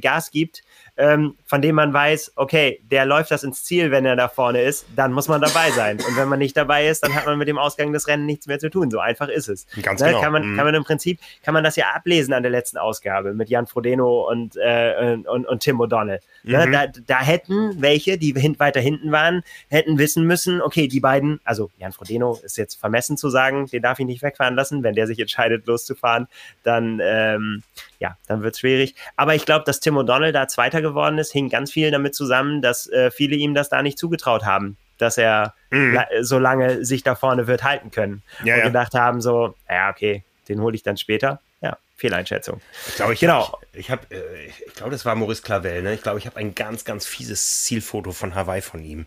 Gas 0.00 0.30
gibt, 0.30 0.62
ähm, 0.96 1.36
von 1.50 1.60
dem 1.60 1.74
man 1.74 1.92
weiß, 1.92 2.34
okay, 2.36 2.80
der 2.92 3.04
läuft 3.04 3.32
das 3.32 3.42
ins 3.42 3.64
Ziel, 3.64 3.90
wenn 3.90 4.06
er 4.06 4.14
da 4.14 4.28
vorne 4.28 4.62
ist, 4.62 4.86
dann 4.94 5.10
muss 5.10 5.26
man 5.26 5.40
dabei 5.40 5.72
sein. 5.72 5.96
Und 5.96 6.16
wenn 6.16 6.28
man 6.28 6.38
nicht 6.38 6.56
dabei 6.56 6.86
ist, 6.86 7.02
dann 7.02 7.12
hat 7.12 7.26
man 7.26 7.38
mit 7.38 7.48
dem 7.48 7.58
Ausgang 7.58 7.92
des 7.92 8.06
Rennens 8.06 8.26
nichts 8.26 8.46
mehr 8.46 8.60
zu 8.60 8.70
tun. 8.70 8.88
So 8.88 9.00
einfach 9.00 9.26
ist 9.26 9.48
es. 9.48 9.66
Ganz 9.82 10.00
ne? 10.00 10.10
genau. 10.10 10.20
Kann 10.20 10.32
man, 10.32 10.52
mhm. 10.52 10.56
kann 10.56 10.64
man 10.64 10.76
im 10.76 10.84
Prinzip, 10.84 11.18
kann 11.42 11.52
man 11.52 11.64
das 11.64 11.74
ja 11.74 11.86
ablesen 11.92 12.34
an 12.34 12.44
der 12.44 12.52
letzten 12.52 12.78
Ausgabe 12.78 13.34
mit 13.34 13.48
Jan 13.48 13.66
Frodeno 13.66 14.30
und, 14.30 14.54
äh, 14.62 15.16
und, 15.26 15.44
und 15.44 15.58
Tim 15.58 15.80
O'Donnell. 15.80 16.20
Ne? 16.44 16.66
Mhm. 16.68 16.72
Da, 16.72 16.86
da 16.86 17.18
hätten 17.20 17.82
welche, 17.82 18.16
die 18.16 18.32
hin, 18.32 18.54
weiter 18.60 18.80
hinten 18.80 19.10
waren, 19.10 19.42
hätten 19.70 19.98
wissen 19.98 20.24
müssen, 20.28 20.62
okay, 20.62 20.86
die 20.86 21.00
beiden, 21.00 21.40
also 21.42 21.72
Jan 21.78 21.90
Frodeno 21.90 22.38
ist 22.44 22.58
jetzt 22.58 22.78
vermessen 22.78 23.16
zu 23.16 23.28
sagen, 23.28 23.66
den 23.66 23.82
darf 23.82 23.98
ich 23.98 24.06
nicht 24.06 24.22
wegfahren 24.22 24.54
lassen. 24.54 24.84
Wenn 24.84 24.94
der 24.94 25.08
sich 25.08 25.18
entscheidet, 25.18 25.66
loszufahren, 25.66 26.28
dann, 26.62 27.00
ähm, 27.02 27.64
ja, 27.98 28.16
dann 28.28 28.44
wird 28.44 28.54
es 28.54 28.60
schwierig. 28.60 28.94
Aber 29.16 29.34
ich 29.34 29.44
glaube, 29.44 29.64
dass 29.64 29.80
Tim 29.80 29.98
O'Donnell 29.98 30.30
da 30.30 30.46
Zweiter 30.46 30.80
geworden 30.80 31.18
ist, 31.18 31.32
hing 31.40 31.48
ganz 31.48 31.72
viel 31.72 31.90
damit 31.90 32.14
zusammen, 32.14 32.62
dass 32.62 32.88
äh, 32.88 33.10
viele 33.10 33.36
ihm 33.36 33.54
das 33.54 33.68
da 33.68 33.82
nicht 33.82 33.98
zugetraut 33.98 34.44
haben, 34.44 34.76
dass 34.98 35.18
er 35.18 35.54
mhm. 35.70 35.98
so 36.20 36.38
lange 36.38 36.84
sich 36.84 37.02
da 37.02 37.14
vorne 37.14 37.46
wird 37.46 37.64
halten 37.64 37.90
können. 37.90 38.22
Ja, 38.44 38.54
und 38.54 38.60
ja. 38.60 38.66
gedacht 38.66 38.94
haben, 38.94 39.20
so, 39.20 39.54
ja, 39.68 39.90
okay, 39.90 40.22
den 40.48 40.60
hole 40.60 40.74
ich 40.74 40.82
dann 40.82 40.96
später. 40.96 41.40
Ja, 41.62 41.76
Fehleinschätzung. 41.96 42.60
Ich 42.88 42.96
glaube, 42.96 43.14
ich 43.14 43.20
genau. 43.20 43.58
ich, 43.72 43.90
habe, 43.90 44.02
äh, 44.10 44.46
ich 44.66 44.74
glaube, 44.74 44.92
das 44.92 45.04
war 45.04 45.14
Maurice 45.14 45.42
Clavel. 45.42 45.82
Ne? 45.82 45.94
Ich 45.94 46.02
glaube, 46.02 46.18
ich 46.18 46.26
habe 46.26 46.36
ein 46.36 46.54
ganz, 46.54 46.84
ganz 46.84 47.06
fieses 47.06 47.64
Zielfoto 47.64 48.12
von 48.12 48.34
Hawaii 48.34 48.62
von 48.62 48.82
ihm. 48.82 49.06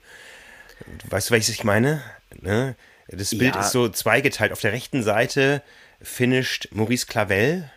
Weißt 1.10 1.30
du, 1.30 1.34
welches 1.34 1.50
ich 1.50 1.64
meine? 1.64 2.04
Ne? 2.42 2.76
Das 3.08 3.32
Bild 3.32 3.56
ja. 3.56 3.62
ist 3.62 3.72
so 3.72 3.90
zweigeteilt. 3.90 4.52
Auf 4.52 4.62
der 4.62 4.72
rechten 4.72 5.04
Seite 5.04 5.62
finisht 6.02 6.70
Maurice 6.72 7.06
Clavel 7.06 7.70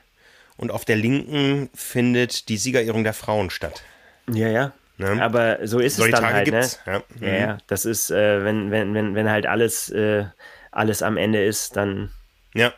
und 0.56 0.70
auf 0.70 0.84
der 0.84 0.96
linken 0.96 1.70
findet 1.74 2.48
die 2.48 2.56
Siegerehrung 2.56 3.04
der 3.04 3.14
Frauen 3.14 3.50
statt. 3.50 3.82
Ja, 4.30 4.48
ja. 4.48 4.72
Ne? 4.98 5.22
Aber 5.22 5.58
so 5.66 5.78
ist 5.78 5.96
Solche 5.96 6.14
es 6.14 6.20
dann 6.20 6.30
Tage 6.30 6.34
halt, 6.34 6.46
ne? 6.48 6.60
gibt's. 6.60 6.80
ne? 6.86 7.02
Ja, 7.20 7.28
ja, 7.28 7.38
ja. 7.38 7.58
das 7.66 7.84
ist, 7.84 8.10
äh, 8.10 8.44
wenn, 8.44 8.70
wenn, 8.70 8.94
wenn, 8.94 9.14
wenn 9.14 9.30
halt 9.30 9.46
alles, 9.46 9.90
äh, 9.90 10.24
alles 10.70 11.02
am 11.02 11.16
Ende 11.16 11.44
ist, 11.44 11.76
dann. 11.76 12.10
Ja. 12.54 12.72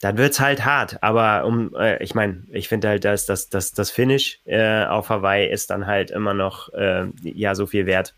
Dann 0.00 0.16
wird 0.16 0.32
es 0.32 0.40
halt 0.40 0.64
hart, 0.64 1.02
aber 1.02 1.44
um, 1.44 1.74
äh, 1.74 2.02
ich 2.02 2.14
meine, 2.14 2.44
ich 2.50 2.70
finde 2.70 2.88
halt, 2.88 3.04
dass 3.04 3.26
das, 3.26 3.50
das, 3.50 3.72
das 3.72 3.90
Finish 3.90 4.40
äh, 4.46 4.84
auf 4.86 5.10
Hawaii 5.10 5.50
ist 5.50 5.68
dann 5.68 5.86
halt 5.86 6.10
immer 6.10 6.32
noch 6.32 6.72
äh, 6.72 7.04
ja 7.22 7.54
so 7.54 7.66
viel 7.66 7.84
wert 7.84 8.14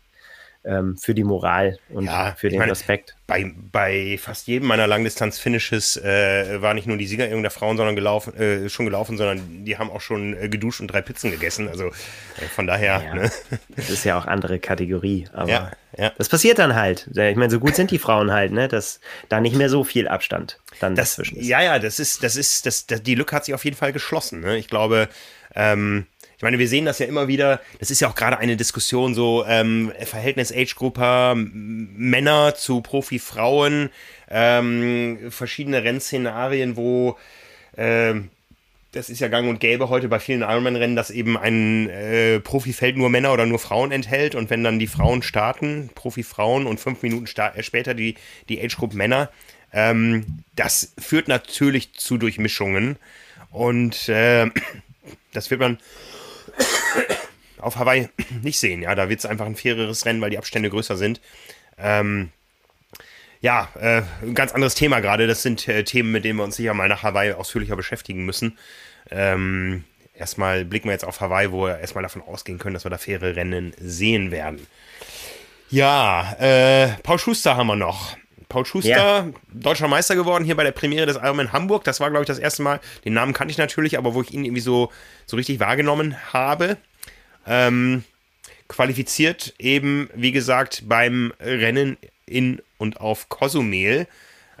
ähm, 0.65 0.97
für 0.97 1.13
die 1.13 1.23
Moral 1.23 1.77
und 1.89 2.05
ja, 2.05 2.33
für 2.37 2.49
den 2.49 2.59
meine, 2.59 2.71
Respekt. 2.71 3.15
Bei, 3.27 3.51
bei 3.71 4.17
fast 4.21 4.47
jedem 4.47 4.67
meiner 4.67 4.87
Langdistanz-Finishes 4.87 5.97
äh, 5.97 6.61
war 6.61 6.73
nicht 6.73 6.87
nur 6.87 6.97
die 6.97 7.07
Siegerehrung 7.07 7.41
der 7.41 7.51
Frauen 7.51 7.77
sondern 7.77 7.95
gelaufen, 7.95 8.35
äh, 8.35 8.69
schon 8.69 8.85
gelaufen, 8.85 9.17
sondern 9.17 9.65
die 9.65 9.77
haben 9.77 9.89
auch 9.89 10.01
schon 10.01 10.35
äh, 10.37 10.49
geduscht 10.49 10.81
und 10.81 10.87
drei 10.87 11.01
Pizzen 11.01 11.31
gegessen. 11.31 11.67
Also 11.67 11.87
äh, 11.87 12.45
von 12.53 12.67
daher. 12.67 13.03
Ja, 13.05 13.15
ne? 13.15 13.31
Das 13.75 13.89
ist 13.89 14.03
ja 14.05 14.17
auch 14.17 14.25
andere 14.25 14.59
Kategorie, 14.59 15.27
aber 15.33 15.49
ja, 15.49 15.71
ja. 15.97 16.11
das 16.17 16.29
passiert 16.29 16.59
dann 16.59 16.75
halt. 16.75 17.07
Ich 17.07 17.35
meine, 17.35 17.49
so 17.49 17.59
gut 17.59 17.75
sind 17.75 17.91
die 17.91 17.99
Frauen 17.99 18.31
halt, 18.31 18.51
ne, 18.51 18.67
dass 18.67 18.99
da 19.29 19.41
nicht 19.41 19.55
mehr 19.55 19.69
so 19.69 19.83
viel 19.83 20.07
Abstand 20.07 20.59
dann 20.79 20.95
das, 20.95 21.11
dazwischen 21.11 21.37
ist. 21.37 21.47
Ja, 21.47 21.61
ja, 21.61 21.79
das 21.79 21.99
ist, 21.99 22.23
das 22.23 22.35
ist, 22.35 22.65
das, 22.65 22.87
das, 22.87 23.03
die 23.03 23.15
Lücke 23.15 23.35
hat 23.35 23.45
sich 23.45 23.53
auf 23.53 23.65
jeden 23.65 23.77
Fall 23.77 23.93
geschlossen. 23.93 24.39
Ne? 24.39 24.57
Ich 24.57 24.67
glaube, 24.67 25.09
ähm, 25.55 26.07
ich 26.43 26.45
meine, 26.45 26.59
wir 26.59 26.67
sehen 26.67 26.83
das 26.83 26.99
ja 26.99 27.05
immer 27.05 27.29
wieder, 27.29 27.61
das 27.79 27.89
ist 27.89 28.01
ja 28.01 28.09
auch 28.09 28.15
gerade 28.15 28.37
eine 28.37 28.57
Diskussion, 28.57 29.15
so 29.15 29.45
ähm, 29.47 29.93
Verhältnis 30.03 30.51
Age-Grupper, 30.51 31.35
Männer 31.37 32.53
zu 32.55 32.81
Profi-Frauen, 32.81 33.89
ähm, 34.29 35.19
verschiedene 35.29 35.85
Rennszenarien, 35.85 36.75
wo 36.75 37.17
ähm, 37.77 38.29
das 38.91 39.09
ist 39.09 39.21
ja 39.21 39.29
gang 39.29 39.47
und 39.47 39.61
gäbe 39.61 39.87
heute 39.87 40.09
bei 40.09 40.19
vielen 40.19 40.41
Ironman-Rennen, 40.41 40.97
dass 40.97 41.11
eben 41.11 41.37
ein 41.37 41.87
äh, 41.87 42.41
Profifeld 42.41 42.97
nur 42.97 43.09
Männer 43.09 43.31
oder 43.31 43.45
nur 43.45 43.59
Frauen 43.59 43.93
enthält. 43.93 44.35
Und 44.35 44.49
wenn 44.49 44.65
dann 44.65 44.79
die 44.79 44.87
Frauen 44.87 45.23
starten, 45.23 45.91
Profi-Frauen 45.95 46.65
und 46.65 46.81
fünf 46.81 47.03
Minuten 47.03 47.25
äh, 47.39 47.63
später 47.63 47.93
die, 47.93 48.15
die 48.49 48.61
Age-Group 48.61 48.93
Männer, 48.95 49.29
ähm, 49.71 50.43
das 50.57 50.93
führt 50.99 51.29
natürlich 51.29 51.93
zu 51.93 52.17
Durchmischungen. 52.17 52.97
Und 53.49 54.09
äh, 54.09 54.49
das 55.31 55.49
wird 55.49 55.61
man 55.61 55.77
auf 57.59 57.77
Hawaii 57.77 58.09
nicht 58.41 58.59
sehen. 58.59 58.81
Ja, 58.81 58.95
da 58.95 59.09
wird 59.09 59.19
es 59.19 59.25
einfach 59.25 59.45
ein 59.45 59.55
faireres 59.55 60.05
Rennen, 60.05 60.21
weil 60.21 60.29
die 60.29 60.37
Abstände 60.37 60.69
größer 60.69 60.97
sind. 60.97 61.21
Ähm, 61.77 62.31
ja, 63.41 63.69
äh, 63.79 64.03
ein 64.21 64.35
ganz 64.35 64.53
anderes 64.53 64.75
Thema 64.75 64.99
gerade. 65.01 65.27
Das 65.27 65.41
sind 65.41 65.67
äh, 65.67 65.83
Themen, 65.83 66.11
mit 66.11 66.23
denen 66.23 66.37
wir 66.37 66.43
uns 66.43 66.55
sicher 66.55 66.73
mal 66.73 66.87
nach 66.87 67.03
Hawaii 67.03 67.33
ausführlicher 67.33 67.75
beschäftigen 67.75 68.25
müssen. 68.25 68.57
Ähm, 69.11 69.83
erstmal 70.15 70.63
blicken 70.63 70.87
wir 70.87 70.93
jetzt 70.93 71.05
auf 71.05 71.19
Hawaii, 71.19 71.51
wo 71.51 71.65
wir 71.65 71.79
erstmal 71.79 72.03
davon 72.03 72.21
ausgehen 72.21 72.57
können, 72.57 72.73
dass 72.73 72.85
wir 72.85 72.89
da 72.89 72.97
faire 72.97 73.35
Rennen 73.35 73.73
sehen 73.77 74.31
werden. 74.31 74.65
Ja, 75.69 76.35
äh, 76.39 76.89
Paul 77.03 77.19
Schuster 77.19 77.57
haben 77.57 77.67
wir 77.67 77.75
noch. 77.75 78.15
Paul 78.53 78.67
Schuster, 78.67 78.89
ja. 78.89 79.25
deutscher 79.51 79.87
Meister 79.87 80.15
geworden 80.15 80.45
hier 80.45 80.55
bei 80.55 80.63
der 80.63 80.71
Premiere 80.71 81.07
des 81.07 81.15
Ironman 81.15 81.53
Hamburg. 81.53 81.83
Das 81.85 81.99
war, 81.99 82.11
glaube 82.11 82.21
ich, 82.21 82.27
das 82.27 82.37
erste 82.37 82.61
Mal. 82.61 82.79
Den 83.03 83.13
Namen 83.13 83.33
kannte 83.33 83.51
ich 83.51 83.57
natürlich, 83.57 83.97
aber 83.97 84.13
wo 84.13 84.21
ich 84.21 84.31
ihn 84.31 84.45
irgendwie 84.45 84.61
so, 84.61 84.91
so 85.25 85.37
richtig 85.37 85.59
wahrgenommen 85.59 86.15
habe. 86.31 86.77
Ähm, 87.47 88.03
qualifiziert 88.67 89.55
eben, 89.57 90.07
wie 90.13 90.31
gesagt, 90.31 90.83
beim 90.85 91.33
Rennen 91.39 91.97
in 92.27 92.61
und 92.77 93.01
auf 93.01 93.27
Cozumel. 93.27 94.05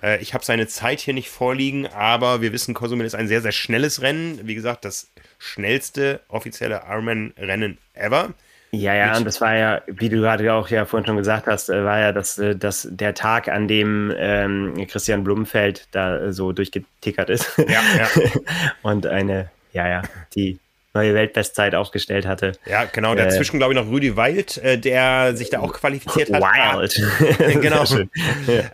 Äh, 0.01 0.19
ich 0.23 0.33
habe 0.33 0.43
seine 0.43 0.65
Zeit 0.65 0.99
hier 0.99 1.13
nicht 1.13 1.29
vorliegen, 1.29 1.85
aber 1.85 2.41
wir 2.41 2.51
wissen, 2.51 2.73
Cozumel 2.73 3.05
ist 3.05 3.13
ein 3.13 3.27
sehr, 3.27 3.43
sehr 3.43 3.51
schnelles 3.51 4.01
Rennen. 4.01 4.39
Wie 4.47 4.55
gesagt, 4.55 4.85
das 4.85 5.11
schnellste 5.37 6.21
offizielle 6.29 6.81
Ironman-Rennen 6.89 7.77
ever. 7.93 8.33
Ja, 8.75 8.95
ja, 8.95 9.15
und 9.15 9.25
das 9.25 9.39
war 9.39 9.55
ja, 9.55 9.81
wie 9.85 10.09
du 10.09 10.17
gerade 10.17 10.51
auch 10.51 10.67
ja 10.69 10.85
vorhin 10.85 11.05
schon 11.05 11.17
gesagt 11.17 11.45
hast, 11.45 11.69
äh, 11.69 11.85
war 11.85 11.99
ja 11.99 12.11
das, 12.11 12.39
äh, 12.39 12.55
das 12.55 12.87
der 12.89 13.13
Tag, 13.13 13.47
an 13.47 13.67
dem 13.67 14.11
ähm, 14.17 14.87
Christian 14.87 15.23
Blumenfeld 15.23 15.87
da 15.91 16.31
so 16.33 16.53
durchgetickert 16.53 17.29
ist. 17.29 17.55
Ja, 17.59 17.65
ja. 17.67 18.07
und 18.81 19.05
eine, 19.05 19.51
ja, 19.73 19.87
ja, 19.87 20.01
die 20.35 20.59
neue 20.93 21.15
Weltbestzeit 21.15 21.73
aufgestellt 21.73 22.27
hatte. 22.27 22.51
Ja, 22.65 22.85
genau. 22.85 23.15
Dazwischen, 23.15 23.55
äh, 23.55 23.59
glaube 23.59 23.73
ich, 23.73 23.79
noch 23.79 23.89
Rüdi 23.89 24.15
Wild, 24.15 24.57
äh, 24.57 24.77
der 24.77 25.35
sich 25.35 25.49
da 25.49 25.59
auch 25.59 25.73
qualifiziert 25.73 26.31
hat. 26.31 26.41
Wild. 26.41 27.61
genau. 27.61 27.83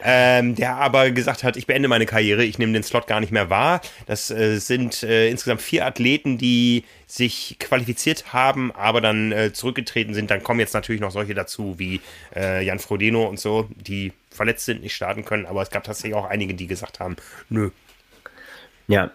ähm, 0.03 0.55
der 0.55 0.75
aber 0.75 1.11
gesagt 1.11 1.43
hat, 1.43 1.55
ich 1.55 1.65
beende 1.65 1.87
meine 1.87 2.05
Karriere, 2.05 2.43
ich 2.43 2.59
nehme 2.59 2.73
den 2.73 2.83
Slot 2.83 3.07
gar 3.07 3.21
nicht 3.21 3.31
mehr 3.31 3.49
wahr. 3.49 3.81
Das 4.05 4.29
äh, 4.31 4.57
sind 4.59 5.03
äh, 5.03 5.29
insgesamt 5.29 5.61
vier 5.61 5.85
Athleten, 5.85 6.37
die 6.37 6.83
sich 7.07 7.55
qualifiziert 7.59 8.33
haben, 8.33 8.71
aber 8.73 8.99
dann 8.99 9.31
äh, 9.31 9.53
zurückgetreten 9.53 10.13
sind. 10.13 10.29
Dann 10.29 10.43
kommen 10.43 10.59
jetzt 10.59 10.73
natürlich 10.73 11.01
noch 11.01 11.11
solche 11.11 11.33
dazu, 11.33 11.79
wie 11.79 12.01
äh, 12.35 12.63
Jan 12.65 12.79
Frodeno 12.79 13.25
und 13.25 13.39
so, 13.39 13.69
die 13.75 14.11
verletzt 14.29 14.65
sind, 14.65 14.83
nicht 14.83 14.93
starten 14.93 15.23
können. 15.23 15.45
Aber 15.45 15.61
es 15.61 15.69
gab 15.69 15.85
tatsächlich 15.85 16.15
auch 16.15 16.25
einige, 16.25 16.53
die 16.53 16.67
gesagt 16.67 16.99
haben, 16.99 17.15
nö. 17.49 17.71
Ja, 18.87 19.11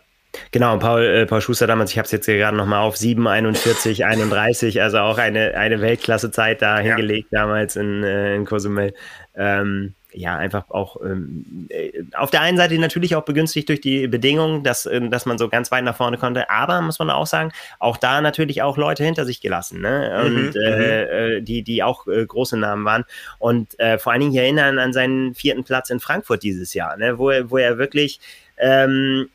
Genau, 0.50 0.78
Paul, 0.78 1.04
äh, 1.04 1.26
Paul 1.26 1.40
Schuster 1.40 1.66
damals, 1.66 1.90
ich 1.90 1.98
habe 1.98 2.06
es 2.06 2.12
jetzt 2.12 2.26
gerade 2.26 2.56
nochmal 2.56 2.80
auf, 2.80 2.96
7, 2.96 3.26
41, 3.26 4.04
31, 4.04 4.82
also 4.82 4.98
auch 4.98 5.18
eine, 5.18 5.54
eine 5.54 5.80
Weltklasse-Zeit 5.80 6.62
da 6.62 6.80
ja. 6.80 6.82
hingelegt 6.82 7.28
damals 7.30 7.76
in, 7.76 8.02
äh, 8.02 8.34
in 8.36 8.44
Cozumel. 8.44 8.94
Ähm, 9.36 9.94
ja, 10.16 10.36
einfach 10.36 10.70
auch 10.70 10.96
ähm, 11.04 11.66
äh, 11.70 12.04
auf 12.14 12.30
der 12.30 12.40
einen 12.40 12.56
Seite 12.56 12.78
natürlich 12.78 13.16
auch 13.16 13.24
begünstigt 13.24 13.68
durch 13.68 13.80
die 13.80 14.06
Bedingungen, 14.06 14.62
dass, 14.62 14.86
äh, 14.86 15.00
dass 15.08 15.26
man 15.26 15.38
so 15.38 15.48
ganz 15.48 15.72
weit 15.72 15.84
nach 15.84 15.96
vorne 15.96 16.18
konnte, 16.18 16.48
aber 16.50 16.80
muss 16.82 16.98
man 17.00 17.10
auch 17.10 17.26
sagen, 17.26 17.50
auch 17.80 17.96
da 17.96 18.20
natürlich 18.20 18.62
auch 18.62 18.76
Leute 18.76 19.04
hinter 19.04 19.24
sich 19.24 19.40
gelassen, 19.40 19.80
ne? 19.80 20.22
Und 20.24 20.54
mhm, 20.54 20.60
äh, 20.60 20.76
mhm. 20.76 21.38
äh, 21.38 21.40
die, 21.42 21.62
die 21.62 21.82
auch 21.82 22.06
äh, 22.06 22.24
große 22.24 22.56
Namen 22.56 22.84
waren. 22.84 23.04
Und 23.38 23.78
äh, 23.80 23.98
vor 23.98 24.12
allen 24.12 24.20
Dingen 24.20 24.36
erinnern 24.36 24.78
an 24.78 24.92
seinen 24.92 25.34
vierten 25.34 25.64
Platz 25.64 25.90
in 25.90 25.98
Frankfurt 25.98 26.44
dieses 26.44 26.74
Jahr, 26.74 26.96
ne? 26.96 27.18
wo, 27.18 27.30
er, 27.30 27.50
wo 27.50 27.58
er 27.58 27.78
wirklich 27.78 28.20
ähm, 28.56 29.28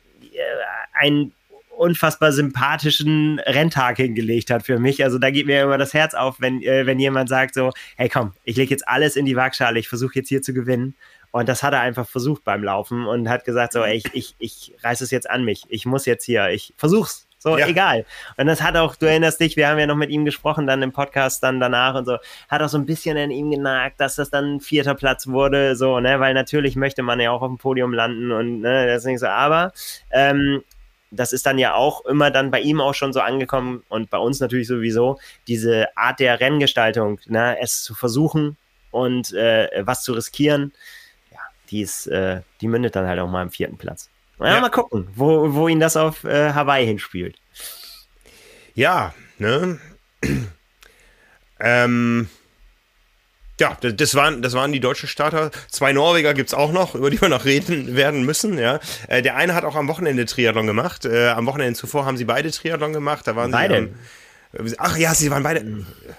einen 1.00 1.32
unfassbar 1.80 2.30
sympathischen 2.32 3.38
Renntag 3.40 3.96
hingelegt 3.96 4.50
hat 4.50 4.64
für 4.64 4.78
mich. 4.78 5.02
Also 5.02 5.18
da 5.18 5.30
geht 5.30 5.46
mir 5.46 5.62
immer 5.62 5.78
das 5.78 5.94
Herz 5.94 6.12
auf, 6.12 6.36
wenn, 6.38 6.62
äh, 6.62 6.84
wenn 6.84 6.98
jemand 6.98 7.30
sagt 7.30 7.54
so, 7.54 7.70
hey 7.96 8.10
komm, 8.10 8.32
ich 8.44 8.56
lege 8.56 8.70
jetzt 8.70 8.86
alles 8.86 9.16
in 9.16 9.24
die 9.24 9.34
Waagschale, 9.34 9.78
ich 9.78 9.88
versuche 9.88 10.16
jetzt 10.16 10.28
hier 10.28 10.42
zu 10.42 10.52
gewinnen. 10.52 10.94
Und 11.32 11.48
das 11.48 11.62
hat 11.62 11.72
er 11.72 11.80
einfach 11.80 12.06
versucht 12.06 12.44
beim 12.44 12.62
Laufen 12.62 13.06
und 13.06 13.28
hat 13.28 13.44
gesagt 13.44 13.72
so, 13.72 13.82
ey, 13.82 13.96
ich, 13.96 14.04
ich, 14.12 14.34
ich 14.38 14.74
reiß 14.82 15.00
es 15.00 15.10
jetzt 15.10 15.30
an 15.30 15.44
mich. 15.44 15.64
Ich 15.68 15.86
muss 15.86 16.04
jetzt 16.04 16.24
hier, 16.24 16.50
ich 16.50 16.74
versuch's. 16.76 17.26
So, 17.38 17.56
ja. 17.56 17.66
egal. 17.66 18.04
Und 18.36 18.46
das 18.46 18.60
hat 18.60 18.76
auch, 18.76 18.94
du 18.96 19.06
erinnerst 19.06 19.40
dich, 19.40 19.56
wir 19.56 19.68
haben 19.68 19.78
ja 19.78 19.86
noch 19.86 19.96
mit 19.96 20.10
ihm 20.10 20.26
gesprochen, 20.26 20.66
dann 20.66 20.82
im 20.82 20.92
Podcast 20.92 21.42
dann 21.42 21.58
danach 21.58 21.94
und 21.94 22.04
so, 22.04 22.18
hat 22.50 22.60
auch 22.60 22.68
so 22.68 22.76
ein 22.76 22.84
bisschen 22.84 23.16
an 23.16 23.30
ihm 23.30 23.50
genagt, 23.50 23.98
dass 23.98 24.16
das 24.16 24.28
dann 24.28 24.56
ein 24.56 24.60
vierter 24.60 24.94
Platz 24.94 25.26
wurde, 25.26 25.74
so, 25.74 26.00
ne, 26.00 26.20
weil 26.20 26.34
natürlich 26.34 26.76
möchte 26.76 27.02
man 27.02 27.18
ja 27.18 27.30
auch 27.30 27.40
auf 27.40 27.48
dem 27.48 27.56
Podium 27.56 27.94
landen 27.94 28.30
und, 28.30 28.60
ne, 28.60 28.84
deswegen 28.84 29.16
so, 29.16 29.26
aber, 29.26 29.72
ähm, 30.10 30.62
das 31.10 31.32
ist 31.32 31.46
dann 31.46 31.58
ja 31.58 31.74
auch 31.74 32.04
immer 32.04 32.30
dann 32.30 32.50
bei 32.50 32.60
ihm 32.60 32.80
auch 32.80 32.94
schon 32.94 33.12
so 33.12 33.20
angekommen 33.20 33.82
und 33.88 34.10
bei 34.10 34.18
uns 34.18 34.40
natürlich 34.40 34.68
sowieso, 34.68 35.18
diese 35.46 35.88
Art 35.96 36.20
der 36.20 36.40
Renngestaltung, 36.40 37.20
ne, 37.26 37.58
es 37.60 37.82
zu 37.82 37.94
versuchen 37.94 38.56
und 38.90 39.32
äh, 39.32 39.68
was 39.84 40.02
zu 40.02 40.12
riskieren, 40.12 40.72
ja, 41.32 41.38
die 41.70 41.82
ist, 41.82 42.06
äh, 42.06 42.42
die 42.60 42.68
mündet 42.68 42.96
dann 42.96 43.06
halt 43.06 43.18
auch 43.18 43.28
mal 43.28 43.42
im 43.42 43.50
vierten 43.50 43.76
Platz. 43.76 44.08
Ja, 44.38 44.54
ja. 44.54 44.60
Mal 44.60 44.70
gucken, 44.70 45.08
wo, 45.14 45.52
wo 45.52 45.68
ihn 45.68 45.80
das 45.80 45.96
auf 45.96 46.24
äh, 46.24 46.52
Hawaii 46.52 46.86
hinspielt. 46.86 47.36
Ja, 48.74 49.12
ne? 49.38 49.78
ähm, 51.60 52.28
ja, 53.60 53.76
das 53.80 54.14
waren, 54.14 54.42
das 54.42 54.54
waren 54.54 54.72
die 54.72 54.80
deutschen 54.80 55.08
Starter. 55.08 55.50
Zwei 55.70 55.92
Norweger 55.92 56.34
gibt 56.34 56.48
es 56.48 56.54
auch 56.54 56.72
noch, 56.72 56.94
über 56.94 57.10
die 57.10 57.20
wir 57.20 57.28
noch 57.28 57.44
reden 57.44 57.94
werden 57.96 58.24
müssen. 58.24 58.58
Ja. 58.58 58.80
Äh, 59.08 59.22
der 59.22 59.36
eine 59.36 59.54
hat 59.54 59.64
auch 59.64 59.76
am 59.76 59.88
Wochenende 59.88 60.24
Triathlon 60.24 60.66
gemacht. 60.66 61.04
Äh, 61.04 61.28
am 61.28 61.46
Wochenende 61.46 61.78
zuvor 61.78 62.06
haben 62.06 62.16
sie 62.16 62.24
beide 62.24 62.50
Triathlon 62.50 62.92
gemacht. 62.92 63.26
Da 63.26 63.36
waren 63.36 63.52
beide. 63.52 63.74
sie. 63.74 63.80
Ähm, 63.80 63.94
Ach 64.78 64.96
ja, 64.96 65.14
sie 65.14 65.30
waren 65.30 65.44
beide. 65.44 65.64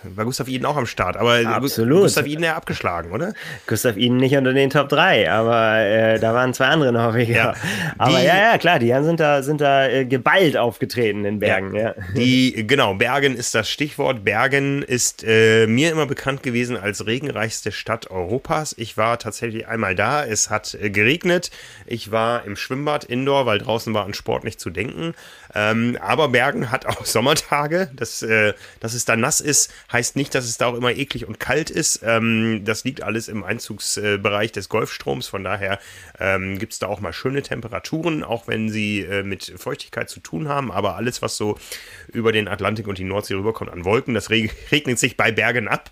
War 0.03 0.23
Gustav 0.23 0.47
Iden 0.47 0.65
auch 0.65 0.77
am 0.77 0.85
Start, 0.85 1.17
aber 1.17 1.45
Absolut. 1.45 2.03
Gustav 2.03 2.25
Iden 2.25 2.45
ja 2.45 2.55
abgeschlagen, 2.55 3.11
oder? 3.11 3.33
Gustav 3.67 3.97
Iden 3.97 4.17
nicht 4.17 4.37
unter 4.37 4.53
den 4.53 4.69
Top 4.69 4.87
3, 4.87 5.29
aber 5.29 5.79
äh, 5.79 6.17
da 6.17 6.33
waren 6.33 6.53
zwei 6.53 6.67
andere 6.67 6.93
Norweger. 6.93 7.33
Ja, 7.33 7.53
aber 7.97 8.19
die, 8.19 8.25
ja, 8.25 8.37
ja, 8.37 8.57
klar, 8.57 8.79
die 8.79 8.93
sind 9.03 9.19
da, 9.19 9.43
sind 9.43 9.59
da 9.59 9.85
äh, 9.85 10.05
geballt 10.05 10.55
aufgetreten 10.55 11.25
in 11.25 11.39
Bergen. 11.39 11.75
Ja, 11.75 11.89
ja. 11.89 11.95
Die, 12.15 12.65
genau, 12.65 12.93
Bergen 12.93 13.35
ist 13.35 13.53
das 13.53 13.69
Stichwort. 13.69 14.23
Bergen 14.23 14.81
ist 14.81 15.25
äh, 15.27 15.67
mir 15.67 15.91
immer 15.91 16.05
bekannt 16.05 16.41
gewesen 16.41 16.77
als 16.77 17.05
regenreichste 17.05 17.73
Stadt 17.73 18.09
Europas. 18.11 18.73
Ich 18.77 18.95
war 18.95 19.19
tatsächlich 19.19 19.67
einmal 19.67 19.93
da. 19.93 20.25
Es 20.25 20.49
hat 20.49 20.77
äh, 20.81 20.89
geregnet. 20.89 21.51
Ich 21.85 22.11
war 22.11 22.45
im 22.45 22.55
Schwimmbad 22.55 23.03
indoor, 23.03 23.45
weil 23.45 23.57
draußen 23.57 23.93
war 23.93 24.05
an 24.05 24.13
Sport 24.13 24.45
nicht 24.45 24.61
zu 24.61 24.69
denken. 24.69 25.15
Ähm, 25.53 25.97
aber 26.01 26.29
Bergen 26.29 26.71
hat 26.71 26.85
auch 26.85 27.05
Sommertage. 27.05 27.89
Das, 27.93 28.21
äh, 28.21 28.53
dass 28.79 28.93
es 28.93 29.05
da 29.05 29.15
nass 29.15 29.41
ist, 29.41 29.73
heißt 29.91 30.15
nicht, 30.15 30.33
dass 30.35 30.45
es 30.45 30.57
da 30.57 30.67
auch 30.67 30.75
immer 30.75 30.91
eklig 30.91 31.27
und 31.27 31.39
kalt 31.39 31.69
ist. 31.69 32.01
Ähm, 32.03 32.63
das 32.65 32.83
liegt 32.83 33.03
alles 33.03 33.27
im 33.27 33.43
Einzugsbereich 33.43 34.51
des 34.51 34.69
Golfstroms. 34.69 35.27
Von 35.27 35.43
daher 35.43 35.79
ähm, 36.19 36.59
gibt 36.59 36.73
es 36.73 36.79
da 36.79 36.87
auch 36.87 36.99
mal 36.99 37.13
schöne 37.13 37.41
Temperaturen, 37.41 38.23
auch 38.23 38.47
wenn 38.47 38.69
sie 38.69 39.01
äh, 39.01 39.23
mit 39.23 39.53
Feuchtigkeit 39.57 40.09
zu 40.09 40.19
tun 40.19 40.47
haben. 40.47 40.71
Aber 40.71 40.95
alles, 40.95 41.21
was 41.21 41.37
so 41.37 41.57
über 42.11 42.31
den 42.31 42.47
Atlantik 42.47 42.87
und 42.87 42.97
die 42.97 43.03
Nordsee 43.03 43.35
rüberkommt 43.35 43.71
an 43.71 43.85
Wolken, 43.85 44.13
das 44.13 44.29
regnet 44.29 44.99
sich 44.99 45.17
bei 45.17 45.31
Bergen 45.31 45.67
ab. 45.67 45.91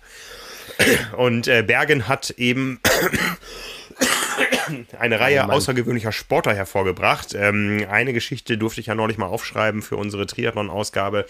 Und 1.16 1.48
äh, 1.48 1.62
Bergen 1.62 2.08
hat 2.08 2.30
eben 2.30 2.80
eine 4.98 5.20
Reihe 5.20 5.44
oh 5.48 5.52
außergewöhnlicher 5.52 6.12
Sportler 6.12 6.54
hervorgebracht. 6.54 7.34
Ähm, 7.34 7.86
eine 7.90 8.12
Geschichte 8.12 8.58
durfte 8.58 8.80
ich 8.80 8.86
ja 8.86 8.94
neulich 8.94 9.18
mal 9.18 9.26
aufschreiben 9.26 9.82
für 9.82 9.96
unsere 9.96 10.26
Triathlon-Ausgabe. 10.26 11.26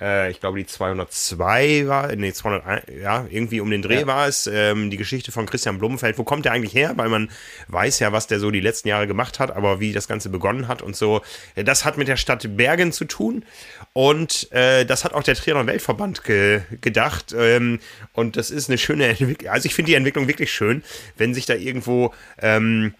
Äh, 0.00 0.30
ich 0.30 0.40
glaube, 0.40 0.58
die 0.58 0.66
202 0.66 1.86
war, 1.86 2.14
nee, 2.14 2.32
201, 2.32 2.84
ja, 3.02 3.26
irgendwie 3.30 3.60
um 3.60 3.70
den 3.70 3.82
Dreh 3.82 4.00
ja. 4.00 4.06
war 4.06 4.28
es. 4.28 4.46
Ähm, 4.46 4.90
die 4.90 4.96
Geschichte 4.96 5.32
von 5.32 5.46
Christian 5.46 5.78
Blumenfeld. 5.78 6.18
Wo 6.18 6.24
kommt 6.24 6.44
der 6.44 6.52
eigentlich 6.52 6.74
her? 6.74 6.92
Weil 6.96 7.08
man 7.08 7.30
weiß 7.68 7.98
ja, 8.00 8.12
was 8.12 8.26
der 8.26 8.40
so 8.40 8.50
die 8.50 8.60
letzten 8.60 8.88
Jahre 8.88 9.06
gemacht 9.06 9.38
hat, 9.38 9.54
aber 9.54 9.80
wie 9.80 9.92
das 9.92 10.08
Ganze 10.08 10.28
begonnen 10.28 10.68
hat 10.68 10.82
und 10.82 10.96
so. 10.96 11.22
Das 11.54 11.84
hat 11.84 11.98
mit 11.98 12.08
der 12.08 12.16
Stadt 12.16 12.56
Bergen 12.56 12.92
zu 12.92 13.04
tun. 13.04 13.44
Und 13.92 14.50
äh, 14.52 14.84
das 14.84 15.04
hat 15.04 15.12
auch 15.14 15.22
der 15.22 15.34
Triathlon-Weltverband 15.34 16.24
ge 16.24 16.60
gedacht. 16.80 17.34
Ähm, 17.36 17.80
und 18.12 18.36
das 18.36 18.50
ist 18.50 18.68
eine 18.68 18.78
schöne 18.78 19.06
Entwicklung. 19.06 19.50
Also 19.50 19.66
ich 19.66 19.74
finde 19.74 19.90
die 19.90 19.94
Entwicklung 19.94 20.28
wirklich 20.28 20.52
schön, 20.52 20.82
wenn 21.16 21.34
sich 21.34 21.46
da 21.46 21.54
irgendwo 21.54 22.14
ähm, 22.40 22.94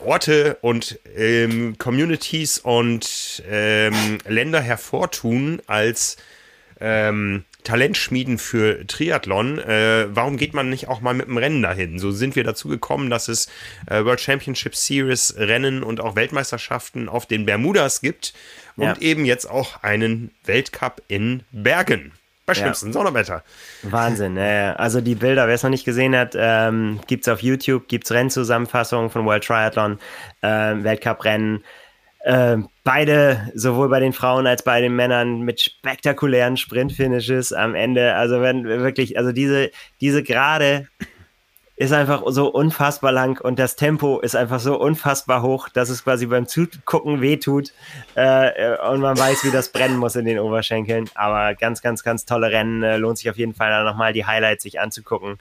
Orte 0.00 0.58
und 0.60 0.98
ähm, 1.16 1.76
Communities 1.78 2.58
und 2.58 3.42
ähm, 3.48 4.18
Länder 4.26 4.60
hervortun 4.60 5.60
als 5.66 6.16
ähm, 6.80 7.44
Talentschmieden 7.64 8.38
für 8.38 8.86
Triathlon. 8.86 9.58
Äh, 9.58 10.06
warum 10.14 10.36
geht 10.36 10.54
man 10.54 10.70
nicht 10.70 10.88
auch 10.88 11.00
mal 11.00 11.14
mit 11.14 11.26
dem 11.26 11.36
Rennen 11.36 11.62
dahin? 11.62 11.98
So 11.98 12.12
sind 12.12 12.36
wir 12.36 12.44
dazu 12.44 12.68
gekommen, 12.68 13.10
dass 13.10 13.28
es 13.28 13.48
äh, 13.86 14.04
World 14.04 14.20
Championship 14.20 14.74
Series 14.74 15.34
Rennen 15.36 15.82
und 15.82 16.00
auch 16.00 16.16
Weltmeisterschaften 16.16 17.08
auf 17.08 17.26
den 17.26 17.44
Bermudas 17.44 18.00
gibt 18.00 18.32
und 18.76 18.84
ja. 18.84 18.96
eben 19.00 19.24
jetzt 19.24 19.50
auch 19.50 19.82
einen 19.82 20.30
Weltcup 20.44 21.02
in 21.08 21.42
Bergen. 21.50 22.12
Bei 22.48 22.54
schlimmsten 22.54 22.86
ja. 22.86 22.92
Sonderwetter. 22.94 23.44
Wahnsinn, 23.82 24.38
äh, 24.38 24.74
also 24.76 25.02
die 25.02 25.14
Bilder, 25.14 25.46
wer 25.46 25.54
es 25.54 25.62
noch 25.62 25.70
nicht 25.70 25.84
gesehen 25.84 26.16
hat, 26.16 26.34
ähm, 26.34 26.98
gibt 27.06 27.26
es 27.26 27.32
auf 27.32 27.42
YouTube, 27.42 27.88
gibt 27.88 28.06
es 28.06 28.12
Rennzusammenfassungen 28.12 29.10
von 29.10 29.26
World 29.26 29.44
Triathlon, 29.44 29.98
äh, 30.40 30.48
Weltcuprennen. 30.48 31.62
Äh, 32.20 32.56
beide, 32.84 33.50
sowohl 33.54 33.90
bei 33.90 34.00
den 34.00 34.14
Frauen 34.14 34.46
als 34.46 34.62
bei 34.62 34.80
den 34.80 34.96
Männern, 34.96 35.42
mit 35.42 35.60
spektakulären 35.60 36.56
Sprintfinishes 36.56 37.52
am 37.52 37.74
Ende. 37.74 38.14
Also 38.14 38.40
wenn 38.40 38.64
wirklich, 38.64 39.18
also 39.18 39.30
diese, 39.30 39.70
diese 40.00 40.22
gerade 40.22 40.88
ist 41.78 41.92
einfach 41.92 42.24
so 42.26 42.48
unfassbar 42.48 43.12
lang 43.12 43.40
und 43.40 43.60
das 43.60 43.76
Tempo 43.76 44.18
ist 44.18 44.34
einfach 44.34 44.58
so 44.58 44.76
unfassbar 44.76 45.42
hoch, 45.42 45.68
dass 45.68 45.90
es 45.90 46.02
quasi 46.02 46.26
beim 46.26 46.48
Zugucken 46.48 47.20
wehtut 47.20 47.72
äh, 48.16 48.76
und 48.90 49.00
man 49.00 49.16
weiß, 49.16 49.44
wie 49.44 49.52
das 49.52 49.68
brennen 49.72 49.96
muss 49.96 50.16
in 50.16 50.24
den 50.24 50.40
Oberschenkeln. 50.40 51.08
Aber 51.14 51.54
ganz, 51.54 51.80
ganz, 51.80 52.02
ganz 52.02 52.24
tolle 52.24 52.50
Rennen. 52.50 52.82
Äh, 52.82 52.96
lohnt 52.96 53.18
sich 53.18 53.30
auf 53.30 53.36
jeden 53.36 53.54
Fall 53.54 53.84
nochmal 53.84 54.12
die 54.12 54.26
Highlights 54.26 54.64
sich 54.64 54.80
anzugucken. 54.80 55.38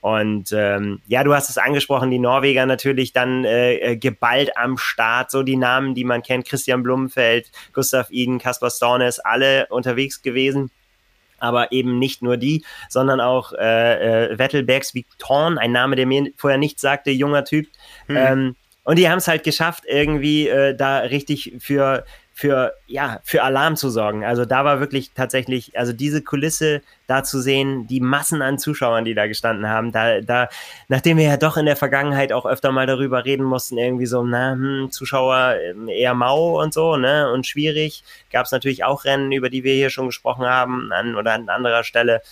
Und 0.00 0.52
ähm, 0.52 1.02
ja, 1.08 1.24
du 1.24 1.34
hast 1.34 1.50
es 1.50 1.58
angesprochen, 1.58 2.12
die 2.12 2.20
Norweger 2.20 2.66
natürlich 2.66 3.12
dann 3.12 3.44
äh, 3.44 3.74
äh 3.74 3.96
geballt 3.96 4.56
am 4.56 4.78
Start, 4.78 5.32
so 5.32 5.42
die 5.42 5.56
Namen, 5.56 5.96
die 5.96 6.04
man 6.04 6.22
kennt, 6.22 6.46
Christian 6.46 6.84
Blumenfeld, 6.84 7.50
Gustav 7.72 8.10
Iden, 8.10 8.38
Kaspar 8.38 8.70
Stornes, 8.70 9.18
alle 9.18 9.66
unterwegs 9.70 10.22
gewesen 10.22 10.70
aber 11.40 11.72
eben 11.72 11.98
nicht 11.98 12.22
nur 12.22 12.36
die, 12.36 12.64
sondern 12.88 13.20
auch 13.20 13.52
äh, 13.52 14.26
äh, 14.32 14.38
Wettelbergs 14.38 14.94
wie 14.94 15.06
Thorn, 15.18 15.58
ein 15.58 15.72
Name, 15.72 15.96
der 15.96 16.06
mir 16.06 16.30
vorher 16.36 16.58
nichts 16.58 16.82
sagte, 16.82 17.10
junger 17.10 17.44
Typ. 17.44 17.66
Hm. 18.06 18.16
Ähm, 18.16 18.56
und 18.84 18.98
die 18.98 19.08
haben 19.08 19.18
es 19.18 19.28
halt 19.28 19.44
geschafft, 19.44 19.84
irgendwie 19.86 20.48
äh, 20.48 20.74
da 20.74 20.98
richtig 20.98 21.54
für 21.58 22.04
für, 22.40 22.72
ja, 22.86 23.20
für 23.22 23.42
Alarm 23.42 23.76
zu 23.76 23.90
sorgen. 23.90 24.24
Also 24.24 24.46
da 24.46 24.64
war 24.64 24.80
wirklich 24.80 25.10
tatsächlich, 25.12 25.76
also 25.78 25.92
diese 25.92 26.22
Kulisse 26.22 26.80
da 27.06 27.22
zu 27.22 27.38
sehen, 27.38 27.86
die 27.86 28.00
Massen 28.00 28.40
an 28.40 28.58
Zuschauern, 28.58 29.04
die 29.04 29.12
da 29.12 29.26
gestanden 29.26 29.68
haben, 29.68 29.92
da, 29.92 30.22
da, 30.22 30.48
nachdem 30.88 31.18
wir 31.18 31.24
ja 31.24 31.36
doch 31.36 31.58
in 31.58 31.66
der 31.66 31.76
Vergangenheit 31.76 32.32
auch 32.32 32.46
öfter 32.46 32.72
mal 32.72 32.86
darüber 32.86 33.26
reden 33.26 33.44
mussten, 33.44 33.76
irgendwie 33.76 34.06
so, 34.06 34.22
na, 34.22 34.52
hm, 34.52 34.90
Zuschauer 34.90 35.56
ähm, 35.62 35.88
eher 35.88 36.14
mau 36.14 36.62
und 36.62 36.72
so, 36.72 36.96
ne, 36.96 37.30
und 37.30 37.46
schwierig, 37.46 38.04
gab 38.32 38.46
es 38.46 38.52
natürlich 38.52 38.84
auch 38.84 39.04
Rennen, 39.04 39.32
über 39.32 39.50
die 39.50 39.62
wir 39.62 39.74
hier 39.74 39.90
schon 39.90 40.06
gesprochen 40.06 40.46
haben, 40.46 40.90
an 40.92 41.16
oder 41.16 41.34
an 41.34 41.50
anderer 41.50 41.84
Stelle. 41.84 42.22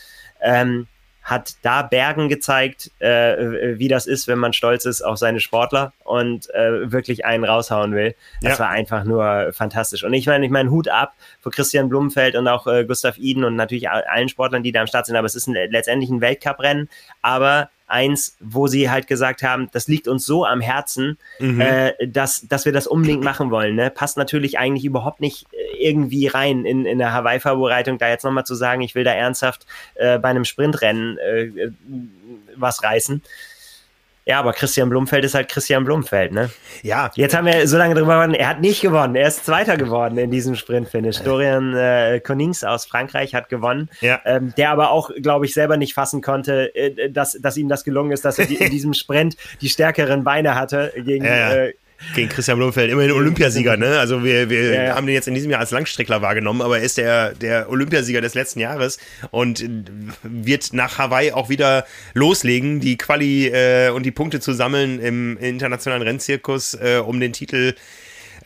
Ähm, 0.41 0.87
hat 1.29 1.57
da 1.61 1.83
Bergen 1.83 2.31
gezeigt, 2.31 2.91
äh, 3.01 3.79
wie 3.79 3.89
das 3.89 4.07
ist, 4.07 4.29
wenn 4.29 4.39
man 4.39 4.55
stolz 4.55 4.87
ist 4.87 5.03
auf 5.03 5.19
seine 5.19 5.41
Sportler 5.41 5.93
und 6.03 6.49
äh, 6.55 6.91
wirklich 6.91 7.27
einen 7.27 7.45
raushauen 7.45 7.95
will. 7.95 8.15
Das 8.41 8.55
ja. 8.55 8.65
war 8.65 8.71
einfach 8.71 9.05
nur 9.05 9.53
fantastisch. 9.53 10.05
Und 10.05 10.15
ich 10.15 10.27
meine, 10.27 10.47
ich 10.47 10.51
meine, 10.51 10.71
Hut 10.71 10.89
ab 10.89 11.13
Christian 11.51 11.89
Blumenfeld 11.89 12.37
und 12.37 12.49
auch 12.49 12.67
äh, 12.67 12.85
Gustav 12.85 13.19
Iden 13.19 13.45
und 13.45 13.57
natürlich 13.57 13.89
allen 13.91 14.29
Sportlern, 14.29 14.63
die 14.63 14.73
da 14.73 14.81
am 14.81 14.87
Start 14.87 15.07
sind. 15.07 15.17
Aber 15.17 15.27
es 15.27 15.35
ist 15.35 15.47
ein, 15.47 15.55
letztendlich 15.71 16.11
ein 16.11 16.21
Weltcuprennen. 16.21 16.89
Aber 17.23 17.71
eins, 17.89 18.37
wo 18.41 18.67
sie 18.67 18.91
halt 18.91 19.07
gesagt 19.07 19.43
haben, 19.43 19.69
das 19.73 19.89
liegt 19.89 20.09
uns 20.09 20.27
so 20.27 20.45
am 20.45 20.61
Herzen, 20.61 21.19
mhm. 21.39 21.61
äh, 21.61 22.07
dass, 22.07 22.47
dass 22.47 22.65
wir 22.65 22.73
das 22.73 22.87
unbedingt 22.87 23.25
machen 23.25 23.51
wollen. 23.51 23.75
Ne? 23.75 23.91
Passt 23.91 24.17
natürlich 24.17 24.59
eigentlich 24.59 24.85
überhaupt 24.85 25.21
nicht 25.21 25.47
äh, 25.53 25.89
irgendwie 25.89 26.27
rein 26.27 26.65
in, 26.65 26.85
in 26.85 26.99
der 26.99 27.13
Hawaii-Vorbereitung, 27.13 27.99
da 27.99 28.09
jetzt 28.09 28.25
nochmal 28.25 28.45
zu 28.45 28.55
sagen, 28.55 28.83
ich 28.83 28.95
will 28.95 29.05
da 29.05 29.13
ernsthaft 29.13 29.67
äh, 29.95 30.19
bei 30.19 30.29
einem 30.29 30.45
Sprintrennen 30.45 31.19
äh, 31.19 31.43
äh 31.45 31.73
was 32.61 32.83
reißen. 32.83 33.23
Ja, 34.29 34.41
aber 34.41 34.53
Christian 34.53 34.91
Blumfeld 34.91 35.25
ist 35.25 35.35
halt 35.35 35.49
Christian 35.49 35.85
Blumfeld, 35.85 36.33
ne? 36.33 36.51
Ja. 36.83 37.11
Jetzt 37.15 37.35
haben 37.35 37.47
wir 37.47 37.67
so 37.67 37.79
lange 37.79 37.95
drüber 37.95 38.19
gesprochen, 38.19 38.35
er 38.35 38.49
hat 38.49 38.61
nicht 38.61 38.83
gewonnen, 38.83 39.15
er 39.15 39.27
ist 39.27 39.47
Zweiter 39.47 39.79
geworden 39.79 40.19
in 40.19 40.31
diesem 40.31 40.55
Sprintfinish. 40.55 41.21
Dorian 41.21 41.75
äh, 41.75 42.21
Konings 42.21 42.63
aus 42.63 42.85
Frankreich 42.85 43.35
hat 43.35 43.49
gewonnen, 43.49 43.89
ja. 44.03 44.21
ähm, 44.27 44.53
der 44.59 44.69
aber 44.69 44.91
auch, 44.91 45.11
glaube 45.23 45.47
ich, 45.47 45.55
selber 45.55 45.79
nicht 45.79 45.95
fassen 45.95 46.21
konnte, 46.21 46.75
äh, 46.75 47.11
dass, 47.11 47.39
dass 47.41 47.57
ihm 47.57 47.71
das 47.71 47.85
gelungen 47.85 48.13
ist, 48.13 48.23
dass 48.27 48.39
er 48.39 48.45
die, 48.45 48.57
in 48.57 48.71
diesem 48.71 48.93
Sprint 48.93 49.35
die 49.63 49.71
stärkeren 49.71 50.25
Beine 50.25 50.57
hatte 50.57 50.93
gegen 50.95 51.25
ja, 51.25 51.35
ja. 51.35 51.55
Äh, 51.55 51.75
gegen 52.15 52.29
Christian 52.29 52.59
Blumfeld, 52.59 52.91
immerhin 52.91 53.13
Olympiasieger, 53.13 53.77
ne? 53.77 53.99
Also 53.99 54.23
wir, 54.23 54.49
wir 54.51 54.75
ja, 54.75 54.83
ja. 54.85 54.95
haben 54.95 55.07
den 55.07 55.15
jetzt 55.15 55.29
in 55.29 55.35
diesem 55.35 55.51
Jahr 55.51 55.61
als 55.61 55.71
Langstreckler 55.71 56.23
wahrgenommen, 56.23 56.63
aber 56.63 56.79
er 56.79 56.85
ist 56.85 56.99
der, 56.99 57.35
der 57.35 57.71
Olympiasieger 57.71 58.21
des 58.21 58.35
letzten 58.35 58.61
Jahres 58.61 58.99
und 59.31 59.65
wird 60.23 60.73
nach 60.73 60.99
Hawaii 60.99 61.33
auch 61.33 61.49
wieder 61.49 61.87
loslegen, 62.15 62.81
die 62.81 62.97
Quali 62.97 63.49
äh, 63.49 63.91
und 63.91 64.05
die 64.05 64.13
Punkte 64.13 64.41
zu 64.41 64.53
sammeln 64.53 65.01
im 65.01 65.37
internationalen 65.39 66.03
Rennzirkus, 66.03 66.75
äh, 66.75 67.03
um 67.05 67.21
den 67.21 67.33
Titel 67.33 67.75
äh, 67.75 67.75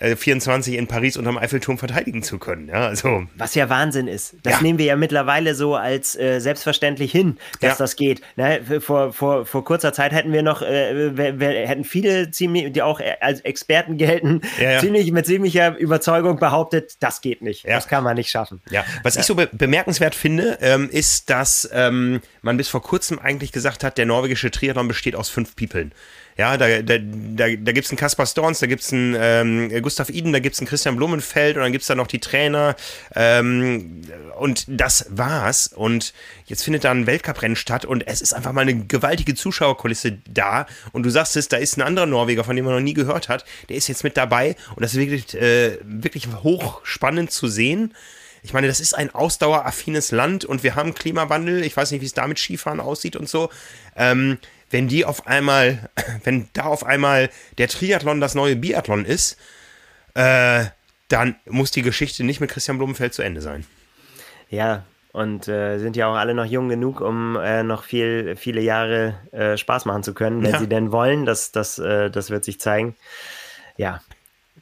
24 0.00 0.74
in 0.74 0.86
Paris 0.86 1.16
unterm 1.16 1.38
Eiffelturm 1.38 1.78
verteidigen 1.78 2.22
zu 2.22 2.38
können. 2.38 2.68
Ja, 2.68 2.86
also. 2.88 3.24
Was 3.36 3.54
ja 3.54 3.68
Wahnsinn 3.68 4.08
ist. 4.08 4.36
Das 4.42 4.54
ja. 4.54 4.62
nehmen 4.62 4.78
wir 4.78 4.86
ja 4.86 4.96
mittlerweile 4.96 5.54
so 5.54 5.74
als 5.74 6.16
äh, 6.18 6.40
selbstverständlich 6.40 7.12
hin, 7.12 7.38
dass 7.60 7.72
ja. 7.72 7.76
das 7.78 7.96
geht. 7.96 8.22
Ne? 8.36 8.60
Vor, 8.80 9.12
vor, 9.12 9.46
vor 9.46 9.64
kurzer 9.64 9.92
Zeit 9.92 10.12
hätten 10.12 10.32
wir 10.32 10.42
noch, 10.42 10.62
äh, 10.62 11.16
wir, 11.16 11.40
wir 11.40 11.48
hätten 11.66 11.84
viele 11.84 12.30
ziemlich, 12.30 12.72
die 12.72 12.82
auch 12.82 13.00
als 13.20 13.40
Experten 13.40 13.96
gelten, 13.96 14.42
ja, 14.60 14.78
ziemlich 14.78 15.10
mit 15.12 15.26
ziemlicher 15.26 15.76
Überzeugung 15.76 16.38
behauptet, 16.38 16.96
das 17.00 17.20
geht 17.20 17.42
nicht. 17.42 17.66
Das 17.66 17.88
kann 17.88 18.04
man 18.04 18.16
nicht 18.16 18.30
schaffen. 18.30 18.60
Ja, 18.70 18.84
was 19.02 19.16
ich 19.16 19.24
so 19.24 19.34
be 19.34 19.48
bemerkenswert 19.52 20.14
finde, 20.14 20.58
ähm, 20.60 20.88
ist, 20.90 21.30
dass 21.30 21.68
ähm, 21.72 22.20
man 22.42 22.56
bis 22.56 22.68
vor 22.68 22.82
kurzem 22.82 23.18
eigentlich 23.18 23.52
gesagt 23.52 23.84
hat, 23.84 23.98
der 23.98 24.06
norwegische 24.06 24.50
Triathlon 24.50 24.88
besteht 24.88 25.14
aus 25.14 25.28
fünf 25.28 25.56
Peoplen. 25.56 25.92
Ja, 26.42 26.56
da, 26.56 26.82
da, 26.82 26.98
da, 26.98 27.54
da 27.54 27.70
gibt 27.70 27.84
es 27.84 27.92
einen 27.92 27.98
Kaspar 27.98 28.26
Storns, 28.26 28.58
da 28.58 28.66
gibt 28.66 28.82
es 28.82 28.92
einen 28.92 29.16
ähm, 29.16 29.80
Gustav 29.80 30.10
Iden, 30.10 30.32
da 30.32 30.40
gibt 30.40 30.54
es 30.56 30.60
einen 30.60 30.66
Christian 30.66 30.96
Blumenfeld 30.96 31.54
und 31.54 31.62
dann 31.62 31.70
gibt 31.70 31.82
es 31.82 31.86
da 31.86 31.94
noch 31.94 32.08
die 32.08 32.18
Trainer. 32.18 32.74
Ähm, 33.14 34.02
und 34.40 34.64
das 34.66 35.06
war's. 35.08 35.68
Und 35.68 36.12
jetzt 36.46 36.64
findet 36.64 36.82
da 36.82 36.90
ein 36.90 37.06
Weltcuprennen 37.06 37.54
statt 37.54 37.84
und 37.84 38.08
es 38.08 38.20
ist 38.20 38.32
einfach 38.32 38.50
mal 38.50 38.62
eine 38.62 38.74
gewaltige 38.74 39.36
Zuschauerkulisse 39.36 40.18
da. 40.28 40.66
Und 40.90 41.04
du 41.04 41.10
sagst 41.10 41.36
es, 41.36 41.46
da 41.46 41.58
ist 41.58 41.76
ein 41.76 41.82
anderer 41.82 42.06
Norweger, 42.06 42.42
von 42.42 42.56
dem 42.56 42.64
man 42.64 42.74
noch 42.74 42.80
nie 42.80 42.94
gehört 42.94 43.28
hat, 43.28 43.44
der 43.68 43.76
ist 43.76 43.86
jetzt 43.86 44.02
mit 44.02 44.16
dabei 44.16 44.56
und 44.74 44.82
das 44.82 44.94
ist 44.94 44.98
wirklich, 44.98 45.40
äh, 45.40 45.78
wirklich 45.84 46.26
hochspannend 46.26 47.30
zu 47.30 47.46
sehen. 47.46 47.94
Ich 48.42 48.52
meine, 48.52 48.66
das 48.66 48.80
ist 48.80 48.94
ein 48.94 49.14
ausdaueraffines 49.14 50.10
Land 50.10 50.44
und 50.44 50.64
wir 50.64 50.74
haben 50.74 50.92
Klimawandel. 50.92 51.62
Ich 51.62 51.76
weiß 51.76 51.92
nicht, 51.92 52.00
wie 52.00 52.06
es 52.06 52.14
da 52.14 52.26
mit 52.26 52.40
Skifahren 52.40 52.80
aussieht 52.80 53.14
und 53.14 53.28
so. 53.28 53.48
Ähm, 53.94 54.38
wenn 54.72 54.88
die 54.88 55.04
auf 55.04 55.26
einmal, 55.26 55.90
wenn 56.24 56.48
da 56.54 56.64
auf 56.64 56.84
einmal 56.84 57.30
der 57.58 57.68
Triathlon 57.68 58.20
das 58.20 58.34
neue 58.34 58.56
Biathlon 58.56 59.04
ist, 59.04 59.36
äh, 60.14 60.64
dann 61.08 61.36
muss 61.46 61.70
die 61.70 61.82
Geschichte 61.82 62.24
nicht 62.24 62.40
mit 62.40 62.50
Christian 62.50 62.78
Blumenfeld 62.78 63.14
zu 63.14 63.22
Ende 63.22 63.42
sein. 63.42 63.64
Ja, 64.48 64.84
und 65.12 65.46
äh, 65.46 65.78
sind 65.78 65.94
ja 65.96 66.06
auch 66.08 66.16
alle 66.16 66.34
noch 66.34 66.46
jung 66.46 66.70
genug, 66.70 67.02
um 67.02 67.36
äh, 67.36 67.62
noch 67.62 67.84
viel, 67.84 68.34
viele 68.36 68.62
Jahre 68.62 69.14
äh, 69.30 69.58
Spaß 69.58 69.84
machen 69.84 70.02
zu 70.02 70.14
können, 70.14 70.42
wenn 70.42 70.52
ja. 70.52 70.58
sie 70.58 70.68
denn 70.68 70.90
wollen. 70.90 71.26
Das, 71.26 71.52
das, 71.52 71.78
äh, 71.78 72.10
das 72.10 72.30
wird 72.30 72.44
sich 72.44 72.58
zeigen. 72.60 72.96
Ja, 73.76 74.00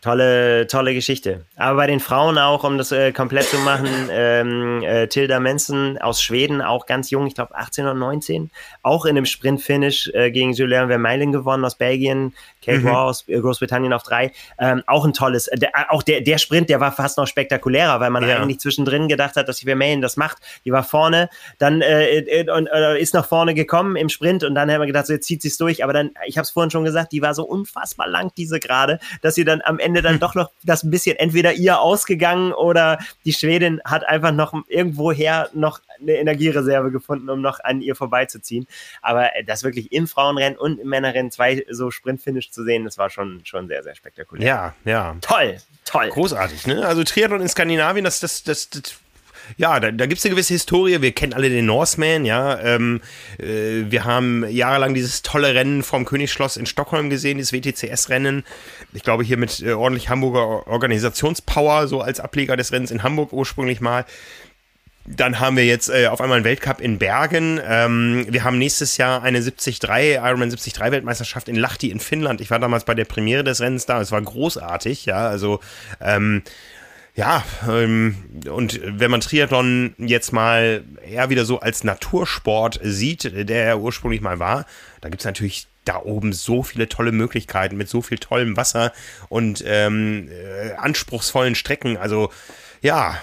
Tolle, 0.01 0.67
tolle 0.67 0.95
Geschichte. 0.95 1.45
Aber 1.57 1.77
bei 1.77 1.87
den 1.87 2.01
Frauen 2.01 2.39
auch, 2.39 2.65
um 2.65 2.79
das 2.79 2.91
äh, 2.91 3.13
komplett 3.13 3.45
zu 3.45 3.59
machen, 3.59 3.87
ähm, 4.11 4.83
äh, 4.83 5.09
Tilda 5.09 5.41
Manson 5.41 5.99
aus 5.99 6.23
Schweden, 6.23 6.63
auch 6.63 6.87
ganz 6.87 7.11
jung, 7.11 7.27
ich 7.27 7.35
glaube 7.35 7.55
18 7.55 7.85
oder 7.85 7.93
19, 7.93 8.51
auch 8.83 9.05
in 9.05 9.11
einem 9.11 9.27
Sprint-Finish 9.27 10.11
äh, 10.15 10.31
gegen 10.31 10.55
Julien 10.55 10.89
Vermeulen 10.89 11.33
gewonnen 11.33 11.67
aus 11.67 11.75
Belgien, 11.75 12.33
Kate 12.65 12.79
mhm. 12.79 12.89
Raw 12.89 13.11
aus 13.11 13.29
äh, 13.29 13.39
Großbritannien 13.41 13.93
auf 13.93 14.03
drei. 14.03 14.33
Ähm, 14.59 14.83
auch 14.87 15.05
ein 15.05 15.13
tolles, 15.13 15.49
äh, 15.49 15.59
der, 15.59 15.93
auch 15.93 16.03
der, 16.03 16.23
der 16.23 16.39
Sprint, 16.39 16.71
der 16.71 16.81
war 16.81 16.93
fast 16.93 17.19
noch 17.19 17.27
spektakulärer, 17.27 18.01
weil 18.01 18.11
man 18.11 18.27
ja. 18.27 18.39
eigentlich 18.39 18.61
zwischendrin 18.61 19.07
gedacht 19.07 19.37
hat, 19.37 19.49
dass 19.49 19.59
die 19.59 19.67
Vermeulen 19.67 20.01
das 20.01 20.17
macht. 20.17 20.39
Die 20.65 20.73
war 20.73 20.83
vorne, 20.83 21.29
dann 21.59 21.83
äh, 21.83 22.47
und, 22.51 22.69
ist 22.99 23.13
nach 23.13 23.27
vorne 23.27 23.53
gekommen 23.53 23.97
im 23.97 24.09
Sprint 24.09 24.45
und 24.45 24.55
dann 24.55 24.71
haben 24.71 24.81
wir 24.81 24.87
gedacht, 24.87 25.07
so 25.07 25.13
jetzt 25.13 25.27
zieht 25.27 25.43
sie 25.43 25.49
es 25.49 25.59
durch. 25.59 25.85
Aber 25.85 25.93
dann, 25.93 26.13
ich 26.25 26.39
habe 26.39 26.45
es 26.45 26.51
vorhin 26.51 26.71
schon 26.71 26.85
gesagt, 26.85 27.13
die 27.13 27.21
war 27.21 27.35
so 27.35 27.45
unfassbar 27.45 28.09
lang, 28.09 28.33
diese 28.39 28.61
gerade, 28.61 28.99
dass 29.21 29.35
sie 29.35 29.45
dann 29.45 29.61
am 29.63 29.79
Ende 29.79 29.90
Ende 29.91 30.03
dann 30.03 30.19
doch 30.21 30.35
noch 30.35 30.51
das 30.63 30.83
ein 30.83 30.91
bisschen 30.91 31.17
entweder 31.17 31.53
ihr 31.53 31.81
ausgegangen 31.81 32.53
oder 32.53 32.99
die 33.25 33.33
Schwedin 33.33 33.81
hat 33.85 34.07
einfach 34.07 34.33
noch 34.33 34.55
irgendwoher 34.69 35.51
noch 35.53 35.81
eine 36.01 36.13
Energiereserve 36.13 36.91
gefunden, 36.91 37.29
um 37.29 37.41
noch 37.41 37.61
an 37.61 37.81
ihr 37.81 37.95
vorbeizuziehen. 37.95 38.67
Aber 39.03 39.37
äh, 39.37 39.45
das 39.45 39.63
wirklich 39.65 39.93
im 39.93 40.07
Frauenrennen 40.07 40.59
und 40.59 40.81
im 40.81 40.89
Männerrennen 40.89 41.31
zwei 41.31 41.65
so 41.71 41.91
Sprintfinish 41.91 42.51
zu 42.51 42.65
sehen, 42.65 42.85
das 42.85 42.99
war 42.99 43.11
schon, 43.11 43.43
schon 43.45 43.69
sehr, 43.69 43.83
sehr 43.83 43.95
spektakulär. 43.95 44.47
Ja, 44.47 44.75
ja. 44.85 45.17
Toll, 45.21 45.59
toll. 45.85 46.09
Großartig, 46.09 46.67
ne? 46.67 46.87
Also 46.87 47.05
Triathlon 47.05 47.41
in 47.41 47.49
Skandinavien, 47.49 48.05
das, 48.05 48.21
das, 48.21 48.43
das, 48.43 48.71
das 48.71 48.95
ja, 49.57 49.81
da, 49.81 49.91
da 49.91 50.07
gibt 50.07 50.19
es 50.19 50.25
eine 50.25 50.35
gewisse 50.35 50.55
Historie. 50.55 51.01
Wir 51.01 51.13
kennen 51.13 51.33
alle 51.33 51.49
den 51.49 51.67
Norseman, 51.67 52.25
ja. 52.25 52.59
Ähm, 52.61 53.01
äh, 53.39 53.91
wir 53.91 54.05
haben 54.05 54.45
jahrelang 54.49 54.95
dieses 54.95 55.23
tolle 55.23 55.55
Rennen 55.55 55.83
vom 55.83 56.05
Königsschloss 56.05 56.57
in 56.57 56.67
Stockholm 56.67 57.11
gesehen, 57.11 57.39
dieses 57.39 57.53
WTCS-Rennen. 57.53 58.45
Ich 58.93 59.03
glaube, 59.03 59.25
hier 59.25 59.37
mit 59.37 59.61
äh, 59.61 59.73
ordentlich 59.73 60.09
Hamburger 60.09 60.67
Organisationspower, 60.67 61.89
so 61.89 62.01
als 62.01 62.21
Ableger 62.21 62.57
des 62.57 62.73
Rennens 62.73 62.91
in 62.91 63.03
Hamburg 63.03 63.33
ursprünglich 63.33 63.81
mal. 63.81 64.05
Dann 65.07 65.41
haben 65.41 65.57
wir 65.57 65.65
jetzt 65.65 65.89
äh, 65.89 66.07
auf 66.07 66.21
einmal 66.21 66.37
einen 66.37 66.45
Weltcup 66.45 66.81
in 66.81 66.99
Bergen. 66.99 67.59
Ähm, 67.67 68.27
wir 68.29 68.45
haben 68.45 68.59
nächstes 68.59 68.97
Jahr 68.97 69.23
eine 69.23 69.41
73, 69.41 69.83
Ironman 69.83 70.51
73 70.51 70.79
Weltmeisterschaft 70.79 71.49
in 71.49 71.57
Lahti 71.57 71.91
in 71.91 72.01
Finnland. 72.01 72.41
Ich 72.41 72.51
war 72.51 72.59
damals 72.59 72.85
bei 72.85 72.95
der 72.95 73.07
Premiere 73.07 73.43
des 73.43 73.61
Rennens 73.61 73.87
da. 73.87 74.01
Es 74.01 74.13
war 74.13 74.21
großartig, 74.21 75.07
ja. 75.07 75.27
Also 75.27 75.61
ähm, 76.01 76.43
ja, 77.21 77.45
ähm, 77.69 78.17
und 78.49 78.81
wenn 78.83 79.11
man 79.11 79.21
Triathlon 79.21 79.93
jetzt 79.99 80.33
mal 80.33 80.83
eher 81.07 81.29
wieder 81.29 81.45
so 81.45 81.61
als 81.61 81.85
Natursport 81.85 82.81
sieht, 82.83 83.31
der 83.47 83.67
er 83.67 83.79
ursprünglich 83.79 84.23
mal 84.23 84.39
war, 84.39 84.65
da 85.03 85.11
gibt 85.11 85.21
es 85.21 85.27
natürlich 85.27 85.67
da 85.85 86.01
oben 86.03 86.33
so 86.33 86.63
viele 86.63 86.89
tolle 86.89 87.13
Möglichkeiten 87.13 87.77
mit 87.77 87.91
so 87.91 88.01
viel 88.01 88.17
tollem 88.17 88.57
Wasser 88.57 88.95
und 89.29 89.63
ähm, 89.67 90.31
äh, 90.31 90.73
anspruchsvollen 90.77 91.57
Strecken. 91.57 91.99
Also 91.99 92.33
ja, 92.81 93.19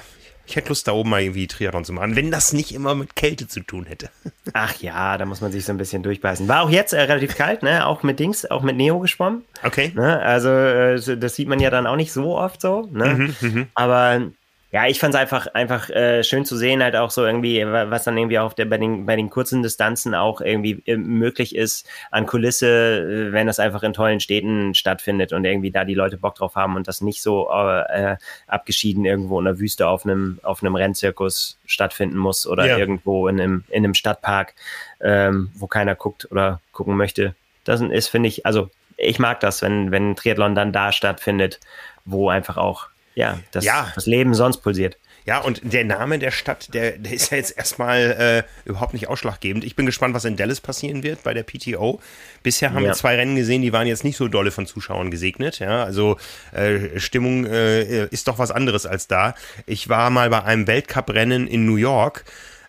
ich 0.48 0.56
hätte 0.56 0.70
Lust, 0.70 0.88
da 0.88 0.94
oben 0.94 1.10
mal 1.10 1.22
irgendwie 1.22 1.46
Triathlon 1.46 1.84
zu 1.84 1.92
machen, 1.92 2.16
wenn 2.16 2.32
das 2.32 2.54
nicht 2.54 2.74
immer 2.74 2.96
mit 2.96 3.16
Kälte 3.16 3.48
zu 3.48 3.60
tun 3.60 3.86
hätte. 3.86 4.10
Ach 4.54 4.74
ja, 4.82 5.18
da 5.18 5.26
muss 5.26 5.42
man 5.42 5.52
sich 5.52 5.66
so 5.66 5.74
ein 5.74 5.78
bisschen 5.78 6.04
durchbeißen. 6.04 6.48
War 6.48 6.64
auch 6.64 6.70
jetzt 6.70 6.94
äh, 6.94 7.02
relativ 7.02 7.36
kalt, 7.36 7.64
ne? 7.64 7.86
Auch 7.86 8.02
mit 8.04 8.20
Dings, 8.20 8.50
auch 8.50 8.62
mit 8.62 8.78
Neo 8.78 9.00
geschwommen. 9.00 9.44
Okay. 9.64 9.92
Ne? 9.94 10.20
Also, 10.20 10.50
äh, 10.50 11.18
das 11.18 11.36
sieht 11.36 11.50
man 11.50 11.60
ja 11.60 11.70
dann 11.70 11.86
auch 11.86 11.98
nicht 11.98 12.14
so 12.14 12.38
oft 12.38 12.62
so, 12.62 12.88
ne? 12.92 13.14
Mhm, 13.14 13.36
mhm. 13.42 13.68
Aber 13.76 14.22
ja, 14.70 14.86
ich 14.86 15.00
fand 15.00 15.14
es 15.14 15.20
einfach, 15.20 15.48
einfach 15.54 15.90
äh, 15.90 16.24
schön 16.24 16.44
zu 16.44 16.58
sehen, 16.58 16.84
halt 16.84 16.98
auch 16.98 17.10
so 17.10 17.26
irgendwie, 17.26 17.66
was 17.66 18.04
dann 18.04 18.18
irgendwie 18.18 18.40
auch 18.40 18.52
der, 18.52 18.66
bei, 18.66 18.78
den, 18.78 19.06
bei 19.06 19.16
den 19.16 19.30
kurzen 19.30 19.64
Distanzen 19.64 20.14
auch 20.14 20.42
irgendwie 20.42 20.84
äh, 20.86 20.98
möglich 20.98 21.56
ist 21.56 21.88
an 22.12 22.26
Kulisse, 22.26 22.68
äh, 22.68 23.32
wenn 23.32 23.48
das 23.48 23.60
einfach 23.60 23.84
in 23.84 23.94
tollen 23.94 24.20
Städten 24.20 24.74
stattfindet 24.74 25.32
und 25.32 25.46
irgendwie 25.46 25.72
da 25.72 25.86
die 25.86 25.94
Leute 25.94 26.18
Bock 26.18 26.36
drauf 26.36 26.56
haben 26.56 26.76
und 26.76 26.86
das 26.90 27.00
nicht 27.00 27.22
so 27.22 27.50
äh, 27.50 28.18
abgeschieden 28.48 29.06
irgendwo 29.06 29.40
in 29.40 29.46
der 29.46 29.58
Wüste 29.58 29.88
auf 29.88 30.04
einem, 30.04 30.40
auf 30.44 30.62
einem 30.62 30.76
Rennzirkus 30.76 31.58
stattfinden 31.66 32.18
muss 32.18 32.46
oder 32.46 32.66
ja. 32.66 32.78
irgendwo 32.78 33.30
in 33.30 33.40
einem, 33.40 33.64
in 33.70 33.86
einem 33.86 33.94
Stadtpark, 33.94 34.54
ähm, 35.00 35.50
wo 35.56 35.68
keiner 35.68 35.96
guckt 35.96 36.28
oder 36.30 36.60
gucken 36.74 36.98
möchte. 36.98 37.36
Das 37.64 37.80
ist, 37.80 38.10
finde 38.10 38.28
ich, 38.28 38.46
also 38.46 38.70
ich 38.98 39.18
mag 39.18 39.40
das, 39.40 39.62
wenn, 39.62 39.92
wenn 39.92 40.18
Triathlon 40.18 40.56
dann 40.56 40.74
da 40.74 40.92
stattfindet, 40.92 41.62
wo 42.04 42.30
einfach 42.30 42.58
auch 42.58 42.88
ja, 43.18 43.40
das, 43.52 43.66
ja. 43.66 43.92
das 43.96 44.06
Leben 44.06 44.34
sonst 44.36 44.58
pulsiert. 44.58 44.98
Ja, 45.26 45.40
und 45.40 45.60
der 45.64 45.84
Name 45.84 46.20
der 46.20 46.32
Stadt, 46.32 46.74
der, 46.74 46.92
der 46.92 47.12
ist 47.12 47.32
ja 47.32 47.38
jetzt 47.38 47.58
erstmal 47.58 48.46
äh, 48.46 48.70
überhaupt 48.70 48.94
nicht 48.94 49.10
ausschlaggebend. 49.10 49.66
Ich 49.66 49.76
bin 49.76 49.86
gespannt, 49.86 50.14
was 50.14 50.24
in 50.24 50.38
Dallas 50.38 50.62
passieren 50.62 51.04
wird 51.04 51.24
bei 51.24 51.34
der 51.34 51.44
PTO. 51.44 52.00
Bisher 52.44 52.74
haben 52.74 52.84
ja. 52.84 52.92
wir 52.92 52.94
zwei 52.94 53.16
Rennen 53.16 53.36
gesehen, 53.36 53.62
die 53.62 53.74
waren 53.74 53.88
jetzt 53.88 54.04
nicht 54.06 54.16
so 54.16 54.28
dolle 54.28 54.52
von 54.52 54.68
Zuschauern 54.68 55.12
gesegnet. 55.12 55.60
Ja, 55.60 55.84
also 55.84 56.18
äh, 56.54 57.00
Stimmung 57.00 57.46
äh, 57.46 58.06
ist 58.06 58.28
doch 58.28 58.40
was 58.40 58.52
anderes 58.52 58.86
als 58.86 59.08
da. 59.08 59.36
Ich 59.66 59.90
war 59.90 60.12
mal 60.12 60.30
bei 60.30 60.44
einem 60.44 60.68
Weltcup-Rennen 60.68 61.48
in 61.48 61.66
New 61.66 61.76
York. 61.76 62.24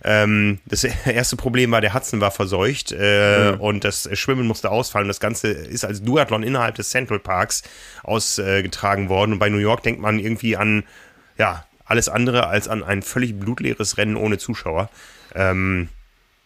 Ähm, 0.05 0.59
das 0.67 0.85
erste 1.07 1.37
Problem 1.37 1.71
war, 1.71 1.81
der 1.81 1.95
Hudson 1.95 2.21
war 2.21 2.31
verseucht 2.31 2.93
äh, 2.97 3.53
mhm. 3.53 3.61
und 3.61 3.85
das 3.85 4.09
Schwimmen 4.19 4.47
musste 4.47 4.71
ausfallen. 4.71 5.09
Das 5.09 5.21
Ganze 5.21 5.49
ist 5.49 5.85
als 5.85 6.03
Duathlon 6.03 6.43
innerhalb 6.43 6.77
des 6.77 6.91
Central 6.91 7.19
Parks 7.19 7.63
ausgetragen 8.03 9.09
worden. 9.09 9.33
Und 9.33 9.39
bei 9.39 9.49
New 9.49 9.59
York 9.59 9.83
denkt 9.83 10.01
man 10.01 10.19
irgendwie 10.19 10.57
an, 10.57 10.85
ja, 11.37 11.65
alles 11.85 12.09
andere 12.09 12.49
als 12.49 12.69
an 12.69 12.85
ein 12.85 13.03
völlig 13.03 13.39
blutleeres 13.39 13.97
Rennen 13.97 14.17
ohne 14.17 14.39
Zuschauer. 14.39 14.91
Ähm, 15.35 15.89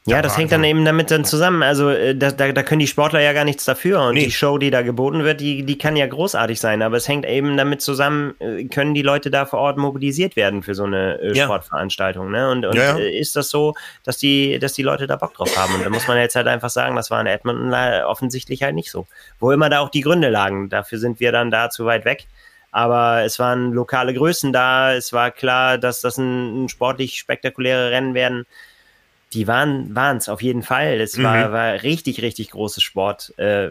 ja, 0.04 0.20
das 0.20 0.36
hängt 0.36 0.50
dann 0.50 0.64
eben 0.64 0.84
damit 0.84 1.12
dann 1.12 1.24
zusammen. 1.24 1.62
Also 1.62 1.90
äh, 1.90 2.16
da, 2.16 2.32
da, 2.32 2.50
da 2.50 2.62
können 2.64 2.80
die 2.80 2.88
Sportler 2.88 3.20
ja 3.20 3.32
gar 3.32 3.44
nichts 3.44 3.64
dafür. 3.64 4.02
Und 4.02 4.14
nee. 4.14 4.24
die 4.24 4.32
Show, 4.32 4.58
die 4.58 4.70
da 4.70 4.82
geboten 4.82 5.22
wird, 5.22 5.40
die, 5.40 5.62
die 5.62 5.78
kann 5.78 5.94
ja 5.94 6.08
großartig 6.08 6.58
sein. 6.58 6.82
Aber 6.82 6.96
es 6.96 7.06
hängt 7.06 7.24
eben 7.24 7.56
damit 7.56 7.82
zusammen, 7.82 8.34
äh, 8.40 8.64
können 8.64 8.94
die 8.94 9.02
Leute 9.02 9.30
da 9.30 9.46
vor 9.46 9.60
Ort 9.60 9.78
mobilisiert 9.78 10.34
werden 10.34 10.64
für 10.64 10.74
so 10.74 10.84
eine 10.84 11.20
äh, 11.20 11.36
ja. 11.36 11.44
Sportveranstaltung. 11.44 12.32
Ne? 12.32 12.50
Und, 12.50 12.66
und 12.66 12.74
ja, 12.74 12.98
ja. 12.98 13.04
ist 13.04 13.36
das 13.36 13.48
so, 13.48 13.74
dass 14.02 14.18
die, 14.18 14.58
dass 14.58 14.72
die 14.72 14.82
Leute 14.82 15.06
da 15.06 15.14
Bock 15.14 15.34
drauf 15.34 15.56
haben? 15.56 15.72
Und 15.76 15.84
da 15.84 15.90
muss 15.90 16.08
man 16.08 16.18
jetzt 16.18 16.34
halt 16.34 16.48
einfach 16.48 16.70
sagen, 16.70 16.96
das 16.96 17.12
war 17.12 17.20
in 17.20 17.28
Edmonton 17.28 17.72
offensichtlich 18.04 18.64
halt 18.64 18.74
nicht 18.74 18.90
so. 18.90 19.06
Wo 19.38 19.52
immer 19.52 19.70
da 19.70 19.78
auch 19.78 19.90
die 19.90 20.00
Gründe 20.00 20.30
lagen. 20.30 20.68
Dafür 20.68 20.98
sind 20.98 21.20
wir 21.20 21.30
dann 21.30 21.52
da 21.52 21.70
zu 21.70 21.84
weit 21.84 22.04
weg 22.04 22.26
aber 22.74 23.22
es 23.22 23.38
waren 23.38 23.72
lokale 23.72 24.14
Größen 24.14 24.50
da. 24.50 24.94
Es 24.94 25.12
war 25.12 25.30
klar, 25.30 25.76
dass 25.76 26.00
das 26.00 26.16
ein, 26.16 26.64
ein 26.64 26.68
sportlich 26.70 27.18
spektakuläre 27.18 27.90
Rennen 27.90 28.14
werden 28.14 28.46
die 29.34 29.46
waren 29.46 30.16
es 30.16 30.28
auf 30.28 30.42
jeden 30.42 30.62
Fall. 30.62 31.00
Es 31.00 31.16
mhm. 31.16 31.24
war, 31.24 31.52
war 31.52 31.82
richtig, 31.82 32.22
richtig 32.22 32.50
großes 32.50 32.82
Sport, 32.82 33.36
äh, 33.38 33.70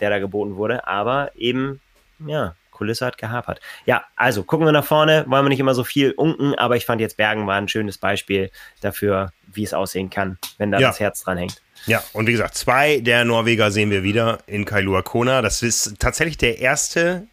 der 0.00 0.10
da 0.10 0.18
geboten 0.18 0.56
wurde. 0.56 0.86
Aber 0.86 1.30
eben, 1.36 1.80
ja, 2.24 2.54
Kulisse 2.78 3.06
hat 3.06 3.18
gehapert. 3.18 3.60
Ja, 3.86 4.04
also 4.14 4.44
gucken 4.44 4.66
wir 4.66 4.72
nach 4.72 4.84
vorne, 4.84 5.24
wollen 5.26 5.44
wir 5.44 5.48
nicht 5.48 5.60
immer 5.60 5.74
so 5.74 5.82
viel 5.82 6.12
unken, 6.12 6.54
aber 6.54 6.76
ich 6.76 6.86
fand 6.86 7.00
jetzt 7.00 7.16
Bergen 7.16 7.46
war 7.46 7.56
ein 7.56 7.68
schönes 7.68 7.98
Beispiel 7.98 8.50
dafür, 8.80 9.32
wie 9.52 9.64
es 9.64 9.74
aussehen 9.74 10.10
kann, 10.10 10.38
wenn 10.58 10.70
da 10.70 10.78
ja. 10.78 10.88
das 10.88 11.00
Herz 11.00 11.22
dran 11.22 11.38
hängt. 11.38 11.60
Ja, 11.86 12.02
und 12.12 12.26
wie 12.26 12.32
gesagt, 12.32 12.54
zwei 12.54 13.00
der 13.00 13.24
Norweger 13.24 13.70
sehen 13.70 13.90
wir 13.90 14.02
wieder 14.04 14.38
in 14.46 14.64
Kailua 14.64 15.02
Kona. 15.02 15.42
Das 15.42 15.62
ist 15.62 15.98
tatsächlich 15.98 16.36
der 16.36 16.58
erste 16.58 17.26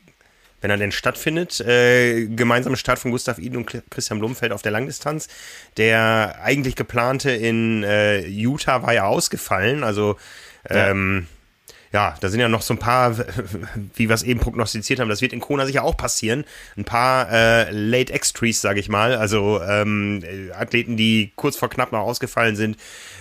wenn 0.66 0.72
er 0.72 0.78
denn 0.78 0.92
stattfindet. 0.92 1.60
Äh, 1.60 2.26
gemeinsamer 2.26 2.76
Start 2.76 2.98
von 2.98 3.12
Gustav 3.12 3.38
Iden 3.38 3.58
und 3.58 3.84
Christian 3.92 4.18
Blumfeld 4.18 4.52
auf 4.52 4.64
der 4.64 4.72
Langdistanz. 4.72 5.28
Der 5.78 6.40
eigentlich 6.42 6.76
geplante 6.76 7.30
in 7.30 7.84
äh, 7.84 8.26
Utah 8.26 8.82
war 8.82 8.92
ja 8.92 9.06
ausgefallen, 9.06 9.84
also 9.84 10.18
ähm, 10.68 11.28
ja, 11.94 12.16
da 12.20 12.30
sind 12.30 12.40
ja 12.40 12.50
noch 12.50 12.62
so 12.62 12.74
ein 12.74 12.78
paar, 12.78 13.18
wie 13.96 14.10
wir 14.10 14.16
es 14.16 14.24
eben 14.24 14.40
prognostiziert 14.40 15.00
haben, 15.00 15.10
das 15.10 15.22
wird 15.22 15.34
in 15.34 15.40
Kona 15.40 15.66
sicher 15.66 15.84
auch 15.84 15.98
passieren. 15.98 16.46
Ein 16.78 16.86
paar 16.86 17.32
äh, 17.32 17.72
Late 17.72 18.14
Extrees, 18.14 18.62
sage 18.62 18.80
ich 18.80 18.90
mal, 18.90 19.16
also 19.16 19.62
ähm, 19.62 20.24
Athleten, 20.58 20.98
die 20.98 21.32
kurz 21.36 21.58
vor 21.58 21.70
knapp 21.70 21.92
noch 21.92 22.00
ausgefallen 22.00 22.56
sind. 22.56 22.78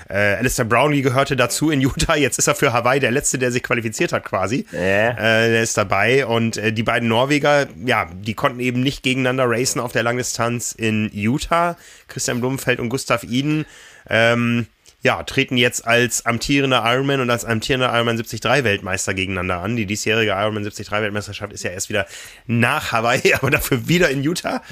Äh, 0.09 0.37
Alistair 0.37 0.65
Brownlee 0.67 1.03
gehörte 1.03 1.37
dazu 1.37 1.71
in 1.71 1.81
Utah, 1.81 2.17
jetzt 2.17 2.39
ist 2.39 2.47
er 2.47 2.55
für 2.55 2.73
Hawaii 2.73 3.01
der 3.01 3.11
Letzte, 3.11 3.39
der 3.39 3.51
sich 3.53 3.63
qualifiziert 3.63 4.13
hat 4.13 4.25
quasi. 4.25 4.67
Yeah. 4.73 5.13
Äh, 5.13 5.51
der 5.51 5.63
ist 5.63 5.77
dabei 5.77 6.27
und 6.27 6.57
äh, 6.57 6.73
die 6.73 6.83
beiden 6.83 7.09
Norweger, 7.09 7.69
ja, 7.85 8.07
die 8.13 8.35
konnten 8.35 8.61
eben 8.61 8.83
nicht 8.83 9.03
gegeneinander 9.03 9.45
racen 9.49 9.81
auf 9.81 9.93
der 9.93 10.03
Langdistanz 10.03 10.73
in 10.73 11.11
Utah. 11.13 11.77
Christian 12.09 12.41
Blumenfeld 12.41 12.81
und 12.81 12.89
Gustav 12.89 13.25
Iden. 13.25 13.65
Ähm, 14.09 14.67
ja, 15.05 15.23
treten 15.23 15.59
jetzt 15.59 15.87
als 15.87 16.25
amtierender 16.25 16.83
Ironman 16.87 17.21
und 17.21 17.29
als 17.29 17.45
amtierender 17.45 17.93
Ironman 17.95 18.17
73 18.17 18.43
Weltmeister 18.43 19.13
gegeneinander 19.13 19.61
an. 19.61 19.77
Die 19.77 19.85
diesjährige 19.85 20.31
Ironman 20.31 20.63
73 20.63 20.91
Weltmeisterschaft 20.91 21.53
ist 21.53 21.63
ja 21.63 21.71
erst 21.71 21.91
wieder 21.91 22.07
nach 22.47 22.91
Hawaii, 22.91 23.35
aber 23.41 23.51
dafür 23.51 23.87
wieder 23.87 24.09
in 24.09 24.23
Utah. 24.23 24.63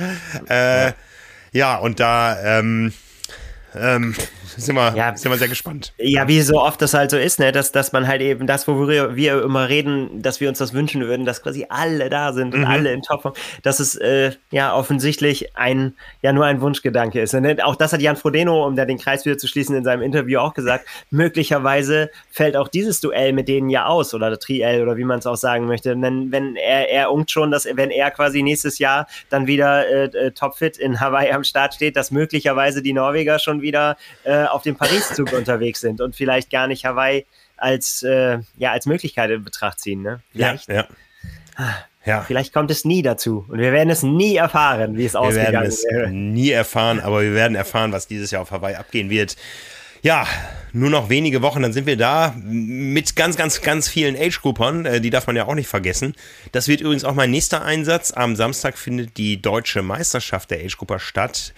Äh, 0.49 0.87
ja. 0.87 0.95
ja, 1.53 1.77
und 1.77 2.01
da 2.01 2.59
ähm, 2.59 2.95
ähm, 3.75 4.15
sind, 4.57 4.75
wir, 4.75 4.95
ja, 4.95 5.17
sind 5.17 5.31
wir 5.31 5.39
sehr 5.39 5.49
gespannt. 5.49 5.95
Ja, 5.99 6.29
wie 6.29 6.41
so 6.43 6.61
oft 6.61 6.83
das 6.83 6.95
halt 6.95 7.11
so 7.11 7.17
ist, 7.17 7.39
ne? 7.39 7.53
dass, 7.53 7.73
dass 7.73 7.93
man 7.93 8.07
halt 8.07 8.21
eben 8.21 8.47
das, 8.47 8.69
worüber 8.69 9.17
wir 9.17 9.43
immer 9.43 9.69
reden, 9.69 10.21
dass 10.21 10.41
wir 10.41 10.49
uns 10.49 10.59
das 10.59 10.75
wünschen 10.75 11.01
würden, 11.03 11.25
dass 11.25 11.43
quasi 11.43 11.67
alle 11.69 12.11
da 12.11 12.33
sind 12.33 12.55
und 12.55 12.61
mhm. 12.61 12.67
alle 12.67 12.93
in 12.93 13.03
Topform, 13.03 13.35
dass 13.63 13.81
es 13.81 13.95
äh, 13.95 14.33
ja 14.51 14.75
offensichtlich 14.75 15.57
ein, 15.57 15.95
ja 16.21 16.33
nur 16.33 16.45
ein 16.45 16.61
Wunschgedanke 16.61 17.21
ist. 17.21 17.35
Und 17.35 17.63
auch 17.65 17.77
das 17.77 17.93
hat 17.93 18.03
Jan 18.03 18.17
Frodeno, 18.17 18.67
um 18.67 18.77
da 18.77 18.85
den 18.85 18.99
Kreis 18.99 19.25
wieder 19.25 19.39
zu 19.39 19.49
schließen, 19.49 19.75
in 19.75 19.85
seinem 19.85 20.03
Interview 20.03 20.39
auch 20.39 20.55
gesagt, 20.55 20.87
möglicherweise 21.11 22.11
fällt 22.31 22.57
auch 22.57 22.69
dieses 22.69 23.01
Duell 23.01 23.33
mit 23.33 23.49
denen 23.49 23.71
ja 23.71 23.87
aus 23.87 24.13
oder 24.13 24.39
Triell 24.39 24.83
oder 24.83 24.97
wie 24.97 25.05
man 25.05 25.19
es 25.19 25.27
auch 25.27 25.37
sagen 25.37 25.67
möchte. 25.67 25.97
Denn 25.97 26.31
wenn 26.31 26.57
er, 26.57 26.91
er 26.91 27.11
unkt 27.11 27.31
schon, 27.31 27.51
dass 27.51 27.65
wenn 27.65 27.91
er 27.91 28.11
quasi 28.11 28.43
nächstes 28.43 28.79
Jahr 28.79 29.07
dann 29.31 29.47
wieder 29.47 29.89
äh, 29.89 30.05
äh 30.05 30.31
topfit 30.33 30.77
in 30.77 31.01
Hawaii 31.01 31.33
am 31.33 31.45
Start 31.45 31.75
steht, 31.75 31.97
dass 31.97 32.11
möglicherweise 32.11 32.83
die 32.83 32.93
Norweger 32.93 33.39
schon 33.39 33.62
wieder 33.63 33.97
äh, 34.25 34.45
auf 34.45 34.63
dem 34.63 34.77
Paris-Zug 34.77 35.33
unterwegs 35.37 35.81
sind 35.81 36.01
und 36.01 36.15
vielleicht 36.15 36.51
gar 36.51 36.67
nicht 36.67 36.85
Hawaii 36.85 37.25
als, 37.57 38.03
äh, 38.03 38.39
ja, 38.59 38.73
als 38.73 38.87
Möglichkeit 38.87 39.31
in 39.31 39.45
Betracht 39.45 39.81
ziehen. 39.81 40.03
Ne? 40.03 40.21
Vielleicht. 40.33 40.69
Ja, 40.69 40.75
ja. 40.75 40.87
Ja. 42.05 42.23
Vielleicht 42.23 42.53
kommt 42.53 42.71
es 42.71 42.85
nie 42.85 43.03
dazu. 43.03 43.45
Und 43.49 43.61
wir 43.61 43.73
werden 43.73 43.91
es 43.91 44.03
nie 44.03 44.35
erfahren, 44.35 44.97
wie 44.97 45.05
es 45.05 45.15
wir 45.15 45.21
ausgegangen 45.21 45.69
ist. 45.69 45.85
Wir 45.89 45.99
werden 46.01 46.31
es 46.31 46.35
nie 46.35 46.51
erfahren, 46.51 46.99
aber 46.99 47.23
wir 47.23 47.33
werden 47.33 47.55
erfahren, 47.55 47.93
was 47.93 48.09
dieses 48.09 48.33
Jahr 48.33 48.43
auf 48.43 48.51
Hawaii 48.51 48.75
abgehen 48.75 49.09
wird. 49.09 49.37
Ja, 50.03 50.27
nur 50.73 50.91
noch 50.91 51.11
wenige 51.11 51.43
Wochen, 51.43 51.63
dann 51.63 51.73
sind 51.73 51.87
wir 51.87 51.97
da 51.97 52.35
mit 52.45 53.15
ganz, 53.15 53.37
ganz, 53.37 53.61
ganz 53.61 53.89
vielen 53.89 54.17
Age-Groupern. 54.17 54.85
Äh, 54.85 55.01
die 55.01 55.11
darf 55.11 55.29
man 55.29 55.37
ja 55.37 55.47
auch 55.47 55.55
nicht 55.55 55.69
vergessen. 55.69 56.17
Das 56.51 56.67
wird 56.67 56.81
übrigens 56.81 57.05
auch 57.05 57.15
mein 57.15 57.31
nächster 57.31 57.63
Einsatz. 57.63 58.11
Am 58.11 58.35
Samstag 58.35 58.77
findet 58.77 59.17
die 59.17 59.41
deutsche 59.41 59.83
Meisterschaft 59.83 60.51
der 60.51 60.59
Age-Grupper 60.59 60.99
statt 60.99 61.55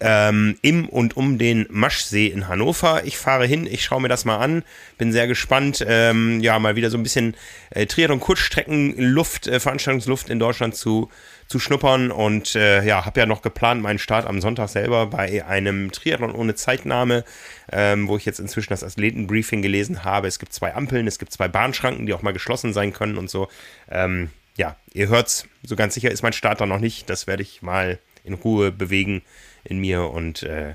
ähm, 0.00 0.58
im 0.62 0.88
und 0.88 1.16
um 1.16 1.38
den 1.38 1.66
Maschsee 1.70 2.26
in 2.26 2.48
Hannover. 2.48 3.04
Ich 3.04 3.16
fahre 3.16 3.46
hin, 3.46 3.66
ich 3.66 3.84
schaue 3.84 4.02
mir 4.02 4.08
das 4.08 4.24
mal 4.24 4.36
an, 4.36 4.62
bin 4.98 5.12
sehr 5.12 5.26
gespannt. 5.26 5.84
Ähm, 5.86 6.40
ja, 6.40 6.58
mal 6.58 6.76
wieder 6.76 6.90
so 6.90 6.98
ein 6.98 7.02
bisschen 7.02 7.34
äh, 7.70 7.86
Triathlon 7.86 8.20
Kurzstreckenluft, 8.20 9.46
äh, 9.46 9.58
Veranstaltungsluft 9.58 10.28
in 10.28 10.38
Deutschland 10.38 10.76
zu, 10.76 11.10
zu 11.48 11.58
schnuppern 11.58 12.10
und 12.10 12.54
äh, 12.56 12.84
ja, 12.84 13.06
habe 13.06 13.20
ja 13.20 13.26
noch 13.26 13.40
geplant 13.40 13.82
meinen 13.82 13.98
Start 13.98 14.26
am 14.26 14.40
Sonntag 14.40 14.68
selber 14.68 15.06
bei 15.06 15.44
einem 15.46 15.90
Triathlon 15.92 16.34
ohne 16.34 16.54
Zeitnahme, 16.54 17.24
ähm, 17.72 18.08
wo 18.08 18.18
ich 18.18 18.26
jetzt 18.26 18.40
inzwischen 18.40 18.70
das 18.70 18.84
Athletenbriefing 18.84 19.62
gelesen 19.62 20.04
habe. 20.04 20.28
Es 20.28 20.38
gibt 20.38 20.52
zwei 20.52 20.74
Ampeln, 20.74 21.06
es 21.06 21.18
gibt 21.18 21.32
zwei 21.32 21.48
Bahnschranken, 21.48 22.06
die 22.06 22.12
auch 22.12 22.22
mal 22.22 22.32
geschlossen 22.32 22.74
sein 22.74 22.92
können 22.92 23.16
und 23.16 23.30
so. 23.30 23.48
Ähm, 23.90 24.30
ja, 24.58 24.76
ihr 24.92 25.08
hört's, 25.08 25.46
so 25.62 25.76
ganz 25.76 25.94
sicher 25.94 26.10
ist 26.10 26.22
mein 26.22 26.32
Start 26.32 26.60
da 26.60 26.66
noch 26.66 26.80
nicht. 26.80 27.08
Das 27.08 27.26
werde 27.26 27.42
ich 27.42 27.62
mal 27.62 27.98
in 28.24 28.34
Ruhe 28.34 28.72
bewegen 28.72 29.22
in 29.66 29.78
mir 29.78 30.10
und 30.10 30.42
äh, 30.42 30.74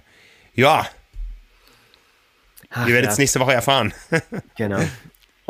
ja, 0.53 0.88
Ach, 2.69 2.88
ihr 2.88 2.93
werdet 2.93 3.11
es 3.11 3.18
ja. 3.18 3.22
nächste 3.22 3.39
Woche 3.39 3.53
erfahren. 3.53 3.93
genau. 4.57 4.80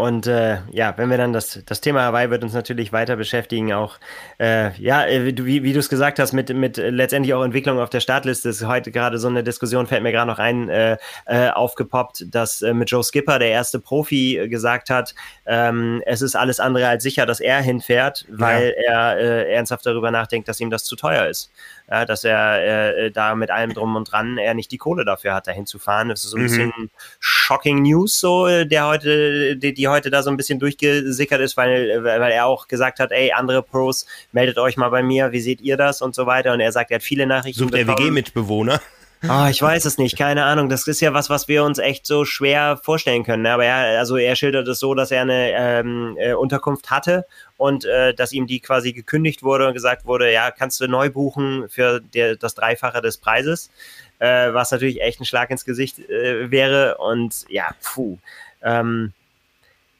Und 0.01 0.25
äh, 0.25 0.59
ja, 0.71 0.97
wenn 0.97 1.11
wir 1.11 1.17
dann 1.17 1.31
das, 1.31 1.61
das 1.65 1.79
Thema 1.79 2.01
Hawaii 2.01 2.31
wird 2.31 2.43
uns 2.43 2.53
natürlich 2.53 2.91
weiter 2.91 3.17
beschäftigen, 3.17 3.71
auch 3.71 3.99
äh, 4.39 4.71
ja, 4.81 5.05
äh, 5.05 5.37
wie, 5.37 5.61
wie 5.61 5.73
du 5.73 5.79
es 5.79 5.89
gesagt 5.89 6.17
hast, 6.17 6.33
mit, 6.33 6.49
mit 6.55 6.77
letztendlich 6.77 7.35
auch 7.35 7.43
Entwicklung 7.43 7.79
auf 7.79 7.91
der 7.91 7.99
Startliste 7.99 8.49
ist 8.49 8.65
heute 8.65 8.91
gerade 8.91 9.19
so 9.19 9.27
eine 9.27 9.43
Diskussion, 9.43 9.85
fällt 9.85 10.01
mir 10.01 10.11
gerade 10.11 10.31
noch 10.31 10.39
ein, 10.39 10.69
äh, 10.69 10.97
äh, 11.27 11.49
aufgepoppt, 11.49 12.33
dass 12.33 12.63
äh, 12.63 12.73
mit 12.73 12.89
Joe 12.89 13.03
Skipper, 13.03 13.37
der 13.37 13.49
erste 13.49 13.79
Profi, 13.79 14.47
gesagt 14.49 14.89
hat, 14.89 15.13
ähm, 15.45 16.01
es 16.07 16.23
ist 16.23 16.35
alles 16.35 16.59
andere 16.59 16.87
als 16.87 17.03
sicher, 17.03 17.27
dass 17.27 17.39
er 17.39 17.61
hinfährt, 17.61 18.25
weil 18.29 18.73
ja. 18.87 19.13
er 19.13 19.49
ernsthaft 19.49 19.85
darüber 19.85 20.09
nachdenkt, 20.09 20.47
dass 20.47 20.59
ihm 20.59 20.71
das 20.71 20.83
zu 20.83 20.95
teuer 20.95 21.27
ist 21.27 21.51
ja, 21.91 22.05
dass 22.05 22.23
er 22.23 22.95
äh, 22.97 23.11
da 23.11 23.35
mit 23.35 23.51
allem 23.51 23.73
drum 23.73 23.97
und 23.97 24.09
dran 24.09 24.37
er 24.37 24.53
nicht 24.53 24.71
die 24.71 24.77
Kohle 24.77 25.03
dafür 25.03 25.33
hat, 25.33 25.47
dahin 25.47 25.65
zu 25.65 25.77
fahren. 25.77 26.07
Das 26.07 26.23
ist 26.23 26.29
so 26.29 26.37
ein 26.37 26.43
mhm. 26.43 26.47
bisschen 26.47 26.89
shocking 27.19 27.81
News, 27.81 28.17
so 28.17 28.47
äh, 28.47 28.65
der 28.65 28.87
heute, 28.87 29.57
die, 29.57 29.73
die 29.73 29.87
heute 29.89 30.09
da 30.09 30.23
so 30.23 30.29
ein 30.29 30.37
bisschen 30.37 30.57
durchgesickert 30.57 31.41
ist, 31.41 31.57
weil, 31.57 32.01
weil 32.01 32.31
er 32.31 32.45
auch 32.45 32.69
gesagt 32.69 32.99
hat, 32.99 33.11
ey, 33.11 33.33
andere 33.33 33.61
Pros, 33.61 34.05
meldet 34.31 34.57
euch 34.57 34.77
mal 34.77 34.89
bei 34.89 35.03
mir, 35.03 35.33
wie 35.33 35.41
seht 35.41 35.59
ihr 35.59 35.75
das 35.75 36.01
und 36.01 36.15
so 36.15 36.25
weiter. 36.25 36.53
Und 36.53 36.61
er 36.61 36.71
sagt, 36.71 36.91
er 36.91 36.95
hat 36.95 37.03
viele 37.03 37.27
Nachrichten. 37.27 37.59
Sucht 37.59 37.73
der 37.73 37.87
WG-Mitbewohner? 37.87 38.79
Oh, 39.29 39.45
ich 39.49 39.61
weiß 39.61 39.85
es 39.85 39.99
nicht, 39.99 40.17
keine 40.17 40.45
Ahnung. 40.45 40.67
Das 40.67 40.87
ist 40.87 40.99
ja 40.99 41.13
was, 41.13 41.29
was 41.29 41.47
wir 41.47 41.63
uns 41.63 41.77
echt 41.77 42.07
so 42.07 42.25
schwer 42.25 42.79
vorstellen 42.81 43.23
können. 43.23 43.45
Aber 43.45 43.63
er, 43.63 43.99
also 43.99 44.17
er 44.17 44.35
schildert 44.35 44.67
es 44.67 44.79
so, 44.79 44.95
dass 44.95 45.11
er 45.11 45.21
eine 45.21 45.51
ähm, 45.51 46.17
äh, 46.19 46.33
Unterkunft 46.33 46.89
hatte 46.89 47.25
und 47.57 47.85
äh, 47.85 48.15
dass 48.15 48.33
ihm 48.33 48.47
die 48.47 48.59
quasi 48.59 48.93
gekündigt 48.93 49.43
wurde 49.43 49.67
und 49.67 49.73
gesagt 49.73 50.05
wurde, 50.05 50.31
ja, 50.31 50.49
kannst 50.49 50.81
du 50.81 50.87
neu 50.87 51.11
buchen 51.11 51.69
für 51.69 51.99
der, 52.01 52.35
das 52.35 52.55
Dreifache 52.55 53.01
des 53.01 53.17
Preises, 53.17 53.69
äh, 54.17 54.53
was 54.53 54.71
natürlich 54.71 55.01
echt 55.01 55.19
ein 55.19 55.25
Schlag 55.25 55.51
ins 55.51 55.65
Gesicht 55.65 55.99
äh, 55.99 56.49
wäre. 56.49 56.97
Und 56.97 57.45
ja, 57.47 57.75
puh. 57.83 58.17
Ähm, 58.63 59.13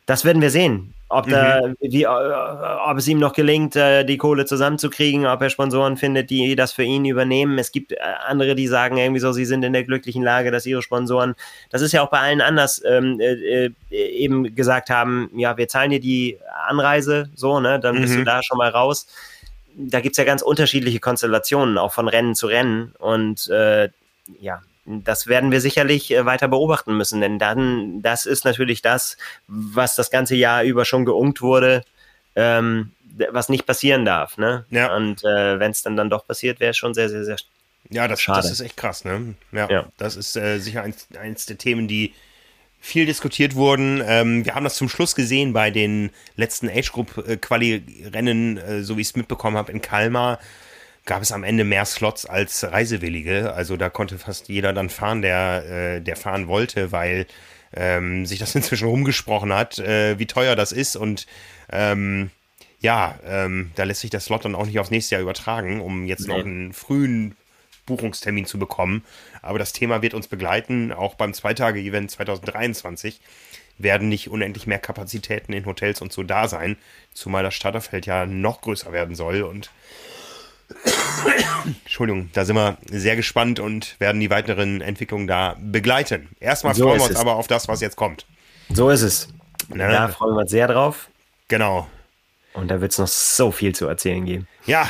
das 0.08 0.26
werden 0.26 0.42
wir 0.42 0.50
sehen 0.50 0.96
ob, 1.12 1.28
da, 1.28 1.68
mhm. 1.68 1.76
wie, 1.80 2.04
äh, 2.04 2.08
ob 2.08 2.98
es 2.98 3.08
ihm 3.08 3.20
noch 3.20 3.34
gelingt, 3.34 3.76
äh, 3.76 4.06
die 4.06 4.18
Kohle 4.18 4.46
zusammenzukriegen, 4.46 5.26
ob 5.26 5.42
er 5.42 5.50
Sponsoren 5.50 5.98
findet, 5.98 6.30
die 6.30 6.56
das 6.56 6.72
für 6.72 6.84
ihn 6.84 7.06
übernehmen. 7.06 7.60
Es 7.60 7.72
gibt 7.72 7.92
äh, 7.92 7.98
andere, 8.26 8.56
die 8.56 8.68
sagen 8.68 8.98
irgendwie 8.98 9.20
so, 9.20 9.32
sie 9.32 9.46
sind 9.46 9.64
in 9.64 9.74
der 9.74 9.84
glücklichen 9.84 10.24
Lage, 10.24 10.52
dass 10.52 10.66
ihre 10.66 10.82
Sponsoren, 10.82 11.36
das 11.70 11.82
ist 11.82 11.92
ja 11.92 12.02
auch 12.02 12.10
bei 12.10 12.20
allen 12.20 12.42
anders, 12.42 12.82
ähm, 12.86 13.20
äh, 13.20 13.72
eben 13.92 14.56
gesagt 14.56 14.90
haben, 14.90 15.30
ja, 15.36 15.58
wir 15.58 15.68
zahlen 15.68 15.92
dir 15.92 16.00
die 16.00 16.38
Anreise, 16.68 17.30
so, 17.36 17.60
ne, 17.60 17.80
dann 17.80 18.00
bist 18.00 18.14
mhm. 18.14 18.20
du 18.20 18.24
da 18.24 18.42
schon 18.42 18.58
mal 18.58 18.70
raus. 18.70 19.08
Da 19.76 20.00
gibt 20.00 20.14
es 20.14 20.18
ja 20.18 20.24
ganz 20.24 20.42
unterschiedliche 20.42 21.00
Konstellationen, 21.00 21.78
auch 21.78 21.94
von 21.94 22.08
Rennen 22.08 22.36
zu 22.36 22.48
Rennen. 22.48 22.94
Und 23.00 23.50
äh, 23.50 23.90
ja, 24.40 24.62
das 24.86 25.28
werden 25.28 25.52
wir 25.52 25.62
sicherlich 25.62 26.12
äh, 26.12 26.26
weiter 26.26 26.48
beobachten 26.48 26.98
müssen, 26.98 27.22
denn 27.22 27.40
dann, 27.40 28.02
das 28.02 28.26
ist 28.26 28.46
natürlich 28.46 28.82
das, 28.82 29.18
was 29.48 29.96
das 29.96 30.10
ganze 30.10 30.36
Jahr 30.36 30.64
über 30.64 30.86
schon 30.86 31.06
geungt 31.06 31.42
wurde, 31.42 31.84
ähm, 32.36 32.92
was 33.32 33.50
nicht 33.50 33.66
passieren 33.66 34.06
darf. 34.06 34.38
Ne? 34.38 34.66
Ja. 34.70 34.96
Und 34.96 35.24
äh, 35.24 35.60
wenn 35.60 35.72
es 35.72 35.84
dann, 35.84 35.96
dann 35.96 36.10
doch 36.10 36.26
passiert, 36.26 36.60
wäre 36.60 36.72
es 36.72 36.78
schon 36.78 36.94
sehr, 36.94 37.10
sehr, 37.10 37.26
sehr 37.26 37.38
ja, 37.90 38.08
das, 38.08 38.22
schade. 38.22 38.42
das 38.42 38.52
ist 38.52 38.62
echt 38.62 38.78
krass. 38.78 39.06
Ne? 39.06 39.36
Ja, 39.52 39.70
ja. 39.70 39.86
das 39.98 40.16
ist 40.16 40.36
äh, 40.36 40.60
sicher 40.60 40.82
eins, 40.84 41.08
eins 41.20 41.46
der 41.46 41.58
Themen, 41.58 41.88
die 41.88 42.14
viel 42.80 43.06
diskutiert 43.06 43.56
wurden. 43.56 44.02
Ähm, 44.06 44.46
wir 44.46 44.56
haben 44.56 44.64
das 44.64 44.76
zum 44.76 44.90
Schluss 44.90 45.14
gesehen 45.14 45.54
bei 45.54 45.70
den 45.70 46.10
letzten 46.36 46.70
Age 46.70 46.92
Group 46.92 47.18
äh, 47.28 47.38
Quali-Rennen, 47.38 48.58
äh, 48.58 48.84
so 48.84 48.98
wie 48.98 49.02
ich 49.02 49.10
es 49.10 49.16
mitbekommen 49.16 49.58
habe 49.58 49.72
in 49.72 49.82
Kalmar 49.82 50.40
gab 51.06 51.22
es 51.22 51.32
am 51.32 51.44
Ende 51.44 51.64
mehr 51.64 51.86
Slots 51.86 52.26
als 52.26 52.64
Reisewillige. 52.64 53.54
Also 53.54 53.78
da 53.78 53.90
konnte 53.90 54.18
fast 54.18 54.50
jeder 54.50 54.74
dann 54.74 54.90
fahren, 54.90 55.22
der, 55.22 55.66
äh, 55.98 56.02
der 56.02 56.16
fahren 56.16 56.48
wollte, 56.48 56.92
weil 56.92 57.26
ähm, 57.74 58.26
sich 58.26 58.40
das 58.40 58.56
inzwischen 58.56 58.88
rumgesprochen 58.88 59.54
hat, 59.54 59.80
äh, 59.80 60.20
wie 60.20 60.28
teuer 60.28 60.56
das 60.56 60.72
ist. 60.72 60.96
Und 60.96 61.28
ähm, 61.72 62.30
ja, 62.80 63.20
ähm, 63.26 63.72
da 63.76 63.84
lässt 63.84 64.02
sich 64.02 64.10
der 64.10 64.20
Slot 64.20 64.46
dann 64.46 64.56
auch 64.56 64.66
nicht 64.66 64.80
aufs 64.80 64.92
nächste 64.92 65.16
Jahr 65.16 65.22
übertragen, 65.22 65.82
um 65.82 66.06
jetzt 66.06 66.28
nee. 66.28 66.34
noch 66.34 66.44
einen 66.44 66.74
frühen 66.74 67.36
Buchungstermin 67.86 68.46
zu 68.46 68.60
bekommen. 68.60 69.04
Aber 69.42 69.60
das 69.60 69.74
Thema 69.74 70.02
wird 70.02 70.14
uns 70.14 70.28
begleiten, 70.28 70.92
auch 70.92 71.16
beim 71.16 71.34
Zweitage-Event 71.34 72.12
2023 72.12 73.20
werden 73.78 74.10
nicht 74.10 74.30
unendlich 74.30 74.68
mehr 74.68 74.80
Kapazitäten 74.80 75.54
in 75.54 75.66
Hotels 75.66 76.02
und 76.02 76.14
so 76.14 76.22
da 76.24 76.48
sein, 76.48 76.78
zumal 77.14 77.44
das 77.44 77.56
Starterfeld 77.56 78.06
ja 78.06 78.26
noch 78.26 78.62
größer 78.62 78.92
werden 78.92 79.16
soll 79.16 79.42
und 79.42 79.72
Entschuldigung, 81.84 82.30
da 82.34 82.46
sind 82.46 82.56
wir 82.56 82.78
sehr 82.90 83.16
gespannt 83.16 83.60
und 83.60 84.00
werden 84.00 84.20
die 84.20 84.30
weiteren 84.30 84.82
Entwicklungen 84.82 85.28
da 85.28 85.56
begleiten. 85.60 86.30
Erstmal 86.40 86.74
so 86.74 86.84
freuen 86.84 87.00
wir 87.00 87.04
uns 87.04 87.12
es. 87.12 87.18
aber 87.18 87.36
auf 87.36 87.48
das, 87.48 87.68
was 87.68 87.82
jetzt 87.82 87.96
kommt. 87.96 88.26
So 88.70 88.90
ist 88.90 89.02
es. 89.02 89.28
Na, 89.70 89.90
da 89.90 90.08
freuen 90.08 90.36
wir 90.36 90.42
uns 90.42 90.52
sehr 90.52 90.68
drauf. 90.68 91.10
Genau. 91.48 91.88
Und 92.54 92.70
da 92.70 92.82
wird 92.82 92.92
es 92.92 92.98
noch 92.98 93.08
so 93.08 93.52
viel 93.52 93.74
zu 93.76 93.88
erzählen 93.88 94.26
geben. 94.26 94.48
Ja, 94.66 94.90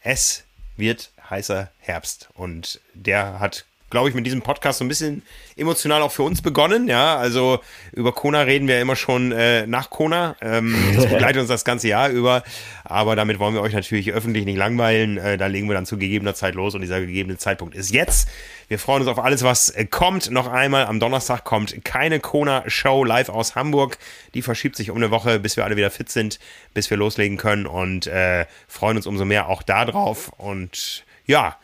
es 0.00 0.44
wird 0.76 1.10
heißer 1.28 1.70
Herbst. 1.78 2.28
Und 2.34 2.80
der 2.94 3.40
hat 3.40 3.64
glaube 3.92 4.08
ich, 4.08 4.14
mit 4.14 4.26
diesem 4.26 4.40
Podcast 4.40 4.78
so 4.78 4.84
ein 4.84 4.88
bisschen 4.88 5.22
emotional 5.54 6.00
auch 6.02 6.10
für 6.10 6.22
uns 6.22 6.40
begonnen. 6.40 6.88
Ja, 6.88 7.16
also 7.16 7.60
über 7.92 8.12
Kona 8.12 8.40
reden 8.40 8.66
wir 8.66 8.80
immer 8.80 8.96
schon 8.96 9.32
äh, 9.32 9.66
nach 9.66 9.90
Kona. 9.90 10.34
Ähm, 10.40 10.74
das 10.96 11.06
begleitet 11.10 11.40
uns 11.40 11.48
das 11.48 11.64
ganze 11.64 11.88
Jahr 11.88 12.08
über. 12.08 12.42
Aber 12.84 13.16
damit 13.16 13.38
wollen 13.38 13.54
wir 13.54 13.60
euch 13.60 13.74
natürlich 13.74 14.12
öffentlich 14.12 14.46
nicht 14.46 14.56
langweilen. 14.56 15.18
Äh, 15.18 15.36
da 15.36 15.46
legen 15.46 15.68
wir 15.68 15.74
dann 15.74 15.84
zu 15.84 15.98
gegebener 15.98 16.34
Zeit 16.34 16.54
los 16.54 16.74
und 16.74 16.80
dieser 16.80 17.00
gegebene 17.00 17.36
Zeitpunkt 17.36 17.74
ist 17.74 17.92
jetzt. 17.92 18.28
Wir 18.68 18.78
freuen 18.78 19.02
uns 19.02 19.10
auf 19.10 19.22
alles, 19.22 19.42
was 19.42 19.68
äh, 19.68 19.84
kommt. 19.84 20.30
Noch 20.30 20.50
einmal, 20.50 20.86
am 20.86 20.98
Donnerstag 20.98 21.44
kommt 21.44 21.84
keine 21.84 22.18
Kona-Show 22.18 23.04
live 23.04 23.28
aus 23.28 23.56
Hamburg. 23.56 23.98
Die 24.32 24.40
verschiebt 24.40 24.74
sich 24.74 24.90
um 24.90 24.96
eine 24.96 25.10
Woche, 25.10 25.38
bis 25.38 25.58
wir 25.58 25.64
alle 25.64 25.76
wieder 25.76 25.90
fit 25.90 26.08
sind, 26.08 26.38
bis 26.72 26.88
wir 26.88 26.96
loslegen 26.96 27.36
können 27.36 27.66
und 27.66 28.06
äh, 28.06 28.46
freuen 28.68 28.96
uns 28.96 29.06
umso 29.06 29.26
mehr 29.26 29.48
auch 29.50 29.62
darauf. 29.62 30.30
Und 30.38 31.04
ja, 31.26 31.58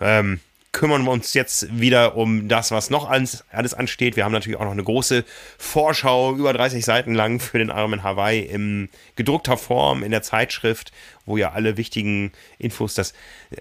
ähm, 0.00 0.40
kümmern 0.72 1.04
wir 1.04 1.10
uns 1.10 1.34
jetzt 1.34 1.80
wieder 1.80 2.16
um 2.16 2.48
das, 2.48 2.70
was 2.70 2.90
noch 2.90 3.08
alles, 3.08 3.44
alles 3.50 3.74
ansteht. 3.74 4.16
Wir 4.16 4.24
haben 4.24 4.32
natürlich 4.32 4.58
auch 4.58 4.64
noch 4.64 4.72
eine 4.72 4.84
große 4.84 5.24
Vorschau, 5.56 6.34
über 6.34 6.52
30 6.52 6.84
Seiten 6.84 7.14
lang 7.14 7.40
für 7.40 7.58
den 7.58 7.68
Ironman 7.68 8.02
Hawaii 8.02 8.40
in 8.40 8.88
gedruckter 9.16 9.56
Form 9.56 10.02
in 10.02 10.10
der 10.10 10.22
Zeitschrift 10.22 10.92
wo 11.28 11.36
ja 11.36 11.52
alle 11.52 11.76
wichtigen 11.76 12.32
Infos, 12.58 12.94
das, 12.94 13.12
äh, 13.50 13.56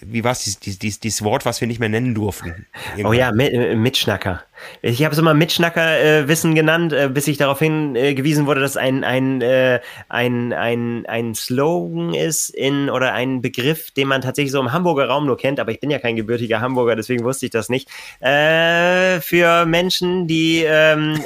wie 0.00 0.24
war 0.24 0.32
es, 0.32 0.44
dieses, 0.44 0.78
dieses, 0.78 1.00
dieses, 1.00 1.24
Wort, 1.24 1.44
was 1.44 1.60
wir 1.60 1.68
nicht 1.68 1.80
mehr 1.80 1.88
nennen 1.88 2.14
durften? 2.14 2.66
Irgendwann. 2.96 3.06
Oh 3.06 3.12
ja, 3.12 3.30
äh, 3.30 3.74
Mitschnacker. 3.74 4.42
Ich 4.82 5.04
habe 5.04 5.12
es 5.12 5.18
immer 5.18 5.34
Mitschnacker-Wissen 5.34 6.52
äh, 6.52 6.54
genannt, 6.54 6.92
äh, 6.92 7.08
bis 7.12 7.28
ich 7.28 7.36
darauf 7.36 7.58
hingewiesen 7.58 8.46
wurde, 8.46 8.60
dass 8.60 8.76
ein, 8.76 9.04
ein, 9.04 9.40
äh, 9.40 9.80
ein, 10.08 10.52
ein, 10.52 11.06
ein 11.06 11.34
Slogan 11.34 12.14
ist 12.14 12.50
in 12.50 12.90
oder 12.90 13.12
ein 13.12 13.42
Begriff, 13.42 13.90
den 13.90 14.08
man 14.08 14.20
tatsächlich 14.20 14.52
so 14.52 14.60
im 14.60 14.72
Hamburger 14.72 15.06
Raum 15.06 15.26
nur 15.26 15.36
kennt, 15.36 15.60
aber 15.60 15.72
ich 15.72 15.80
bin 15.80 15.90
ja 15.90 15.98
kein 15.98 16.16
gebürtiger 16.16 16.60
Hamburger, 16.60 16.96
deswegen 16.96 17.24
wusste 17.24 17.46
ich 17.46 17.52
das 17.52 17.68
nicht. 17.68 17.88
Für 18.20 19.66
Menschen, 19.66 20.26
die 20.26 20.64
ähm, 20.66 21.20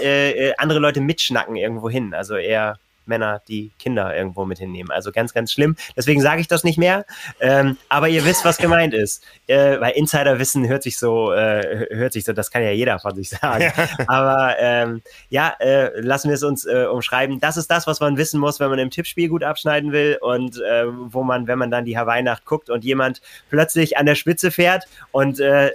andere 0.58 0.78
Leute 0.78 1.00
mitschnacken 1.00 1.56
irgendwo 1.56 1.88
hin, 1.88 2.14
also 2.14 2.36
eher 2.36 2.78
Männer, 3.06 3.42
die 3.48 3.72
Kinder 3.78 4.14
irgendwo 4.14 4.44
mit 4.44 4.58
hinnehmen. 4.58 4.90
Also 4.90 5.12
ganz, 5.12 5.34
ganz 5.34 5.52
schlimm. 5.52 5.76
Deswegen 5.96 6.20
sage 6.20 6.40
ich 6.40 6.48
das 6.48 6.64
nicht 6.64 6.78
mehr. 6.78 7.04
Ähm, 7.40 7.76
aber 7.88 8.08
ihr 8.08 8.24
wisst, 8.24 8.44
was 8.44 8.58
gemeint 8.58 8.94
ist. 8.94 9.24
Äh, 9.46 9.80
weil 9.80 9.92
Insiderwissen 9.92 10.68
hört 10.68 10.82
sich 10.82 10.98
so, 10.98 11.32
äh, 11.32 11.86
hört 11.90 12.12
sich 12.12 12.24
so, 12.24 12.32
das 12.32 12.50
kann 12.50 12.62
ja 12.62 12.70
jeder 12.70 12.98
von 12.98 13.14
sich 13.14 13.30
sagen. 13.30 13.62
Ja. 13.62 13.88
Aber 14.06 14.56
ähm, 14.58 15.02
ja, 15.30 15.54
äh, 15.58 16.00
lassen 16.00 16.28
wir 16.28 16.34
es 16.34 16.42
uns 16.42 16.64
äh, 16.64 16.84
umschreiben. 16.84 17.40
Das 17.40 17.56
ist 17.56 17.70
das, 17.70 17.86
was 17.86 18.00
man 18.00 18.16
wissen 18.16 18.40
muss, 18.40 18.60
wenn 18.60 18.70
man 18.70 18.78
im 18.78 18.90
Tippspiel 18.90 19.28
gut 19.28 19.44
abschneiden 19.44 19.92
will 19.92 20.18
und 20.20 20.58
äh, 20.60 20.84
wo 20.86 21.22
man, 21.22 21.46
wenn 21.46 21.58
man 21.58 21.70
dann 21.70 21.84
die 21.84 21.96
Hawaii-Nacht 21.96 22.44
guckt 22.44 22.70
und 22.70 22.84
jemand 22.84 23.20
plötzlich 23.50 23.96
an 23.96 24.06
der 24.06 24.14
Spitze 24.14 24.50
fährt 24.50 24.84
und 25.10 25.40
äh, 25.40 25.72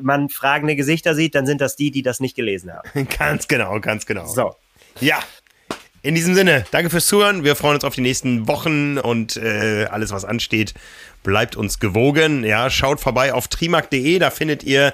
man 0.00 0.28
fragende 0.28 0.76
Gesichter 0.76 1.14
sieht, 1.14 1.34
dann 1.34 1.46
sind 1.46 1.60
das 1.60 1.76
die, 1.76 1.90
die 1.90 2.02
das 2.02 2.20
nicht 2.20 2.36
gelesen 2.36 2.72
haben. 2.72 3.08
Ganz 3.18 3.48
genau, 3.48 3.80
ganz 3.80 4.06
genau. 4.06 4.26
So. 4.26 4.56
Ja, 5.00 5.18
in 6.02 6.16
diesem 6.16 6.34
Sinne, 6.34 6.64
danke 6.72 6.90
fürs 6.90 7.06
Zuhören. 7.06 7.44
Wir 7.44 7.54
freuen 7.54 7.76
uns 7.76 7.84
auf 7.84 7.94
die 7.94 8.00
nächsten 8.00 8.48
Wochen 8.48 8.98
und 8.98 9.36
äh, 9.36 9.86
alles, 9.88 10.10
was 10.10 10.24
ansteht. 10.24 10.74
Bleibt 11.22 11.54
uns 11.54 11.78
gewogen. 11.78 12.42
Ja, 12.42 12.70
schaut 12.70 12.98
vorbei 12.98 13.32
auf 13.32 13.46
trimark.de. 13.46 14.18
Da 14.18 14.30
findet 14.30 14.64
ihr 14.64 14.92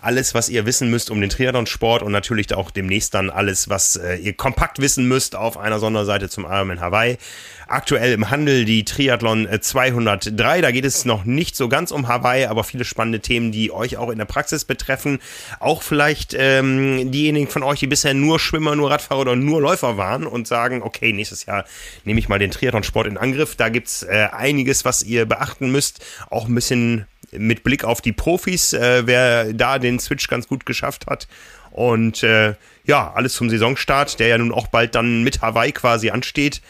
alles, 0.00 0.34
was 0.34 0.48
ihr 0.48 0.66
wissen 0.66 0.90
müsst 0.90 1.10
um 1.10 1.20
den 1.20 1.30
Triathlon-Sport 1.30 2.02
und 2.02 2.12
natürlich 2.12 2.52
auch 2.54 2.70
demnächst 2.70 3.14
dann 3.14 3.30
alles, 3.30 3.68
was 3.68 3.96
äh, 3.96 4.16
ihr 4.16 4.32
kompakt 4.32 4.80
wissen 4.80 5.06
müsst 5.06 5.36
auf 5.36 5.56
einer 5.56 5.78
Sonderseite 5.78 6.28
zum 6.28 6.44
Ironman 6.44 6.80
Hawaii. 6.80 7.18
Aktuell 7.66 8.12
im 8.12 8.30
Handel 8.30 8.64
die 8.64 8.84
Triathlon 8.84 9.46
203. 9.60 10.62
Da 10.62 10.70
geht 10.70 10.86
es 10.86 11.04
noch 11.04 11.24
nicht 11.24 11.54
so 11.54 11.68
ganz 11.68 11.90
um 11.90 12.08
Hawaii, 12.08 12.46
aber 12.46 12.64
viele 12.64 12.86
spannende 12.86 13.20
Themen, 13.20 13.52
die 13.52 13.70
euch 13.70 13.98
auch 13.98 14.08
in 14.08 14.16
der 14.16 14.24
Praxis 14.24 14.64
betreffen. 14.64 15.18
Auch 15.60 15.82
vielleicht 15.82 16.34
ähm, 16.38 17.12
diejenigen 17.12 17.48
von 17.48 17.62
euch, 17.62 17.80
die 17.80 17.86
bisher 17.86 18.14
nur 18.14 18.38
Schwimmer, 18.40 18.74
nur 18.74 18.90
Radfahrer 18.90 19.20
oder 19.20 19.36
nur 19.36 19.60
Läufer 19.60 19.98
waren 19.98 20.26
und 20.26 20.48
sagen, 20.48 20.82
okay, 20.82 21.12
nächstes 21.12 21.44
Jahr 21.44 21.66
nehme 22.04 22.20
ich 22.20 22.30
mal 22.30 22.38
den 22.38 22.50
Triathlon-Sport 22.50 23.06
in 23.06 23.18
Angriff. 23.18 23.56
Da 23.56 23.68
gibt's 23.68 24.02
äh, 24.02 24.28
einiges, 24.32 24.86
was 24.86 25.02
ihr 25.02 25.26
beachten 25.26 25.70
müsst. 25.70 26.02
Auch 26.30 26.48
ein 26.48 26.54
bisschen 26.54 27.06
mit 27.32 27.62
Blick 27.62 27.84
auf 27.84 28.00
die 28.00 28.12
Profis, 28.12 28.72
äh, 28.72 29.06
wer 29.06 29.52
da 29.52 29.78
den 29.78 29.98
Switch 29.98 30.28
ganz 30.28 30.48
gut 30.48 30.66
geschafft 30.66 31.06
hat. 31.06 31.28
Und 31.70 32.22
äh, 32.22 32.54
ja, 32.84 33.12
alles 33.12 33.34
zum 33.34 33.50
Saisonstart, 33.50 34.18
der 34.18 34.28
ja 34.28 34.38
nun 34.38 34.52
auch 34.52 34.68
bald 34.68 34.94
dann 34.94 35.22
mit 35.22 35.42
Hawaii 35.42 35.72
quasi 35.72 36.10
ansteht. 36.10 36.62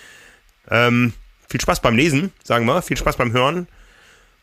Ähm, 0.70 1.12
viel 1.48 1.60
Spaß 1.60 1.80
beim 1.80 1.96
Lesen, 1.96 2.32
sagen 2.44 2.66
wir. 2.66 2.82
Viel 2.82 2.96
Spaß 2.96 3.16
beim 3.16 3.32
Hören. 3.32 3.68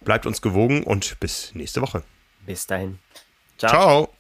Bleibt 0.02 0.26
uns 0.26 0.42
gewogen 0.42 0.84
und 0.84 1.20
bis 1.20 1.54
nächste 1.54 1.82
Woche. 1.82 2.04
Bis 2.46 2.66
dahin. 2.68 3.00
Ciao. 3.58 3.70
Ciao. 3.70 4.16